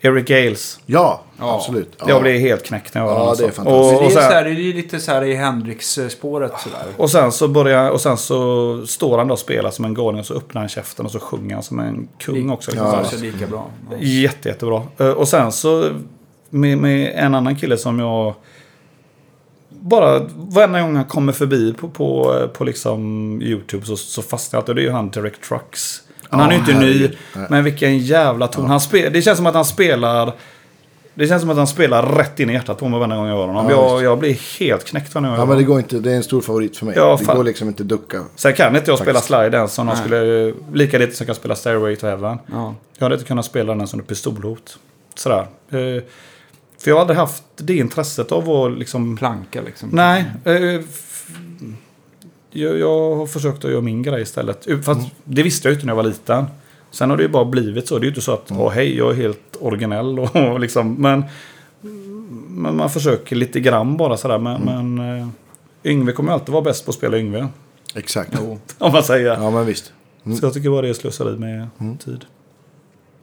Eric 0.00 0.26
Gales. 0.28 0.80
Ja, 0.86 1.20
Ja. 1.38 1.54
absolut. 1.56 1.92
Ja. 1.98 2.04
Jag 2.08 2.22
blir 2.22 2.38
helt 2.38 2.64
knäckt 2.64 2.94
när 2.94 3.02
jag 3.02 3.08
hör 3.08 3.16
Ja, 3.18 3.34
det 3.38 3.44
är 3.44 3.50
fantastiskt. 3.50 3.90
det, 3.90 3.96
Och, 3.96 4.02
är 4.02 4.06
och, 4.06 4.12
så 4.12 4.20
här, 4.20 4.44
sen, 4.44 4.54
det 4.54 4.60
är 4.70 4.74
lite 4.74 5.00
så 5.00 5.10
här 5.12 5.24
i 5.24 5.34
Hendrix-spåret 5.34 6.52
och 6.96 7.10
sen 7.10 7.32
så 7.32 7.48
börjar 7.48 7.90
och 7.90 8.00
sen 8.00 8.16
så 8.16 8.86
står 8.86 9.18
han 9.18 9.28
då 9.28 9.32
och 9.32 9.38
spelar 9.38 9.70
som 9.70 9.84
en 9.84 9.94
galning 9.94 10.20
och 10.20 10.26
så 10.26 10.34
öppnar 10.34 10.60
han 10.62 10.68
käften 10.68 11.06
och 11.06 11.12
så 11.12 11.20
sjunger 11.20 11.54
han 11.54 11.62
som 11.62 11.78
en 11.80 12.08
kung 12.18 12.50
också. 12.50 12.70
liksom. 12.70 12.88
Ja, 12.88 13.04
Så. 13.04 13.16
Ja, 13.16 13.22
lika 13.32 13.46
bra. 13.46 13.66
Ja. 13.90 13.96
Jätte, 14.00 14.48
jättebra. 14.48 14.82
Och 15.16 15.28
sen 15.28 15.52
så 15.52 15.90
med, 16.50 16.78
med 16.78 17.12
en 17.14 17.34
annan 17.34 17.56
kille 17.56 17.76
som 17.78 17.98
jag 17.98 18.34
bara 19.88 20.18
varenda 20.34 20.80
gång 20.80 20.96
han 20.96 21.04
kommer 21.04 21.32
förbi 21.32 21.72
på, 21.72 21.88
på, 21.88 22.40
på 22.54 22.64
liksom 22.64 23.02
YouTube 23.42 23.86
så, 23.86 23.96
så 23.96 24.22
fastnar 24.22 24.56
jag 24.56 24.62
alltid. 24.62 24.76
Det 24.76 24.82
är 24.82 24.84
ju 24.84 24.90
han 24.90 25.10
Derek 25.10 25.40
Trucks. 25.40 26.02
Men 26.30 26.40
han 26.40 26.48
är 26.48 26.52
ju 26.52 26.58
inte 26.58 26.72
ny. 26.72 26.78
herregud. 26.78 27.16
Nej. 27.34 27.46
Men 27.50 27.64
vilken 27.64 27.98
jävla 27.98 28.48
ton. 28.48 28.66
Han 28.66 28.80
spel, 28.80 29.12
det 29.12 29.22
känns 29.22 29.36
som 29.36 29.46
att 29.46 29.54
han 29.54 29.64
spelar... 29.64 30.32
Det 31.14 31.26
känns 31.26 31.42
som 31.42 31.50
att 31.50 31.56
han 31.56 31.66
spelar 31.66 32.06
rätt 32.16 32.40
in 32.40 32.50
i 32.50 32.52
hjärtat 32.52 32.78
på 32.78 32.88
mig 32.88 32.98
varenda 32.98 33.16
gång 33.16 33.26
jag 33.26 33.36
hör 33.36 33.46
honom. 33.46 33.66
Ja, 33.70 33.92
jag, 33.92 34.02
jag 34.02 34.18
blir 34.18 34.58
helt 34.60 34.84
knäckt 34.84 35.14
varje 35.14 35.26
gång 35.28 35.34
jag 35.34 35.42
Ja, 35.42 35.46
men 35.46 35.58
det 35.58 35.64
går 35.64 35.78
inte. 35.78 35.98
Det 35.98 36.12
är 36.12 36.16
en 36.16 36.22
stor 36.24 36.40
favorit 36.40 36.76
för 36.76 36.86
mig. 36.86 36.94
Ja, 36.96 37.16
det 37.20 37.24
fan. 37.24 37.36
går 37.36 37.44
liksom 37.44 37.68
inte 37.68 37.84
ducka. 37.84 38.22
Sen 38.34 38.52
kan 38.52 38.76
inte 38.76 38.90
jag 38.90 38.98
spela 38.98 39.12
Faktiskt. 39.12 39.26
slide 39.26 39.56
ens 39.56 39.72
som 39.74 39.86
de 39.86 39.96
skulle... 39.96 40.52
Lika 40.72 40.98
lite 40.98 41.16
som 41.16 41.24
jag 41.24 41.26
kan 41.26 41.34
spela 41.34 41.54
Stairway 41.54 41.96
to 41.96 42.06
Heaven. 42.06 42.38
Ja. 42.52 42.74
Jag 42.98 43.04
hade 43.04 43.14
inte 43.14 43.26
kunnat 43.26 43.44
spela 43.44 43.74
den 43.74 43.86
som 43.86 44.00
ett 44.00 44.06
pistolhot. 44.06 44.78
Sådär. 45.14 45.46
Eh, 46.76 46.82
för 46.82 46.90
jag 46.90 46.96
har 46.96 47.00
aldrig 47.00 47.18
haft 47.18 47.42
det 47.56 47.76
intresset 47.76 48.32
av 48.32 48.50
att 48.50 48.78
liksom... 48.78 49.16
Planka 49.16 49.62
liksom. 49.62 49.88
Nej. 49.92 50.24
Eh, 50.44 50.54
f- 50.74 51.26
jag, 52.50 52.78
jag 52.78 53.16
har 53.16 53.26
försökt 53.26 53.64
att 53.64 53.70
göra 53.70 53.80
min 53.80 54.02
grej 54.02 54.22
istället. 54.22 54.66
Fast 54.84 55.00
det 55.24 55.42
visste 55.42 55.68
jag 55.68 55.72
ju 55.72 55.74
inte 55.74 55.86
när 55.86 55.90
jag 55.92 55.96
var 55.96 56.02
liten. 56.04 56.44
Sen 56.90 57.10
har 57.10 57.16
det 57.16 57.22
ju 57.22 57.28
bara 57.28 57.44
blivit 57.44 57.88
så. 57.88 57.94
Det 57.98 58.02
är 58.02 58.02
ju 58.02 58.08
inte 58.08 58.20
så 58.20 58.32
att, 58.32 58.50
åh 58.52 58.70
hej, 58.72 58.96
jag 58.96 59.10
är 59.10 59.14
helt 59.14 59.56
originell 59.60 60.18
och 60.34 60.60
liksom, 60.60 60.94
men, 60.94 61.24
men 62.48 62.76
man 62.76 62.90
försöker 62.90 63.36
lite 63.36 63.60
grann 63.60 63.96
bara 63.96 64.16
sådär. 64.16 64.38
Men, 64.38 64.62
men 64.94 65.18
eh, 65.20 65.28
Yngve 65.84 66.12
kommer 66.12 66.32
alltid 66.32 66.52
vara 66.52 66.62
bäst 66.62 66.84
på 66.84 66.90
att 66.90 66.94
spela 66.94 67.18
Yngve. 67.18 67.48
Exakt. 67.94 68.38
Om 68.78 68.92
man 68.92 69.02
säger. 69.02 69.32
Ja, 69.34 69.50
men 69.50 69.66
visst. 69.66 69.92
Så 70.40 70.46
jag 70.46 70.54
tycker 70.54 70.70
bara 70.70 70.82
det 70.82 70.88
är 70.88 70.92
slöseri 70.94 71.36
med 71.38 71.68
tid. 72.04 72.24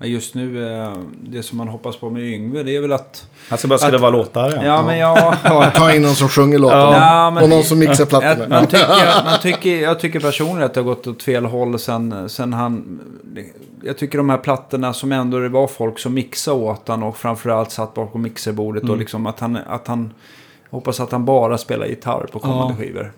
Men 0.03 0.11
Just 0.11 0.35
nu, 0.35 0.77
eh, 0.81 0.93
det 1.21 1.43
som 1.43 1.57
man 1.57 1.67
hoppas 1.67 1.95
på 1.97 2.09
med 2.09 2.23
Yngve, 2.23 2.63
det 2.63 2.75
är 2.75 2.81
väl 2.81 2.93
att... 2.93 3.27
Han 3.49 3.57
ska 3.57 3.67
börja 3.67 3.79
skriva 3.79 4.09
låtar 4.09 4.49
igen. 4.51 4.65
Ja, 4.65 4.83
men 4.85 4.97
jag... 4.97 5.17
Ja, 5.43 5.71
Ta 5.75 5.93
in 5.93 6.01
någon 6.01 6.15
som 6.15 6.29
sjunger 6.29 6.59
låtarna. 6.59 6.97
Ja, 6.97 7.31
men- 7.31 7.43
och 7.43 7.49
någon 7.49 7.63
som 7.63 7.79
mixar 7.79 8.01
jag, 8.01 8.09
plattorna. 8.09 8.47
man 8.49 8.67
tycker, 8.67 9.23
man 9.25 9.39
tycker, 9.41 9.81
jag 9.81 9.99
tycker 9.99 10.19
personligen 10.19 10.63
att 10.63 10.73
det 10.73 10.79
har 10.79 10.85
gått 10.85 11.07
åt 11.07 11.23
fel 11.23 11.45
håll 11.45 11.79
sen, 11.79 12.29
sen 12.29 12.53
han... 12.53 12.99
Jag 13.83 13.97
tycker 13.97 14.17
de 14.17 14.29
här 14.29 14.37
plattorna 14.37 14.93
som 14.93 15.11
ändå 15.11 15.39
det 15.39 15.49
var 15.49 15.67
folk 15.67 15.99
som 15.99 16.13
mixade 16.13 16.57
åt 16.57 16.87
han 16.87 17.03
och 17.03 17.17
framförallt 17.17 17.71
satt 17.71 17.93
bakom 17.93 18.21
mixerbordet 18.21 18.89
och 18.89 18.97
liksom 18.97 19.25
att 19.27 19.39
han... 19.39 19.57
Att 19.67 19.87
han 19.87 20.13
hoppas 20.69 20.99
att 20.99 21.11
han 21.11 21.25
bara 21.25 21.57
spelar 21.57 21.85
gitarr 21.85 22.27
på 22.31 22.39
kommande 22.39 22.73
Ja. 22.79 22.83
skivor. 22.85 23.11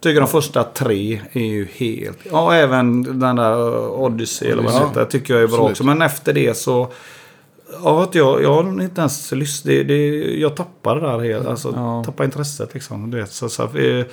Tycker 0.00 0.20
de 0.20 0.28
första 0.28 0.64
tre 0.64 1.20
är 1.32 1.40
ju 1.40 1.68
helt... 1.72 2.18
Ja, 2.30 2.54
även 2.54 3.02
den 3.20 3.36
där 3.36 3.78
Odyssey 3.88 4.50
eller 4.50 4.62
vad 4.62 4.72
det 4.72 4.78
Ja. 4.78 4.88
heter. 4.88 5.04
tycker 5.04 5.34
jag 5.34 5.42
är 5.42 5.46
bra 5.46 5.54
Absolut. 5.56 5.70
också. 5.70 5.84
Men 5.84 6.02
efter 6.02 6.32
det 6.32 6.56
så... 6.56 6.92
Ja, 7.84 8.02
att 8.02 8.14
jag, 8.14 8.42
jag 8.42 8.54
har 8.62 8.82
inte 8.82 9.00
ens 9.00 9.32
lyssnat. 9.32 9.66
Det, 9.74 9.82
det, 9.84 10.06
jag 10.38 10.56
tappade 10.56 11.00
det 11.00 11.06
där 11.06 11.18
helt. 11.18 11.46
Alltså, 11.46 11.72
Ja. 11.76 12.02
tappade 12.04 12.24
intresset 12.24 12.74
liksom. 12.74 13.10
Det, 13.10 13.26
så, 13.26 13.48
så, 13.48 13.62
eh, 13.62 14.04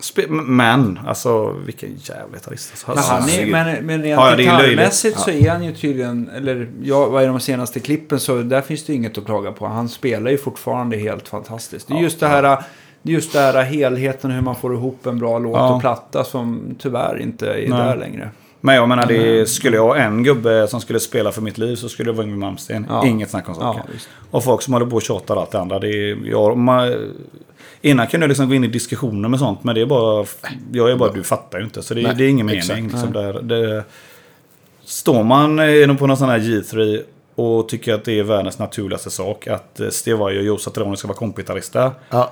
spe, 0.00 0.26
men, 0.28 0.98
alltså 1.06 1.50
vilken 1.66 1.96
jävla 1.96 2.34
gitarrist. 2.36 2.72
Alltså, 2.86 3.12
Men, 3.12 3.20
han 3.20 3.28
är, 3.28 3.32
herregud. 3.32 3.52
men, 3.52 3.86
men 3.86 4.02
rent 4.02 4.20
Ja, 4.20 4.30
ja, 4.30 4.36
gitarrmässigt 4.36 5.18
så 5.20 5.30
är 5.30 5.50
han 5.50 5.64
ju 5.64 5.74
tydligen, 5.74 6.30
eller 6.36 6.70
ja, 6.82 7.06
vad 7.06 7.22
är 7.22 7.26
de 7.28 7.40
senaste 7.40 7.80
klippen 7.80 8.20
så 8.20 8.36
där 8.42 8.60
finns 8.62 8.84
det 8.86 8.94
inget 8.94 9.18
att 9.18 9.24
klaga 9.24 9.52
på. 9.52 9.66
Han 9.66 9.88
spelar 9.88 10.30
ju 10.30 10.38
fortfarande 10.38 10.96
helt 10.96 11.28
fantastiskt. 11.28 11.88
Det 11.88 11.94
är 11.94 11.98
just 12.00 12.20
det 12.20 12.28
här, 12.28 12.62
just 13.02 13.32
det 13.32 13.38
här 13.38 13.62
helheten 13.62 14.30
hur 14.30 14.40
man 14.40 14.56
får 14.56 14.74
ihop 14.74 15.06
en 15.06 15.18
bra 15.18 15.38
låt 15.38 15.56
Ja. 15.56 15.74
och 15.74 15.80
platta 15.80 16.24
som 16.24 16.76
tyvärr 16.78 17.18
inte 17.22 17.46
är 17.46 17.68
Nej. 17.68 17.78
där 17.78 17.96
längre. 17.96 18.30
Men 18.60 18.74
jag 18.74 18.88
menar, 18.88 19.06
det, 19.06 19.48
skulle 19.48 19.76
jag 19.76 19.84
ha 19.84 19.96
en 19.96 20.22
gubbe 20.22 20.66
som 20.68 20.80
skulle 20.80 21.00
spela 21.00 21.32
för 21.32 21.42
mitt 21.42 21.58
liv 21.58 21.76
så 21.76 21.88
skulle 21.88 22.10
det 22.12 22.16
vara 22.16 22.26
Yngwie 22.26 22.40
Malmsteen. 22.40 22.86
Ja. 22.88 23.06
Inget 23.06 23.30
snack 23.30 23.48
om 23.48 23.54
saken. 23.54 23.82
Ja, 23.86 24.00
och 24.30 24.44
folk 24.44 24.62
som 24.62 24.72
håller 24.72 24.86
på 24.86 24.96
och 24.96 25.02
tjatar 25.02 25.36
allt 25.36 25.50
det 25.50 25.60
andra. 25.60 25.78
Det 25.78 25.88
är, 25.88 26.18
jag, 26.24 26.56
man, 26.56 26.94
innan 27.80 28.06
kunde 28.06 28.24
jag 28.24 28.28
liksom 28.28 28.48
gå 28.48 28.54
in 28.54 28.64
i 28.64 28.68
diskussioner 28.68 29.28
med 29.28 29.38
sånt. 29.38 29.64
Men 29.64 29.74
det 29.74 29.80
är 29.80 29.86
bara... 29.86 30.26
Jag 30.72 30.90
är 30.90 30.96
bara, 30.96 31.12
du 31.12 31.22
fattar 31.22 31.58
ju 31.58 31.64
inte. 31.64 31.82
Så 31.82 31.94
det, 31.94 32.12
det 32.12 32.24
är 32.24 32.28
ingen 32.28 32.48
exakt. 32.48 32.68
mening. 32.74 32.90
Liksom, 32.90 33.12
där, 33.12 33.42
det, 33.42 33.84
står 34.84 35.22
man 35.22 35.58
eh, 35.58 35.96
på 35.96 36.06
någon 36.06 36.16
sån 36.16 36.28
här 36.28 36.38
G3 36.38 37.02
och 37.34 37.68
tycker 37.68 37.94
att 37.94 38.04
det 38.04 38.18
är 38.18 38.22
världens 38.22 38.58
naturligaste 38.58 39.10
sak 39.10 39.46
att 39.46 39.80
eh, 39.80 39.88
Steve 39.88 40.18
Vai 40.18 40.38
och 40.38 40.44
Joe 40.44 40.58
Satriani 40.58 40.96
ska 40.96 41.08
vara 41.08 41.18
kompgitarrister. 41.18 41.90
Ja. 42.10 42.30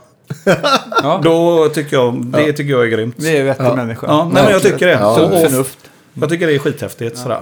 Ja, 1.03 1.21
Då 1.25 1.69
tycker 1.69 1.97
jag, 1.97 2.25
det 2.27 2.53
tycker 2.53 2.71
jag 2.73 2.83
är 2.85 2.89
grymt. 2.89 3.15
det 3.19 3.37
är 3.39 3.45
vettig 3.45 3.65
Ja. 3.65 3.77
människa. 3.77 4.07
Ja, 4.07 4.31
nej, 4.33 4.43
men 4.43 4.53
jag 4.53 4.63
tycker 4.63 4.87
det. 4.87 4.93
Ja, 4.93 5.17
Så- 5.17 5.25
och, 5.25 5.51
förnuft. 5.51 5.79
jag 6.15 6.29
tycker 6.29 6.47
det 6.47 6.55
är 6.55 6.59
skithäftigt. 6.59 7.19
Sådär. 7.19 7.41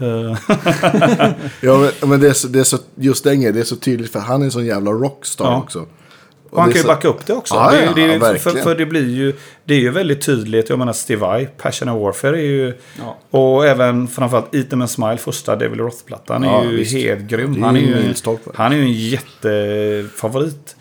Eh, 0.00 0.36
Ja, 1.60 1.78
men, 2.00 2.10
men 2.10 2.20
det 2.20 2.28
är 2.28 2.32
så, 2.32 2.48
det 2.48 2.60
är 2.60 2.64
så, 2.64 2.78
just 2.94 3.24
den 3.24 3.40
grejen, 3.40 3.54
det 3.54 3.60
är 3.60 3.64
så 3.64 3.76
tydligt 3.76 4.12
för 4.12 4.18
han 4.20 4.40
är 4.40 4.44
en 4.44 4.50
sån 4.50 4.66
jävla 4.66 4.90
rockstar 4.90 5.44
Ja. 5.44 5.58
också. 5.58 5.86
Och 6.50 6.60
han 6.60 6.68
det 6.68 6.70
är 6.70 6.72
kan 6.72 6.78
ju 6.78 6.82
så- 6.82 6.88
backa 6.88 7.08
upp 7.08 7.26
det 7.26 7.32
också. 7.32 7.54
Ja, 7.54 7.70
det, 7.70 7.76
är- 7.78 7.82
ja, 7.82 7.92
det, 7.96 8.02
är- 8.02 8.06
ja, 8.06 8.12
för, 8.12 8.32
verkligen. 8.32 8.62
för 8.62 8.74
det 8.74 8.86
blir 8.86 9.08
ju 9.08 9.34
det 9.64 9.74
är 9.74 9.78
ju 9.78 9.90
väldigt 9.90 10.22
tydligt. 10.22 10.68
Jag 10.70 10.78
menar 10.78 10.92
Steve 10.92 11.20
Vai, 11.20 11.46
Passion 11.46 11.88
and 11.88 12.00
Warfare 12.00 12.36
är 12.38 12.42
ju... 12.46 12.74
Ja. 12.98 13.18
Och 13.38 13.66
även 13.66 14.08
framförallt 14.08 14.54
Eat 14.54 14.66
'em 14.72 14.80
and 14.80 14.90
Smile, 14.90 15.16
första 15.16 15.56
Devil 15.56 15.78
Roth-plattan, 15.78 16.44
är 16.44 16.48
Ja, 16.48 16.64
ju 16.64 16.76
visst. 16.76 16.92
helt 16.92 17.20
grym. 17.22 17.54
Det 17.54 17.60
är 17.60 17.64
Han 17.64 17.76
är 17.76 17.80
ju 17.80 17.86
ju, 17.86 17.96
en 17.96 18.02
milstolpe. 18.06 18.50
han 18.54 18.72
är 18.72 18.76
ju 18.76 18.82
en 18.82 18.92
jättefavorit. 18.92 20.76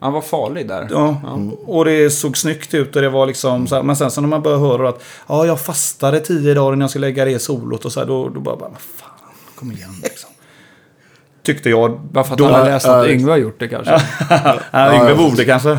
Han 0.00 0.12
var 0.12 0.20
farlig 0.20 0.68
där. 0.68 0.88
Ja, 0.90 1.20
och 1.66 1.84
det 1.84 2.10
såg 2.10 2.36
snyggt 2.36 2.74
ut 2.74 2.96
och 2.96 3.02
det 3.02 3.08
var 3.08 3.26
liksom 3.26 3.66
så 3.66 3.74
här, 3.74 3.82
Men 3.82 3.96
sen 3.96 4.10
så 4.10 4.20
när 4.20 4.28
man 4.28 4.42
börjar 4.42 4.58
höra 4.58 4.88
att 4.88 5.02
ja, 5.26 5.46
jag 5.46 5.60
fastade 5.60 6.20
tio 6.20 6.54
dagar 6.54 6.68
innan 6.68 6.80
jag 6.80 6.90
skulle 6.90 7.06
lägga 7.06 7.24
det 7.24 7.38
solot 7.38 7.84
och 7.84 7.92
så 7.92 8.00
här, 8.00 8.06
då, 8.06 8.28
då 8.28 8.40
bara, 8.40 8.56
bara, 8.56 8.70
fan, 8.70 9.10
kom 9.54 9.72
igen 9.72 9.94
liksom. 10.02 10.30
Tyckte 11.42 11.70
jag. 11.70 12.00
Bara 12.00 12.24
för 12.24 12.32
att 12.32 12.38
då, 12.38 12.44
han 12.44 12.54
har 12.54 12.64
läst 12.64 12.86
att 12.86 13.06
ja, 13.06 13.12
Yngve 13.12 13.30
har 13.30 13.38
gjort 13.38 13.58
det 13.60 13.68
kanske. 13.68 14.02
Ja, 14.70 14.94
Yngve 14.94 15.14
borde 15.14 15.44
kanske. 15.44 15.78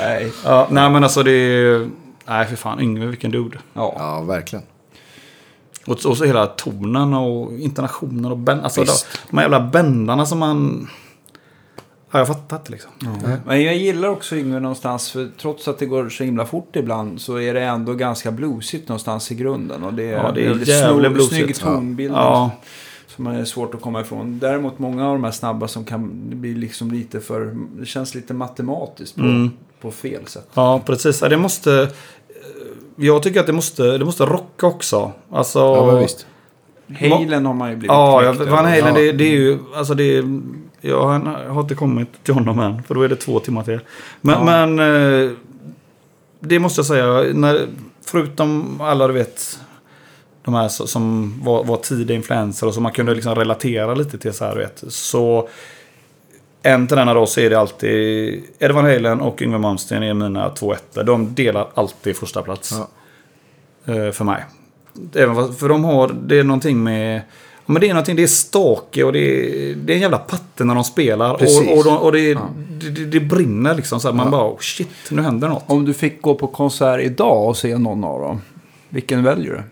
Nej. 0.00 0.32
Ja, 0.44 0.66
nej 0.70 0.90
men 0.90 1.04
alltså 1.04 1.22
det 1.22 1.30
är... 1.30 1.90
Nej 2.26 2.46
för 2.46 2.56
fan, 2.56 2.80
Yngve 2.80 3.06
vilken 3.06 3.30
dude. 3.30 3.58
Ja. 3.72 3.94
Ja, 3.98 4.20
verkligen. 4.20 4.64
Och, 5.86 6.06
och 6.06 6.16
så 6.16 6.24
hela 6.24 6.46
tonen 6.46 7.14
och 7.14 7.52
intonationen 7.52 8.30
och 8.30 8.38
bänd, 8.38 8.62
alltså 8.62 8.84
de, 8.84 8.92
de 9.30 9.36
här 9.36 9.44
jävla 9.44 9.60
bändarna 9.60 10.26
som 10.26 10.38
man... 10.38 10.88
Ja, 12.16 12.20
jag 12.20 12.26
fattar 12.28 12.56
inte 12.56 12.72
liksom. 12.72 12.90
Men 13.46 13.62
jag 13.62 13.76
gillar 13.76 14.08
också 14.08 14.36
Yngve 14.36 14.60
någonstans, 14.60 15.10
för 15.10 15.28
trots 15.40 15.68
att 15.68 15.78
det 15.78 15.86
går 15.86 16.08
så 16.08 16.24
himla 16.24 16.46
fort 16.46 16.76
ibland 16.76 17.20
så 17.20 17.36
är 17.40 17.54
det 17.54 17.60
ändå 17.62 17.94
ganska 17.94 18.30
bluesigt 18.30 18.88
någonstans 18.88 19.32
i 19.32 19.34
grunden. 19.34 19.82
Och 19.82 19.94
det 19.94 20.02
är, 20.10 20.12
Ja, 20.12 20.32
det 20.34 20.44
är 20.44 20.48
väldigt 20.48 20.68
jävligt 20.68 21.06
snor- 21.06 21.14
bluesigt. 21.14 21.34
snygg 21.34 21.56
tonbild. 21.74 22.14
Ja, 22.14 22.50
Som 23.06 23.26
är 23.26 23.44
svårt 23.44 23.74
att 23.74 23.80
komma 23.80 24.00
ifrån. 24.00 24.38
Däremot 24.38 24.78
många 24.78 25.06
av 25.08 25.12
de 25.12 25.24
här 25.24 25.30
snabba 25.30 25.68
som 25.68 25.84
kan 25.84 26.10
bli 26.40 26.54
liksom 26.54 26.90
lite 26.90 27.20
för... 27.20 27.56
Det 27.78 27.86
känns 27.86 28.14
lite 28.14 28.34
matematiskt 28.34 29.14
på, 29.16 29.22
Mm. 29.22 29.50
på 29.80 29.90
fel 29.90 30.26
sätt. 30.26 30.48
ja 30.54 30.80
precis. 30.86 31.22
Ja, 31.22 31.28
Det 31.28 31.36
måste... 31.36 31.88
Jag 32.96 33.22
tycker 33.22 33.40
att 33.40 33.46
det 33.46 33.52
måste, 33.52 33.98
det 33.98 34.04
måste 34.04 34.24
rocka 34.24 34.66
också. 34.66 35.12
Alltså... 35.32 35.58
Ja. 35.58 36.06
Halen 37.18 37.46
har 37.46 37.54
man 37.54 37.70
ju 37.70 37.76
blivit 37.76 37.90
Ja, 37.92 38.34
Van. 38.38 38.48
Halen, 38.64 38.78
Ja. 38.78 38.92
det, 38.92 39.12
det 39.12 39.24
är 39.24 39.30
ju... 39.36 39.58
Alltså 39.76 39.94
det 39.94 40.16
är, 40.18 40.40
jag 40.88 41.06
har- 41.08 41.60
inte 41.60 41.74
kommit 41.74 42.24
till 42.24 42.34
honom 42.34 42.58
än. 42.58 42.82
För 42.82 42.94
då 42.94 43.02
är 43.02 43.08
det 43.08 43.16
två 43.16 43.40
timmar 43.40 43.62
till. 43.62 43.80
Men, 44.20 44.34
Ja. 44.34 44.66
men 44.66 44.78
eh, 45.24 45.30
det 46.40 46.58
måste 46.58 46.78
jag 46.78 46.86
säga. 46.86 47.06
När, 47.34 47.68
förutom 48.04 48.80
alla 48.80 49.06
du 49.06 49.12
vet. 49.14 49.58
De 50.44 50.54
här 50.54 50.68
som 50.68 51.34
var, 51.44 51.64
var 51.64 51.76
tidiga 51.76 52.16
influenser 52.16 52.66
och 52.66 52.74
som 52.74 52.82
man 52.82 52.92
kunde 52.92 53.14
liksom 53.14 53.34
relatera 53.34 53.94
lite 53.94 54.18
till. 54.18 54.32
Så 54.32 54.44
här, 54.44 54.54
du 54.54 54.60
vet, 54.60 54.84
så 54.88 55.48
en 56.62 56.86
till 56.86 56.96
denna 56.96 57.14
dag 57.14 57.28
så 57.28 57.40
är 57.40 57.50
det 57.50 57.58
alltid 57.60 58.42
Van 58.60 58.84
Halen 58.84 59.20
och 59.20 59.42
Yngwie 59.42 59.58
Malmsteen 59.58 60.02
är 60.02 60.14
mina 60.14 60.50
två 60.50 60.72
ettor. 60.72 61.02
De 61.04 61.34
delar 61.34 61.68
alltid 61.74 62.16
första 62.16 62.42
plats. 62.42 62.74
Ja. 63.84 63.94
Eh, 63.94 64.10
för 64.12 64.24
mig. 64.24 64.44
Även 65.14 65.34
fast, 65.34 65.58
för 65.60 65.68
de 65.68 65.84
har, 65.84 66.16
det 66.26 66.38
är 66.38 66.44
någonting 66.44 66.82
med... 66.84 67.20
Ja, 67.66 67.72
men 67.72 67.80
det 67.80 67.88
är 67.88 67.94
någonting, 67.94 68.16
det 68.16 68.22
är 68.22 68.26
stake 68.26 69.04
och 69.04 69.12
det 69.12 69.18
är, 69.18 69.74
det 69.74 69.92
är 69.92 69.94
en 69.94 70.00
jävla 70.02 70.18
patte 70.18 70.64
när 70.64 70.74
de 70.74 70.84
spelar. 70.84 71.34
Precis. 71.34 71.68
Och, 71.70 71.78
och, 71.78 71.84
de, 71.84 71.98
och 71.98 72.12
det, 72.12 72.34
det, 72.34 72.90
det, 72.90 73.04
det 73.04 73.20
brinner 73.20 73.74
liksom. 73.74 74.00
Så 74.00 74.08
att 74.08 74.14
man 74.14 74.30
bara, 74.30 74.44
oh, 74.50 74.58
shit, 74.58 74.88
nu 75.10 75.22
händer 75.22 75.48
något. 75.48 75.64
Om 75.66 75.84
du 75.84 75.94
fick 75.94 76.22
gå 76.22 76.34
på 76.34 76.46
konsert 76.46 77.00
idag 77.00 77.48
och 77.48 77.56
se 77.56 77.78
någon 77.78 78.04
av 78.04 78.20
dem. 78.20 78.40
Vilken 78.88 79.22
väljer 79.22 79.52
du? 79.52 79.62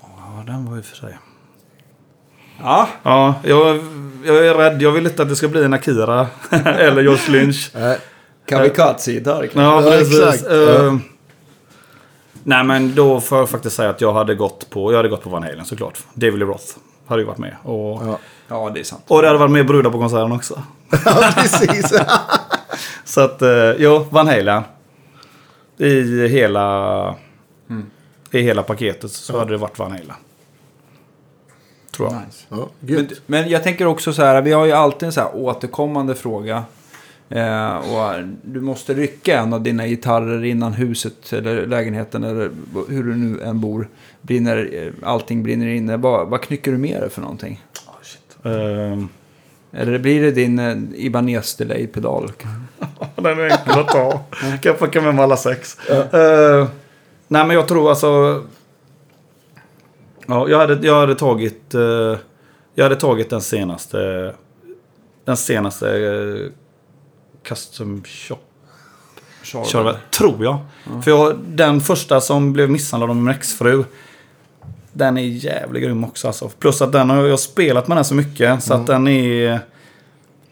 Ja, 0.00 0.42
den 0.46 0.66
var 0.70 0.76
ju 0.76 0.82
för 0.82 0.96
sig. 0.96 1.18
Ja. 2.62 2.88
Ja, 3.02 3.34
jag, 3.44 3.80
jag 4.24 4.46
är 4.46 4.54
rädd. 4.54 4.82
Jag 4.82 4.92
vill 4.92 5.06
inte 5.06 5.22
att 5.22 5.28
det 5.28 5.36
ska 5.36 5.48
bli 5.48 5.64
en 5.64 5.72
Akira. 5.74 6.26
eller 6.64 7.02
George 7.02 7.30
Lynch. 7.32 7.70
Nej. 7.74 7.98
Kamikaze-gitarr. 8.46 9.50
Ja, 9.54 9.82
Ja, 9.84 9.90
precis. 9.90 10.18
exakt. 10.20 10.46
Eh, 10.50 10.58
Ja. 10.58 10.98
Nej, 12.44 12.64
men 12.64 12.94
då 12.94 13.20
får 13.20 13.38
jag 13.38 13.48
faktiskt 13.48 13.76
säga 13.76 13.90
att 13.90 14.00
jag 14.00 14.12
hade 14.12 14.34
gått 14.34 14.70
på, 14.70 14.92
jag 14.92 14.96
hade 14.96 15.08
gått 15.08 15.22
på 15.22 15.30
Van 15.30 15.42
Halen 15.42 15.64
såklart. 15.64 15.98
David 16.14 16.38
Lee 16.38 16.48
Roth 16.48 16.64
hade 17.06 17.22
ju 17.22 17.26
varit 17.26 17.38
med. 17.38 17.56
Och, 17.62 18.02
Ja. 18.06 18.18
Ja, 18.48 18.70
det 18.74 18.80
är 18.80 18.84
sant. 18.84 19.02
och 19.08 19.22
det 19.22 19.28
hade 19.28 19.38
varit 19.38 19.50
med 19.50 19.66
brudar 19.66 19.90
på 19.90 19.98
konserten 19.98 20.32
också. 20.32 20.62
ja, 21.04 21.30
precis. 21.36 21.92
Så 23.04 23.20
att, 23.20 23.42
eh, 23.42 23.48
ja, 23.50 24.06
Van 24.10 24.26
Halen. 24.26 24.62
I 25.76 26.28
hela, 26.28 27.14
i 28.30 28.40
hela 28.40 28.62
paketet 28.62 29.10
så 29.10 29.38
hade 29.38 29.50
det 29.50 29.56
varit 29.56 29.78
Van 29.78 29.90
Halen. 29.90 30.12
Tror 31.96 32.12
jag. 32.12 32.22
Nice. 32.26 32.44
Ja, 32.48 32.68
Men, 32.80 33.08
men 33.26 33.48
jag 33.48 33.62
tänker 33.62 33.86
också 33.86 34.12
så 34.12 34.22
här, 34.22 34.42
vi 34.42 34.52
har 34.52 34.64
ju 34.64 34.72
alltid 34.72 35.06
en 35.06 35.12
så 35.12 35.20
här 35.20 35.36
återkommande 35.36 36.14
fråga. 36.14 36.64
Eh, 37.30 37.76
och 37.76 38.24
du 38.42 38.60
måste 38.60 38.94
rycka 38.94 39.38
en 39.38 39.52
av 39.52 39.62
dina 39.62 39.86
gitarrer 39.86 40.44
innan 40.44 40.72
huset 40.72 41.32
eller 41.32 41.66
lägenheten 41.66 42.24
eller 42.24 42.50
hur 42.88 43.04
du 43.04 43.16
nu 43.16 43.40
än 43.40 43.60
bor. 43.60 43.88
Brinner, 44.22 44.70
eh, 44.72 45.08
allting 45.08 45.42
brinner 45.42 45.66
inne. 45.66 45.96
Vad, 45.96 46.28
vad 46.28 46.42
knycker 46.42 46.72
du 46.72 46.78
med 46.78 47.00
dig 47.00 47.10
för 47.10 47.20
någonting? 47.20 47.60
Ehm, 48.42 49.08
Eller 49.72 49.98
blir 49.98 50.22
det 50.22 50.30
din 50.30 50.58
eh, 50.58 50.76
Ibanez 50.94 51.56
delay-pedal? 51.56 52.32
Den 53.14 53.26
är 53.38 53.44
enkel 53.44 53.78
att 53.78 53.88
ta. 53.88 54.10
Kan 54.40 54.58
jag 54.62 54.78
plocka 54.78 55.00
med 55.00 55.14
mig 55.14 55.24
alla 55.24 55.36
sex. 55.36 55.88
Eh, 55.88 56.68
nej 57.28 57.46
men 57.46 57.50
jag 57.50 57.68
tror 57.68 57.90
alltså... 57.90 58.42
Ja, 60.26 60.48
jag 60.48 60.58
hade, 60.58 60.86
jag 60.86 61.00
hade 61.00 61.14
tagit... 61.14 61.74
eh, 61.74 62.16
jag 62.74 62.84
hade 62.84 62.96
tagit 62.96 63.30
den 63.30 63.40
senaste... 63.40 64.32
Den 65.24 65.36
senaste 65.36 65.90
eh, 65.98 66.52
Custom 67.48 68.02
Shop. 68.04 68.38
Charvel. 69.42 69.96
Tror 70.10 70.44
jag. 70.44 70.58
För 71.04 71.10
jag, 71.10 71.38
den 71.46 71.80
första 71.80 72.20
som 72.20 72.52
blev 72.52 72.70
misshandlad 72.70 73.10
av 73.10 73.16
min 73.16 73.34
exfru. 73.34 73.84
Den 74.92 75.18
är 75.18 75.22
jävligt 75.22 75.82
grym 75.82 76.04
också 76.04 76.26
alltså. 76.26 76.48
Plus 76.48 76.82
att 76.82 76.92
den 76.92 77.10
har 77.10 77.24
jag 77.24 77.40
spelat 77.40 77.88
med 77.88 77.96
den 77.96 78.04
så 78.04 78.14
mycket. 78.14 78.62
Så 78.64 78.74
att 78.74 78.86
den 78.86 79.08
är... 79.08 79.60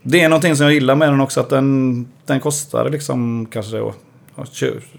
Det 0.03 0.21
är 0.21 0.29
någonting 0.29 0.57
som 0.57 0.65
jag 0.67 0.75
gillar 0.75 0.95
med 0.95 1.09
den 1.09 1.21
också. 1.21 1.41
Att 1.41 1.51
den, 1.51 2.09
den 2.27 2.41
kostar 2.41 2.91
liksom 2.91 3.47
kanske 3.51 3.77
då... 3.77 3.95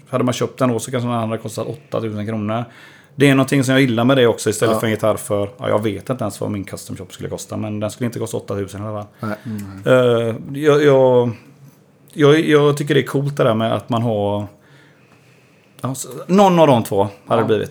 Hade 0.08 0.24
man 0.24 0.34
köpt 0.34 0.58
den 0.58 0.68
då 0.72 0.78
så 0.78 0.90
kanske 0.90 1.08
den 1.08 1.16
andra 1.16 1.38
kostat 1.38 1.66
8000 1.66 2.26
kronor. 2.26 2.64
Det 3.14 3.30
är 3.30 3.34
någonting 3.34 3.64
som 3.64 3.72
jag 3.72 3.80
gillar 3.80 4.04
med 4.04 4.16
det 4.16 4.26
också 4.26 4.50
istället 4.50 4.74
Ja. 4.74 4.80
för 4.80 4.86
en 4.86 4.90
gitarr 4.90 5.16
för... 5.16 5.50
Ja, 5.58 5.68
jag 5.68 5.82
vet 5.82 6.10
inte 6.10 6.24
ens 6.24 6.40
vad 6.40 6.50
min 6.50 6.64
custom 6.64 6.96
shop 6.96 7.06
skulle 7.10 7.28
kosta. 7.28 7.56
Men 7.56 7.80
den 7.80 7.90
skulle 7.90 8.06
inte 8.06 8.18
kosta 8.18 8.36
8000 8.36 8.82
i 8.82 8.86
alla 8.86 9.02
fall. 9.20 9.30
Nej. 9.44 9.94
Eh, 9.94 10.34
jag, 10.52 10.84
jag, 10.84 11.30
jag, 12.18 12.40
jag 12.40 12.76
tycker 12.76 12.94
det 12.94 13.00
är 13.00 13.06
coolt 13.06 13.36
det 13.36 13.44
där 13.44 13.54
med 13.54 13.72
att 13.74 13.88
man 13.88 14.02
har... 14.02 14.46
Alltså, 15.80 16.08
någon 16.26 16.58
av 16.58 16.66
de 16.66 16.82
två 16.84 17.08
hade 17.26 17.42
det 17.42 17.46
blivit. 17.46 17.70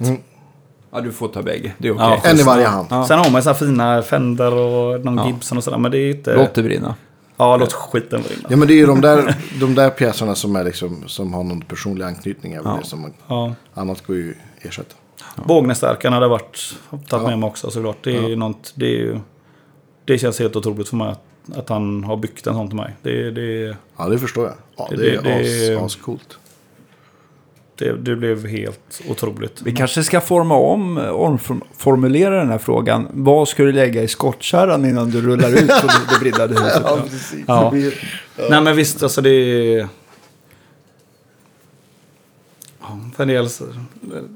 Ja, 0.92 1.02
du 1.02 1.12
får 1.12 1.28
ta 1.28 1.42
bägge. 1.42 1.74
Det 1.78 1.88
är 1.88 1.92
okej. 1.92 2.20
Ja. 2.24 2.30
En 2.30 2.40
i 2.40 2.44
varje 2.44 2.68
hand. 2.68 2.88
Ja. 2.92 3.08
Sen 3.08 3.20
har 3.20 3.32
man 3.32 3.44
så 3.44 3.50
här 3.50 3.56
fina 3.58 4.02
Fender 4.02 4.54
och 4.54 5.06
någon 5.06 5.18
Ja. 5.18 5.28
Gibson 5.28 5.58
och 5.58 5.64
sådär. 5.64 5.78
Men 5.78 5.92
det 5.92 5.98
är 5.98 6.10
inte... 6.16 6.36
Låt 6.36 6.54
det 6.54 6.64
brinna. 6.64 6.96
Ja, 7.38 7.58
låt 7.58 7.74
skiten 7.74 8.22
brinna. 8.22 8.48
Ja 8.50 8.58
men 8.58 8.68
det 8.68 8.74
är 8.74 8.76
ju 8.76 8.86
de 8.86 9.02
där, 9.02 9.36
de 9.60 9.76
där 9.76 9.90
pjäserna 9.90 10.36
som, 10.36 10.56
är 10.56 10.64
liksom, 10.64 11.04
som 11.08 11.34
har 11.34 11.44
någon 11.44 11.62
personlig 11.62 12.06
anknytning. 12.06 12.54
Ja. 12.54 12.80
det 12.82 12.88
som 12.88 13.02
man, 13.02 13.14
Ja. 13.28 13.54
annat 13.74 14.08
går 14.08 14.16
ju 14.16 14.32
att 14.60 14.66
ersätta. 14.66 14.96
Bågnestärkan 15.46 16.14
hade 16.14 16.28
varit... 16.28 16.76
Tagit 16.90 17.06
Ja. 17.12 17.22
med 17.30 17.40
mig 17.40 17.48
också 17.48 17.72
såklart. 17.72 17.98
Det 18.04 18.18
är 18.18 18.28
ju 18.30 18.36
något... 18.36 18.74
Det, 18.76 18.86
är 18.86 18.90
ju, 19.00 19.20
det 20.06 20.18
känns 20.18 20.40
helt 20.40 20.56
otroligt 20.56 20.90
för 20.90 20.96
mig 20.96 21.08
att, 21.12 21.22
att 21.56 21.70
han 21.70 22.04
har 22.04 22.18
byggt 22.18 22.48
en 22.48 22.54
sån 22.54 22.68
till 22.68 22.76
mig. 22.78 22.96
Det, 23.02 23.32
det, 23.32 23.76
Ja 23.98 24.08
det 24.10 24.20
förstår 24.20 24.46
jag. 24.46 24.54
Ja, 24.78 24.88
det, 24.90 24.96
Det- 24.98 25.16
är 25.16 25.22
det- 25.22 25.76
as, 25.78 25.84
ascoolt. 25.86 26.38
det, 27.76 27.92
det 27.94 28.16
blev 28.16 28.48
helt 28.48 29.02
otroligt. 29.10 29.62
Vi 29.62 29.72
kanske 29.76 30.04
ska 30.04 30.22
forma 30.22 30.56
om, 30.56 30.98
omformulera 30.98 32.36
den 32.40 32.50
här 32.50 32.58
frågan. 32.58 33.08
Vad 33.12 33.48
ska 33.48 33.64
du 33.64 33.72
lägga 33.72 34.04
i 34.04 34.08
skottkärran 34.08 34.86
innan 34.86 35.10
du 35.10 35.22
rullar 35.22 35.50
ut 35.52 35.72
från 35.72 35.90
det 36.10 36.20
brinnande 36.20 36.62
huset? 36.64 36.84
precis. 37.12 37.44
Ja. 37.48 37.72
Nej 38.50 38.62
men 38.62 38.76
visst, 38.76 39.04
alltså 39.04 39.22
det 39.22 39.30
är... 39.30 39.88
Ja, 42.82 43.00
för 43.16 43.24
en 43.24 43.28
del, 43.30 43.48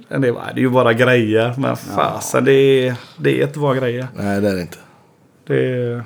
en 0.10 0.22
del, 0.22 0.34
nej, 0.34 0.52
det 0.56 0.60
är 0.60 0.62
ju 0.62 0.70
bara 0.70 0.94
grejer. 0.94 1.54
Men 1.58 1.78
fasen, 1.78 2.46
det, 2.46 2.54
är, 2.54 2.96
det 3.18 3.42
är 3.42 3.48
inte 3.48 3.60
bara 3.60 3.76
grejer. 3.76 4.08
Nej 4.18 4.42
det 4.42 4.50
är 4.50 4.56
det 4.56 4.62
inte. 4.62 4.78
Det 5.48 5.66
är, 5.66 6.04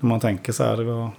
när 0.00 0.08
man 0.08 0.20
tänker 0.20 0.52
så 0.52 0.64
här. 0.64 0.82
Var... 0.82 1.10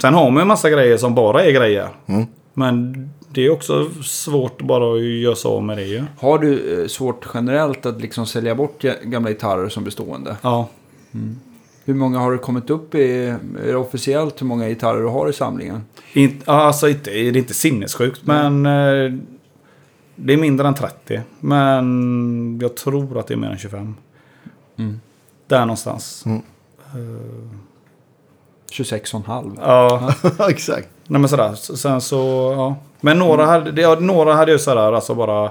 Sen 0.00 0.14
har 0.14 0.30
man 0.30 0.34
ju 0.36 0.40
en 0.42 0.48
massa 0.48 0.70
grejer 0.70 0.96
som 0.96 1.14
bara 1.14 1.44
är 1.44 1.52
grejer. 1.52 1.88
Mm. 2.06 2.26
Men 2.54 3.10
det 3.28 3.46
är 3.46 3.50
också 3.50 3.90
svårt 4.02 4.62
bara 4.62 4.94
att 4.94 5.02
göra 5.02 5.34
sig 5.34 5.48
av 5.48 5.62
med 5.64 5.78
det 5.78 5.84
ju. 5.84 6.04
Har 6.18 6.38
du 6.38 6.80
eh, 6.82 6.86
svårt 6.86 7.26
generellt 7.34 7.86
att 7.86 8.00
liksom 8.00 8.26
sälja 8.26 8.54
bort 8.54 8.82
ga- 8.82 9.04
gamla 9.04 9.30
gitarrer 9.30 9.68
som 9.68 9.84
bestående? 9.84 10.36
Ja. 10.42 10.68
Hur 11.84 11.94
många 11.94 12.18
har 12.18 12.32
du 12.32 12.38
kommit 12.38 12.70
upp 12.70 12.94
i, 12.94 13.34
officiellt 13.76 14.40
hur 14.42 14.46
många 14.46 14.68
gitarrer 14.68 15.00
du 15.00 15.08
har 15.08 15.28
i 15.28 15.32
samlingen? 15.32 15.84
Ja, 16.14 16.32
alltså 16.46 16.88
inte, 16.88 17.10
det 17.10 17.18
är 17.18 17.36
inte 17.36 17.54
sinnessjukt 17.54 18.20
men 18.26 18.66
eh, 18.66 19.12
det 20.16 20.32
är 20.32 20.36
mindre 20.36 20.68
än 20.68 20.74
30. 20.74 21.20
Men 21.40 22.58
jag 22.62 22.76
tror 22.76 23.18
att 23.18 23.26
det 23.26 23.34
är 23.34 23.38
mer 23.38 23.50
än 23.50 23.58
25. 23.58 23.94
Mm. 24.78 25.00
Där 25.46 25.60
någonstans. 25.60 26.22
Mm. 26.26 26.42
26,5. 28.72 29.58
Ja, 29.60 30.12
Exakt. 30.50 30.88
nej 31.06 31.20
men 31.20 31.28
sådär. 31.28 31.54
Sen 31.54 32.00
så, 32.00 32.52
ja. 32.56 32.76
Men 33.00 33.18
några 33.18 33.44
hade, 33.46 33.82
ja, 33.82 33.96
några 34.00 34.34
hade 34.34 34.52
jag 34.52 34.60
sådär, 34.60 34.92
alltså 34.92 35.14
bara... 35.14 35.50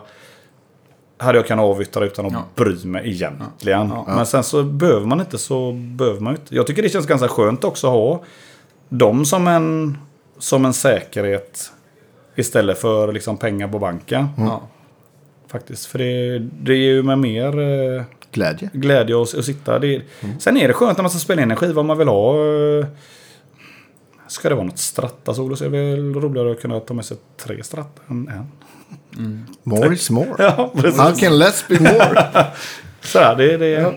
Hade 1.18 1.38
jag 1.38 1.48
kunnat 1.48 1.64
avyttra 1.66 2.06
utan 2.06 2.26
att 2.26 2.32
Ja. 2.34 2.44
bry 2.56 2.86
mig 2.86 3.10
egentligen. 3.12 3.90
Ja. 3.90 4.04
Men 4.08 4.26
sen 4.26 4.44
så 4.44 4.64
behöver 4.64 5.06
man 5.06 5.20
inte 5.20 5.38
så 5.38 5.72
behöver 5.72 6.20
man 6.20 6.34
inte. 6.34 6.56
Jag 6.56 6.68
tycker 6.68 6.82
det 6.82 6.90
känns 6.90 7.06
ganska 7.06 7.28
skönt 7.28 7.64
också 7.64 7.88
att 7.88 7.94
ha 7.94 8.24
dem 8.90 9.26
som 9.26 9.48
en, 9.48 9.98
som 10.40 10.66
en 10.66 10.74
säkerhet. 10.74 11.72
Istället 12.36 12.78
för 12.78 13.14
liksom 13.14 13.38
pengar 13.38 13.68
på 13.68 13.80
banken. 13.80 14.28
Ja. 14.38 14.62
Faktiskt. 15.48 15.86
För 15.86 15.98
det, 16.00 16.40
det 16.40 16.74
är 16.74 16.78
ju 16.78 17.04
med 17.04 17.20
mer 17.20 17.60
eh, 17.60 18.04
Glädje. 18.32 18.70
glädje 18.74 19.22
att, 19.22 19.34
att 19.38 19.46
sitta. 19.46 19.80
Det 19.80 19.96
är, 19.96 20.04
Sen 20.40 20.58
är 20.58 20.68
det 20.68 20.74
skönt 20.74 20.98
när 20.98 21.04
man 21.04 21.10
ska 21.10 21.20
spela 21.20 21.42
in 21.42 21.52
en 21.52 21.58
skiva 21.58 21.82
om 21.82 21.88
man 21.88 21.98
vill 21.98 22.08
ha. 22.08 22.36
eh, 22.80 22.86
Ska 24.28 24.50
det 24.50 24.56
vara 24.56 24.66
något 24.66 24.80
stratta-solo 24.80 25.56
så 25.56 25.66
är 25.66 25.70
det 25.70 25.78
väl 25.96 26.14
roligare 26.14 26.52
att 26.52 26.62
kunna 26.62 26.80
ta 26.80 26.94
med 26.94 27.06
sig 27.06 27.18
tre 27.38 27.64
stratta 27.64 28.02
än 28.08 28.28
en. 28.28 28.48
More 29.64 29.94
is 29.94 30.10
more. 30.10 30.28
Ja, 30.38 30.72
precis. 30.76 31.00
How 31.00 31.12
can 31.16 31.40
less 31.40 31.66
be 31.68 31.80
more? 31.80 32.26
Sådär, 33.02 33.36
det 33.36 33.54
är 33.54 33.58
det. 33.58 33.94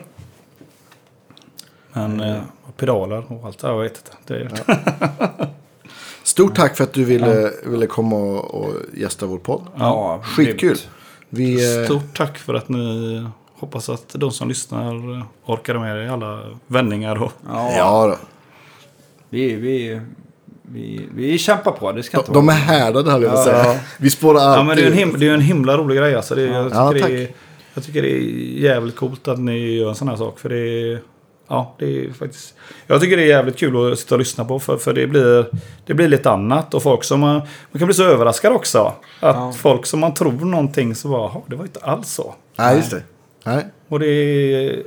Men 1.93 2.21
eh, 2.21 2.41
och 2.63 2.77
pedaler 2.77 3.33
och 3.33 3.47
allt. 3.47 3.63
Jag 3.63 3.83
vet 3.83 4.13
inte. 4.21 4.35
Det, 4.35 4.77
Stort 6.23 6.55
tack 6.57 6.77
för 6.77 6.85
att 6.85 6.93
du 6.93 7.05
ville, 7.05 7.51
ville 7.67 7.87
komma 7.87 8.17
och, 8.17 8.55
och 8.55 8.73
gästa 8.95 9.27
vår 9.27 9.39
podd. 9.39 9.63
Ja, 9.77 10.21
Skitkul. 10.25 10.79
Vi, 11.29 11.79
eh, 11.79 11.85
Stort 11.85 12.17
tack 12.17 12.39
för 12.39 12.55
att 12.55 12.69
ni 12.69 13.27
hoppas 13.59 13.89
att 13.89 14.09
de 14.13 14.31
som 14.31 14.49
lyssnar 14.49 14.95
eh, 15.19 15.25
orkar 15.47 15.75
med 15.79 16.07
i 16.07 16.09
alla 16.09 16.41
vändningar. 16.67 17.23
Och, 17.23 17.33
Ja, 17.49 17.73
ja, 17.77 18.07
då. 18.07 18.17
Vi, 19.31 19.55
vi, 19.55 20.01
vi, 20.63 21.09
vi 21.15 21.39
kämpar 21.39 21.73
på. 21.73 21.93
Det 21.93 22.03
ska 22.03 22.17
De, 22.17 22.21
inte 22.21 22.33
de 22.33 22.49
är 22.49 22.53
härdade 22.53 23.11
höll 23.11 23.23
jag 23.23 23.33
på 23.33 23.39
att 23.39 23.45
säga. 23.45 23.81
Vi 23.99 24.11
spårar 24.11 24.41
alltid. 24.41 24.59
Ja, 24.61 24.63
men 24.65 24.77
det 24.77 24.83
är 24.83 24.87
ju 24.87 25.03
en, 25.03 25.09
him- 25.11 25.19
det 25.19 25.29
är 25.29 25.35
en 25.35 25.41
himla 25.41 25.77
rolig 25.77 25.97
grej. 25.99 26.15
Alltså. 26.15 26.35
Det, 26.35 26.43
är- 26.43 26.53
jag, 26.53 26.71
Ja, 26.73 26.89
tycker 26.93 27.01
tack. 27.03 27.11
det 27.11 27.23
är, 27.25 27.31
jag 27.75 27.85
tycker 27.85 28.03
det 28.03 28.13
är 28.13 28.21
jävligt 28.63 28.97
coolt 28.97 29.29
att 29.29 29.39
ni 29.39 29.59
gör 29.77 29.89
en 29.89 29.95
sån 29.95 30.09
här 30.09 30.17
sak. 30.17 30.39
För 30.39 30.49
det 30.49 30.59
är, 30.59 31.01
ja, 31.49 31.75
det 31.79 32.05
är 32.07 32.13
faktiskt, 32.13 32.55
jag 32.87 33.01
tycker 33.01 33.17
det 33.17 33.23
är 33.23 33.27
jävligt 33.29 33.57
kul 33.59 33.93
att 33.93 33.99
sitta 33.99 34.15
och 34.15 34.19
lyssna 34.19 34.45
på. 34.45 34.59
För, 34.61 34.77
för 34.77 34.93
det, 34.93 35.07
blir, 35.07 35.47
det 35.87 35.95
blir 35.95 36.09
lite 36.09 36.31
annat. 36.31 36.75
Och 36.75 36.83
folk 36.83 37.05
som 37.05 37.21
man, 37.21 37.35
man 37.71 37.79
kan 37.79 37.87
bli 37.87 37.95
så 37.95 38.05
överraskad 38.05 38.53
också. 38.53 38.79
Att 39.21 39.37
Ja. 39.37 39.53
folk 39.59 39.87
som 39.87 40.01
man 40.01 40.15
tror 40.15 40.33
någonting 40.33 40.95
så 40.95 41.09
bara, 41.09 41.21
"Jaha, 41.23 41.43
det 41.47 41.57
var 41.57 41.65
inte 41.65 41.81
alls 41.81 42.09
så. 42.13 42.35
Nej, 42.59 42.77
just 42.77 42.91
det. 42.91 43.03
Nej. 43.45 43.65
Och 43.89 43.99
det 44.01 44.07
är 44.07 44.83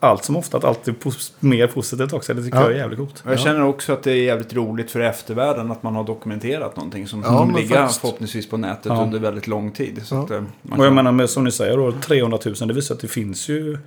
allt 0.00 0.24
som 0.24 0.36
ofta 0.36 0.56
att 0.56 0.64
allt 0.64 0.88
är 0.88 0.92
pos- 0.92 1.32
mer 1.40 1.66
positivt 1.66 2.12
också. 2.12 2.34
Det 2.34 2.42
tycker 2.44 2.56
Ja. 2.56 2.62
jag 2.62 2.72
är 2.72 2.76
jävligt 2.76 2.98
coolt. 2.98 3.22
Och 3.26 3.32
Jag 3.32 3.40
känner 3.40 3.62
också 3.64 3.92
att 3.92 4.02
det 4.02 4.10
är 4.12 4.16
jävligt 4.16 4.54
roligt 4.54 4.90
för 4.90 5.00
eftervärlden 5.00 5.70
att 5.70 5.82
man 5.82 5.94
har 5.94 6.04
dokumenterat 6.04 6.76
någonting 6.76 7.06
som 7.08 7.22
Ja, 7.22 7.38
kommer 7.38 7.58
ligga 7.58 7.76
faktiskt. 7.76 8.00
förhoppningsvis 8.00 8.48
på 8.48 8.56
nätet 8.56 8.86
Ja. 8.86 9.02
under 9.02 9.18
väldigt 9.18 9.46
lång 9.46 9.70
tid. 9.72 10.00
Så 10.04 10.14
Ja. 10.14 10.22
att, 10.24 10.30
eh, 10.30 10.40
man 10.62 10.78
Och 10.78 10.84
jag 10.84 10.88
kan- 10.88 10.94
menar 10.94 11.12
med, 11.12 11.30
som 11.30 11.44
ni 11.44 11.52
säger 11.52 11.76
då, 11.76 11.92
300 11.92 12.38
000. 12.44 12.54
Det 12.68 12.74
visar 12.74 12.94
att 12.94 13.00
det 13.00 13.08
finns 13.08 13.48
ju... 13.48 13.78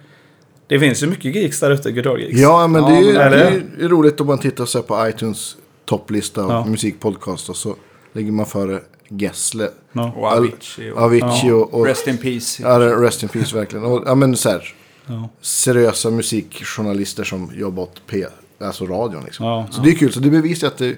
Det 0.67 0.79
finns 0.79 1.03
ju 1.03 1.07
mycket 1.07 1.35
gigs 1.35 1.59
där 1.59 1.71
ute, 1.71 1.91
guitar-gigs. 1.91 2.39
Ja, 2.41 2.67
men 2.67 2.83
det 2.83 2.89
är, 2.97 3.01
ju, 3.01 3.11
Ja, 3.13 3.19
men- 3.19 3.31
det 3.31 3.43
är 3.45 3.51
ju 3.81 3.87
roligt 3.87 4.21
om 4.21 4.27
man 4.27 4.37
tittar 4.39 4.65
så 4.65 4.77
här 4.77 4.83
på 4.83 5.07
iTunes 5.09 5.55
topplista 5.85 6.43
av 6.43 6.49
Ja. 6.51 6.65
musikpodcast 6.65 7.49
och 7.49 7.55
så 7.55 7.75
ligger 8.13 8.31
man 8.31 8.45
före 8.45 8.79
Gessle, 9.09 9.69
Ja. 9.91 10.13
Och 10.17 10.27
Avicii. 10.27 10.91
Och, 10.91 11.01
Avicii 11.01 11.51
och, 11.51 11.73
och 11.73 11.85
Rest 11.85 12.07
in 12.07 12.17
peace. 12.17 12.63
ja, 12.63 12.79
rest 12.79 13.23
in 13.23 13.29
peace 13.29 13.55
verkligen. 13.57 13.85
Och, 13.85 14.03
ja, 14.05 14.15
men 14.15 14.37
så 14.37 14.49
här, 14.49 14.73
Ja. 15.07 15.29
seriösa 15.41 16.09
musikjournalister 16.11 17.23
som 17.23 17.51
jobbar 17.55 17.83
åt 17.83 18.01
P, 18.07 18.25
alltså 18.59 18.85
radion 18.85 19.23
liksom. 19.23 19.45
Ja, 19.45 19.67
så 19.71 19.81
det 19.81 19.89
är 19.89 19.95
kul, 19.95 20.13
så 20.13 20.19
det 20.19 20.29
bevisar 20.29 20.67
att 20.67 20.77
det, 20.77 20.97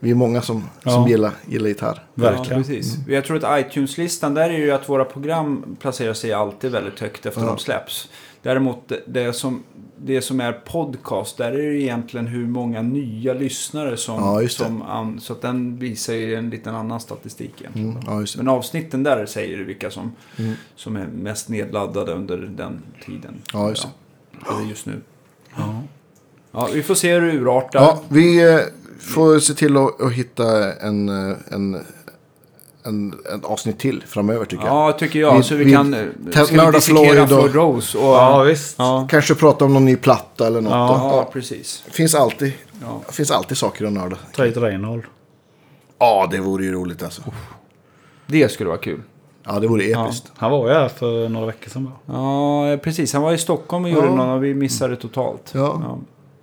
vi 0.00 0.10
är 0.10 0.14
många 0.14 0.42
som, 0.42 0.62
som 0.82 0.92
Ja. 0.92 1.08
gillar, 1.08 1.32
gillar 1.48 1.68
gitarr. 1.68 2.04
Ja, 2.14 2.22
Verkligen. 2.22 2.62
precis. 2.62 2.94
Jag 3.08 3.24
tror 3.24 3.44
att 3.44 3.66
iTunes-listan, 3.66 4.34
där 4.34 4.50
är 4.50 4.58
ju 4.58 4.70
att 4.70 4.88
våra 4.88 5.04
program 5.04 5.76
placerar 5.80 6.14
sig 6.14 6.32
alltid 6.32 6.72
väldigt 6.72 7.00
högt 7.00 7.26
efter 7.26 7.40
Ja. 7.40 7.46
de 7.46 7.58
släpps. 7.58 8.08
Däremot 8.42 8.88
det- 8.88 9.02
det 9.06 9.32
som, 9.32 9.62
det 10.04 10.22
som 10.22 10.40
är 10.40 10.52
podcast, 10.52 11.36
där 11.36 11.52
är 11.52 11.70
det 11.72 11.82
egentligen 11.82 12.26
hur 12.26 12.46
många 12.46 12.82
nya 12.82 13.34
lyssnare 13.34 13.96
som... 13.96 14.42
Ja, 14.42 14.48
som 14.48 14.82
an, 14.82 15.20
så 15.20 15.32
att 15.32 15.42
den 15.42 15.76
visar 15.78 16.14
ju 16.14 16.34
en 16.34 16.50
liten 16.50 16.74
annan 16.74 17.00
statistik 17.00 17.52
egentligen. 17.60 17.90
Mm, 17.90 18.02
ja. 18.20 18.26
Men 18.36 18.48
avsnitten 18.48 19.02
där 19.02 19.26
säger 19.26 19.58
det 19.58 19.64
vilka 19.64 19.90
som, 19.90 20.12
Mm. 20.36 20.52
som 20.76 20.96
är 20.96 21.06
mest 21.06 21.48
nedladdade 21.48 22.12
under 22.12 22.36
den 22.38 22.82
tiden. 23.06 23.34
Ja, 23.52 23.68
just 23.68 23.82
det. 23.82 24.50
Eller 24.50 24.68
just 24.68 24.86
nu. 24.86 25.00
Ja. 25.56 25.82
Ja, 26.52 26.68
vi 26.74 26.82
får 26.82 26.94
se 26.94 27.14
hur 27.14 27.20
det 27.20 27.32
urartar. 27.32 27.80
Ja, 27.80 28.02
vi 28.08 28.52
eh, 28.54 28.60
får 29.00 29.38
se 29.38 29.54
till 29.54 29.76
att, 29.76 30.00
att 30.00 30.12
hitta 30.12 30.72
en, 30.74 31.08
eh, 31.30 31.36
en, 31.50 31.84
en, 32.84 33.14
en 33.32 33.44
avsnitt 33.44 33.78
till 33.78 34.04
framöver 34.06 34.44
tycker 34.44 34.64
jag. 34.64 34.74
Ja, 34.74 34.92
tycker 34.92 35.20
jag. 35.20 35.36
Vi- 35.36 35.42
så 35.42 35.54
vi, 35.54 35.64
vi- 35.64 35.72
kan... 35.72 35.94
eh, 35.94 36.00
Ska 36.44 36.66
vi 36.66 36.72
dissekera 36.72 37.26
Floyd 37.26 37.54
Rose? 37.54 37.98
Och, 37.98 38.04
ja, 38.04 38.42
visst. 38.42 38.74
ja. 38.78 39.06
Kanske 39.10 39.34
prata 39.34 39.64
om 39.64 39.72
någon 39.74 39.84
ny 39.84 39.96
platta 39.96 40.46
eller 40.46 40.60
något. 40.60 40.72
Ja. 40.72 41.10
Ja, 41.16 41.30
precis. 41.32 41.82
Det 41.86 41.92
finns 41.92 42.14
alltid, 42.14 42.52
Ja. 42.82 43.00
det 43.06 43.12
finns 43.12 43.30
alltid 43.30 43.56
saker 43.56 43.84
att 43.86 43.92
nörda. 43.92 44.16
Tate 44.36 44.60
Reinhold. 44.60 45.02
Ja, 45.98 46.28
det 46.30 46.38
vore 46.40 46.64
ju 46.64 46.72
roligt 46.72 47.02
alltså. 47.02 47.22
Det 48.26 48.52
skulle 48.52 48.68
vara 48.68 48.78
kul. 48.80 49.02
Ja, 49.46 49.58
det 49.60 49.66
vore 49.68 49.84
episkt. 49.84 50.32
Han 50.36 50.50
var 50.50 50.68
ju 50.68 50.74
här 50.74 50.88
för 50.88 51.28
några 51.28 51.46
veckor 51.46 51.70
sedan 51.70 51.84
bara. 52.06 52.18
Ja, 52.18 52.76
precis. 52.76 53.12
Han 53.12 53.22
var 53.22 53.32
i 53.32 53.38
Stockholm 53.38 53.84
och 53.84 53.90
gjorde 53.90 54.06
Ja. 54.06 54.14
någon 54.14 54.28
och 54.30 54.44
vi 54.44 54.54
missade 54.54 54.96
totalt. 54.96 55.50
Ja. 55.54 55.98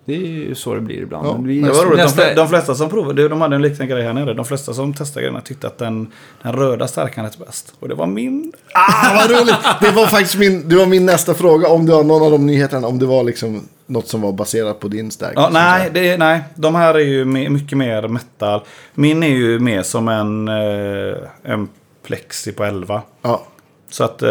Det 0.07 0.13
är 0.13 0.19
ju 0.19 0.55
så 0.55 0.73
det 0.73 0.81
blir 0.81 0.97
ibland. 0.97 1.27
Ja, 1.27 1.37
vi, 1.41 1.61
Det 1.61 1.71
var 1.71 1.85
roligt. 1.85 1.97
nästa, 1.97 2.27
De, 2.27 2.33
de 2.35 2.49
flesta 2.49 2.75
som 2.75 2.89
provade, 2.89 3.27
de 3.27 3.41
hade 3.41 3.55
en 3.55 3.61
liten 3.61 3.87
grej 3.87 4.03
här 4.03 4.13
nere. 4.13 4.33
De 4.33 4.45
flesta 4.45 4.73
som 4.73 4.93
testade 4.93 5.21
grejerna 5.21 5.41
tyckte 5.41 5.67
att 5.67 5.77
den, 5.77 6.11
den 6.43 6.53
röda 6.53 6.87
stärkan 6.87 7.25
är 7.25 7.45
bäst. 7.45 7.73
Och 7.79 7.87
det 7.87 7.95
var 7.95 8.07
min. 8.07 8.53
Ah, 8.73 9.15
vad 9.15 9.31
roligt! 9.31 9.55
Det 9.81 9.91
var 9.91 10.05
faktiskt 10.07 10.37
min, 10.37 10.69
det 10.69 10.75
var 10.75 10.85
min 10.85 11.05
nästa 11.05 11.33
fråga. 11.33 11.67
Om 11.67 11.85
det 11.85 11.91
var 11.91 12.03
någon 12.03 12.23
av 12.23 12.31
de 12.31 12.45
nyheterna. 12.45 12.87
Om 12.87 12.99
det 12.99 13.05
var 13.05 13.23
liksom 13.23 13.67
något 13.85 14.07
som 14.07 14.21
var 14.21 14.31
baserat 14.31 14.79
på 14.79 14.87
din 14.87 15.11
stärk. 15.11 15.33
Ja, 15.35 15.41
liksom 15.41 15.53
nej, 15.53 15.89
det 15.93 16.17
nej, 16.17 16.43
de 16.55 16.75
här 16.75 16.93
är 16.93 16.99
ju 16.99 17.25
mycket 17.25 17.77
mer 17.77 18.07
metal. 18.07 18.61
Min 18.93 19.23
är 19.23 19.27
ju 19.27 19.59
mer 19.59 19.83
som 19.83 20.07
en, 20.07 20.47
eh, 20.47 21.17
en 21.43 21.69
plexi 22.05 22.51
på 22.51 22.63
11. 22.63 23.01
Ja. 23.21 23.43
Så 23.89 24.03
att... 24.03 24.21
Eh, 24.21 24.29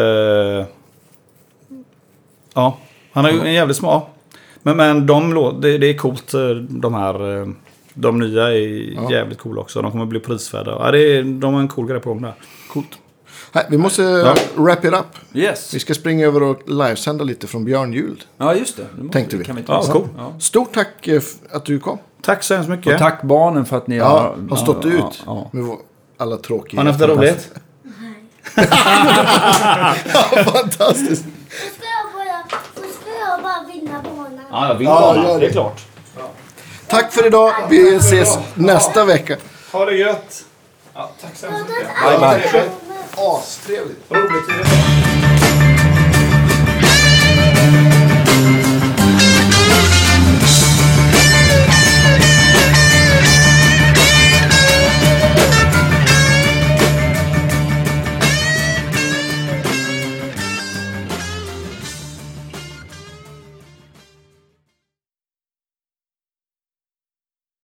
ja, 2.55 2.79
han 3.13 3.25
har 3.25 3.33
ju 3.33 3.41
en 3.41 3.53
jävligt 3.53 3.77
smak. 3.77 4.13
Men, 4.67 4.77
men 4.77 5.07
de 5.07 5.35
det, 5.61 5.79
det 5.79 5.87
är 5.87 5.95
coolt. 5.99 6.35
eh, 6.35 6.41
De 6.57 6.95
här... 6.95 7.41
eh, 7.41 7.47
De 7.95 8.19
nya 8.19 8.43
är 8.53 8.95
Ja. 8.95 9.11
jävligt 9.13 9.39
coola 9.39 9.61
också. 9.61 9.83
De 9.83 9.91
kommer 9.91 10.07
bli 10.07 10.21
prisvärda. 10.21 10.71
Ja, 10.71 10.91
det 10.91 10.99
är, 11.17 11.23
de 11.23 11.55
har 11.55 11.61
en 11.61 11.69
cool 11.69 11.87
grej 11.89 12.01
på 12.01 12.09
dem 12.09 12.23
där. 12.23 12.35
Coolt. 12.73 12.87
Nej, 13.53 13.67
vi 13.71 13.79
måste 13.79 14.03
wrap 14.55 14.85
it 14.85 14.93
up. 14.93 15.07
yes. 15.35 15.75
Vi 15.75 15.79
ska 15.79 15.95
springa 15.95 16.27
över 16.27 16.43
och 16.43 16.63
livesända 16.69 17.25
lite 17.25 17.47
från 17.47 17.65
Björn 17.65 17.93
Jul. 17.93 18.23
Ja, 18.39 18.55
just 18.55 18.77
det. 18.77 18.87
det 19.01 19.13
Tänkte 19.13 19.37
vi. 19.37 19.45
Kan 19.45 19.57
vi 19.57 19.63
Ja, 19.69 19.83
cool. 19.83 20.09
Ja. 20.17 20.33
Stort 20.41 20.75
tack 20.75 21.09
eh, 21.09 21.23
att 21.53 21.65
du 21.65 21.79
kom. 21.79 21.99
Tack 22.23 22.43
så 22.43 22.55
hemskt 22.55 22.71
mycket. 22.71 22.93
Och 22.93 22.99
tack 22.99 23.23
barnen 23.23 23.65
för 23.65 23.77
att 23.77 23.87
ni 23.87 23.97
Ja, 23.97 24.05
har... 24.05 24.37
har 24.51 24.57
stått 24.57 24.85
ja, 24.85 24.91
ut 24.91 25.23
Ja, 25.27 25.51
ja. 25.53 25.59
med 25.59 25.77
alla 26.17 26.37
tråkiga. 26.37 26.81
Har 26.81 26.85
ni 26.85 26.91
haft 26.91 27.01
det 27.01 27.07
roligt? 27.07 27.51
Fantastiskt. 30.45 31.25
Då 31.25 31.31
ska 31.75 31.87
jag 31.97 32.13
bara, 32.15 32.43
då 32.75 32.83
ska 32.83 33.11
jag 33.31 33.43
bara 33.43 33.65
vinna 33.73 34.03
banan. 34.03 34.36
Ja, 34.51 34.69
jag 34.69 34.75
vill 34.75 34.87
Ja, 34.87 35.15
gärna. 35.17 35.29
gör 35.29 35.35
det. 35.35 35.41
det 35.41 35.47
är 35.47 35.53
klart. 35.53 35.81
Tack 36.89 37.13
för 37.13 37.27
idag. 37.27 37.53
Vi 37.71 37.97
ses 37.97 38.39
nästa 38.55 39.05
vecka. 39.05 39.37
Ha 39.73 39.85
det 39.85 39.97
gött. 39.97 40.45
Ja, 40.95 41.11
tack 41.23 41.31
så 41.37 41.47
hemskt 41.47 41.69
mycket. 41.69 42.53
Bye, 42.53 42.63
Astrevligt. 43.17 43.99
Roligt. 44.11 44.67